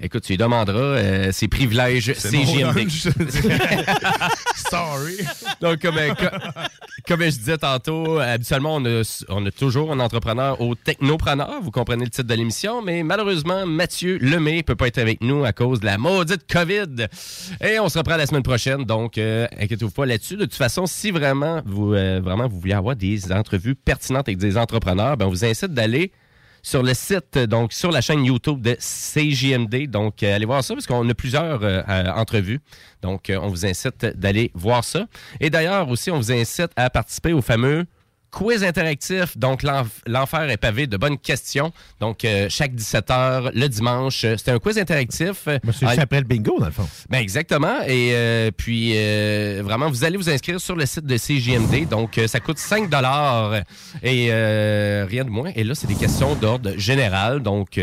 Écoute, 0.00 0.24
tu 0.24 0.32
lui 0.32 0.36
demanderas 0.38 0.78
euh, 0.78 1.32
ses 1.32 1.48
privilèges 1.48 2.12
CGMD. 2.14 2.88
Sorry. 4.70 5.16
Donc, 5.60 5.80
comme, 5.80 5.96
euh, 5.98 6.14
co- 6.14 6.36
comme 7.06 7.22
je 7.22 7.30
disais 7.30 7.58
tantôt, 7.58 8.18
habituellement, 8.18 8.76
on 8.76 8.84
a, 8.84 9.02
on 9.28 9.44
a 9.46 9.50
toujours 9.50 9.92
un 9.92 10.00
entrepreneur 10.00 10.60
au 10.60 10.74
technopreneur. 10.74 11.60
Vous 11.62 11.70
comprenez 11.70 12.04
le 12.04 12.10
titre 12.10 12.26
de 12.28 12.34
l'émission, 12.34 12.82
mais 12.82 13.02
malheureusement, 13.02 13.66
Mathieu 13.66 14.18
Lemay 14.20 14.56
ne 14.58 14.62
peut 14.62 14.76
pas 14.76 14.88
être 14.88 14.98
avec 14.98 15.20
nous 15.22 15.44
à 15.44 15.52
cause 15.52 15.80
de 15.80 15.86
la 15.86 15.98
maudite 15.98 16.42
COVID. 16.52 17.06
Et 17.60 17.78
on 17.78 17.88
se 17.88 17.98
reprend 17.98 18.16
la 18.16 18.26
semaine 18.26 18.42
prochaine. 18.42 18.84
Donc, 18.84 19.18
euh, 19.18 19.46
inquiétez-vous 19.60 19.90
pas 19.90 20.06
là-dessus. 20.06 20.36
De 20.36 20.44
toute 20.44 20.54
façon, 20.54 20.86
si 20.86 21.10
vraiment 21.10 21.62
vous, 21.64 21.94
euh, 21.94 22.20
vraiment 22.22 22.48
vous 22.48 22.58
voulez 22.60 22.74
avoir 22.74 22.96
des 22.96 23.32
entrevues 23.32 23.74
pertinentes 23.74 24.28
avec 24.28 24.38
des 24.38 24.56
entrepreneurs, 24.58 25.16
ben, 25.16 25.26
on 25.26 25.30
vous 25.30 25.44
incite 25.44 25.72
d'aller 25.72 26.12
sur 26.64 26.82
le 26.82 26.94
site, 26.94 27.38
donc 27.38 27.72
sur 27.72 27.92
la 27.92 28.00
chaîne 28.00 28.24
YouTube 28.24 28.60
de 28.62 28.76
CJMD. 28.80 29.86
Donc, 29.88 30.22
euh, 30.22 30.34
allez 30.34 30.46
voir 30.46 30.64
ça 30.64 30.74
parce 30.74 30.86
qu'on 30.86 31.08
a 31.08 31.14
plusieurs 31.14 31.62
euh, 31.62 31.82
euh, 31.88 32.10
entrevues. 32.12 32.60
Donc, 33.02 33.28
euh, 33.28 33.38
on 33.40 33.48
vous 33.48 33.66
incite 33.66 34.06
d'aller 34.06 34.50
voir 34.54 34.82
ça. 34.82 35.06
Et 35.40 35.50
d'ailleurs, 35.50 35.88
aussi, 35.90 36.10
on 36.10 36.16
vous 36.16 36.32
incite 36.32 36.70
à 36.74 36.88
participer 36.88 37.34
au 37.34 37.42
fameux 37.42 37.84
quiz 38.34 38.64
interactif. 38.64 39.36
Donc, 39.38 39.62
l'enf- 39.62 40.02
l'enfer 40.06 40.50
est 40.50 40.56
pavé 40.56 40.86
de 40.86 40.96
bonnes 40.96 41.18
questions. 41.18 41.72
Donc, 42.00 42.24
euh, 42.24 42.46
chaque 42.50 42.74
17 42.74 43.08
h 43.08 43.50
le 43.54 43.68
dimanche, 43.68 44.24
euh, 44.24 44.34
c'est 44.36 44.50
un 44.50 44.58
quiz 44.58 44.76
interactif. 44.78 45.44
C'est 45.44 45.86
Ah, 45.86 45.94
après 45.98 46.18
le 46.18 46.26
bingo, 46.26 46.58
dans 46.58 46.66
le 46.66 46.72
fond. 46.72 46.88
ben 47.08 47.18
exactement. 47.18 47.80
Et 47.86 48.10
euh, 48.14 48.50
puis, 48.56 48.92
euh, 48.96 49.60
vraiment, 49.64 49.88
vous 49.88 50.04
allez 50.04 50.16
vous 50.16 50.28
inscrire 50.28 50.60
sur 50.60 50.74
le 50.76 50.84
site 50.86 51.06
de 51.06 51.16
CJMD. 51.16 51.88
Donc, 51.88 52.18
ça 52.26 52.40
coûte 52.40 52.58
5 52.58 52.90
et 54.02 54.30
rien 55.08 55.24
de 55.24 55.30
moins. 55.30 55.50
Et 55.54 55.64
là, 55.64 55.74
c'est 55.74 55.86
des 55.86 55.94
questions 55.94 56.34
d'ordre 56.34 56.72
général. 56.76 57.40
Donc, 57.42 57.78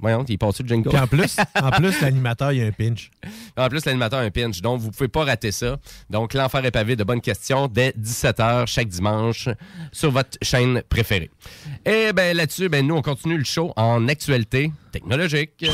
voyons, 0.00 0.24
il 0.28 0.38
passe 0.38 0.60
le 0.60 0.68
jingle. 0.68 0.88
Puis 0.88 0.98
en 0.98 1.06
plus, 1.06 1.36
en 1.60 1.70
plus 1.70 2.00
l'animateur, 2.00 2.52
il 2.52 2.58
y 2.58 2.62
a 2.62 2.66
un 2.66 2.72
pinch. 2.72 3.10
En 3.56 3.68
plus, 3.68 3.84
l'animateur 3.84 4.20
a 4.20 4.22
un 4.22 4.30
pinch, 4.30 4.60
donc 4.60 4.80
vous 4.80 4.90
pouvez 4.90 5.08
pas 5.08 5.24
rater 5.24 5.52
ça. 5.52 5.76
Donc, 6.10 6.34
l'enfer 6.34 6.64
est 6.64 6.70
pavé 6.70 6.96
de 6.96 7.04
bonnes 7.04 7.20
questions 7.20 7.68
dès 7.68 7.92
17h 7.98 8.66
chaque 8.66 8.88
dimanche 8.88 9.48
sur 9.92 10.10
votre 10.10 10.38
chaîne 10.42 10.82
préférée. 10.88 11.30
Et 11.84 12.12
ben 12.12 12.36
là-dessus, 12.36 12.68
ben 12.68 12.86
nous, 12.86 12.94
on 12.94 13.02
continue 13.02 13.38
le 13.38 13.44
show 13.44 13.72
en 13.76 14.08
actualité 14.08 14.72
technologique. 14.92 15.64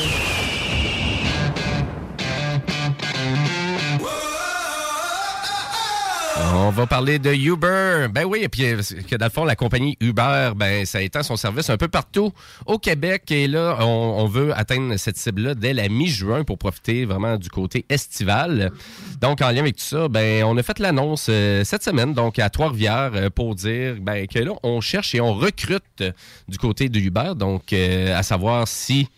On 6.69 6.71
va 6.71 6.87
parler 6.87 7.19
de 7.19 7.33
Uber. 7.33 8.09
Ben 8.13 8.25
oui, 8.27 8.41
et 8.43 8.51
puis 8.51 8.67
euh, 8.67 8.83
que 9.09 9.17
dans 9.17 9.25
le 9.25 9.31
fond, 9.31 9.47
la 9.47 9.57
compagnie 9.57 9.97
Uber, 10.01 10.51
ben 10.55 10.85
ça 10.85 11.01
étend 11.01 11.23
son 11.23 11.37
service 11.37 11.71
un 11.71 11.79
peu 11.79 11.89
partout 11.89 12.31
au 12.67 12.79
Québec. 12.79 13.31
Et 13.31 13.49
là, 13.49 13.79
on, 13.81 13.85
on 14.19 14.27
veut 14.27 14.53
atteindre 14.55 14.95
cette 14.99 15.17
cible-là 15.17 15.55
dès 15.55 15.73
la 15.73 15.89
mi-juin 15.89 16.45
pour 16.45 16.59
profiter 16.59 17.07
vraiment 17.07 17.39
du 17.39 17.49
côté 17.49 17.87
estival. 17.89 18.71
Donc, 19.19 19.41
en 19.41 19.49
lien 19.51 19.61
avec 19.61 19.77
tout 19.77 19.83
ça, 19.83 20.09
ben 20.09 20.45
on 20.45 20.59
a 20.59 20.63
fait 20.63 20.79
l'annonce 20.79 21.29
euh, 21.31 21.65
cette 21.65 21.83
semaine, 21.83 22.13
donc 22.13 22.39
à 22.39 22.51
Trois-Rivières, 22.51 23.13
euh, 23.15 23.31
pour 23.31 23.55
dire 23.55 23.97
ben, 24.03 24.27
que 24.27 24.39
là, 24.39 24.53
on 24.63 24.83
cherche 24.83 25.15
et 25.15 25.23
on 25.23 25.33
recrute 25.33 25.83
euh, 26.03 26.13
du 26.49 26.59
côté 26.59 26.91
de 26.91 27.01
Uber. 27.01 27.33
Donc, 27.35 27.73
à 27.73 28.23
savoir 28.23 28.69
si 28.69 29.09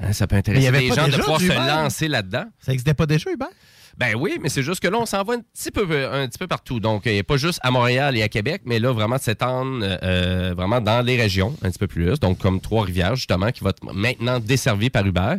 hein, 0.00 0.14
ça 0.14 0.26
peut 0.26 0.36
intéresser 0.36 0.70
les 0.70 0.88
gens 0.88 1.06
de 1.06 1.18
pouvoir 1.18 1.38
se 1.38 1.44
Uber? 1.44 1.54
lancer 1.54 2.08
là-dedans. 2.08 2.46
Ça 2.60 2.72
n'existait 2.72 2.94
pas 2.94 3.04
déjà, 3.04 3.30
Hubert? 3.30 3.48
Ben 3.98 4.14
oui, 4.14 4.38
mais 4.42 4.50
c'est 4.50 4.62
juste 4.62 4.80
que 4.80 4.88
là, 4.88 4.98
on 4.98 5.06
s'en 5.06 5.22
va 5.22 5.34
un 5.34 5.40
petit 5.40 5.70
peu, 5.70 5.82
un 6.12 6.28
petit 6.28 6.38
peu 6.38 6.46
partout. 6.46 6.80
Donc, 6.80 7.06
il 7.06 7.18
a 7.18 7.22
pas 7.22 7.38
juste 7.38 7.60
à 7.62 7.70
Montréal 7.70 8.16
et 8.16 8.22
à 8.22 8.28
Québec, 8.28 8.62
mais 8.66 8.78
là, 8.78 8.92
vraiment 8.92 9.16
s'étendre 9.16 9.80
euh, 10.02 10.52
vraiment 10.56 10.82
dans 10.82 11.00
les 11.00 11.16
régions 11.16 11.54
un 11.62 11.70
petit 11.70 11.78
peu 11.78 11.86
plus. 11.86 12.20
Donc, 12.20 12.38
comme 12.38 12.60
Trois-Rivières, 12.60 13.16
justement, 13.16 13.50
qui 13.50 13.64
va 13.64 13.70
être 13.70 13.82
maintenant 13.94 14.38
desservi 14.38 14.90
par 14.90 15.06
Uber. 15.06 15.36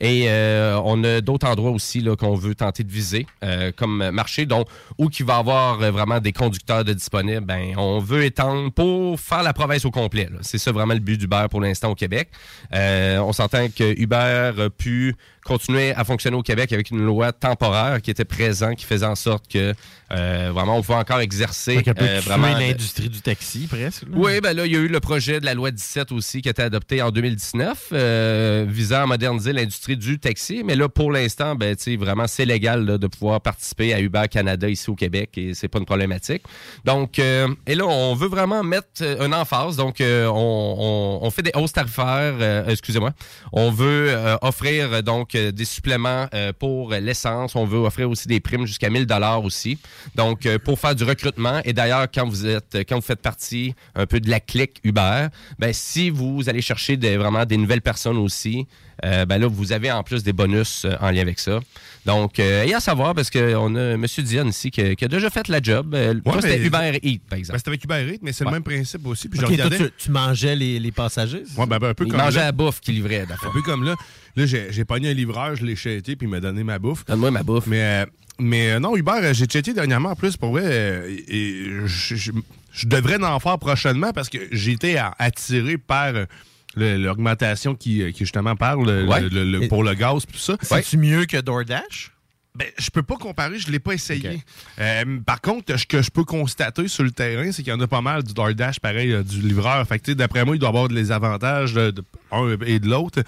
Et 0.00 0.24
euh, 0.28 0.78
on 0.84 1.02
a 1.04 1.20
d'autres 1.20 1.46
endroits 1.46 1.70
aussi 1.70 2.00
là, 2.00 2.14
qu'on 2.14 2.34
veut 2.34 2.54
tenter 2.54 2.84
de 2.84 2.92
viser 2.92 3.26
euh, 3.42 3.72
comme 3.74 4.10
marché, 4.10 4.44
donc 4.44 4.68
où 4.98 5.08
qui 5.08 5.22
va 5.22 5.36
avoir 5.36 5.80
euh, 5.80 5.90
vraiment 5.90 6.20
des 6.20 6.32
conducteurs 6.32 6.84
de 6.84 6.92
disponibles. 6.92 7.46
Ben, 7.46 7.74
on 7.76 8.00
veut 8.00 8.24
étendre 8.24 8.70
pour 8.72 9.18
faire 9.18 9.42
la 9.42 9.52
province 9.52 9.84
au 9.84 9.90
complet. 9.90 10.28
C'est 10.42 10.58
ça 10.58 10.72
vraiment 10.72 10.94
le 10.94 11.00
but 11.00 11.18
d'Uber 11.18 11.46
pour 11.50 11.60
l'instant 11.60 11.90
au 11.90 11.94
Québec. 11.94 12.28
Euh, 12.74 13.18
on 13.18 13.32
s'entend 13.32 13.68
que 13.68 13.98
Uber 13.98 14.52
a 14.58 14.70
pu 14.70 15.16
continuer 15.44 15.92
à 15.94 16.04
fonctionner 16.04 16.36
au 16.36 16.42
Québec 16.42 16.72
avec 16.72 16.90
une 16.90 17.04
loi 17.04 17.32
temporaire 17.32 18.00
qui 18.02 18.10
était 18.10 18.24
présente, 18.24 18.76
qui 18.76 18.84
faisait 18.84 19.06
en 19.06 19.14
sorte 19.14 19.46
que 19.50 19.74
euh, 20.12 20.50
vraiment 20.52 20.76
on 20.78 20.82
pouvait 20.82 20.98
encore 20.98 21.20
exercer 21.20 21.76
Donc, 21.82 21.88
euh, 22.00 22.20
vraiment 22.24 22.48
l'industrie 22.58 23.08
du 23.08 23.20
taxi, 23.20 23.66
presque. 23.66 24.02
là. 24.02 24.08
oui, 24.12 24.40
ben 24.40 24.54
là, 24.54 24.66
il 24.66 24.72
y 24.72 24.76
a 24.76 24.78
eu 24.78 24.88
le 24.88 25.00
projet 25.00 25.40
de 25.40 25.44
la 25.44 25.54
loi 25.54 25.70
17 25.70 26.12
aussi 26.12 26.40
qui 26.42 26.48
a 26.48 26.50
été 26.50 26.62
adopté 26.62 27.02
en 27.02 27.10
2019, 27.10 27.88
euh, 27.92 28.64
visant 28.68 29.02
à 29.02 29.06
moderniser 29.06 29.52
l'industrie 29.52 29.96
du 29.96 30.18
taxi. 30.18 30.62
Mais 30.64 30.76
là, 30.76 30.88
pour 30.88 31.10
l'instant, 31.10 31.54
ben, 31.56 31.74
tu 31.74 31.82
sais, 31.84 31.96
vraiment, 31.96 32.26
c'est 32.26 32.44
légal 32.44 32.84
là, 32.84 32.98
de 32.98 33.06
pouvoir 33.06 33.40
participer 33.40 33.92
à 33.94 34.00
Uber 34.00 34.24
Canada 34.30 34.68
ici 34.68 34.88
au 34.90 34.94
Québec 34.94 35.30
et 35.36 35.54
c'est 35.54 35.68
pas 35.68 35.78
une 35.78 35.86
problématique. 35.86 36.42
Donc, 36.84 37.18
et 37.18 37.74
là, 37.74 37.84
on 37.86 38.14
veut 38.14 38.28
vraiment 38.28 38.62
mettre 38.62 39.02
un 39.20 39.32
emphase. 39.32 39.76
Donc, 39.76 39.96
on, 40.00 40.76
on- 40.78 41.26
on 41.26 41.30
fait 41.30 41.42
des 41.42 41.52
hausses 41.54 41.72
tarifaires, 41.72 42.68
excusez-moi. 42.68 43.12
On 43.52 43.70
veut 43.70 44.14
offrir 44.42 44.92
euh, 44.92 45.02
des 45.36 45.64
suppléments 45.64 46.26
euh, 46.34 46.52
pour 46.52 46.92
l'essence. 46.92 47.56
On 47.56 47.64
veut 47.64 47.78
offrir 47.78 48.10
aussi 48.10 48.28
des 48.28 48.40
primes 48.40 48.66
jusqu'à 48.66 48.90
1000 48.90 49.06
dollars 49.06 49.44
aussi. 49.44 49.78
Donc, 50.14 50.46
euh, 50.46 50.58
pour 50.58 50.78
faire 50.78 50.94
du 50.94 51.04
recrutement. 51.04 51.60
Et 51.64 51.72
d'ailleurs, 51.72 52.06
quand 52.10 52.26
vous 52.26 53.00
faites 53.00 53.22
partie 53.22 53.74
un 53.94 54.06
peu 54.06 54.20
de 54.20 54.30
la 54.30 54.40
clique 54.40 54.80
Uber, 54.84 55.28
ben, 55.58 55.72
si 55.72 56.10
vous 56.10 56.48
allez 56.48 56.62
chercher 56.62 56.96
vraiment 56.96 57.44
des 57.44 57.56
nouvelles 57.56 57.82
personnes 57.82 58.18
aussi, 58.18 58.66
euh, 59.04 59.24
ben 59.24 59.38
là, 59.38 59.46
vous 59.48 59.72
avez 59.72 59.90
en 59.90 60.02
plus 60.02 60.22
des 60.22 60.32
bonus 60.32 60.84
euh, 60.84 60.94
en 61.00 61.10
lien 61.10 61.22
avec 61.22 61.38
ça. 61.40 61.60
Donc, 62.06 62.38
euh, 62.38 62.64
et 62.64 62.74
à 62.74 62.80
savoir, 62.80 63.14
parce 63.14 63.30
qu'on 63.30 63.74
a 63.76 63.80
M. 63.94 64.04
Diane 64.18 64.48
ici 64.48 64.70
qui, 64.70 64.80
a- 64.82 64.94
qui 64.94 65.04
a 65.04 65.08
déjà 65.08 65.30
fait 65.30 65.48
la 65.48 65.60
job. 65.62 65.94
Euh, 65.94 66.14
moi, 66.24 66.40
c'était 66.42 66.60
Uber 66.62 66.98
Eats, 67.02 67.18
par 67.28 67.38
exemple. 67.38 67.54
Ben, 67.54 67.58
c'était 67.58 67.70
avec 67.70 67.84
Uber 67.84 68.14
Eats, 68.14 68.18
mais 68.22 68.32
c'est 68.32 68.44
Ouais. 68.44 68.50
le 68.50 68.56
même 68.56 68.62
principe 68.62 69.06
aussi. 69.06 69.28
Puis 69.28 69.38
toi, 69.40 69.48
tu, 69.48 69.90
tu 69.96 70.10
mangeais 70.10 70.54
les, 70.54 70.78
les 70.78 70.92
passagers? 70.92 71.44
Ouais, 71.56 71.66
ben, 71.66 71.78
ben, 71.78 71.88
un 71.90 71.94
peu 71.94 72.04
Il 72.04 72.10
comme 72.10 72.20
mangeait 72.20 72.40
là. 72.40 72.44
la 72.46 72.52
bouffe 72.52 72.80
qu'il 72.80 72.94
livrait, 72.94 73.22
Un 73.30 73.50
peu 73.52 73.62
comme 73.62 73.84
là. 73.84 73.94
Là, 74.36 74.46
j'ai 74.46 74.66
j'ai 74.70 74.84
pogné 74.84 75.10
un 75.10 75.14
livreur, 75.14 75.54
je 75.56 75.64
l'ai 75.64 75.76
checké, 75.76 76.14
puis 76.16 76.26
il 76.26 76.30
m'a 76.30 76.40
donné 76.40 76.62
ma 76.64 76.78
bouffe. 76.78 77.04
Donne-moi 77.06 77.30
ma 77.30 77.42
bouffe. 77.42 77.66
Mais, 77.68 78.04
mais 78.38 78.78
non, 78.80 78.96
Uber, 78.96 79.12
euh, 79.22 79.32
j'ai 79.32 79.46
checké 79.46 79.72
dernièrement 79.72 80.10
en 80.10 80.16
plus, 80.16 80.36
pour 80.36 80.50
vrai, 80.52 81.06
et 81.28 81.64
je, 81.86 82.14
je- 82.16 82.32
je 82.72 82.86
devrais 82.88 83.22
en 83.22 83.38
faire 83.38 83.58
prochainement 83.58 84.12
parce 84.12 84.28
que 84.28 84.38
j'ai 84.50 84.72
été 84.72 84.98
attiré 85.20 85.78
par 85.78 86.14
euh, 86.16 86.26
l'augmentation 86.76 87.74
qui, 87.74 88.02
euh, 88.02 88.10
qui 88.12 88.20
justement 88.20 88.56
parle 88.56 88.86
le- 88.86 89.04
Ouais. 89.06 89.20
le- 89.22 89.44
le- 89.44 89.62
Et- 89.64 89.68
pour 89.68 89.82
le 89.84 89.94
gaz, 89.94 90.24
puis 90.26 90.36
tout 90.38 90.42
ça. 90.42 90.56
C'est-tu 90.62 90.96
mieux 90.98 91.24
que 91.26 91.40
DoorDash? 91.40 92.10
Ben, 92.56 92.68
je 92.78 92.88
peux 92.90 93.02
pas 93.02 93.16
comparer, 93.16 93.58
je 93.58 93.68
l'ai 93.72 93.80
pas 93.80 93.94
essayé. 93.94 94.40
Euh, 94.78 95.18
par 95.26 95.40
contre, 95.40 95.76
ce 95.76 95.84
que 95.86 96.02
je 96.02 96.10
peux 96.10 96.22
constater 96.22 96.86
sur 96.86 97.02
le 97.02 97.10
terrain, 97.10 97.50
c'est 97.50 97.64
qu'il 97.64 97.72
y 97.72 97.76
en 97.76 97.80
a 97.80 97.88
pas 97.88 98.00
mal 98.00 98.22
du 98.22 98.32
DoorDash, 98.32 98.78
pareil, 98.78 99.10
euh, 99.12 99.24
du 99.24 99.40
livreur. 99.40 99.84
Fait 99.88 99.98
que, 99.98 100.04
tu 100.04 100.10
sais, 100.12 100.14
d'après 100.14 100.44
moi, 100.44 100.54
il 100.54 100.60
doit 100.60 100.68
avoir 100.68 100.86
des 100.86 101.10
avantages 101.10 101.72
de, 101.74 101.90
de 101.90 102.04
un 102.30 102.56
et 102.64 102.78
de 102.78 102.88
l'autre. 102.88 103.24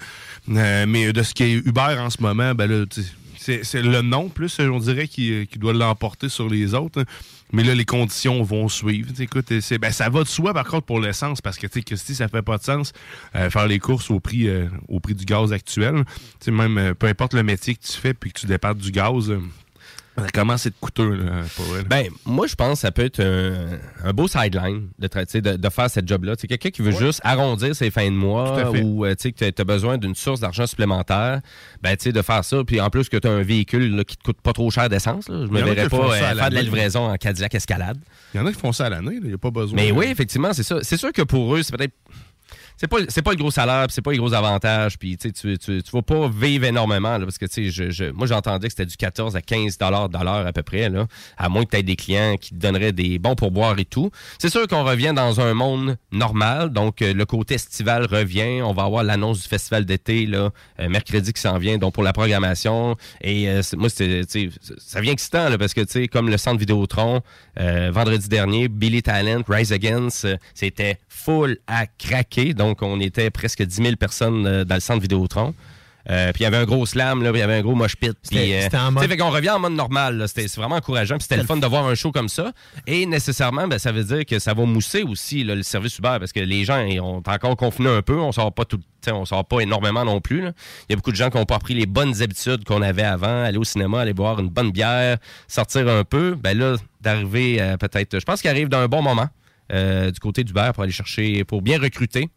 Euh, 0.49 0.85
mais 0.87 1.11
de 1.11 1.23
ce 1.23 1.33
qui 1.33 1.43
est 1.43 1.51
Uber 1.55 1.97
en 1.99 2.09
ce 2.09 2.21
moment, 2.21 2.55
ben 2.55 2.71
là, 2.71 2.85
c'est 3.37 3.81
le 3.81 4.01
nom, 4.01 4.29
plus, 4.29 4.59
on 4.59 4.79
dirait, 4.79 5.09
qui, 5.09 5.45
qui 5.51 5.59
doit 5.59 5.73
l'emporter 5.73 6.29
sur 6.29 6.49
les 6.49 6.73
autres. 6.73 7.03
Mais 7.53 7.63
là, 7.63 7.73
les 7.73 7.85
conditions 7.85 8.43
vont 8.43 8.67
suivre. 8.67 9.09
Écoute, 9.19 9.53
c'est, 9.61 9.77
ben, 9.77 9.91
ça 9.91 10.09
va 10.09 10.23
de 10.23 10.27
soi, 10.27 10.53
par 10.53 10.65
contre, 10.65 10.85
pour 10.85 10.99
l'essence, 10.99 11.41
parce 11.41 11.57
que, 11.57 11.67
tu 11.67 11.81
sais, 11.95 12.13
ça 12.13 12.27
fait 12.27 12.41
pas 12.41 12.57
de 12.57 12.63
sens 12.63 12.91
euh, 13.35 13.49
faire 13.49 13.67
les 13.67 13.79
courses 13.79 14.11
au 14.11 14.19
prix, 14.19 14.47
euh, 14.47 14.67
au 14.89 14.99
prix 14.99 15.15
du 15.15 15.25
gaz 15.25 15.53
actuel. 15.53 16.03
Tu 16.41 16.51
même, 16.51 16.77
euh, 16.77 16.93
peu 16.93 17.07
importe 17.07 17.33
le 17.33 17.43
métier 17.43 17.75
que 17.75 17.85
tu 17.85 17.93
fais, 17.93 18.13
puis 18.13 18.31
que 18.31 18.39
tu 18.39 18.47
départes 18.47 18.77
du 18.77 18.91
gaz, 18.91 19.31
à 20.17 20.55
être 20.65 20.79
coûteux, 20.79 21.13
là, 21.15 21.43
pour 21.55 21.75
là. 21.75 21.83
Ben, 21.87 22.07
moi, 22.25 22.47
je 22.47 22.55
pense 22.55 22.73
que 22.73 22.79
ça 22.79 22.91
peut 22.91 23.05
être 23.05 23.21
un, 23.21 23.79
un 24.03 24.13
beau 24.13 24.27
sideline 24.27 24.89
de, 24.97 25.69
faire 25.69 25.89
cette 25.89 26.07
job-là. 26.07 26.33
C'est 26.37 26.47
quelqu'un 26.47 26.69
qui 26.69 26.81
veut 26.81 26.91
juste 26.91 27.21
arrondir 27.23 27.75
ses 27.75 27.91
fins 27.91 28.09
de 28.09 28.15
mois 28.15 28.71
ou 28.71 29.05
euh, 29.05 29.13
tu 29.15 29.29
sais, 29.29 29.31
que 29.31 29.49
tu 29.49 29.61
as 29.61 29.65
besoin 29.65 29.97
d'une 29.97 30.15
source 30.15 30.39
d'argent 30.39 30.65
supplémentaire. 30.65 31.41
Ben, 31.83 31.95
de 31.95 32.21
faire 32.21 32.43
ça. 32.43 32.63
Puis 32.65 32.79
en 32.81 32.89
plus 32.89 33.09
que 33.09 33.17
tu 33.17 33.27
as 33.27 33.31
un 33.31 33.41
véhicule 33.41 33.95
là, 33.95 34.03
qui 34.03 34.17
te 34.17 34.23
coûte 34.23 34.41
pas 34.41 34.53
trop 34.53 34.69
cher 34.71 34.89
d'essence. 34.89 35.25
Je 35.27 35.33
me 35.33 35.61
verrais 35.61 35.89
pas 35.89 35.97
euh, 35.97 36.11
faire 36.11 36.49
de 36.49 36.55
la 36.55 36.61
livraison 36.61 37.11
en 37.11 37.15
Cadillac 37.15 37.53
Escalade. 37.55 37.97
Il 38.33 38.37
y 38.37 38.39
en 38.39 38.45
a 38.45 38.51
qui 38.51 38.59
font 38.59 38.71
ça 38.71 38.85
à 38.85 38.89
l'année, 38.89 39.19
il 39.21 39.27
n'y 39.27 39.33
a 39.33 39.37
pas 39.37 39.51
besoin. 39.51 39.75
Mais 39.75 39.91
oui, 39.91 40.05
effectivement, 40.07 40.53
c'est 40.53 40.63
ça. 40.63 40.79
C'est 40.81 40.97
sûr 40.97 41.11
que 41.11 41.21
pour 41.21 41.55
eux, 41.55 41.63
c'est 41.63 41.75
peut-être. 41.75 41.93
C'est 42.77 42.87
pas, 42.87 42.97
c'est 43.09 43.21
pas 43.21 43.31
le 43.31 43.37
gros 43.37 43.51
salaire, 43.51 43.87
c'est 43.89 44.01
pas 44.01 44.11
les 44.11 44.17
gros 44.17 44.33
avantages, 44.33 44.97
puis 44.97 45.17
tu, 45.17 45.31
tu, 45.33 45.57
tu, 45.57 45.81
vas 45.91 46.01
pas 46.01 46.29
vivre 46.29 46.65
énormément, 46.65 47.17
là, 47.17 47.25
parce 47.25 47.37
que 47.37 47.45
tu 47.45 47.65
sais, 47.65 47.69
je, 47.71 47.89
je- 47.89 48.11
moi 48.11 48.27
j'entendais 48.27 48.67
que 48.67 48.71
c'était 48.73 48.85
du 48.85 48.95
14 48.97 49.35
à 49.35 49.41
15 49.41 49.77
dollars 49.77 50.09
de 50.09 50.17
l'heure 50.17 50.45
à 50.47 50.53
peu 50.53 50.63
près, 50.63 50.89
là, 50.89 51.07
à 51.37 51.49
moins 51.49 51.65
que 51.65 51.71
tu 51.71 51.77
aies 51.77 51.83
des 51.83 51.95
clients 51.95 52.35
qui 52.39 52.51
te 52.51 52.55
donneraient 52.55 52.91
des 52.91 53.19
bons 53.19 53.35
pourboires 53.35 53.77
et 53.79 53.85
tout. 53.85 54.11
C'est 54.39 54.49
sûr 54.49 54.67
qu'on 54.67 54.83
revient 54.83 55.13
dans 55.15 55.41
un 55.41 55.53
monde 55.53 55.97
normal, 56.11 56.69
donc 56.71 57.01
euh, 57.01 57.13
le 57.13 57.25
côté 57.25 57.55
estival 57.55 58.05
revient, 58.05 58.61
on 58.61 58.73
va 58.73 58.83
avoir 58.83 59.03
l'annonce 59.03 59.41
du 59.41 59.47
festival 59.47 59.85
d'été, 59.85 60.25
là, 60.25 60.51
euh, 60.79 60.89
mercredi 60.89 61.33
qui 61.33 61.41
s'en 61.41 61.57
vient, 61.57 61.77
donc 61.77 61.93
pour 61.93 62.03
la 62.03 62.13
programmation, 62.13 62.95
et 63.21 63.49
euh, 63.49 63.61
moi, 63.75 63.89
sais, 63.89 64.21
ça 64.77 65.01
vient 65.01 65.13
excitant, 65.13 65.49
là, 65.49 65.57
parce 65.57 65.73
que, 65.73 65.81
tu 65.81 65.91
sais, 65.93 66.07
comme 66.07 66.29
le 66.29 66.37
centre 66.37 66.59
Vidéotron, 66.59 67.21
vendredi 67.57 68.27
dernier, 68.29 68.67
Billy 68.67 69.01
Talent, 69.01 69.41
Rise 69.47 69.71
Against, 69.71 70.27
c'était 70.53 70.99
full 71.07 71.57
à 71.67 71.87
craquer. 71.87 72.53
Donc, 72.53 72.66
on 72.81 72.99
était 72.99 73.29
presque 73.29 73.61
10 73.63 73.75
000 73.83 73.95
personnes 73.95 74.45
euh, 74.47 74.63
dans 74.65 74.75
le 74.75 74.81
centre 74.81 75.01
Vidéotron. 75.01 75.53
Euh, 76.09 76.31
puis 76.31 76.41
il 76.41 76.45
y 76.45 76.47
avait 76.47 76.55
un 76.55 76.63
gros 76.63 76.85
slam, 76.85 77.21
là, 77.21 77.31
il 77.33 77.37
y 77.39 77.41
avait 77.41 77.55
un 77.55 77.61
gros 77.61 77.75
mosh 77.75 77.97
pit. 77.97 78.13
Puis, 78.29 78.37
C'était- 78.37 78.77
euh, 78.77 78.91
mode- 78.91 79.05
fait 79.09 79.17
qu'on 79.17 79.29
revient 79.29 79.49
en 79.49 79.59
mode 79.59 79.73
normal. 79.73 80.23
C'était 80.29 80.47
c'est 80.47 80.57
vraiment 80.61 80.77
encourageant. 80.77 81.15
Puis 81.15 81.23
c'était 81.23 81.35
le 81.35 81.43
fun 81.43 81.57
de 81.57 81.65
voir 81.67 81.85
un 81.85 81.95
show 81.95 82.13
comme 82.13 82.29
ça. 82.29 82.53
Et 82.85 83.05
nécessairement, 83.05 83.67
ben, 83.67 83.77
ça 83.77 83.91
veut 83.91 84.05
dire 84.05 84.25
que 84.25 84.39
ça 84.39 84.53
va 84.53 84.63
mousser 84.63 85.03
aussi 85.03 85.43
là, 85.43 85.53
le 85.53 85.63
service 85.63 85.97
Uber 85.97 86.15
parce 86.17 86.31
que 86.31 86.39
les 86.39 86.63
gens 86.63 86.79
ils 86.79 87.01
ont 87.01 87.17
encore 87.27 87.57
confiné 87.57 87.89
un 87.89 88.01
peu. 88.01 88.17
On 88.17 88.31
sort 88.31 88.53
pas 88.53 88.63
tout, 88.63 88.79
on 89.11 89.25
sort 89.25 89.43
pas 89.43 89.59
énormément 89.59 90.05
non 90.05 90.21
plus. 90.21 90.39
Il 90.43 90.91
y 90.91 90.93
a 90.93 90.95
beaucoup 90.95 91.11
de 91.11 91.17
gens 91.17 91.29
qui 91.29 91.35
n'ont 91.35 91.45
pas 91.45 91.59
pris 91.59 91.73
les 91.73 91.85
bonnes 91.85 92.21
habitudes 92.21 92.63
qu'on 92.63 92.81
avait 92.81 93.03
avant, 93.03 93.43
aller 93.43 93.57
au 93.57 93.65
cinéma, 93.65 93.99
aller 93.99 94.13
boire 94.13 94.39
une 94.39 94.47
bonne 94.47 94.71
bière, 94.71 95.17
sortir 95.49 95.89
un 95.89 96.05
peu. 96.05 96.35
Ben 96.41 96.57
là, 96.57 96.77
d'arriver 97.01 97.59
à 97.59 97.77
peut-être. 97.77 98.17
Je 98.17 98.23
pense 98.23 98.39
qu'il 98.39 98.49
arrive 98.49 98.69
d'un 98.69 98.87
bon 98.87 99.01
moment 99.01 99.27
euh, 99.73 100.09
du 100.11 100.21
côté 100.21 100.45
d'Uber 100.45 100.71
pour 100.73 100.83
aller 100.83 100.93
chercher, 100.93 101.43
pour 101.43 101.61
bien 101.61 101.77
recruter. 101.81 102.29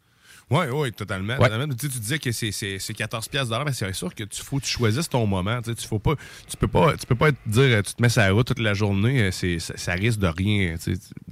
Oui, 0.50 0.66
oui, 0.72 0.92
totalement. 0.92 1.34
Ouais. 1.34 1.48
totalement. 1.48 1.72
Tu, 1.74 1.86
sais, 1.86 1.92
tu 1.92 1.98
disais 2.00 2.18
que 2.18 2.32
c'est- 2.32 2.50
c'est 2.50 2.78
c'est 2.80 2.92
14 2.94 3.28
pièces 3.28 3.48
mais 3.64 3.72
c'est 3.72 3.92
sûr 3.92 4.12
que 4.14 4.24
tu 4.24 4.42
faut 4.42 4.58
que 4.58 4.64
tu 4.64 4.70
choisisses 4.72 5.08
ton 5.08 5.24
moment. 5.26 5.60
Tu 5.62 5.72
faut 5.86 5.98
pas, 6.00 6.14
tu 6.48 6.56
peux 6.56 6.66
pas, 6.68 6.96
tu 6.96 7.06
peux 7.06 7.14
pas 7.14 7.30
te 7.30 7.36
dire, 7.46 7.82
tu 7.84 7.94
te 7.94 8.02
mets 8.02 8.08
sur 8.08 8.22
la 8.22 8.32
route 8.32 8.46
toute 8.48 8.58
la 8.58 8.74
journée, 8.74 9.22
euh, 9.22 9.30
c'est 9.30 9.58
ça, 9.60 9.74
ça 9.76 9.92
risque 9.92 10.18
de 10.18 10.26
rien, 10.26 10.74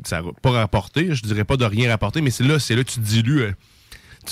ça 0.05 0.23
va 0.23 0.31
pas 0.41 0.51
rapporter. 0.53 1.15
Je 1.15 1.23
dirais 1.23 1.45
pas 1.45 1.57
de 1.57 1.65
rien 1.65 1.91
rapporter, 1.91 2.21
mais 2.21 2.31
c'est 2.31 2.45
là, 2.45 2.59
c'est 2.61 2.77
là 2.77 2.85
que 2.85 2.91
tu 2.91 3.01
dilues. 3.01 3.55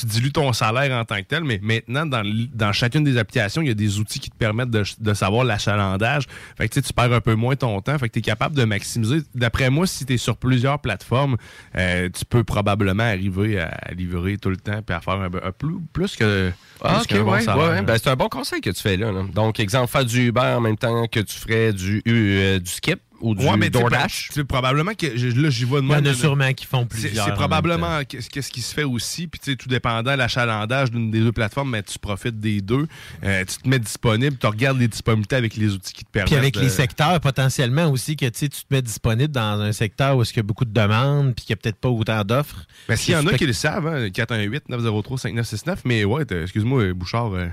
Tu 0.00 0.06
dilues 0.06 0.32
ton 0.32 0.52
salaire 0.52 0.96
en 0.96 1.04
tant 1.04 1.16
que 1.16 1.26
tel, 1.26 1.44
mais 1.44 1.60
maintenant, 1.62 2.06
dans, 2.06 2.22
dans 2.54 2.72
chacune 2.72 3.04
des 3.04 3.18
applications, 3.18 3.62
il 3.62 3.68
y 3.68 3.70
a 3.70 3.74
des 3.74 3.98
outils 3.98 4.20
qui 4.20 4.30
te 4.30 4.36
permettent 4.36 4.70
de, 4.70 4.84
de 4.98 5.14
savoir 5.14 5.44
l'achalandage. 5.44 6.24
Fait 6.56 6.68
que 6.68 6.74
tu 6.74 6.80
sais, 6.80 6.86
tu 6.86 6.92
perds 6.92 7.12
un 7.12 7.20
peu 7.20 7.34
moins 7.34 7.56
ton 7.56 7.80
temps. 7.80 7.98
Fait 7.98 8.08
que 8.08 8.14
tu 8.14 8.18
es 8.20 8.22
capable 8.22 8.54
de 8.56 8.64
maximiser. 8.64 9.18
D'après 9.34 9.70
moi, 9.70 9.86
si 9.86 10.04
tu 10.04 10.14
es 10.14 10.16
sur 10.16 10.36
plusieurs 10.36 10.78
plateformes, 10.78 11.36
euh, 11.76 12.08
tu 12.12 12.24
peux 12.24 12.44
probablement 12.44 13.04
arriver 13.04 13.60
à 13.60 13.92
livrer 13.96 14.36
tout 14.36 14.50
le 14.50 14.56
temps 14.56 14.80
et 14.88 14.92
à 14.92 15.00
faire 15.00 15.14
un, 15.14 15.26
un 15.26 15.52
plus, 15.52 15.76
plus 15.92 16.16
que. 16.16 16.52
Ah, 16.82 17.00
ok, 17.00 17.18
bon 17.20 17.32
ouais, 17.32 17.48
ouais. 17.48 17.82
Ben, 17.82 17.96
c'est 17.96 18.10
un 18.10 18.16
bon 18.16 18.28
conseil 18.28 18.60
que 18.60 18.70
tu 18.70 18.82
fais 18.82 18.96
là. 18.96 19.10
là. 19.10 19.22
Donc, 19.32 19.60
exemple, 19.60 19.90
faire 19.90 20.04
du 20.04 20.28
Uber 20.28 20.40
en 20.40 20.60
même 20.60 20.76
temps 20.76 21.06
que 21.06 21.20
tu 21.20 21.34
ferais 21.38 21.72
du, 21.72 22.02
euh, 22.06 22.58
du 22.58 22.70
Skip 22.70 23.00
ou 23.20 23.34
du 23.34 23.44
Ouais, 23.44 23.56
mais 23.56 23.70
DoorDash? 23.70 24.28
ben, 24.28 24.34
tu 24.34 24.40
sais, 24.40 24.44
probablement 24.44 24.92
que 24.94 25.06
là, 25.06 25.50
j'y 25.50 25.64
vois 25.64 25.80
de 25.80 25.86
Il 25.86 25.90
y 25.92 25.94
en 25.94 26.04
a 26.06 26.14
sûrement 26.14 26.52
qui 26.52 26.66
font 26.66 26.86
C'est- 26.90 27.00
plusieurs. 27.00 27.24
C'est 27.26 27.32
en 27.32 27.34
probablement 27.34 28.00
qu'est-ce 28.04 28.50
qui 28.50 28.60
se 28.62 28.74
fait 28.74 28.84
aussi. 28.84 29.26
Puis, 29.26 29.40
tu 29.40 29.50
sais, 29.52 29.56
tout 29.56 29.68
dépendant 29.68 30.12
de 30.12 30.16
l'achalandage 30.18 30.90
d'une 30.90 31.10
des 31.10 31.20
deux 31.20 31.32
plateformes, 31.32 31.70
mais 31.70 31.82
tu 31.82 31.98
profites 31.98 32.38
des 32.40 32.60
deux. 32.60 32.86
Euh, 33.24 33.44
tu 33.44 33.56
te 33.58 33.68
mets 33.68 33.78
disponible, 33.78 34.36
tu 34.38 34.46
regardes 34.46 34.78
les 34.78 34.88
disponibilités 34.88 35.36
avec 35.36 35.56
les 35.56 35.72
outils 35.72 35.92
qui 35.92 36.04
te 36.04 36.10
permettent. 36.10 36.28
Puis 36.30 36.36
avec 36.38 36.54
de- 36.54 36.60
les 36.60 36.68
secteurs, 36.68 37.20
potentiellement 37.20 37.86
aussi, 37.90 38.16
que 38.16 38.26
tu 38.26 38.38
sais, 38.38 38.48
tu 38.48 38.60
te 38.60 38.66
mets 38.74 38.82
disponible 38.82 39.32
dans 39.32 39.60
un 39.60 39.72
secteur 39.72 40.16
où 40.16 40.22
il 40.22 40.36
y 40.36 40.38
a 40.40 40.42
beaucoup 40.42 40.64
de 40.64 40.72
demandes, 40.72 41.34
puis 41.34 41.44
qu'il 41.46 41.54
n'y 41.54 41.58
a 41.58 41.62
peut-être 41.62 41.80
pas 41.80 41.88
autant 41.88 42.22
d'offres. 42.24 42.66
Ben, 42.88 42.96
s'il 42.96 43.14
y 43.14 43.16
en 43.16 43.26
a 43.26 43.32
qui 43.34 43.46
le 43.46 43.52
savent, 43.52 43.86
hein, 43.86 44.08
418-903-5969, 44.10 45.80
mais 45.84 46.04
ouais, 46.04 46.24
excuse-moi, 46.30 46.92
Bouchard, 46.94 47.32
euh, 47.34 47.48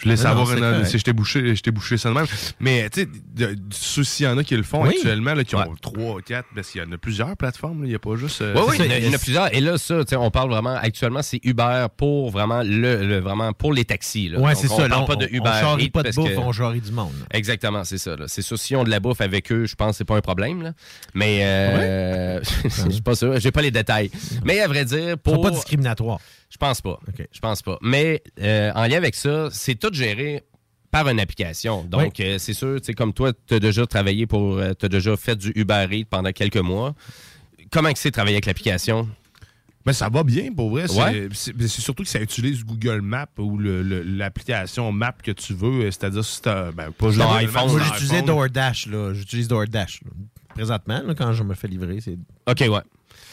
je 0.00 0.04
voulais 0.04 0.16
savoir 0.16 0.48
non, 0.56 0.84
si 0.86 0.98
je 0.98 1.04
t'ai 1.04 1.12
bouché, 1.12 1.54
je 1.54 1.60
t'ai 1.62 1.70
bouché 1.70 1.98
ça 1.98 2.08
de 2.08 2.14
même. 2.14 2.26
Mais, 2.58 2.88
tu 2.88 3.06
sais, 3.70 4.02
s'il 4.04 4.24
y 4.24 4.28
en 4.28 4.38
a 4.38 4.42
qui 4.44 4.56
le 4.56 4.62
font 4.62 4.82
Oui. 4.82 4.94
actuellement, 4.96 5.34
là, 5.34 5.44
qui 5.44 5.54
ont 5.56 5.74
3, 5.80 6.22
4, 6.22 6.46
parce 6.54 6.70
qu'il 6.70 6.80
y 6.80 6.84
en 6.84 6.90
a 6.90 6.96
plusieurs 6.96 7.36
plateformes, 7.36 7.82
là, 7.82 7.86
il 7.86 7.90
n'y 7.90 7.94
a 7.94 7.98
pas 7.98 8.16
juste. 8.16 8.40
euh, 8.40 8.54
Oui, 8.56 8.62
oui, 8.70 8.74
c'est 8.78 8.86
il 8.86 9.04
y, 9.04 9.08
en 9.10 9.12
a- 9.12 9.18
plusieurs. 9.18 9.54
Et 9.54 9.60
là, 9.60 9.76
ça, 9.76 9.98
tu 10.04 10.10
sais, 10.10 10.16
on 10.16 10.30
parle 10.30 10.50
vraiment, 10.50 10.74
actuellement, 10.74 11.20
c'est 11.22 11.38
Uber 11.44 11.86
pour 11.98 12.30
vraiment 12.30 12.62
le, 12.62 13.04
le- 13.06 13.18
vraiment 13.20 13.52
pour 13.52 13.74
les 13.74 13.84
taxis. 13.84 14.30
là. 14.30 14.38
Ouais, 14.40 14.52
Donc, 14.54 14.62
c'est 14.62 14.70
on 14.72 14.76
ça. 14.76 14.82
là, 14.84 14.88
parle 14.88 15.02
on, 15.02 15.06
pas 15.06 15.16
de 15.16 15.26
on 15.30 15.36
Uber. 15.36 15.50
charrie 15.60 15.84
Eats 15.84 15.90
pas 15.90 16.02
de 16.02 16.10
bouffe, 16.12 16.30
que- 16.34 16.38
on 16.38 16.52
charrie 16.52 16.80
du 16.80 16.92
monde. 16.92 17.12
là. 17.20 17.26
Exactement, 17.36 17.84
c'est 17.84 17.98
ça. 17.98 18.16
là. 18.16 18.24
C'est 18.26 18.42
sûr, 18.42 18.58
si 18.58 18.74
on 18.74 18.80
a 18.80 18.84
de 18.84 18.90
la 18.90 19.00
bouffe 19.00 19.20
avec 19.20 19.52
eux, 19.52 19.66
je 19.66 19.74
pense 19.74 19.90
que 19.92 19.96
c'est 19.98 20.04
pas 20.04 20.16
un 20.16 20.20
problème. 20.22 20.62
là. 20.62 20.72
Mais 21.14 21.40
euh, 21.42 22.40
je 22.64 22.90
suis 22.90 23.02
pas 23.02 23.14
sûr. 23.14 23.38
J'ai 23.38 23.50
pas 23.50 23.62
les 23.62 23.70
détails. 23.70 24.10
Mais 24.44 24.60
à 24.60 24.68
vrai 24.68 24.84
dire, 24.84 25.18
pour. 25.18 25.40
pas 25.42 25.50
discriminatoires. 25.50 26.20
Je 26.50 26.56
pense 26.56 26.80
pas. 26.80 26.98
Je 27.32 27.38
pense 27.40 27.62
pas. 27.62 27.78
Mais 27.80 28.22
euh, 28.40 28.72
en 28.74 28.82
lien 28.86 28.96
avec 28.96 29.14
ça, 29.14 29.48
c'est 29.52 29.76
tout 29.76 29.92
géré 29.92 30.42
par 30.90 31.08
une 31.08 31.20
application. 31.20 31.84
Donc, 31.84 32.18
euh, 32.20 32.38
c'est 32.38 32.52
sûr, 32.54 32.80
tu 32.80 32.86
sais, 32.86 32.94
comme 32.94 33.12
toi, 33.12 33.32
tu 33.46 33.54
as 33.54 33.60
déjà 33.60 33.86
travaillé 33.86 34.26
pour. 34.26 34.60
tu 34.78 34.84
as 34.86 34.88
déjà 34.88 35.16
fait 35.16 35.36
du 35.36 35.52
Uber 35.54 35.86
Eats 35.92 36.06
pendant 36.10 36.32
quelques 36.32 36.56
mois. 36.56 36.94
Comment 37.70 37.90
c'est 37.94 38.10
de 38.10 38.14
travailler 38.14 38.34
avec 38.36 38.46
l'application? 38.46 39.08
Mais 39.86 39.92
ça 39.94 40.08
va 40.10 40.24
bien, 40.24 40.52
pour 40.52 40.70
vrai. 40.70 40.88
C'est 40.88 41.00
Ouais. 41.00 41.28
c'est- 41.32 41.54
c'est 41.58 41.80
surtout 41.80 42.02
que 42.02 42.08
ça 42.08 42.20
utilise 42.20 42.64
Google 42.64 43.00
Maps 43.00 43.28
ou 43.38 43.56
le- 43.56 43.82
le- 43.82 44.02
l'application 44.02 44.92
Map 44.92 45.12
que 45.22 45.30
tu 45.30 45.54
veux. 45.54 45.84
euh, 45.86 45.90
C'est-à-dire, 45.90 46.24
si 46.24 46.42
t'as. 46.42 46.70
Ben, 46.72 46.90
pas 46.90 47.10
juste 47.10 47.22
iPhone, 47.24 47.70
moi, 47.70 47.80
j'utilisais. 47.84 48.22
DoorDash. 48.22 48.88
là. 48.88 49.14
J'utilise 49.14 49.48
DoorDash. 49.48 50.00
là. 50.04 50.10
Présentement, 50.54 51.00
là, 51.06 51.14
quand 51.14 51.32
je 51.32 51.42
me 51.44 51.54
fais 51.54 51.68
livrer, 51.68 51.98
c'est. 52.00 52.18
OK, 52.46 52.60
ouais. 52.60 52.80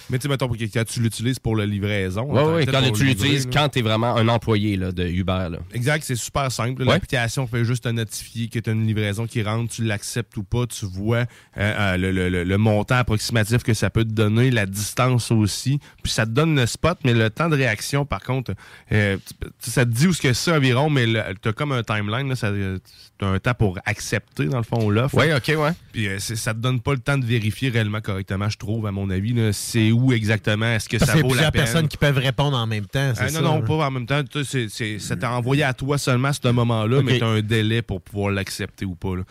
Mais 0.09 0.17
tu 0.19 0.23
sais, 0.23 0.29
mettons, 0.29 0.47
quand 0.47 0.85
tu 0.87 0.99
l'utilises 1.01 1.39
pour 1.39 1.55
la 1.55 1.65
livraison. 1.65 2.27
Oui, 2.29 2.41
oui, 2.59 2.65
quand 2.65 2.81
tu 2.91 3.03
l'utilises, 3.03 3.47
quand 3.51 3.69
tu 3.69 3.79
es 3.79 3.81
vraiment 3.81 4.15
un 4.15 4.27
employé 4.27 4.77
là, 4.77 4.91
de 4.91 5.05
Uber. 5.07 5.47
Là. 5.51 5.57
Exact, 5.73 6.03
c'est 6.05 6.15
super 6.15 6.51
simple. 6.51 6.83
Ouais. 6.83 6.87
L'application 6.87 7.45
fait 7.47 7.65
juste 7.65 7.83
te 7.83 7.89
notifier 7.89 8.47
que 8.47 8.59
tu 8.59 8.69
as 8.69 8.73
une 8.73 8.87
livraison 8.87 9.27
qui 9.27 9.41
rentre, 9.43 9.73
tu 9.73 9.83
l'acceptes 9.83 10.35
ou 10.37 10.43
pas, 10.43 10.65
tu 10.67 10.85
vois 10.85 11.17
euh, 11.17 11.25
euh, 11.57 11.97
le, 11.97 12.11
le- 12.11 12.29
le- 12.29 12.43
le 12.43 12.57
montant 12.57 12.95
approximatif 12.95 13.63
que 13.63 13.73
ça 13.73 13.89
peut 13.89 14.03
te 14.05 14.11
donner, 14.13 14.51
la 14.51 14.65
distance 14.65 15.31
aussi. 15.31 15.79
Puis 16.03 16.11
ça 16.11 16.25
te 16.25 16.31
donne 16.31 16.55
le 16.55 16.65
spot, 16.65 16.97
mais 17.03 17.13
le 17.13 17.29
temps 17.29 17.49
de 17.49 17.55
réaction, 17.55 18.05
par 18.05 18.21
contre, 18.21 18.53
euh, 18.91 19.17
ça 19.59 19.85
te 19.85 19.91
dit 19.91 20.07
où 20.07 20.13
ce 20.13 20.21
que 20.21 20.33
c'est 20.33 20.51
environ, 20.51 20.89
mais 20.89 21.05
tu 21.41 21.49
as 21.49 21.53
comme 21.53 21.71
un 21.71 21.83
timeline, 21.83 22.33
tu 22.33 22.45
as 22.45 23.27
un 23.27 23.39
temps 23.39 23.53
pour 23.53 23.79
accepter, 23.85 24.45
dans 24.45 24.57
le 24.57 24.63
fond, 24.63 24.89
l'offre. 24.89 25.17
Oui, 25.17 25.33
OK, 25.33 25.59
ouais. 25.59 25.71
Puis 25.91 26.07
euh, 26.07 26.19
ça 26.19 26.53
te 26.53 26.59
donne 26.59 26.79
pas 26.79 26.93
le 26.93 26.99
temps 26.99 27.17
de 27.17 27.25
vérifier 27.25 27.69
réellement 27.69 28.01
correctement, 28.01 28.49
je 28.49 28.57
trouve, 28.57 28.85
à 28.87 28.91
mon 28.91 29.09
avis. 29.09 29.35
C'est 29.53 29.91
où 29.97 30.13
exactement, 30.13 30.67
est-ce 30.73 30.87
que 30.89 30.97
Parce 30.97 31.11
ça 31.11 31.17
y 31.17 31.19
a 31.19 31.21
vaut 31.23 31.29
la 31.29 31.33
plusieurs 31.33 31.51
peine? 31.51 31.63
personnes 31.63 31.87
qui 31.87 31.97
peuvent 31.97 32.17
répondre 32.17 32.55
en 32.57 32.67
même 32.67 32.85
temps. 32.85 33.13
ça, 33.15 33.29
non, 33.31 33.41
non, 33.41 33.61
pas 33.61 33.73
en 33.87 33.91
même 33.91 34.05
temps. 34.05 34.21
C'est- 34.43 34.69
c'est- 34.69 34.99
ça 34.99 35.15
t'a 35.15 35.31
envoyé 35.31 35.63
à 35.63 35.73
toi 35.73 35.97
seulement 35.97 36.29
à 36.29 36.33
ce 36.33 36.47
moment-là, 36.49 37.01
mais 37.03 37.17
tu 37.17 37.23
as 37.23 37.27
un 37.27 37.41
délai 37.41 37.81
pour 37.81 38.01
pouvoir 38.01 38.31
l'accepter 38.31 38.85
ou 38.85 38.95
pas. 38.95 39.15
là. 39.15 39.23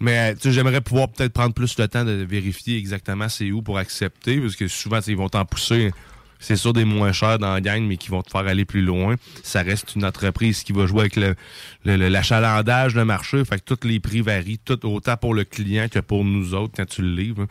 Mais 0.00 0.34
sais, 0.40 0.50
j'aimerais 0.52 0.80
pouvoir 0.80 1.08
peut-être 1.08 1.32
prendre 1.32 1.54
plus 1.54 1.78
le 1.78 1.86
temps 1.86 2.04
de 2.04 2.10
vérifier 2.28 2.76
exactement 2.76 3.28
c'est 3.28 3.50
où 3.52 3.62
pour 3.62 3.78
accepter, 3.78 4.40
parce 4.40 4.56
que 4.56 4.66
souvent, 4.66 4.98
ils 5.06 5.16
vont 5.16 5.28
t'en 5.28 5.44
pousser. 5.44 5.92
C'est 6.42 6.56
sûr 6.56 6.72
des 6.72 6.84
moins 6.84 7.12
chers 7.12 7.38
dans 7.38 7.54
la 7.54 7.60
gang, 7.60 7.82
mais 7.86 7.96
qui 7.96 8.10
vont 8.10 8.20
te 8.22 8.30
faire 8.30 8.46
aller 8.46 8.64
plus 8.64 8.82
loin. 8.82 9.14
Ça 9.42 9.62
reste 9.62 9.94
une 9.94 10.04
entreprise 10.04 10.62
qui 10.64 10.72
va 10.72 10.86
jouer 10.86 11.00
avec 11.02 11.16
le, 11.16 11.34
le- 11.84 11.96
le- 11.96 12.08
l'achalandage, 12.08 12.94
le 12.94 13.04
marché. 13.04 13.44
Fait 13.44 13.58
que 13.60 13.74
tous 13.74 13.86
les 13.86 14.00
prix 14.00 14.20
varient, 14.20 14.58
tout 14.58 14.84
autant 14.86 15.16
pour 15.16 15.34
le 15.34 15.44
client 15.44 15.86
que 15.88 16.00
pour 16.00 16.24
nous 16.24 16.52
autres 16.54 16.72
quand 16.76 16.84
tu 16.86 17.02
le 17.02 17.14
livres. 17.14 17.46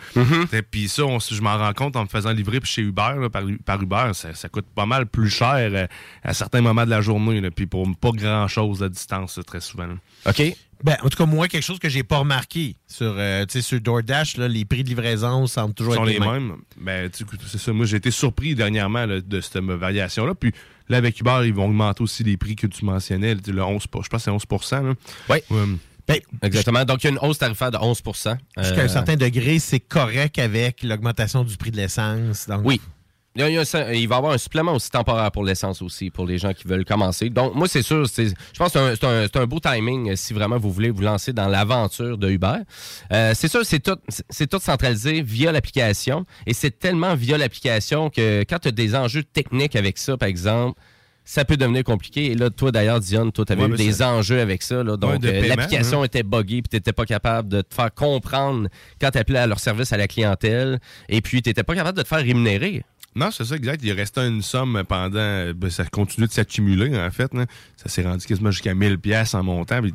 Et 0.53 0.61
Puis 0.61 0.89
ça, 0.89 1.05
on- 1.05 1.19
je 1.19 1.41
m'en 1.41 1.57
rends 1.57 1.73
compte 1.73 1.95
en 1.95 2.03
me 2.03 2.07
faisant 2.09 2.31
livrer 2.33 2.59
puis 2.59 2.69
chez 2.71 2.81
Uber, 2.81 3.13
là, 3.19 3.29
par, 3.29 3.43
par 3.65 3.81
Uber, 3.81 4.11
ça, 4.13 4.33
ça 4.33 4.49
coûte 4.49 4.65
pas 4.75 4.85
mal 4.85 5.05
plus 5.05 5.29
cher 5.29 5.55
euh, 5.71 5.87
à 6.23 6.33
certains 6.33 6.61
moments 6.61 6.85
de 6.85 6.89
la 6.89 7.01
journée. 7.01 7.39
là, 7.41 7.49
Puis 7.49 7.67
pour 7.67 7.87
pas 7.99 8.11
grand-chose 8.11 8.83
à 8.83 8.89
distance, 8.89 9.39
très 9.47 9.61
souvent. 9.61 9.87
là. 9.87 9.95
OK. 10.27 10.41
Ben, 10.83 10.97
en 11.03 11.09
tout 11.09 11.17
cas, 11.17 11.25
moi, 11.25 11.47
quelque 11.47 11.63
chose 11.63 11.79
que 11.79 11.89
j'ai 11.89 12.03
pas 12.03 12.17
remarqué 12.19 12.75
sur, 12.87 13.13
euh, 13.17 13.45
tu 13.45 13.53
sais, 13.53 13.61
sur 13.61 13.79
DoorDash, 13.79 14.37
là, 14.37 14.47
les 14.47 14.65
prix 14.65 14.83
de 14.83 14.89
livraison 14.89 15.45
semblent 15.47 15.73
toujours 15.73 15.95
sont 15.95 16.05
être 16.05 16.09
les 16.13 16.19
mêmes. 16.19 16.55
Ben, 16.79 17.09
tu 17.09 17.19
sais, 17.19 17.23
écoute, 17.23 17.39
c'est 17.47 17.57
ça. 17.59 17.71
Moi, 17.73 17.85
j'ai 17.85 17.97
été 17.97 18.11
surpris 18.11 18.55
dernièrement 18.55 19.05
là, 19.05 19.21
de 19.21 19.41
cette 19.41 19.57
variation-là. 19.57 20.33
Puis 20.35 20.51
là, 20.89 20.97
avec 20.97 21.19
Uber, 21.19 21.41
ils 21.45 21.53
vont 21.53 21.65
augmenter 21.65 22.01
aussi 22.03 22.23
les 22.23 22.37
prix 22.37 22.55
que 22.55 22.67
tu 22.67 22.83
mentionnais. 22.85 23.35
Le 23.35 23.63
11, 23.63 23.81
je 23.83 23.87
pense 23.87 24.07
que 24.07 24.17
c'est 24.19 24.31
11 24.31 24.43
là. 24.71 24.93
Oui. 25.29 25.37
Ben, 26.07 26.19
Exactement. 26.41 26.83
Donc, 26.83 27.03
il 27.03 27.05
y 27.05 27.09
a 27.09 27.11
une 27.11 27.19
hausse 27.19 27.37
tarifaire 27.37 27.71
de 27.71 27.77
11% 27.77 28.35
Jusqu'à 28.57 28.81
Euh, 28.81 28.85
un 28.85 28.87
certain 28.87 29.15
degré, 29.15 29.59
c'est 29.59 29.79
correct 29.79 30.39
avec 30.39 30.83
l'augmentation 30.83 31.43
du 31.43 31.55
prix 31.57 31.71
de 31.71 31.77
l'essence. 31.77 32.47
donc- 32.47 32.61
Oui. 32.65 32.81
Il, 33.35 33.39
y 33.41 33.43
a- 33.45 33.49
il 33.49 33.55
y 33.55 33.57
a 33.57 33.61
un- 33.61 33.91
il 33.93 34.07
va 34.09 34.15
y 34.15 34.17
avoir 34.17 34.33
un 34.33 34.37
supplément 34.37 34.73
aussi 34.73 34.89
temporaire 34.89 35.31
pour 35.31 35.45
l'essence 35.45 35.81
aussi, 35.81 36.09
pour 36.09 36.25
les 36.25 36.37
gens 36.37 36.53
qui 36.53 36.67
veulent 36.67 36.83
commencer. 36.83 37.29
Donc, 37.29 37.55
moi, 37.55 37.67
c'est 37.69 37.81
sûr, 37.81 38.05
je 38.05 38.33
pense 38.57 38.73
que 38.73 38.95
c'est 38.95 39.37
un, 39.37 39.45
beau 39.47 39.59
timing 39.61 40.09
euh, 40.11 40.15
si 40.17 40.33
vraiment 40.33 40.57
vous 40.57 40.69
voulez 40.71 40.89
vous 40.89 41.01
lancer 41.01 41.31
dans 41.31 41.47
l'aventure 41.47 42.17
de 42.17 42.29
Uber. 42.29 42.55
Euh, 43.13 43.31
c'est 43.33 43.47
sûr, 43.47 43.61
c'est 43.65 43.79
tout, 43.79 43.95
tout 43.95 44.59
centralisé 44.59 45.21
via 45.21 45.51
l'application. 45.53 46.25
Et 46.45 46.53
c'est 46.53 46.77
tellement 46.77 47.15
via 47.15 47.37
l'application 47.37 48.09
que 48.09 48.41
quand 48.49 48.59
tu 48.59 48.67
as 48.67 48.71
des 48.71 48.95
enjeux 48.95 49.23
techniques 49.23 49.77
avec 49.77 49.97
ça, 49.97 50.17
par 50.17 50.27
exemple, 50.27 50.77
ça 51.23 51.45
peut 51.45 51.55
devenir 51.55 51.85
compliqué. 51.85 52.31
Et 52.31 52.35
là, 52.35 52.49
toi, 52.49 52.71
d'ailleurs, 52.73 52.99
Dion, 52.99 53.31
toi, 53.31 53.45
tu 53.45 53.53
avais 53.53 53.63
Ouais, 53.63 53.69
eu 53.69 53.75
des 53.77 53.93
ça- 53.93 54.11
enjeux 54.11 54.41
avec 54.41 54.61
ça. 54.61 54.83
là. 54.83 54.97
Donc, 54.97 55.23
euh, 55.23 55.47
l'application 55.47 56.01
hein. 56.01 56.05
était 56.05 56.23
buggée, 56.23 56.61
puis 56.61 56.69
tu 56.69 56.75
n'étais 56.75 56.91
pas 56.91 57.05
capable 57.05 57.47
de 57.47 57.61
te 57.61 57.73
faire 57.73 57.93
comprendre 57.93 58.67
quand 58.99 59.11
tu 59.11 59.17
appelais 59.19 59.39
à 59.39 59.47
leur 59.47 59.59
service 59.59 59.93
à 59.93 59.97
la 59.97 60.07
clientèle. 60.09 60.79
Et 61.07 61.21
puis, 61.21 61.41
tu 61.41 61.49
n'étais 61.49 61.63
pas 61.63 61.75
capable 61.75 61.97
de 61.97 62.03
te 62.03 62.07
faire 62.09 62.19
rémunérer. 62.19 62.83
Non, 63.15 63.29
c'est 63.31 63.43
ça, 63.43 63.55
exact. 63.55 63.81
Il 63.83 63.91
restait 63.91 64.27
une 64.27 64.41
somme 64.41 64.83
pendant. 64.87 65.51
ben, 65.53 65.69
ça 65.69 65.85
continue 65.85 66.27
de 66.27 66.31
s'accumuler, 66.31 66.97
en 66.97 67.11
fait. 67.11 67.31
Ça 67.75 67.89
s'est 67.89 68.03
rendu 68.03 68.25
quasiment 68.25 68.51
jusqu'à 68.51 68.73
1000 68.73 68.97
pièces 68.99 69.33
en 69.33 69.43
montant. 69.43 69.81
Puis, 69.81 69.93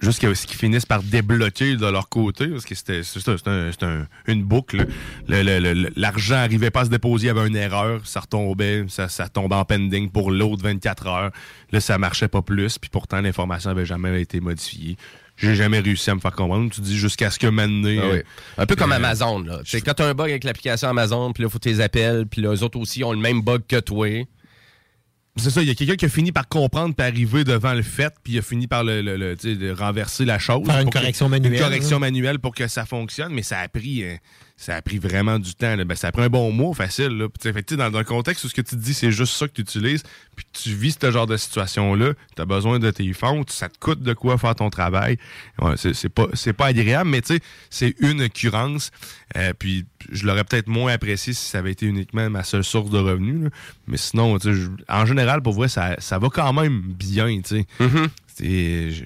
Jusqu'à 0.00 0.34
ce 0.34 0.46
qu'ils 0.46 0.58
finissent 0.58 0.84
par 0.84 1.02
débloquer 1.02 1.76
de 1.76 1.86
leur 1.86 2.08
côté, 2.10 2.48
parce 2.48 2.66
que 2.66 2.74
c'était 2.74 3.00
un- 3.46 3.70
un- 3.82 4.06
une 4.26 4.42
boucle. 4.42 4.86
Le- 5.28 5.42
le- 5.42 5.72
le- 5.72 5.90
L'argent 5.96 6.34
n'arrivait 6.34 6.70
pas 6.70 6.80
à 6.82 6.84
se 6.84 6.90
déposer, 6.90 7.24
il 7.24 7.26
y 7.28 7.30
avait 7.30 7.46
une 7.48 7.56
erreur, 7.56 8.06
ça 8.06 8.20
retombait, 8.20 8.84
ça, 8.88 9.08
ça 9.08 9.28
tombait 9.28 9.54
en 9.54 9.64
pending 9.64 10.10
pour 10.10 10.30
l'autre 10.30 10.62
24 10.62 11.06
heures. 11.06 11.30
Là, 11.72 11.80
ça 11.80 11.96
marchait 11.96 12.28
pas 12.28 12.42
plus, 12.42 12.76
puis 12.78 12.90
pourtant, 12.90 13.20
l'information 13.22 13.70
n'avait 13.70 13.86
jamais 13.86 14.20
été 14.20 14.40
modifiée. 14.40 14.96
J'ai 15.36 15.54
jamais 15.56 15.80
réussi 15.80 16.10
à 16.10 16.14
me 16.14 16.20
faire 16.20 16.32
comprendre. 16.32 16.70
Tu 16.72 16.80
dis 16.80 16.96
jusqu'à 16.96 17.30
ce 17.30 17.38
que 17.38 17.48
maintenant. 17.48 18.02
Ah 18.02 18.08
oui. 18.12 18.20
Un 18.56 18.66
peu 18.66 18.76
comme 18.76 18.92
euh, 18.92 18.96
Amazon. 18.96 19.40
Là. 19.40 19.58
Tu 19.64 19.70
sais, 19.72 19.80
Quand 19.80 19.94
tu 19.94 20.02
as 20.02 20.06
un 20.06 20.14
bug 20.14 20.30
avec 20.30 20.44
l'application 20.44 20.88
Amazon, 20.88 21.32
puis 21.32 21.42
là, 21.42 21.48
il 21.48 21.52
faut 21.52 21.58
tes 21.58 21.80
appels, 21.80 22.26
puis 22.26 22.40
là, 22.40 22.54
eux 22.54 22.62
autres 22.62 22.78
aussi 22.78 23.02
ont 23.02 23.12
le 23.12 23.18
même 23.18 23.42
bug 23.42 23.62
que 23.68 23.80
toi. 23.80 24.08
C'est 25.36 25.50
ça, 25.50 25.60
il 25.62 25.66
y 25.66 25.70
a 25.72 25.74
quelqu'un 25.74 25.96
qui 25.96 26.04
a 26.04 26.08
fini 26.08 26.30
par 26.30 26.46
comprendre 26.46 26.94
puis 26.94 27.04
arriver 27.04 27.42
devant 27.42 27.74
le 27.74 27.82
fait, 27.82 28.14
puis 28.22 28.34
il 28.34 28.38
a 28.38 28.42
fini 28.42 28.68
par 28.68 28.84
le, 28.84 29.02
le- 29.02 29.16
le, 29.16 29.34
de 29.34 29.70
renverser 29.72 30.24
la 30.24 30.38
chose. 30.38 30.64
Faire 30.64 30.78
une 30.78 30.88
que- 30.90 30.92
correction 30.98 31.28
manuelle, 31.28 31.54
Une 31.54 31.58
correction 31.58 31.98
manuelle 31.98 32.38
pour 32.38 32.54
que 32.54 32.68
ça 32.68 32.86
fonctionne, 32.86 33.32
mais 33.32 33.42
ça 33.42 33.58
a 33.58 33.66
pris, 33.66 34.04
euh, 34.04 34.14
ça 34.56 34.76
a 34.76 34.82
pris 34.82 34.98
vraiment 34.98 35.38
du 35.38 35.54
temps. 35.54 35.74
là. 35.76 35.84
Ben, 35.84 35.94
ça 35.96 36.08
a 36.08 36.12
pris 36.12 36.22
un 36.22 36.28
bon 36.28 36.52
mois 36.52 36.74
facile. 36.74 37.08
Là. 37.18 37.26
Fait 37.40 37.74
dans, 37.74 37.94
un 37.94 38.04
contexte 38.04 38.44
où 38.44 38.48
ce 38.48 38.54
que 38.54 38.60
tu 38.60 38.76
te 38.76 38.80
dis, 38.80 38.94
c'est 38.94 39.10
juste 39.10 39.34
ça 39.34 39.48
que 39.48 39.52
tu 39.52 39.62
utilises, 39.62 40.02
puis 40.36 40.46
tu 40.52 40.70
vis 40.74 40.96
ce 41.00 41.10
genre 41.10 41.26
de 41.26 41.36
situation-là, 41.36 42.12
tu 42.36 42.42
as 42.42 42.44
besoin 42.44 42.78
de 42.78 42.90
tes 42.90 43.12
fonds, 43.12 43.44
ça 43.48 43.68
te 43.68 43.78
coûte 43.78 44.00
de 44.00 44.12
quoi 44.12 44.38
faire 44.38 44.54
ton 44.54 44.70
travail. 44.70 45.18
Ouais, 45.60 45.74
c'est 45.76 46.08
pas, 46.08 46.26
pas 46.56 46.66
agréable, 46.66 47.10
mais 47.10 47.20
c'est 47.70 47.94
une 48.00 48.22
occurrence. 48.22 48.90
Euh, 49.36 49.52
puis 49.58 49.86
je 50.12 50.26
l'aurais 50.26 50.44
peut-être 50.44 50.68
moins 50.68 50.92
apprécié 50.92 51.32
si 51.32 51.44
ça 51.46 51.58
avait 51.58 51.72
été 51.72 51.86
uniquement 51.86 52.30
ma 52.30 52.44
seule 52.44 52.64
source 52.64 52.90
de 52.90 52.98
revenus. 52.98 53.42
là. 53.44 53.50
Mais 53.88 53.96
sinon, 53.96 54.38
je- 54.38 54.68
en 54.88 55.04
général, 55.06 55.42
pour 55.42 55.54
vrai, 55.54 55.68
ça, 55.68 55.96
ça 55.98 56.18
va 56.18 56.28
quand 56.28 56.52
même 56.52 56.80
bien. 56.80 57.40
je- 58.90 59.04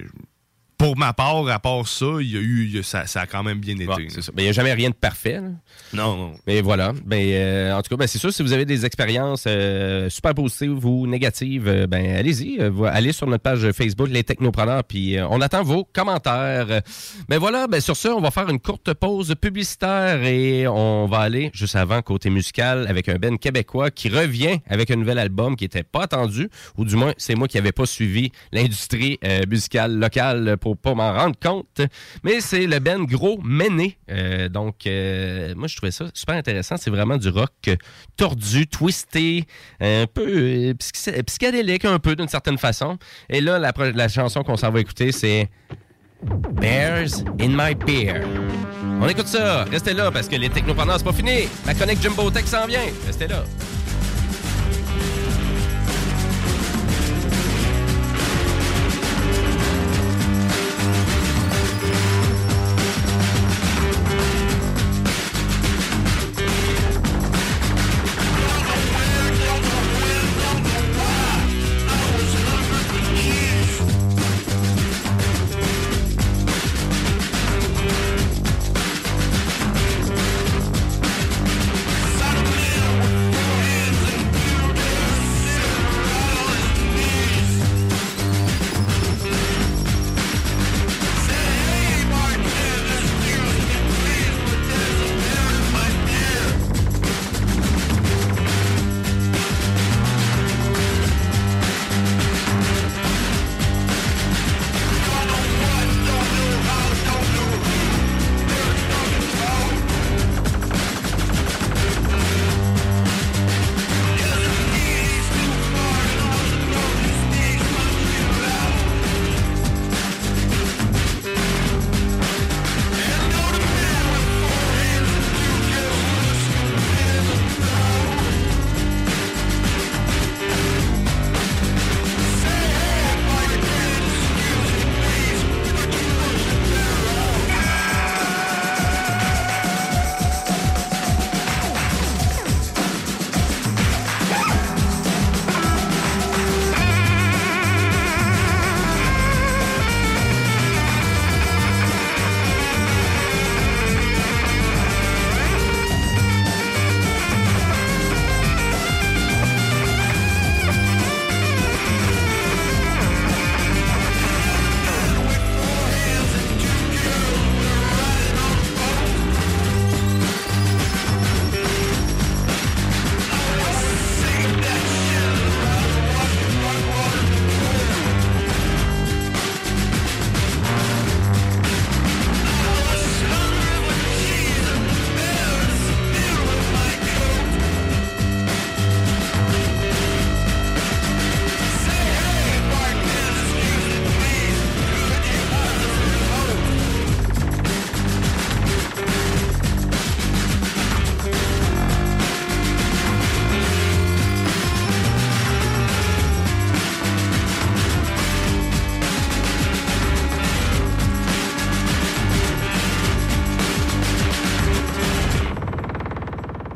Pour 0.79 0.97
ma 0.97 1.11
part, 1.11 1.45
à 1.49 1.59
part 1.59 1.85
ça, 1.89 2.05
il 2.21 2.31
y 2.31 2.37
a 2.37 2.39
eu, 2.39 2.81
ça, 2.83 3.05
ça 3.05 3.21
a 3.21 3.27
quand 3.27 3.43
même 3.43 3.59
bien 3.59 3.75
été. 3.75 4.09
Ça. 4.21 4.31
Ben, 4.31 4.41
Il 4.41 4.43
n'y 4.43 4.49
a 4.49 4.53
jamais 4.53 4.71
rien 4.71 4.89
de 4.89 4.95
parfait. 4.95 5.41
là. 5.41 5.49
Non, 5.91 6.15
non. 6.15 6.33
Mais 6.47 6.61
voilà. 6.61 6.93
Ben, 7.05 7.19
euh, 7.19 7.73
en 7.73 7.81
tout 7.81 7.89
cas, 7.89 7.97
ben, 7.97 8.07
c'est 8.07 8.17
sûr, 8.17 8.31
si 8.31 8.41
vous 8.43 8.53
avez 8.53 8.63
des 8.63 8.85
expériences 8.85 9.43
euh, 9.45 10.09
super 10.09 10.33
positives 10.33 10.85
ou 10.85 11.05
négatives, 11.05 11.67
euh, 11.67 11.85
ben, 11.85 12.15
allez-y. 12.15 12.61
allez 12.87 13.11
sur 13.11 13.27
notre 13.27 13.43
page 13.43 13.69
Facebook, 13.73 14.07
Les 14.09 14.23
Technopreneurs, 14.23 14.85
puis 14.85 15.17
on 15.29 15.41
attend 15.41 15.63
vos 15.63 15.83
commentaires. 15.83 16.81
Mais 17.27 17.35
voilà, 17.37 17.67
ben, 17.67 17.81
sur 17.81 17.97
ce, 17.97 18.07
on 18.07 18.21
va 18.21 18.31
faire 18.31 18.47
une 18.47 18.59
courte 18.61 18.93
pause 18.93 19.35
publicitaire 19.35 20.23
et 20.23 20.65
on 20.65 21.07
va 21.07 21.19
aller 21.19 21.51
juste 21.53 21.75
avant, 21.75 22.01
côté 22.01 22.29
musical, 22.29 22.87
avec 22.87 23.09
un 23.09 23.15
Ben 23.15 23.37
québécois 23.37 23.91
qui 23.91 24.07
revient 24.07 24.59
avec 24.69 24.91
un 24.91 24.95
nouvel 24.95 25.19
album 25.19 25.57
qui 25.57 25.65
n'était 25.65 25.83
pas 25.83 26.03
attendu, 26.03 26.49
ou 26.77 26.85
du 26.85 26.95
moins, 26.95 27.13
c'est 27.17 27.35
moi 27.35 27.49
qui 27.49 27.57
n'avais 27.57 27.73
pas 27.73 27.85
suivi 27.85 28.31
l'industrie 28.53 29.19
musicale 29.49 29.97
locale 29.99 30.55
pour 30.57 30.68
pas 30.75 30.93
m'en 30.93 31.13
rendre 31.13 31.35
compte. 31.41 31.81
Mais 32.23 32.41
c'est 32.41 32.67
le 32.67 32.79
Ben 32.79 33.03
Gros 33.05 33.39
Méné. 33.43 33.97
Euh, 34.11 34.49
donc, 34.49 34.87
euh, 34.87 35.53
moi, 35.55 35.67
je 35.67 35.75
trouvais 35.75 35.91
ça 35.91 36.05
super 36.13 36.35
intéressant. 36.35 36.75
C'est 36.77 36.89
vraiment 36.89 37.17
du 37.17 37.29
rock 37.29 37.49
euh, 37.67 37.75
tordu, 38.17 38.67
twisté, 38.67 39.45
un 39.79 40.05
peu 40.11 40.25
euh, 40.27 40.73
psy- 40.75 41.23
psychédélique, 41.23 41.85
un 41.85 41.99
peu 41.99 42.15
d'une 42.15 42.27
certaine 42.27 42.57
façon. 42.57 42.97
Et 43.29 43.41
là, 43.41 43.59
la, 43.59 43.71
la 43.93 44.07
chanson 44.07 44.43
qu'on 44.43 44.57
s'en 44.57 44.71
va 44.71 44.79
écouter, 44.79 45.11
c'est 45.11 45.49
Bears 46.51 47.23
in 47.39 47.49
My 47.49 47.75
Beer. 47.75 48.21
On 49.01 49.07
écoute 49.07 49.27
ça. 49.27 49.63
Restez 49.63 49.93
là 49.93 50.11
parce 50.11 50.27
que 50.27 50.35
les 50.35 50.49
technopreneurs, 50.49 50.97
c'est 50.97 51.05
pas 51.05 51.13
fini. 51.13 51.47
Ma 51.65 51.73
connect 51.73 52.01
Jumbo 52.03 52.29
Tech 52.29 52.45
s'en 52.45 52.67
vient. 52.67 52.81
Restez 53.07 53.27
là. 53.27 53.43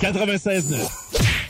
96 0.04 0.66
96.9. 0.66 0.93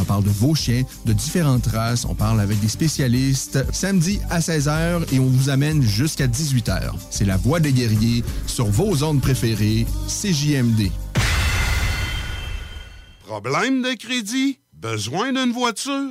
on 0.00 0.04
parle 0.04 0.24
de 0.24 0.30
vos 0.30 0.54
chiens, 0.54 0.82
de 1.04 1.12
différentes 1.12 1.66
races, 1.66 2.04
on 2.04 2.14
parle 2.14 2.40
avec 2.40 2.60
des 2.60 2.68
spécialistes. 2.68 3.64
Samedi 3.72 4.20
à 4.30 4.40
16h 4.40 5.12
et 5.12 5.18
on 5.18 5.26
vous 5.26 5.50
amène 5.50 5.82
jusqu'à 5.82 6.26
18h. 6.26 6.92
C'est 7.10 7.24
La 7.24 7.36
Voix 7.36 7.60
des 7.60 7.72
guerriers 7.72 8.24
sur 8.46 8.66
vos 8.66 9.02
ondes 9.02 9.20
préférées, 9.20 9.86
CJMD. 10.08 10.90
Problème 13.26 13.82
de 13.82 13.94
crédit? 13.94 14.58
Besoin 14.74 15.32
d'une 15.32 15.52
voiture? 15.52 16.10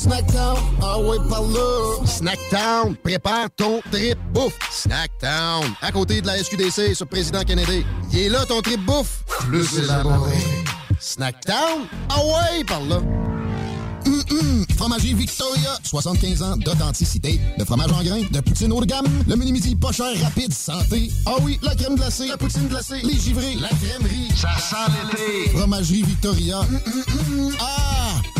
Snackdown, 0.00 0.56
ah 0.80 0.98
ouais, 0.98 1.18
par 1.28 1.42
là. 1.42 2.06
Snackdown, 2.06 2.96
prépare 2.96 3.50
ton 3.54 3.82
trip 3.92 4.16
bouffe. 4.32 4.56
Snackdown, 4.70 5.66
à 5.82 5.92
côté 5.92 6.22
de 6.22 6.26
la 6.26 6.42
SQDC 6.42 6.94
sur 6.94 7.06
Président 7.06 7.42
Kennedy. 7.42 7.84
Il 8.10 8.18
est 8.20 8.28
là 8.30 8.46
ton 8.46 8.62
trip 8.62 8.80
bouffe. 8.86 9.22
Plus 9.40 9.78
élaboré. 9.78 10.38
Snackdown, 10.98 11.82
ah 12.08 12.18
ouais, 12.18 12.64
par 12.64 12.80
là. 12.80 12.96
Hum. 14.06 14.64
Fromagerie 14.78 15.12
Victoria, 15.12 15.76
75 15.82 16.42
ans 16.44 16.56
d'authenticité, 16.56 17.38
de 17.58 17.64
fromage 17.64 17.92
en 17.92 18.02
grains, 18.02 18.22
de 18.30 18.40
poutine 18.40 18.72
haut 18.72 18.80
de 18.80 18.86
gamme, 18.86 19.04
le 19.28 19.36
menu 19.36 19.52
midi 19.52 19.76
pas 19.76 19.92
cher, 19.92 20.18
rapide, 20.22 20.54
santé. 20.54 21.10
Ah 21.26 21.34
oui, 21.42 21.58
la 21.62 21.74
crème 21.74 21.96
glacée, 21.96 22.28
la 22.28 22.38
poutine 22.38 22.68
glacée, 22.68 23.02
les 23.02 23.18
givrés, 23.18 23.54
la 23.60 23.68
crèmerie. 23.68 24.30
Ça 24.34 24.48
sent 24.58 24.92
l'été. 25.12 25.50
Fromagerie 25.58 26.04
Victoria. 26.04 26.62
Ah! 27.60 28.39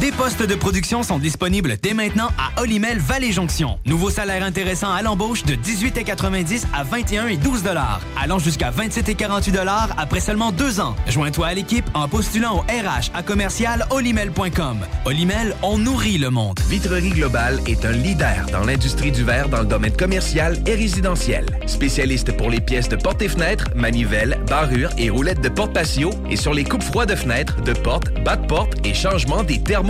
Des 0.00 0.12
postes 0.12 0.42
de 0.42 0.54
production 0.54 1.02
sont 1.02 1.18
disponibles 1.18 1.76
dès 1.82 1.92
maintenant 1.92 2.30
à 2.38 2.62
Olimel 2.62 2.98
Valley 2.98 3.32
Jonction. 3.32 3.78
Nouveau 3.84 4.08
salaire 4.08 4.42
intéressant 4.42 4.90
à 4.90 5.02
l'embauche 5.02 5.44
de 5.44 5.52
18,90 5.52 6.62
à 6.74 6.84
21 6.84 7.26
et 7.26 7.36
12 7.36 7.62
dollars, 7.62 8.00
allant 8.18 8.38
jusqu'à 8.38 8.70
27 8.70 9.10
et 9.10 9.14
48 9.14 9.52
dollars 9.52 9.90
après 9.98 10.20
seulement 10.20 10.52
deux 10.52 10.80
ans. 10.80 10.96
Joins-toi 11.06 11.48
à 11.48 11.52
l'équipe 11.52 11.84
en 11.92 12.08
postulant 12.08 12.56
au 12.56 12.60
RH 12.60 13.10
à 13.12 13.22
commercial 13.22 13.84
olimel.com. 13.90 14.78
Olimel, 15.04 15.54
on 15.62 15.76
nourrit 15.76 16.16
le 16.16 16.30
monde. 16.30 16.58
Vitrerie 16.70 17.10
Globale 17.10 17.60
est 17.66 17.84
un 17.84 17.92
leader 17.92 18.46
dans 18.50 18.64
l'industrie 18.64 19.12
du 19.12 19.22
verre 19.22 19.50
dans 19.50 19.60
le 19.60 19.66
domaine 19.66 19.94
commercial 19.94 20.56
et 20.66 20.76
résidentiel. 20.76 21.44
Spécialiste 21.66 22.34
pour 22.38 22.48
les 22.48 22.62
pièces 22.62 22.88
de 22.88 22.96
portes 22.96 23.20
et 23.20 23.28
fenêtres, 23.28 23.68
manivelles, 23.74 24.40
barrures 24.48 24.92
et 24.96 25.10
roulettes 25.10 25.42
de 25.42 25.50
porte 25.50 25.74
patio 25.74 26.08
et 26.30 26.36
sur 26.36 26.54
les 26.54 26.64
coupes 26.64 26.84
froides 26.84 27.10
de 27.10 27.16
fenêtres, 27.16 27.60
de 27.60 27.74
portes, 27.74 28.10
bas 28.24 28.36
de 28.36 28.46
porte 28.46 28.74
et 28.86 28.94
changement 28.94 29.42
des 29.42 29.62
thermos 29.62 29.89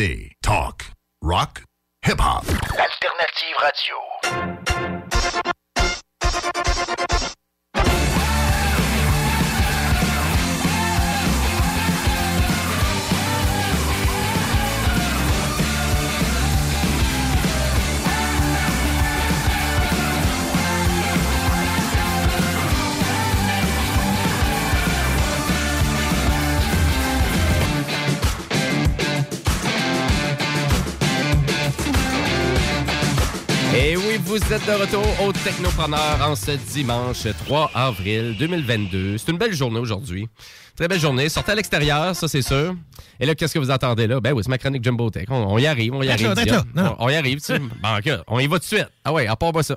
Talk. 0.41 0.85
Rock. 1.21 1.63
Hip-hop. 2.01 2.47
Alternative 2.49 3.55
Radio. 3.61 4.40
Vous 34.31 34.53
êtes 34.53 34.65
de 34.65 34.71
retour 34.71 35.05
au 35.27 35.33
Technopreneur 35.33 36.17
en 36.21 36.35
ce 36.35 36.51
dimanche 36.51 37.27
3 37.45 37.69
avril 37.75 38.37
2022. 38.39 39.17
C'est 39.17 39.29
une 39.29 39.37
belle 39.37 39.53
journée 39.53 39.79
aujourd'hui. 39.79 40.29
Très 40.73 40.87
belle 40.87 41.01
journée. 41.01 41.27
Sortez 41.27 41.51
à 41.51 41.55
l'extérieur, 41.55 42.15
ça 42.15 42.29
c'est 42.29 42.41
sûr. 42.41 42.73
Et 43.19 43.25
là, 43.25 43.35
qu'est-ce 43.35 43.53
que 43.53 43.59
vous 43.59 43.71
entendez 43.71 44.07
là? 44.07 44.21
Ben 44.21 44.31
oui, 44.31 44.41
c'est 44.41 44.49
ma 44.49 44.57
chronique 44.57 44.85
Jumbo 44.85 45.09
Tech. 45.09 45.25
On, 45.29 45.35
on 45.35 45.57
y 45.57 45.65
arrive, 45.67 45.93
on 45.95 46.01
y 46.01 46.09
arrive. 46.09 46.33
non. 46.73 46.95
On, 46.97 47.07
on 47.07 47.09
y 47.09 47.15
arrive, 47.15 47.39
tu 47.39 47.45
sais. 47.47 47.59
Bon, 47.83 47.97
OK, 47.97 48.09
on 48.27 48.39
y 48.39 48.47
va 48.47 48.55
tout 48.55 48.61
de 48.61 48.67
suite. 48.67 48.87
Ah 49.03 49.11
ouais, 49.11 49.27
à 49.27 49.35
part 49.35 49.51
pas 49.51 49.63
ça. 49.63 49.75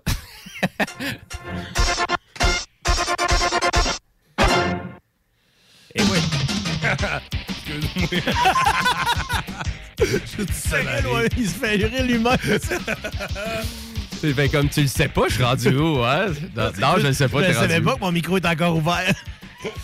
Et 5.96 6.02
oui. 6.02 6.18
Excuse-moi. 7.48 8.08
Je 9.98 10.52
sais, 10.52 11.06
ouais, 11.08 11.28
il 11.38 11.48
se 11.48 11.54
fait 11.54 11.74
rire 11.74 12.04
lui-même. 12.04 12.36
Ben, 14.32 14.48
comme 14.50 14.68
tu 14.68 14.80
le 14.82 14.86
sais 14.86 15.08
pas, 15.08 15.22
je 15.28 15.34
suis 15.34 15.42
rendu 15.44 15.68
où, 15.76 15.98
hein? 16.02 16.26
Non, 16.56 16.70
non, 16.80 16.94
je 16.98 17.08
le 17.08 17.12
sais 17.12 17.28
pas. 17.28 17.42
Je 17.42 17.48
ne 17.48 17.52
savais 17.52 17.80
où. 17.80 17.84
pas 17.84 17.94
que 17.96 18.00
mon 18.00 18.12
micro 18.12 18.36
est 18.38 18.46
encore 18.46 18.76
ouvert. 18.76 19.14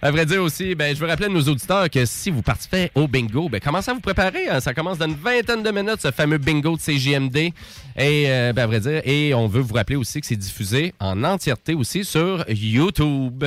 À 0.00 0.12
vrai 0.12 0.24
dire 0.24 0.40
aussi, 0.40 0.76
ben, 0.76 0.94
je 0.94 1.00
veux 1.00 1.08
rappeler 1.08 1.26
à 1.26 1.28
nos 1.28 1.42
auditeurs 1.42 1.90
que 1.90 2.04
si 2.04 2.30
vous 2.30 2.40
participez 2.40 2.88
au 2.94 3.08
bingo, 3.08 3.48
ben, 3.48 3.58
commencez 3.58 3.90
à 3.90 3.94
vous 3.94 4.00
préparer. 4.00 4.48
hein? 4.48 4.60
Ça 4.60 4.72
commence 4.72 4.96
dans 4.98 5.08
une 5.08 5.16
vingtaine 5.16 5.64
de 5.64 5.70
minutes, 5.72 6.00
ce 6.00 6.12
fameux 6.12 6.38
bingo 6.38 6.76
de 6.76 6.80
CJMD. 6.80 7.36
Et, 7.36 7.52
euh, 7.96 8.52
ben, 8.52 8.62
à 8.62 8.66
vrai 8.68 8.78
dire, 8.78 9.00
et 9.04 9.34
on 9.34 9.48
veut 9.48 9.60
vous 9.60 9.74
rappeler 9.74 9.96
aussi 9.96 10.20
que 10.20 10.26
c'est 10.28 10.36
diffusé 10.36 10.94
en 11.00 11.24
entièreté 11.24 11.74
aussi 11.74 12.04
sur 12.04 12.44
YouTube. 12.48 13.44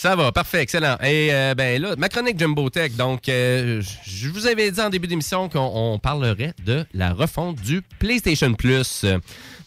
Ça 0.00 0.16
va, 0.16 0.32
parfait, 0.32 0.62
excellent. 0.62 0.96
Et 1.02 1.28
euh, 1.30 1.54
ben 1.54 1.78
là, 1.82 1.94
ma 1.98 2.08
chronique 2.08 2.38
Jumbo 2.38 2.70
Tech, 2.70 2.92
donc 2.96 3.28
euh, 3.28 3.82
je 4.06 4.28
vous 4.30 4.46
avais 4.46 4.70
dit 4.70 4.80
en 4.80 4.88
début 4.88 5.06
d'émission 5.06 5.50
qu'on 5.50 5.70
on 5.74 5.98
parlerait 5.98 6.54
de 6.64 6.86
la 6.94 7.12
refonte 7.12 7.56
du 7.56 7.82
PlayStation 7.98 8.54
Plus. 8.54 9.04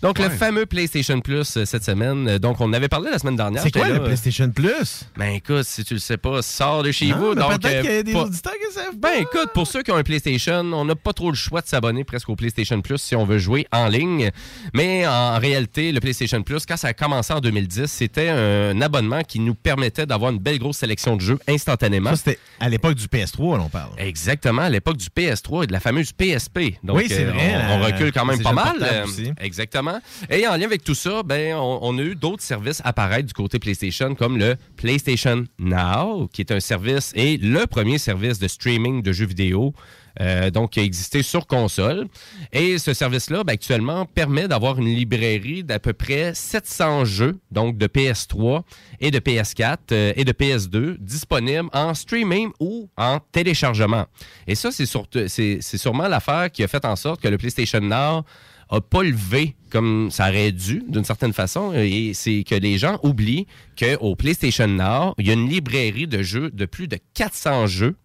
Donc 0.02 0.20
le 0.20 0.30
fameux 0.30 0.66
PlayStation 0.66 1.22
Plus 1.22 1.56
euh, 1.56 1.66
cette 1.66 1.84
semaine. 1.86 2.40
Donc 2.40 2.60
on 2.62 2.74
avait 2.74 2.88
parlé 2.90 3.12
la 3.12 3.20
semaine 3.20 3.36
dernière. 3.36 3.62
C'est 3.62 3.72
quoi 3.72 3.88
là, 3.88 3.94
le 4.00 4.04
PlayStation 4.06 4.50
Plus? 4.50 5.04
Ben 5.16 5.36
écoute, 5.36 5.64
si 5.66 5.86
tu 5.86 5.94
le 5.94 6.00
sais 6.00 6.18
pas, 6.18 6.42
sors 6.42 6.82
de 6.82 6.92
chez 6.92 7.10
Non, 7.10 7.18
vous. 7.18 7.36
peut-être 7.36 7.66
euh, 7.66 7.82
qu'il 7.84 7.92
y 7.92 7.98
a 7.98 8.04
des 8.04 8.12
pas- 8.14 8.24
auditeurs 8.24 8.54
qui 8.54 8.74
savent 8.74 8.98
Ben 8.98 9.22
écoute, 9.22 9.52
pour 9.54 9.68
ceux 9.68 9.84
qui 9.84 9.92
ont 9.92 9.96
un 9.98 10.04
PlayStation, 10.04 10.62
on 10.74 10.84
n'a 10.84 10.96
pas 10.96 11.14
trop 11.14 11.30
le 11.30 11.38
choix 11.38 11.62
de 11.62 11.68
s'abonner 11.68 12.04
presque 12.04 12.28
au 12.30 12.36
PlayStation 12.36 12.82
Plus 12.82 12.98
si 12.98 13.16
on 13.16 13.24
veut 13.24 13.38
jouer 13.38 13.68
en 13.72 13.88
ligne. 13.88 14.32
Mais 14.74 15.06
en 15.06 15.38
réalité, 15.38 15.92
le 15.92 16.00
PlayStation 16.00 16.42
Plus, 16.42 16.66
quand 16.66 16.76
ça 16.76 16.88
a 16.88 16.94
commencé 16.94 17.32
en 17.32 17.40
2010, 17.40 17.86
c'était 17.86 18.30
un 18.30 18.82
abonnement 18.82 19.22
qui 19.22 19.40
nous 19.40 19.54
permettait 19.54 20.08
d'avoir 20.08 20.23
une 20.32 20.40
belle 20.40 20.60
grosse 20.60 20.78
sélection 20.78 21.16
de 21.16 21.22
jeux 21.22 21.40
instantanément. 21.48 22.12
Ça, 22.12 22.18
c'était 22.18 22.40
à 22.60 22.70
l'époque 22.70 22.96
du 22.96 23.06
PS3, 23.08 23.58
là, 23.58 23.64
on 23.66 23.70
parle. 23.70 23.92
Exactement, 23.98 24.62
à 24.64 24.70
l'époque 24.70 24.98
du 24.98 25.08
PS3 25.08 25.64
et 25.64 25.68
de 25.68 25.72
la 25.74 25.80
fameuse 25.80 26.12
PSP. 26.12 26.78
Donc, 26.84 26.98
Oui, 26.98 27.06
c'est 27.08 27.26
euh, 27.26 27.32
vrai, 27.32 27.54
On, 27.70 27.76
on 27.76 27.80
la- 27.80 27.86
recule 27.88 28.12
quand 28.12 28.26
même 28.26 28.42
pas 28.42 28.54
mal. 28.54 28.76
euh, 28.82 29.06
aussi. 29.06 29.32
exactement. 29.40 30.00
Et 30.30 30.48
en 30.48 30.56
lien 30.58 30.66
avec 30.66 30.84
tout 30.84 30.96
ça, 30.96 31.24
ben, 31.24 31.56
on, 31.56 31.80
on 31.82 31.98
a 31.98 32.02
eu 32.02 32.16
d'autres 32.16 32.44
services 32.44 32.82
apparaître 32.84 33.28
du 33.28 33.34
côté 33.34 33.60
PlayStation, 33.60 34.16
comme 34.16 34.38
le 34.38 34.56
PlayStation 34.78 35.46
Now, 35.60 36.28
qui 36.34 36.42
est 36.42 36.52
un 36.52 36.60
service 36.60 37.12
et 37.16 37.38
le 37.38 37.66
premier 37.68 37.98
service 37.98 38.40
de 38.40 38.48
streaming 38.48 39.02
de 39.02 39.12
jeux 39.12 39.26
vidéo. 39.26 39.74
Euh, 40.22 40.52
donc, 40.52 40.72
qui 40.72 40.80
a 40.80 40.84
existé 40.84 41.24
sur 41.24 41.48
console. 41.48 42.08
Et 42.52 42.78
ce 42.78 42.94
service-là, 42.94 43.44
ben, 43.44 43.54
actuellement, 43.54 44.06
permet 44.06 44.48
d'avoir 44.48 44.80
une 44.80 44.94
librairie 44.94 45.64
d'à 45.64 45.80
peu 45.80 45.94
près 45.94 46.34
700 46.34 47.06
jeux, 47.06 47.40
donc 47.52 47.78
de 47.78 47.88
PS3 47.88 48.64
et 49.00 49.12
de 49.12 49.20
PS4 49.20 49.78
euh, 49.92 50.14
et 50.16 50.24
de 50.24 50.32
PS2, 50.32 50.98
disponibles 51.00 51.70
en 51.74 51.94
streaming 51.94 52.50
ou 52.60 52.90
en 52.98 53.20
téléchargement. 53.32 54.06
Et 54.48 54.56
ça, 54.56 54.72
c'est 54.72 54.86
c'est 55.28 55.58
c'est 55.62 55.78
sûrement 55.78 56.08
l'affaire 56.08 56.52
qui 56.52 56.64
a 56.64 56.68
fait 56.68 56.86
en 56.86 56.96
sorte 56.96 57.22
que 57.22 57.28
le 57.28 57.38
PlayStation 57.38 57.82
Now 57.82 58.24
a 58.70 58.82
pas 58.82 59.04
levé 59.04 59.56
comme 59.70 60.10
ça 60.12 60.30
aurait 60.30 60.52
dû, 60.52 60.84
d'une 60.88 61.04
certaine 61.04 61.34
façon. 61.34 61.74
Et 61.74 62.14
c'est 62.14 62.44
que 62.44 62.56
les 62.56 62.78
gens 62.78 63.00
oublient 63.04 63.48
qu'au 63.78 64.16
PlayStation 64.16 64.68
Now, 64.68 65.14
il 65.18 65.28
y 65.28 65.32
a 65.32 65.34
une 65.34 65.50
librairie 65.50 66.08
de 66.08 66.22
jeux 66.22 66.52
de 66.52 66.66
plus 66.66 66.88
de 66.88 66.98
400 67.14 67.68
jeux 67.68 67.96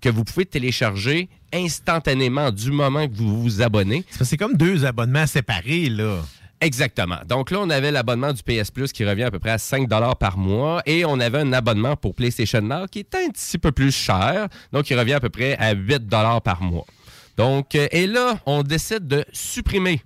que 0.00 0.08
vous 0.08 0.24
pouvez 0.24 0.46
télécharger 0.46 1.28
instantanément 1.52 2.50
du 2.50 2.70
moment 2.70 3.06
que 3.06 3.14
vous 3.14 3.42
vous 3.42 3.62
abonnez. 3.62 4.04
C'est 4.10 4.36
comme 4.36 4.54
deux 4.54 4.84
abonnements 4.84 5.26
séparés, 5.26 5.88
là. 5.88 6.22
Exactement. 6.60 7.18
Donc 7.28 7.50
là, 7.50 7.58
on 7.60 7.68
avait 7.68 7.90
l'abonnement 7.90 8.32
du 8.32 8.42
PS 8.42 8.70
Plus 8.70 8.92
qui 8.92 9.04
revient 9.04 9.24
à 9.24 9.30
peu 9.30 9.38
près 9.38 9.50
à 9.50 9.58
5 9.58 9.88
par 10.18 10.38
mois 10.38 10.82
et 10.86 11.04
on 11.04 11.20
avait 11.20 11.38
un 11.40 11.52
abonnement 11.52 11.96
pour 11.96 12.14
PlayStation 12.14 12.62
Now 12.62 12.86
qui 12.86 13.00
est 13.00 13.14
un 13.14 13.28
petit 13.28 13.58
peu 13.58 13.72
plus 13.72 13.94
cher, 13.94 14.48
donc 14.72 14.88
il 14.88 14.98
revient 14.98 15.14
à 15.14 15.20
peu 15.20 15.28
près 15.28 15.56
à 15.58 15.74
8 15.74 16.08
par 16.42 16.62
mois. 16.62 16.86
Donc, 17.36 17.74
euh, 17.74 17.86
et 17.90 18.06
là, 18.06 18.38
on 18.46 18.62
décide 18.62 19.06
de 19.06 19.24
supprimer 19.32 20.00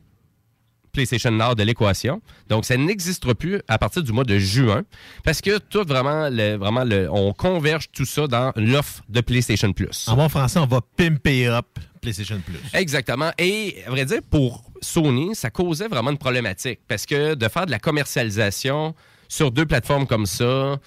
PlayStation 0.92 1.30
Now 1.30 1.54
de 1.54 1.62
l'équation. 1.62 2.20
Donc, 2.48 2.64
ça 2.64 2.76
n'existera 2.76 3.34
plus 3.34 3.60
à 3.68 3.78
partir 3.78 4.02
du 4.02 4.12
mois 4.12 4.24
de 4.24 4.38
juin 4.38 4.82
parce 5.24 5.40
que 5.40 5.58
tout 5.58 5.84
vraiment, 5.84 6.28
le- 6.30 6.56
vraiment 6.56 6.84
le- 6.84 7.08
on 7.10 7.32
converge 7.32 7.86
tout 7.92 8.04
ça 8.04 8.26
dans 8.26 8.52
l'offre 8.56 9.02
de 9.08 9.20
PlayStation 9.20 9.72
Plus. 9.72 10.06
En 10.08 10.16
bon 10.16 10.28
français, 10.28 10.58
on 10.58 10.66
va 10.66 10.80
pimper 10.96 11.46
up 11.48 11.66
PlayStation 12.00 12.40
Plus. 12.44 12.56
Exactement. 12.72 13.30
Et 13.38 13.76
à 13.86 13.90
vrai 13.90 14.04
dire, 14.04 14.20
pour 14.30 14.62
Sony, 14.80 15.34
ça 15.34 15.50
causait 15.50 15.88
vraiment 15.88 16.10
une 16.10 16.18
problématique 16.18 16.80
parce 16.88 17.04
que 17.06 17.34
de 17.34 17.48
faire 17.48 17.66
de 17.66 17.70
la 17.70 17.78
commercialisation 17.78 18.94
sur 19.28 19.50
deux 19.52 19.66
plateformes 19.66 20.06
comme 20.06 20.26
ça, 20.26 20.78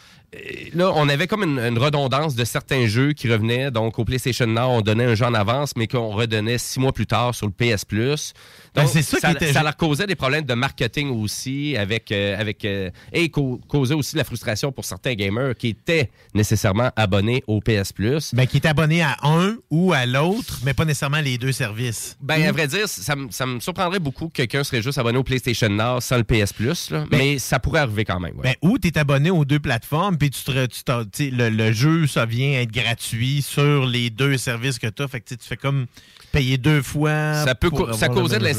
là, 0.73 0.91
on 0.95 1.07
avait 1.07 1.27
comme 1.27 1.43
une, 1.43 1.59
une 1.59 1.77
redondance 1.77 2.35
de 2.35 2.43
certains 2.43 2.87
jeux 2.87 3.13
qui 3.13 3.31
revenaient. 3.31 3.71
Donc, 3.71 3.99
au 3.99 4.03
PlayStation 4.05 4.47
Now, 4.47 4.63
on 4.69 4.81
donnait 4.81 5.05
un 5.05 5.15
jeu 5.15 5.25
en 5.25 5.33
avance, 5.33 5.73
mais 5.77 5.87
qu'on 5.87 6.09
redonnait 6.09 6.57
six 6.57 6.79
mois 6.79 6.91
plus 6.91 7.05
tard 7.07 7.33
sur 7.35 7.47
le 7.47 7.53
PS 7.53 7.85
Plus. 7.85 8.33
Ben, 8.75 8.83
Donc, 8.83 8.91
c'est 8.91 9.01
ça 9.03 9.19
qui 9.19 9.31
était- 9.35 9.53
ça 9.53 9.61
leur 9.61 9.75
causait 9.77 10.07
des 10.07 10.15
problèmes 10.15 10.45
de 10.45 10.53
marketing 10.53 11.09
aussi, 11.09 11.77
avec, 11.77 12.11
euh, 12.11 12.39
avec 12.39 12.65
euh, 12.65 12.89
et 13.11 13.29
causait 13.29 13.93
aussi 13.93 14.13
de 14.13 14.17
la 14.17 14.23
frustration 14.23 14.71
pour 14.71 14.83
certains 14.85 15.13
gamers 15.13 15.55
qui 15.55 15.67
étaient 15.69 16.09
nécessairement 16.33 16.89
abonnés 16.95 17.43
au 17.47 17.61
PS 17.61 17.91
Plus. 17.91 18.33
Ben, 18.33 18.47
qui 18.47 18.57
est 18.57 18.65
abonné 18.65 19.01
à 19.03 19.15
un 19.23 19.57
ou 19.69 19.93
à 19.93 20.05
l'autre, 20.05 20.59
mais 20.65 20.73
pas 20.73 20.85
nécessairement 20.85 21.21
les 21.21 21.37
deux 21.37 21.51
services. 21.51 22.17
Ben, 22.21 22.41
à 22.43 22.51
vrai 22.51 22.67
dire, 22.67 22.87
ça, 22.89 23.15
me- 23.15 23.29
ça 23.29 23.45
me 23.45 23.59
surprendrait 23.59 23.99
beaucoup 23.99 24.27
que 24.27 24.33
quelqu'un 24.33 24.63
serait 24.63 24.81
juste 24.81 24.97
abonné 24.97 25.17
au 25.19 25.23
PlayStation 25.23 25.69
Now 25.69 25.99
sans 26.01 26.17
le 26.17 26.23
PS 26.23 26.51
Plus, 26.53 26.89
là. 26.89 27.05
mais 27.11 27.37
ça 27.39 27.59
pourrait 27.59 27.81
arriver 27.81 28.05
quand 28.05 28.19
même. 28.19 28.35
ouais. 28.37 28.43
Ben, 28.43 28.69
ou 28.69 28.79
tu 28.79 28.87
es 28.87 28.97
abonné 28.97 29.29
aux 29.29 29.45
deux 29.45 29.59
plateformes, 29.59 30.17
puis 30.17 30.29
tu 30.31 30.43
te 30.43 31.03
tu 31.11 31.29
le, 31.29 31.49
le 31.49 31.71
jeu, 31.71 32.07
ça 32.07 32.25
vient 32.25 32.59
être 32.61 32.71
gratuit 32.71 33.41
sur 33.41 33.85
les 33.85 34.09
deux 34.09 34.37
services 34.37 34.79
que 34.79 34.87
tu 34.87 35.03
as. 35.03 35.07
Fait 35.07 35.19
que 35.21 35.29
tu 35.35 35.37
fais 35.41 35.57
comme 35.57 35.85
payer 36.31 36.57
deux 36.57 36.81
fois. 36.81 37.43
Ça 37.45 37.53
peut 37.55 37.69
ça 37.93 38.07
causait 38.07 38.39
de 38.39 38.43
même 38.43 38.53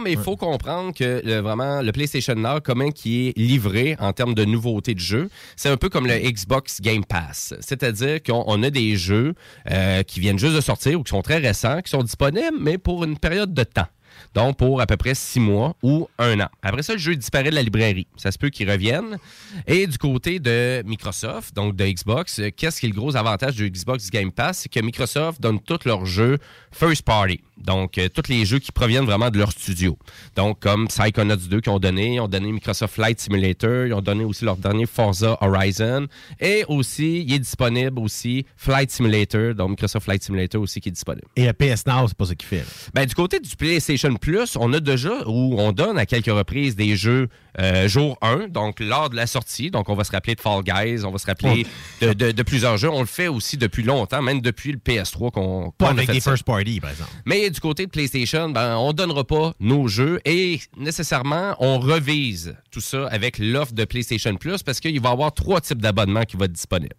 mais 0.00 0.12
il 0.12 0.18
Ouais. 0.18 0.24
faut 0.24 0.36
comprendre 0.36 0.92
que 0.94 1.22
le- 1.24 1.38
vraiment 1.40 1.80
le 1.82 1.92
PlayStation 1.92 2.34
Now, 2.34 2.60
comment 2.62 2.90
qui 2.90 3.28
est 3.28 3.38
livré 3.38 3.96
en 3.98 4.12
termes 4.12 4.34
de 4.34 4.44
nouveautés 4.44 4.94
de 4.94 5.00
jeux, 5.00 5.30
c'est 5.56 5.68
un 5.68 5.76
peu 5.76 5.88
comme 5.88 6.06
le 6.06 6.18
Xbox 6.18 6.80
Game 6.80 7.04
Pass. 7.04 7.54
C'est-à-dire 7.60 8.22
qu'on 8.22 8.44
on 8.46 8.62
a 8.62 8.70
des 8.70 8.96
jeux 8.96 9.34
euh, 9.70 10.02
qui 10.02 10.20
viennent 10.20 10.38
juste 10.38 10.54
de 10.54 10.60
sortir 10.60 10.98
ou 11.00 11.02
qui 11.02 11.10
sont 11.10 11.22
très 11.22 11.38
récents, 11.38 11.80
qui 11.82 11.90
sont 11.90 12.02
disponibles, 12.02 12.56
mais 12.60 12.78
pour 12.78 13.04
une 13.04 13.18
période 13.18 13.54
de 13.54 13.62
temps. 13.64 13.86
Donc, 14.34 14.56
pour 14.56 14.80
à 14.80 14.86
peu 14.86 14.96
près 14.96 15.14
six 15.14 15.40
mois 15.40 15.74
ou 15.82 16.08
un 16.18 16.40
an. 16.40 16.48
Après 16.62 16.82
ça, 16.82 16.92
le 16.94 16.98
jeu 16.98 17.16
disparaît 17.16 17.50
de 17.50 17.54
la 17.54 17.62
librairie. 17.62 18.06
Ça 18.16 18.30
se 18.30 18.38
peut 18.38 18.50
qu'il 18.50 18.70
revienne. 18.70 19.18
Et 19.66 19.86
du 19.86 19.98
côté 19.98 20.38
de 20.38 20.82
Microsoft, 20.86 21.54
donc 21.54 21.76
de 21.76 21.84
Xbox, 21.84 22.40
qu'est-ce 22.56 22.80
qui 22.80 22.86
est 22.86 22.90
le 22.90 22.94
gros 22.94 23.16
avantage 23.16 23.56
du 23.56 23.70
Xbox 23.70 24.10
Game 24.10 24.32
Pass? 24.32 24.60
C'est 24.60 24.68
que 24.68 24.80
Microsoft 24.80 25.40
donne 25.40 25.60
tous 25.60 25.84
leurs 25.84 26.06
jeux 26.06 26.38
first 26.72 27.02
party. 27.02 27.40
Donc, 27.56 27.98
euh, 27.98 28.08
tous 28.08 28.30
les 28.30 28.44
jeux 28.44 28.58
qui 28.60 28.70
proviennent 28.70 29.04
vraiment 29.04 29.30
de 29.30 29.38
leur 29.38 29.50
studio. 29.50 29.98
Donc, 30.36 30.60
comme 30.60 30.86
Psychonauts 30.88 31.36
2 31.36 31.60
qui 31.60 31.68
ont 31.68 31.80
donné, 31.80 32.14
ils 32.14 32.20
ont 32.20 32.28
donné 32.28 32.52
Microsoft 32.52 32.94
Flight 32.94 33.18
Simulator, 33.20 33.86
ils 33.86 33.94
ont 33.94 34.00
donné 34.00 34.24
aussi 34.24 34.44
leur 34.44 34.56
dernier 34.56 34.86
Forza 34.86 35.36
Horizon. 35.40 36.06
Et 36.40 36.64
aussi, 36.68 37.22
il 37.22 37.34
est 37.34 37.38
disponible 37.40 37.98
aussi 37.98 38.46
Flight 38.56 38.90
Simulator, 38.90 39.54
donc 39.54 39.70
Microsoft 39.70 40.04
Flight 40.04 40.22
Simulator 40.22 40.62
aussi 40.62 40.80
qui 40.80 40.88
est 40.88 40.92
disponible. 40.92 41.26
Et 41.34 41.46
le 41.46 41.52
PS 41.52 41.86
Now, 41.86 42.06
c'est 42.06 42.16
pas 42.16 42.26
ça 42.26 42.34
qu'il 42.34 42.48
fait. 42.48 42.58
là. 42.58 42.64
Ben, 42.94 43.06
du 43.06 43.14
côté 43.14 43.40
du 43.40 43.56
PlayStation 43.56 44.14
Plus, 44.18 44.56
on 44.60 44.72
a 44.72 44.80
déjà, 44.80 45.26
ou 45.26 45.56
on 45.58 45.72
donne 45.72 45.98
à 45.98 46.06
quelques 46.06 46.26
reprises 46.26 46.76
des 46.76 46.96
jeux 46.96 47.28
euh, 47.60 47.88
jour 47.88 48.16
1, 48.22 48.48
donc 48.48 48.78
lors 48.78 49.10
de 49.10 49.16
la 49.16 49.26
sortie. 49.26 49.70
Donc, 49.70 49.88
on 49.88 49.94
va 49.94 50.04
se 50.04 50.12
rappeler 50.12 50.34
de 50.36 50.40
Fall 50.40 50.62
Guys, 50.62 51.04
on 51.04 51.10
va 51.10 51.18
se 51.18 51.26
rappeler 51.26 51.66
de, 52.00 52.12
de- 52.12 52.30
de 52.32 52.42
plusieurs 52.42 52.76
jeux. 52.76 52.88
On 52.90 53.00
le 53.00 53.06
fait 53.06 53.26
aussi 53.28 53.56
depuis 53.56 53.82
longtemps, 53.82 54.22
même 54.22 54.40
depuis 54.40 54.70
le 54.72 54.78
PS3 54.78 55.30
qu'on 55.32 55.72
Pas 55.76 55.88
a 55.88 55.90
avec 55.90 56.06
fait 56.06 56.12
des 56.12 56.20
ça. 56.20 56.30
first 56.30 56.44
party, 56.44 56.80
par 56.80 56.90
exemple. 56.90 57.10
Mais 57.26 57.50
du 57.50 57.58
côté 57.58 57.86
de 57.86 57.90
PlayStation, 57.90 58.48
ben, 58.50 58.76
on 58.76 58.92
donnera 58.92 59.24
pas 59.24 59.54
nos 59.58 59.88
jeux 59.88 60.20
et 60.24 60.60
nécessairement, 60.76 61.56
on 61.58 61.78
revise 61.78 62.54
tout 62.70 62.80
ça 62.80 63.06
avec 63.08 63.38
l'offre 63.38 63.72
de 63.72 63.84
PlayStation 63.84 64.34
Plus 64.36 64.62
parce 64.62 64.78
qu'il 64.80 65.00
va 65.00 65.08
y 65.08 65.12
avoir 65.12 65.32
trois 65.34 65.60
types 65.60 65.82
d'abonnements 65.82 66.22
qui 66.24 66.36
vont 66.36 66.44
être 66.44 66.52
disponibles. 66.52 66.94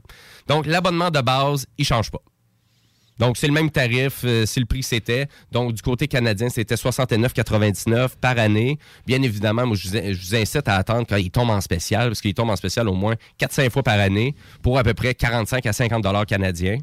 Donc, 0.47 0.65
l'abonnement 0.65 1.09
de 1.11 1.21
base, 1.21 1.65
il 1.77 1.85
change 1.85 2.11
pas. 2.11 2.19
Donc, 3.19 3.37
c'est 3.37 3.47
le 3.47 3.53
même 3.53 3.69
tarif, 3.69 4.21
euh, 4.23 4.45
c'est 4.45 4.59
le 4.59 4.65
prix 4.65 4.81
c'était. 4.81 5.27
Donc, 5.51 5.73
du 5.73 5.81
côté 5.81 6.07
canadien, 6.07 6.49
c'était 6.49 6.75
69,99 6.75 8.11
par 8.19 8.39
année. 8.39 8.79
Bien 9.05 9.21
évidemment, 9.21 9.67
moi, 9.67 9.75
je 9.75 9.89
vous, 9.89 9.95
je 9.95 10.27
vous 10.27 10.35
incite 10.35 10.67
à 10.67 10.75
attendre 10.75 11.05
quand 11.07 11.17
il 11.17 11.29
tombe 11.29 11.49
en 11.49 11.61
spécial, 11.61 12.07
parce 12.07 12.21
qu'il 12.21 12.33
tombe 12.33 12.49
en 12.49 12.55
spécial 12.55 12.87
au 12.87 12.93
moins 12.93 13.15
4-5 13.39 13.69
fois 13.69 13.83
par 13.83 13.99
année 13.99 14.35
pour 14.61 14.79
à 14.79 14.83
peu 14.83 14.93
près 14.93 15.13
45 15.13 15.65
à 15.65 15.73
50 15.73 16.01
dollars 16.01 16.25
canadiens. 16.25 16.77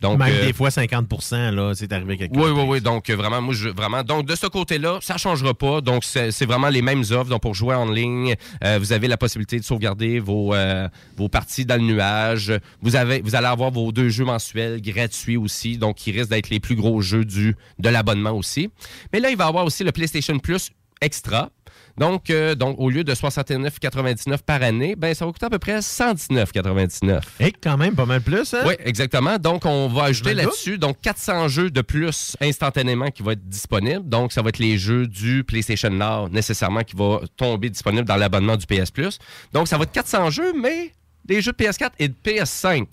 Donc, 0.00 0.18
Même 0.18 0.34
euh, 0.34 0.46
des 0.46 0.52
fois 0.52 0.70
50 0.70 1.06
là, 1.52 1.72
c'est 1.74 1.92
arrivé 1.92 2.18
quelque 2.18 2.36
oui, 2.36 2.50
oui, 2.50 2.64
oui. 2.66 2.80
Donc, 2.80 3.08
euh, 3.08 3.16
vraiment, 3.16 3.40
moi, 3.40 3.54
je, 3.54 3.68
vraiment, 3.68 4.02
donc, 4.02 4.26
de 4.26 4.34
ce 4.34 4.46
côté-là, 4.46 4.98
ça 5.00 5.14
ne 5.14 5.18
changera 5.18 5.54
pas. 5.54 5.80
Donc, 5.80 6.04
c'est 6.04 6.30
c'est 6.30 6.46
vraiment 6.46 6.68
les 6.68 6.82
mêmes 6.82 7.04
offres. 7.10 7.30
Donc, 7.30 7.42
pour 7.42 7.54
jouer 7.54 7.74
en 7.74 7.90
ligne, 7.90 8.34
euh, 8.62 8.78
vous 8.78 8.92
avez 8.92 9.08
la 9.08 9.16
possibilité 9.16 9.58
de 9.58 9.64
sauvegarder 9.64 10.18
vos, 10.18 10.54
euh, 10.54 10.88
vos 11.16 11.28
parties 11.28 11.64
dans 11.64 11.76
le 11.76 11.86
nuage. 11.86 12.52
Vous, 12.82 12.96
avez, 12.96 13.22
vous 13.22 13.34
allez 13.34 13.46
avoir 13.46 13.70
vos 13.70 13.92
deux 13.92 14.08
jeux 14.08 14.24
mensuels 14.24 14.82
gratuits 14.82 15.36
aussi. 15.36 15.78
Donc, 15.78 15.96
qui 15.96 16.10
risquent 16.10 16.30
d'être 16.30 16.50
les 16.50 16.60
plus 16.60 16.76
gros 16.76 17.00
jeux 17.00 17.24
du, 17.24 17.56
de 17.78 17.88
l'abonnement 17.88 18.32
aussi. 18.32 18.70
Mais 19.12 19.20
là, 19.20 19.30
il 19.30 19.36
va 19.36 19.44
y 19.44 19.48
avoir 19.48 19.64
aussi 19.64 19.84
le 19.84 19.92
PlayStation 19.92 20.38
Plus 20.38 20.70
Extra. 21.00 21.50
Donc, 21.98 22.30
euh, 22.30 22.54
donc 22.54 22.76
au 22.78 22.90
lieu 22.90 23.04
de 23.04 23.14
69,99 23.14 24.38
par 24.38 24.62
année, 24.62 24.96
ben, 24.96 25.14
ça 25.14 25.24
va 25.24 25.32
coûter 25.32 25.46
à 25.46 25.50
peu 25.50 25.58
près 25.58 25.78
119,99. 25.78 27.20
Et 27.40 27.52
quand 27.52 27.76
même 27.76 27.94
pas 27.94 28.06
mal 28.06 28.20
plus, 28.20 28.54
hein? 28.54 28.62
Oui, 28.66 28.74
exactement. 28.80 29.38
Donc, 29.38 29.64
on 29.64 29.88
va 29.88 30.04
ajouter 30.04 30.34
là-dessus 30.34 30.78
donc 30.78 31.00
400 31.00 31.48
jeux 31.48 31.70
de 31.70 31.80
plus 31.82 32.36
instantanément 32.40 33.10
qui 33.10 33.22
vont 33.22 33.32
être 33.32 33.48
disponibles. 33.48 34.08
Donc, 34.08 34.32
ça 34.32 34.42
va 34.42 34.48
être 34.48 34.58
les 34.58 34.78
jeux 34.78 35.06
du 35.06 35.44
PlayStation 35.44 35.90
Now 35.90 36.28
nécessairement 36.28 36.82
qui 36.82 36.96
vont 36.96 37.20
tomber 37.36 37.70
disponibles 37.70 38.06
dans 38.06 38.16
l'abonnement 38.16 38.56
du 38.56 38.66
PS 38.66 38.90
Plus. 38.90 39.18
Donc, 39.52 39.68
ça 39.68 39.78
va 39.78 39.84
être 39.84 39.92
400 39.92 40.30
jeux, 40.30 40.52
mais 40.52 40.92
des 41.24 41.40
jeux 41.40 41.52
de 41.52 41.56
PS4 41.56 41.90
et 41.98 42.08
de 42.08 42.14
PS5. 42.24 42.86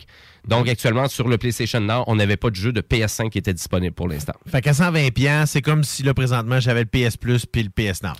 Donc, 0.47 0.67
actuellement, 0.67 1.07
sur 1.07 1.27
le 1.27 1.37
PlayStation 1.37 1.79
Now, 1.81 2.03
on 2.07 2.15
n'avait 2.15 2.37
pas 2.37 2.49
de 2.49 2.55
jeu 2.55 2.71
de 2.71 2.81
PS5 2.81 3.29
qui 3.29 3.37
était 3.37 3.53
disponible 3.53 3.93
pour 3.93 4.07
l'instant. 4.07 4.33
Fait 4.47 4.61
qu'à 4.61 4.73
120 4.73 5.11
pièces, 5.13 5.51
c'est 5.51 5.61
comme 5.61 5.83
si 5.83 6.01
là 6.03 6.13
présentement 6.13 6.59
j'avais 6.59 6.83
le 6.83 6.87
PS 7.09 7.15
Plus 7.17 7.45
puis 7.45 7.63
le 7.63 7.69
PS 7.69 8.01
Now. 8.03 8.13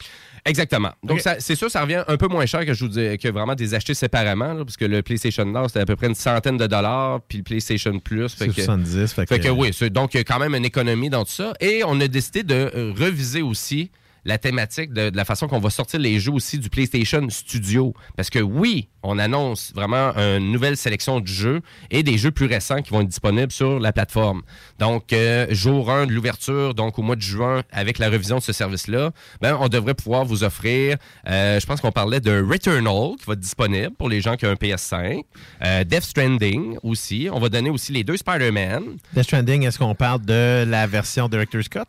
Exactement. 0.46 0.92
Donc, 1.04 1.22
c'est 1.40 1.56
sûr, 1.56 1.70
ça 1.70 1.82
revient 1.82 2.04
un 2.08 2.18
peu 2.18 2.28
moins 2.28 2.46
cher 2.46 2.66
que 2.66 2.74
je 2.74 2.84
vous 2.86 2.90
dis, 2.92 3.18
que 3.20 3.28
vraiment 3.30 3.54
des 3.56 3.74
acheter 3.76 3.94
séparément, 3.94 4.54
là, 4.54 4.66
parce 4.66 4.78
que 4.78 4.86
le 4.86 5.02
PlayStation 5.04 5.46
Now, 5.46 5.68
c'était 5.68 5.82
à 5.82 5.86
peu 5.86 5.96
près 5.96 6.08
une 6.08 6.16
centaine 6.16 6.58
de 6.58 6.66
dollars, 6.68 7.22
puis 7.28 7.38
le 7.40 7.44
PlayStation 7.44 8.00
Plus, 8.00 8.34
fait 8.34 8.48
que, 8.48 8.54
70, 8.54 9.14
fait 9.14 9.28
fait 9.28 9.40
que- 9.40 9.44
que 9.46 9.50
oui, 9.50 9.72
donc 9.92 10.14
il 10.14 10.18
y 10.18 10.20
a 10.20 10.24
quand 10.24 10.40
même 10.40 10.56
une 10.56 10.66
économie 10.66 11.10
dans 11.12 11.24
tout 11.26 11.32
ça. 11.32 11.54
Et 11.60 11.84
on 11.86 12.00
a 12.02 12.08
décidé 12.08 12.42
de 12.44 12.56
euh, 12.76 12.94
reviser 12.98 13.42
aussi 13.44 13.92
la 14.26 14.38
thématique 14.38 14.94
de, 14.94 15.10
de 15.10 15.18
la 15.18 15.26
façon 15.26 15.48
qu'on 15.48 15.60
va 15.60 15.70
sortir 15.72 16.00
les 16.00 16.20
jeux 16.20 16.32
aussi 16.32 16.60
du 16.60 16.70
PlayStation 16.70 17.28
Studio. 17.30 17.94
Parce 18.16 18.30
que 18.30 18.38
oui, 18.40 18.88
on 19.04 19.20
annonce 19.20 19.72
vraiment 19.74 20.12
une 20.16 20.52
nouvelle 20.52 20.78
sélection 20.78 21.20
de 21.20 21.28
jeux 21.28 21.62
et 21.90 22.04
des 22.04 22.18
jeux 22.18 22.32
plus 22.32 22.46
récents 22.46 22.82
qui 22.82 22.92
vont 22.92 23.02
être 23.02 23.08
disponibles 23.08 23.52
sur 23.52 23.80
la 23.80 23.92
plateforme. 23.92 24.42
Donc, 24.80 25.14
euh, 25.14 25.48
jour 25.50 25.92
1 25.92 26.08
de 26.08 26.12
l'ouverture, 26.12 26.74
donc 26.74 27.00
au 27.00 27.02
mois 27.02 27.16
de 27.16 27.22
juin, 27.22 27.64
avec 27.72 28.00
la 28.00 28.10
revision 28.10 28.38
de 28.38 28.42
ce 28.42 28.54
service-là, 28.54 29.12
ben, 29.42 29.58
on 29.60 29.68
devrait 29.68 29.94
pouvoir 29.94 30.26
vous 30.26 30.44
offrir, 30.44 30.98
euh, 31.28 31.60
je 31.60 31.66
pense 31.66 31.82
qu'on 31.82 31.92
parlait 31.92 32.20
de 32.20 32.32
Returnal 32.42 33.16
qui 33.20 33.26
va 33.26 33.34
être 33.34 33.40
disponible 33.40 33.92
pour 33.98 34.10
les 34.10 34.22
gens 34.22 34.36
qui 34.36 34.46
ont 34.46 34.52
un 34.52 34.56
PS5, 34.56 35.24
euh, 35.64 35.84
Death 35.84 36.04
Stranding 36.04 36.78
aussi. 36.84 37.28
On 37.32 37.40
va 37.40 37.50
donner 37.50 37.70
aussi 37.70 37.92
les 37.92 38.04
deux 38.04 38.18
Spider-Man. 38.18 38.84
Death 39.14 39.24
Stranding, 39.24 39.66
est-ce 39.66 39.80
qu'on 39.80 39.96
parle 39.96 40.22
de 40.26 40.66
la 40.68 40.88
version 40.88 41.28
Director's 41.28 41.70
Cut? 41.70 41.80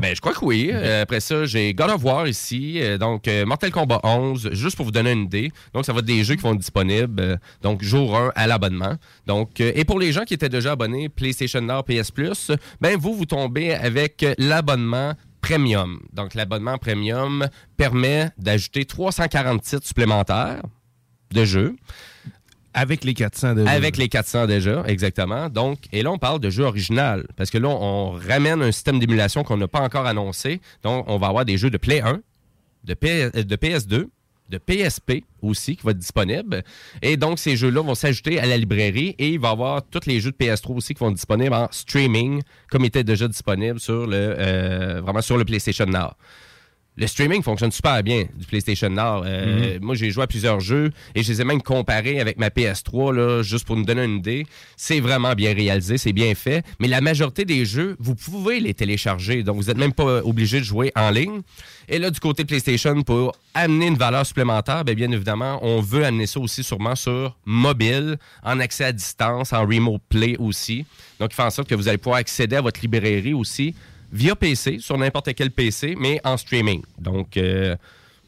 ben, 0.00 0.14
je 0.14 0.20
crois 0.20 0.32
que 0.32 0.44
oui. 0.44 0.72
Après 0.72 1.20
ça, 1.20 1.44
j'ai 1.44 1.74
God 1.74 1.90
of 1.90 2.04
War 2.04 2.26
ici. 2.26 2.80
donc, 2.98 3.28
Mortal 3.46 3.70
Kombat 3.70 4.00
11, 4.02 4.50
juste 4.52 4.76
pour 4.76 4.84
vous 4.84 4.92
donner 4.92 5.12
une 5.12 5.24
idée. 5.24 5.52
Donc, 5.74 5.84
ça 5.84 5.92
va 5.92 6.00
être 6.00 6.04
des 6.04 6.24
jeux 6.24 6.34
qui 6.34 6.42
vont 6.42 6.55
être 6.56 6.60
disponibles. 6.60 7.20
euh, 7.20 7.36
donc, 7.62 7.82
jour 7.82 8.16
1 8.16 8.32
à 8.34 8.46
l'abonnement. 8.46 8.96
Donc, 9.26 9.60
euh, 9.60 9.72
et 9.74 9.84
pour 9.84 9.98
les 9.98 10.12
gens 10.12 10.24
qui 10.24 10.34
étaient 10.34 10.48
déjà 10.48 10.72
abonnés 10.72 11.08
PlayStation 11.08 11.60
Now, 11.60 11.82
PS 11.82 12.10
Plus, 12.10 12.50
ben, 12.80 12.96
vous, 12.98 13.14
vous 13.14 13.26
tombez 13.26 13.72
avec 13.74 14.24
l'abonnement 14.38 15.14
Premium. 15.40 16.00
Donc, 16.12 16.34
l'abonnement 16.34 16.76
Premium 16.78 17.46
permet 17.76 18.30
d'ajouter 18.38 18.84
340 18.84 19.62
titres 19.62 19.86
supplémentaires 19.86 20.62
de 21.32 21.44
jeux. 21.44 21.76
Avec 22.74 23.04
les 23.04 23.14
400 23.14 23.54
déjà. 23.54 23.70
Avec 23.70 23.96
les 23.96 24.08
400 24.08 24.46
déjà, 24.46 24.82
exactement. 24.86 25.48
Donc, 25.48 25.78
et 25.92 26.02
là, 26.02 26.10
on 26.10 26.18
parle 26.18 26.40
de 26.40 26.50
jeu 26.50 26.64
original. 26.64 27.26
Parce 27.36 27.50
que 27.50 27.56
là, 27.56 27.68
on 27.68 28.10
ramène 28.10 28.60
un 28.60 28.70
système 28.70 28.98
d'émulation 28.98 29.44
qu'on 29.44 29.56
n'a 29.56 29.68
pas 29.68 29.80
encore 29.80 30.04
annoncé. 30.06 30.60
Donc, 30.82 31.04
on 31.08 31.16
va 31.16 31.28
avoir 31.28 31.46
des 31.46 31.56
jeux 31.56 31.70
de 31.70 31.78
Play 31.78 32.02
1, 32.02 32.20
de, 32.84 32.96
euh, 33.04 33.30
de 33.30 33.56
PS2, 33.56 34.08
de 34.48 34.58
PSP 34.58 35.24
aussi 35.42 35.76
qui 35.76 35.84
va 35.84 35.90
être 35.92 35.98
disponible. 35.98 36.62
Et 37.02 37.16
donc, 37.16 37.38
ces 37.38 37.56
jeux-là 37.56 37.82
vont 37.82 37.94
s'ajouter 37.94 38.38
à 38.40 38.46
la 38.46 38.56
librairie 38.56 39.14
et 39.18 39.30
il 39.30 39.40
va 39.40 39.48
y 39.48 39.52
avoir 39.52 39.82
tous 39.82 40.06
les 40.06 40.20
jeux 40.20 40.32
de 40.32 40.36
PS3 40.36 40.76
aussi 40.76 40.94
qui 40.94 41.00
vont 41.00 41.08
être 41.08 41.16
disponibles 41.16 41.54
en 41.54 41.68
streaming, 41.70 42.42
comme 42.70 42.82
ils 42.82 42.88
étaient 42.88 43.04
déjà 43.04 43.28
disponibles 43.28 43.80
sur 43.80 44.06
le, 44.06 44.34
euh, 44.38 45.00
vraiment 45.00 45.22
sur 45.22 45.36
le 45.36 45.44
PlayStation 45.44 45.86
Now. 45.86 46.10
Le 46.98 47.06
streaming 47.06 47.42
fonctionne 47.42 47.70
super 47.72 48.02
bien 48.02 48.24
du 48.34 48.46
PlayStation 48.46 48.88
Now. 48.88 49.22
Euh, 49.24 49.78
Moi, 49.82 49.94
j'ai 49.96 50.10
joué 50.10 50.22
à 50.22 50.26
plusieurs 50.26 50.60
jeux 50.60 50.92
et 51.14 51.22
je 51.22 51.30
les 51.30 51.42
ai 51.42 51.44
même 51.44 51.60
comparés 51.60 52.20
avec 52.20 52.38
ma 52.38 52.48
PS3, 52.48 53.14
là, 53.14 53.42
juste 53.42 53.66
pour 53.66 53.76
nous 53.76 53.84
donner 53.84 54.04
une 54.04 54.16
idée. 54.16 54.46
C'est 54.78 55.00
vraiment 55.00 55.34
bien 55.34 55.52
réalisé, 55.52 55.98
c'est 55.98 56.14
bien 56.14 56.34
fait. 56.34 56.64
Mais 56.80 56.88
la 56.88 57.02
majorité 57.02 57.44
des 57.44 57.66
jeux, 57.66 57.96
vous 58.00 58.14
pouvez 58.14 58.60
les 58.60 58.72
télécharger. 58.72 59.42
Donc, 59.42 59.56
vous 59.56 59.64
n'êtes 59.64 59.76
même 59.76 59.92
pas 59.92 60.24
obligé 60.24 60.58
de 60.58 60.64
jouer 60.64 60.90
en 60.96 61.10
ligne. 61.10 61.42
Et 61.90 61.98
là, 61.98 62.10
du 62.10 62.18
côté 62.18 62.46
PlayStation, 62.46 63.02
pour 63.02 63.36
amener 63.52 63.88
une 63.88 63.98
valeur 63.98 64.24
supplémentaire, 64.24 64.82
bien, 64.82 64.94
bien 64.94 65.10
évidemment, 65.12 65.58
on 65.62 65.82
veut 65.82 66.04
amener 66.06 66.26
ça 66.26 66.40
aussi 66.40 66.64
sûrement 66.64 66.94
sur 66.96 67.36
mobile, 67.44 68.16
en 68.42 68.58
accès 68.58 68.84
à 68.84 68.92
distance, 68.92 69.52
en 69.52 69.66
remote 69.66 70.00
play 70.08 70.36
aussi. 70.38 70.86
Donc, 71.20 71.28
il 71.32 71.34
fait 71.36 71.42
en 71.42 71.50
sorte 71.50 71.68
que 71.68 71.74
vous 71.74 71.88
allez 71.88 71.98
pouvoir 71.98 72.20
accéder 72.20 72.56
à 72.56 72.62
votre 72.62 72.80
librairie 72.80 73.34
aussi 73.34 73.74
via 74.12 74.36
PC, 74.36 74.78
sur 74.80 74.96
n'importe 74.98 75.34
quel 75.34 75.50
PC, 75.50 75.94
mais 75.98 76.20
en 76.24 76.36
streaming. 76.36 76.82
Donc, 76.98 77.36
euh, 77.36 77.76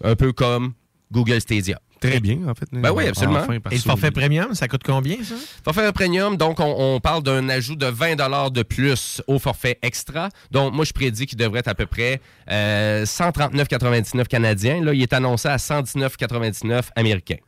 un 0.03 0.15
peu 0.15 0.33
comme 0.33 0.73
Google 1.11 1.41
Stadia. 1.41 1.81
Très 2.01 2.21
bien, 2.21 2.39
en 2.47 2.55
fait. 2.55 2.69
Ben 2.73 2.93
oui, 2.93 3.07
absolument. 3.07 3.41
Enfin, 3.41 3.55
Et 3.71 3.75
le 3.75 3.81
forfait 3.81 4.11
premium, 4.11 4.55
ça 4.55 4.69
coûte 4.69 4.83
combien, 4.85 5.17
ça? 5.23 5.35
Forfait 5.65 5.91
premium, 5.93 6.37
donc 6.37 6.61
on, 6.61 6.75
on 6.79 7.01
parle 7.01 7.23
d'un 7.23 7.49
ajout 7.49 7.75
de 7.75 7.87
20 7.87 8.51
de 8.51 8.63
plus 8.63 9.21
au 9.27 9.39
forfait 9.39 9.79
extra. 9.83 10.29
Donc 10.51 10.75
moi, 10.75 10.85
je 10.85 10.93
prédis 10.93 11.27
qu'il 11.27 11.39
devrait 11.39 11.61
être 11.61 11.69
à 11.69 11.75
peu 11.75 11.87
près 11.87 12.21
euh, 12.51 13.05
139,99 13.05 14.27
canadiens. 14.27 14.83
Là, 14.85 14.95
il 14.95 15.03
est 15.03 15.13
annoncé 15.13 15.49
à 15.49 15.57
119,99 15.57 16.91
américains. 16.95 17.39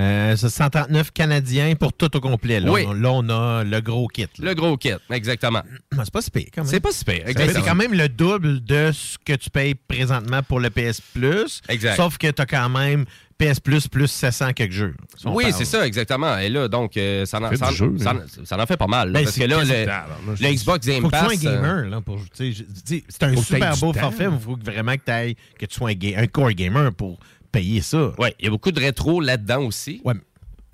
Euh, 0.00 0.34
c'est 0.36 0.48
139 0.48 1.12
canadiens 1.12 1.74
pour 1.76 1.92
tout 1.92 2.16
au 2.16 2.20
complet. 2.20 2.58
Là, 2.58 2.72
Oui. 2.72 2.84
on, 2.86 2.92
là, 2.94 3.12
on 3.12 3.28
a 3.28 3.62
le 3.64 3.80
gros 3.80 4.08
kit. 4.08 4.22
là. 4.40 4.48
Le 4.50 4.54
gros 4.54 4.76
kit, 4.76 4.90
exactement. 5.10 5.62
C'est 6.02 6.10
pas 6.12 6.20
si 6.22 6.30
pire, 6.32 6.46
quand 6.52 6.62
même. 6.62 6.70
C'est 6.70 6.80
pas 6.80 6.90
si 6.90 7.04
pire, 7.04 7.22
exactement. 7.28 7.60
C'est 7.64 7.68
quand 7.70 7.76
même 7.76 7.94
le 7.94 8.08
double 8.08 8.64
de 8.64 8.90
ce 8.92 9.16
que 9.24 9.34
tu 9.34 9.50
payes 9.50 9.74
présentement 9.76 10.42
pour 10.42 10.58
le 10.58 10.70
PS 10.70 11.00
Plus. 11.00 11.60
Exact. 11.68 11.94
Sauf 11.96 12.18
que 12.18 12.28
tu 12.30 12.42
as 12.42 12.46
quand 12.46 12.68
même 12.68 13.04
PS 13.38 13.58
Plus 13.60 13.86
plus 13.88 14.08
700 14.08 14.52
quelques 14.52 14.72
jeux. 14.72 14.94
Si 15.16 15.26
Oui, 15.28 15.44
c'est 15.52 15.64
ça, 15.64 15.86
exactement. 15.86 16.38
Et 16.38 16.48
là, 16.48 16.66
donc, 16.68 16.96
euh, 16.96 17.24
ça, 17.26 17.40
en, 17.40 17.48
Fait 17.50 17.56
ça, 17.56 17.68
en- 17.68 17.72
jeu, 17.72 17.94
ça 17.98 18.10
en- 18.12 18.14
là. 18.14 18.20
ça 18.44 18.60
en 18.60 18.66
fait 18.66 18.76
pas 18.76 18.86
mal. 18.86 19.08
là, 19.08 19.18
Ben, 19.20 19.24
parce 19.24 19.36
que 19.36 19.44
là, 19.44 19.64
le, 19.64 19.90
Ah, 19.90 20.06
le 20.40 20.52
Xbox 20.54 20.86
Game 20.86 21.02
Faut 21.02 21.08
que 21.10 21.16
tu 21.16 21.22
Pass... 21.24 21.40
sois 21.40 21.50
un 21.50 21.54
euh, 21.54 21.56
gamer. 21.56 21.88
Là, 21.90 22.00
pour, 22.00 22.20
c'est 22.32 23.22
un 23.22 23.34
Faut 23.34 23.42
super 23.42 23.76
beau 23.78 23.92
forfait, 23.92 24.28
mais 24.28 24.36
il 24.36 24.40
faut 24.40 24.56
vraiment 24.60 24.94
que, 24.96 25.32
que 25.32 25.66
tu 25.66 25.74
sois 25.74 25.90
un, 25.90 26.22
un 26.22 26.26
core 26.28 26.50
gamer 26.52 26.92
pour 26.94 27.18
payer 27.54 27.80
ça. 27.80 28.12
Oui, 28.18 28.28
il 28.38 28.44
y 28.44 28.48
a 28.48 28.50
beaucoup 28.50 28.72
de 28.72 28.80
rétro 28.80 29.20
là-dedans 29.20 29.62
aussi. 29.64 30.00
Ouais. 30.04 30.14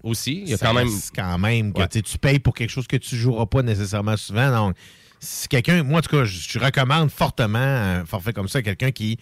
Aussi, 0.02 0.40
il 0.42 0.48
y 0.48 0.54
a 0.54 0.56
Ça 0.56 0.66
quand 0.66 0.74
même... 0.74 0.88
quand 1.14 1.38
même 1.38 1.72
que 1.74 1.80
Ouais. 1.80 1.88
tu 1.88 1.98
sais, 1.98 2.02
tu 2.02 2.16
payes 2.18 2.38
pour 2.38 2.54
quelque 2.54 2.70
chose 2.70 2.86
que 2.86 2.96
tu 2.96 3.16
joueras 3.16 3.44
pas 3.46 3.62
nécessairement 3.62 4.16
souvent. 4.16 4.50
Donc, 4.50 4.76
si 5.20 5.46
quelqu'un, 5.48 5.82
moi 5.82 5.98
en 5.98 6.02
tout 6.02 6.16
cas, 6.16 6.24
je, 6.24 6.38
je 6.48 6.58
recommande 6.58 7.10
fortement 7.10 7.58
un 7.58 8.06
forfait 8.06 8.32
comme 8.32 8.48
ça 8.48 8.60
à 8.60 8.62
quelqu'un 8.62 8.92
qui 8.92 9.18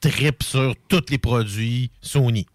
tripe 0.00 0.42
sur 0.44 0.74
tous 0.88 1.02
les 1.10 1.18
produits 1.18 1.90
Sony. 2.00 2.46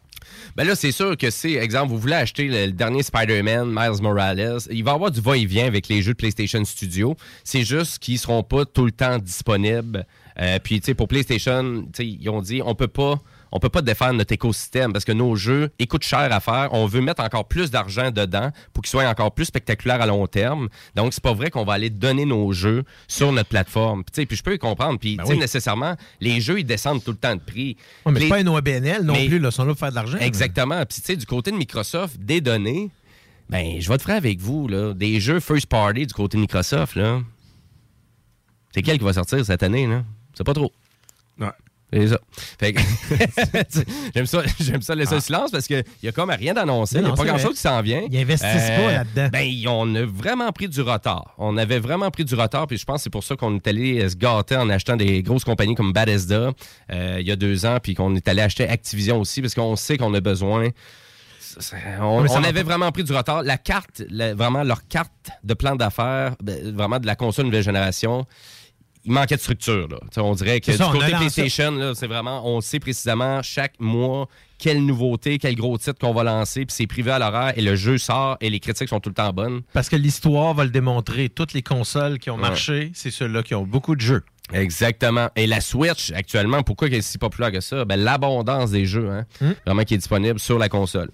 Ben 0.56 0.65
là, 0.65 0.76
c'est 0.76 0.91
sûr 0.94 1.15
que 1.18 1.30
c'est, 1.30 1.53
exemple, 1.53 1.91
vous 1.91 1.99
voulez 1.99 2.15
acheter 2.15 2.48
le, 2.48 2.68
le 2.68 2.72
dernier 2.72 3.03
Spider-Man, 3.03 3.68
Miles 3.68 4.02
Morales, 4.02 4.60
il 4.72 4.84
va 4.84 4.91
y 4.91 4.94
avoir 4.95 5.11
du 5.11 5.19
va-et-vient 5.22 5.68
avec 5.68 5.88
les 5.90 6.02
jeux 6.02 6.14
de 6.14 6.18
PlayStation 6.18 6.64
Studio. 6.65 7.15
C'est 7.44 7.64
juste 7.64 7.99
qu'ils 7.99 8.18
seront 8.18 8.41
pas 8.41 8.65
tout 8.65 8.86
le 8.86 8.91
temps 8.91 9.19
disponibles. 9.19 10.07
Euh, 10.40 10.57
puis, 10.64 10.80
tu 10.80 10.86
sais, 10.88 10.94
pour 10.95 11.07
PlayStation, 11.07 11.86
ils 11.99 12.30
ont 12.30 12.41
dit, 12.41 12.61
on 12.65 12.73
peut 12.73 12.88
pas... 12.88 13.22
On 13.56 13.60
peut 13.60 13.69
pas 13.69 13.82
défendre 13.82 14.15
notre 14.15 14.34
écosystème 14.34 14.91
parce 14.91 15.06
que 15.06 15.14
nos 15.14 15.38
jeux 15.38 15.69
ils 15.80 15.88
coûtent 15.88 16.03
cher 16.03 16.19
à 16.19 16.40
faire. 16.41 16.73
On 16.73 16.88
veut 16.88 16.99
mettre 16.99 17.23
encore 17.23 17.48
plus 17.48 17.72
d'argent 17.72 18.11
dedans 18.11 18.52
pour 18.73 18.84
qu'ils 18.84 18.90
soient 18.90 19.07
encore 19.07 19.34
plus 19.34 19.45
spectaculaires 19.45 20.02
à 20.02 20.06
long 20.06 20.27
terme. 20.27 20.68
Donc, 20.94 21.14
c'est 21.14 21.23
pas 21.23 21.32
vrai 21.32 21.49
qu'on 21.49 21.64
va 21.64 21.72
aller 21.72 21.90
donner 21.90 22.26
nos 22.26 22.52
jeux 22.52 22.84
sur 23.07 23.32
notre 23.32 23.48
plateforme. 23.48 24.03
Puis, 24.03 24.26
puis 24.26 24.36
je 24.36 24.44
peux 24.44 24.56
y 24.56 24.57
comprendre. 24.57 24.99
Puis, 24.99 25.18
oui. 25.26 25.38
nécessairement, 25.38 25.95
les 26.19 26.41
jeux, 26.41 26.60
ils 26.60 26.65
descendent 26.65 27.02
tout 27.02 27.11
le 27.11 27.18
temps 27.18 27.34
de 27.34 27.40
prix. 27.40 27.77
Ouais, 28.06 28.11
mais 28.11 28.19
c'est 28.19 28.27
pas 28.27 28.40
un 28.40 28.48
OBNL 28.48 29.03
non 29.03 29.14
Mais- 29.14 29.30
plus, 29.30 29.40
là, 29.40 29.48
ils 29.48 29.52
sont 29.53 29.64
là 29.64 29.72
pour 29.72 29.80
faire 29.80 29.91
de 29.91 29.95
l'argent. 29.95 30.18
Exactement. 30.18 30.86
Puis, 30.86 30.99
tu 30.99 31.06
sais, 31.06 31.15
du 31.15 31.26
côté 31.26 31.52
de 31.52 31.56
Microsoft, 31.56 32.19
des 32.19 32.41
données, 32.41 32.91
ben, 33.49 33.80
je 33.80 33.88
vais 33.88 33.98
te 33.98 34.03
faire 34.03 34.18
avec 34.18 34.41
vous, 34.41 34.68
là, 34.68 34.94
des 34.94 35.22
jeux 35.22 35.40
first 35.40 35.68
party 35.68 36.06
du 36.07 36.14
côté 36.14 36.36
de 36.36 36.41
Microsoft, 36.41 36.95
là. 36.95 37.22
C'est 38.73 38.82
quel 38.82 38.98
qui 38.98 39.06
va 39.06 39.14
sortir 39.14 39.45
cette 39.45 39.64
année, 39.64 39.88
là? 39.88 40.03
C'est 40.34 40.44
pas 40.44 40.53
trop. 40.53 40.73
C'est 41.94 42.07
ça. 42.07 42.20
J'aime 44.16 44.26
ça, 44.26 44.41
j'aime 44.60 44.82
ça 44.82 44.95
laisser 44.95 45.16
le 45.16 45.22
silence 45.22 45.52
parce 45.52 45.68
qu'il 45.68 45.84
y 46.03 46.07
a 46.07 46.12
comme 46.12 46.30
rien 46.30 46.53
d'annoncé. 46.53 46.98
Il 46.98 47.03
n'y 47.06 47.10
a 47.10 47.14
pas 47.14 47.24
grand-chose 47.24 47.56
qui 47.56 47.62
s'en 47.62 47.82
vient. 47.82 48.02
Ils 48.10 48.18
investissent 48.18 48.70
pas 48.70 48.91
là-dedans. 48.91 49.30
Ben, 49.32 49.49
on 49.68 49.95
a 49.95 50.03
vraiment 50.03 50.52
pris 50.52 50.68
du 50.68 50.82
retard. 50.82 51.34
On 51.38 51.57
avait 51.57 51.80
vraiment 51.80 52.10
pris 52.12 52.26
du 52.26 52.36
retard, 52.36 52.68
puis 52.68 52.78
je 52.78 52.86
pense 52.86 52.98
que 52.98 53.03
c'est 53.03 53.10
pour 53.10 53.24
ça 53.24 53.36
qu'on 53.36 53.56
est 53.56 53.68
allé 53.68 54.02
euh, 54.02 54.10
se 54.10 54.16
gâter 54.16 54.57
en 54.57 54.70
achetant 54.70 54.98
des 54.98 55.22
grosses 55.24 55.44
compagnies 55.44 55.76
comme 55.76 55.94
Bethesda 55.94 56.52
euh, 56.91 57.18
il 57.20 57.28
y 57.28 57.32
a 57.32 57.36
deux 57.36 57.66
ans, 57.66 57.78
puis 57.82 57.94
qu'on 57.94 58.16
est 58.16 58.28
allé 58.28 58.41
acheter 58.41 58.68
Activision 58.68 59.20
aussi, 59.20 59.41
parce 59.41 59.53
qu'on 59.53 59.76
sait 59.76 59.98
qu'on 59.98 60.14
a 60.14 60.20
besoin. 60.20 60.70
On, 62.02 62.44
avait 62.44 62.64
vraiment 62.64 62.91
pris 62.91 63.03
du 63.03 63.14
retard. 63.14 63.44
La 63.44 63.57
carte, 63.57 64.03
la- 64.10 64.34
vraiment 64.34 64.64
leur 64.64 64.88
carte 64.88 65.12
de 65.44 65.53
plan 65.53 65.76
d'affaires, 65.76 66.36
ben, 66.41 66.76
vraiment 66.76 66.99
de 66.99 67.06
la 67.06 67.16
console 67.16 67.45
nouvelle 67.45 67.64
génération, 67.64 68.26
il 69.06 69.11
manquait 69.11 69.36
de 69.36 69.41
structure. 69.41 69.88
Là. 69.88 69.98
On 70.18 70.34
dirait 70.34 70.60
que 70.61 70.72
du 70.72 70.77
côté 70.77 71.11
PlayStation, 71.14 71.94
c'est 71.95 72.07
vraiment, 72.07 72.48
on 72.48 72.61
sait 72.61 72.80
précisément 72.80 73.41
chaque 73.44 73.80
mois 73.80 74.27
quelle 74.57 74.86
nouveauté, 74.86 75.38
quel 75.38 75.56
gros 75.56 75.77
titre 75.77 75.99
qu'on 75.99 76.14
va 76.14 76.23
lancer, 76.23 76.65
puis 76.65 76.73
c'est 76.73 76.88
privé 76.88 77.11
à 77.11 77.19
l'horaire, 77.19 77.53
et 77.57 77.61
le 77.61 77.76
jeu 77.76 77.98
sort, 77.98 78.38
et 78.40 78.49
les 78.49 78.61
critiques 78.61 78.88
sont 78.88 79.02
tout 79.02 79.10
le 79.10 79.15
temps 79.15 79.34
bonnes. 79.34 79.61
Parce 79.73 79.90
que 79.90 79.98
l'histoire 79.98 80.53
va 80.53 80.64
le 80.64 80.69
démontrer. 80.69 81.27
Toutes 81.27 81.52
les 81.53 81.61
consoles 81.61 82.19
qui 82.19 82.30
ont 82.30 82.36
Ouais. 82.36 82.41
marché, 82.41 82.91
c'est 82.94 83.11
ceux-là 83.11 83.44
qui 83.44 83.53
ont 83.53 83.64
beaucoup 83.64 83.95
de 83.98 84.02
jeux. 84.02 84.23
Exactement. 84.53 85.30
Et 85.36 85.45
la 85.48 85.60
Switch, 85.60 86.11
actuellement, 86.11 86.61
pourquoi 86.64 86.88
elle 86.88 86.94
est 86.95 87.02
si 87.02 87.18
populaire 87.18 87.52
que 87.52 87.60
ça? 87.61 87.84
Ben, 87.84 87.98
l'abondance 87.99 88.72
des 88.72 88.86
jeux, 88.86 89.10
hein, 89.10 89.26
vraiment 89.65 89.84
qui 89.84 89.95
est 89.95 89.98
disponible 89.98 90.40
sur 90.40 90.57
la 90.57 90.69
console. 90.69 91.11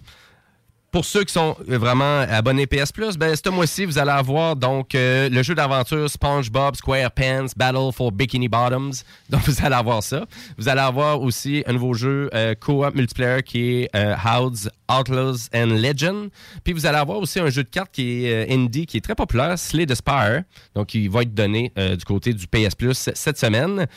Pour 0.92 1.06
ceux 1.06 1.24
qui 1.24 1.32
sont 1.32 1.56
euh, 1.70 1.78
vraiment 1.78 2.20
abonnés 2.20 2.68
PS 2.68 2.92
Plus, 2.92 3.18
ben, 3.18 3.34
ce 3.34 3.50
mois-ci, 3.50 3.86
vous 3.86 3.98
allez 3.98 4.12
avoir 4.12 4.58
donc 4.58 4.94
euh, 4.94 5.30
le 5.30 5.42
jeu 5.42 5.56
d'aventure 5.56 6.10
SpongeBob 6.10 6.76
SquarePants 6.76 7.48
Battle 7.56 7.94
for 7.94 8.12
Bikini 8.12 8.50
Bottoms. 8.50 8.92
Donc, 9.30 9.42
vous 9.46 9.56
allez 9.64 9.76
avoir 9.76 10.04
ça. 10.04 10.26
Vous 10.58 10.68
allez 10.68 10.82
avoir 10.82 11.22
aussi 11.22 11.64
un 11.66 11.74
nouveau 11.74 11.94
jeu 11.94 12.30
euh, 12.34 12.56
co-op 12.60 12.94
multiplayer 12.94 13.42
qui 13.42 13.84
est 13.84 13.96
euh, 13.96 14.16
Howds 14.22 14.70
Outlaws 14.90 15.48
and 15.56 15.68
Legend. 15.68 16.30
Puis, 16.66 16.74
vous 16.74 16.86
allez 16.86 16.98
avoir 16.98 17.20
aussi 17.20 17.40
un 17.40 17.50
jeu 17.50 17.64
de 17.64 17.70
cartes 17.70 17.94
qui 17.94 18.26
est 18.26 18.52
indie, 18.52 18.86
qui 18.86 18.98
est 18.98 19.02
très 19.02 19.16
populaire, 19.16 19.58
Slay 19.58 19.86
the 19.86 19.96
Spire. 19.96 20.44
Donc, 20.76 20.94
il 20.94 21.10
va 21.10 21.22
être 21.22 21.34
donné 21.34 21.72
du 21.78 22.04
côté 22.04 22.34
du 22.34 22.48
PS 22.48 22.76
Plus 22.76 23.10
cette 23.14 23.38
semaine. 23.38 23.88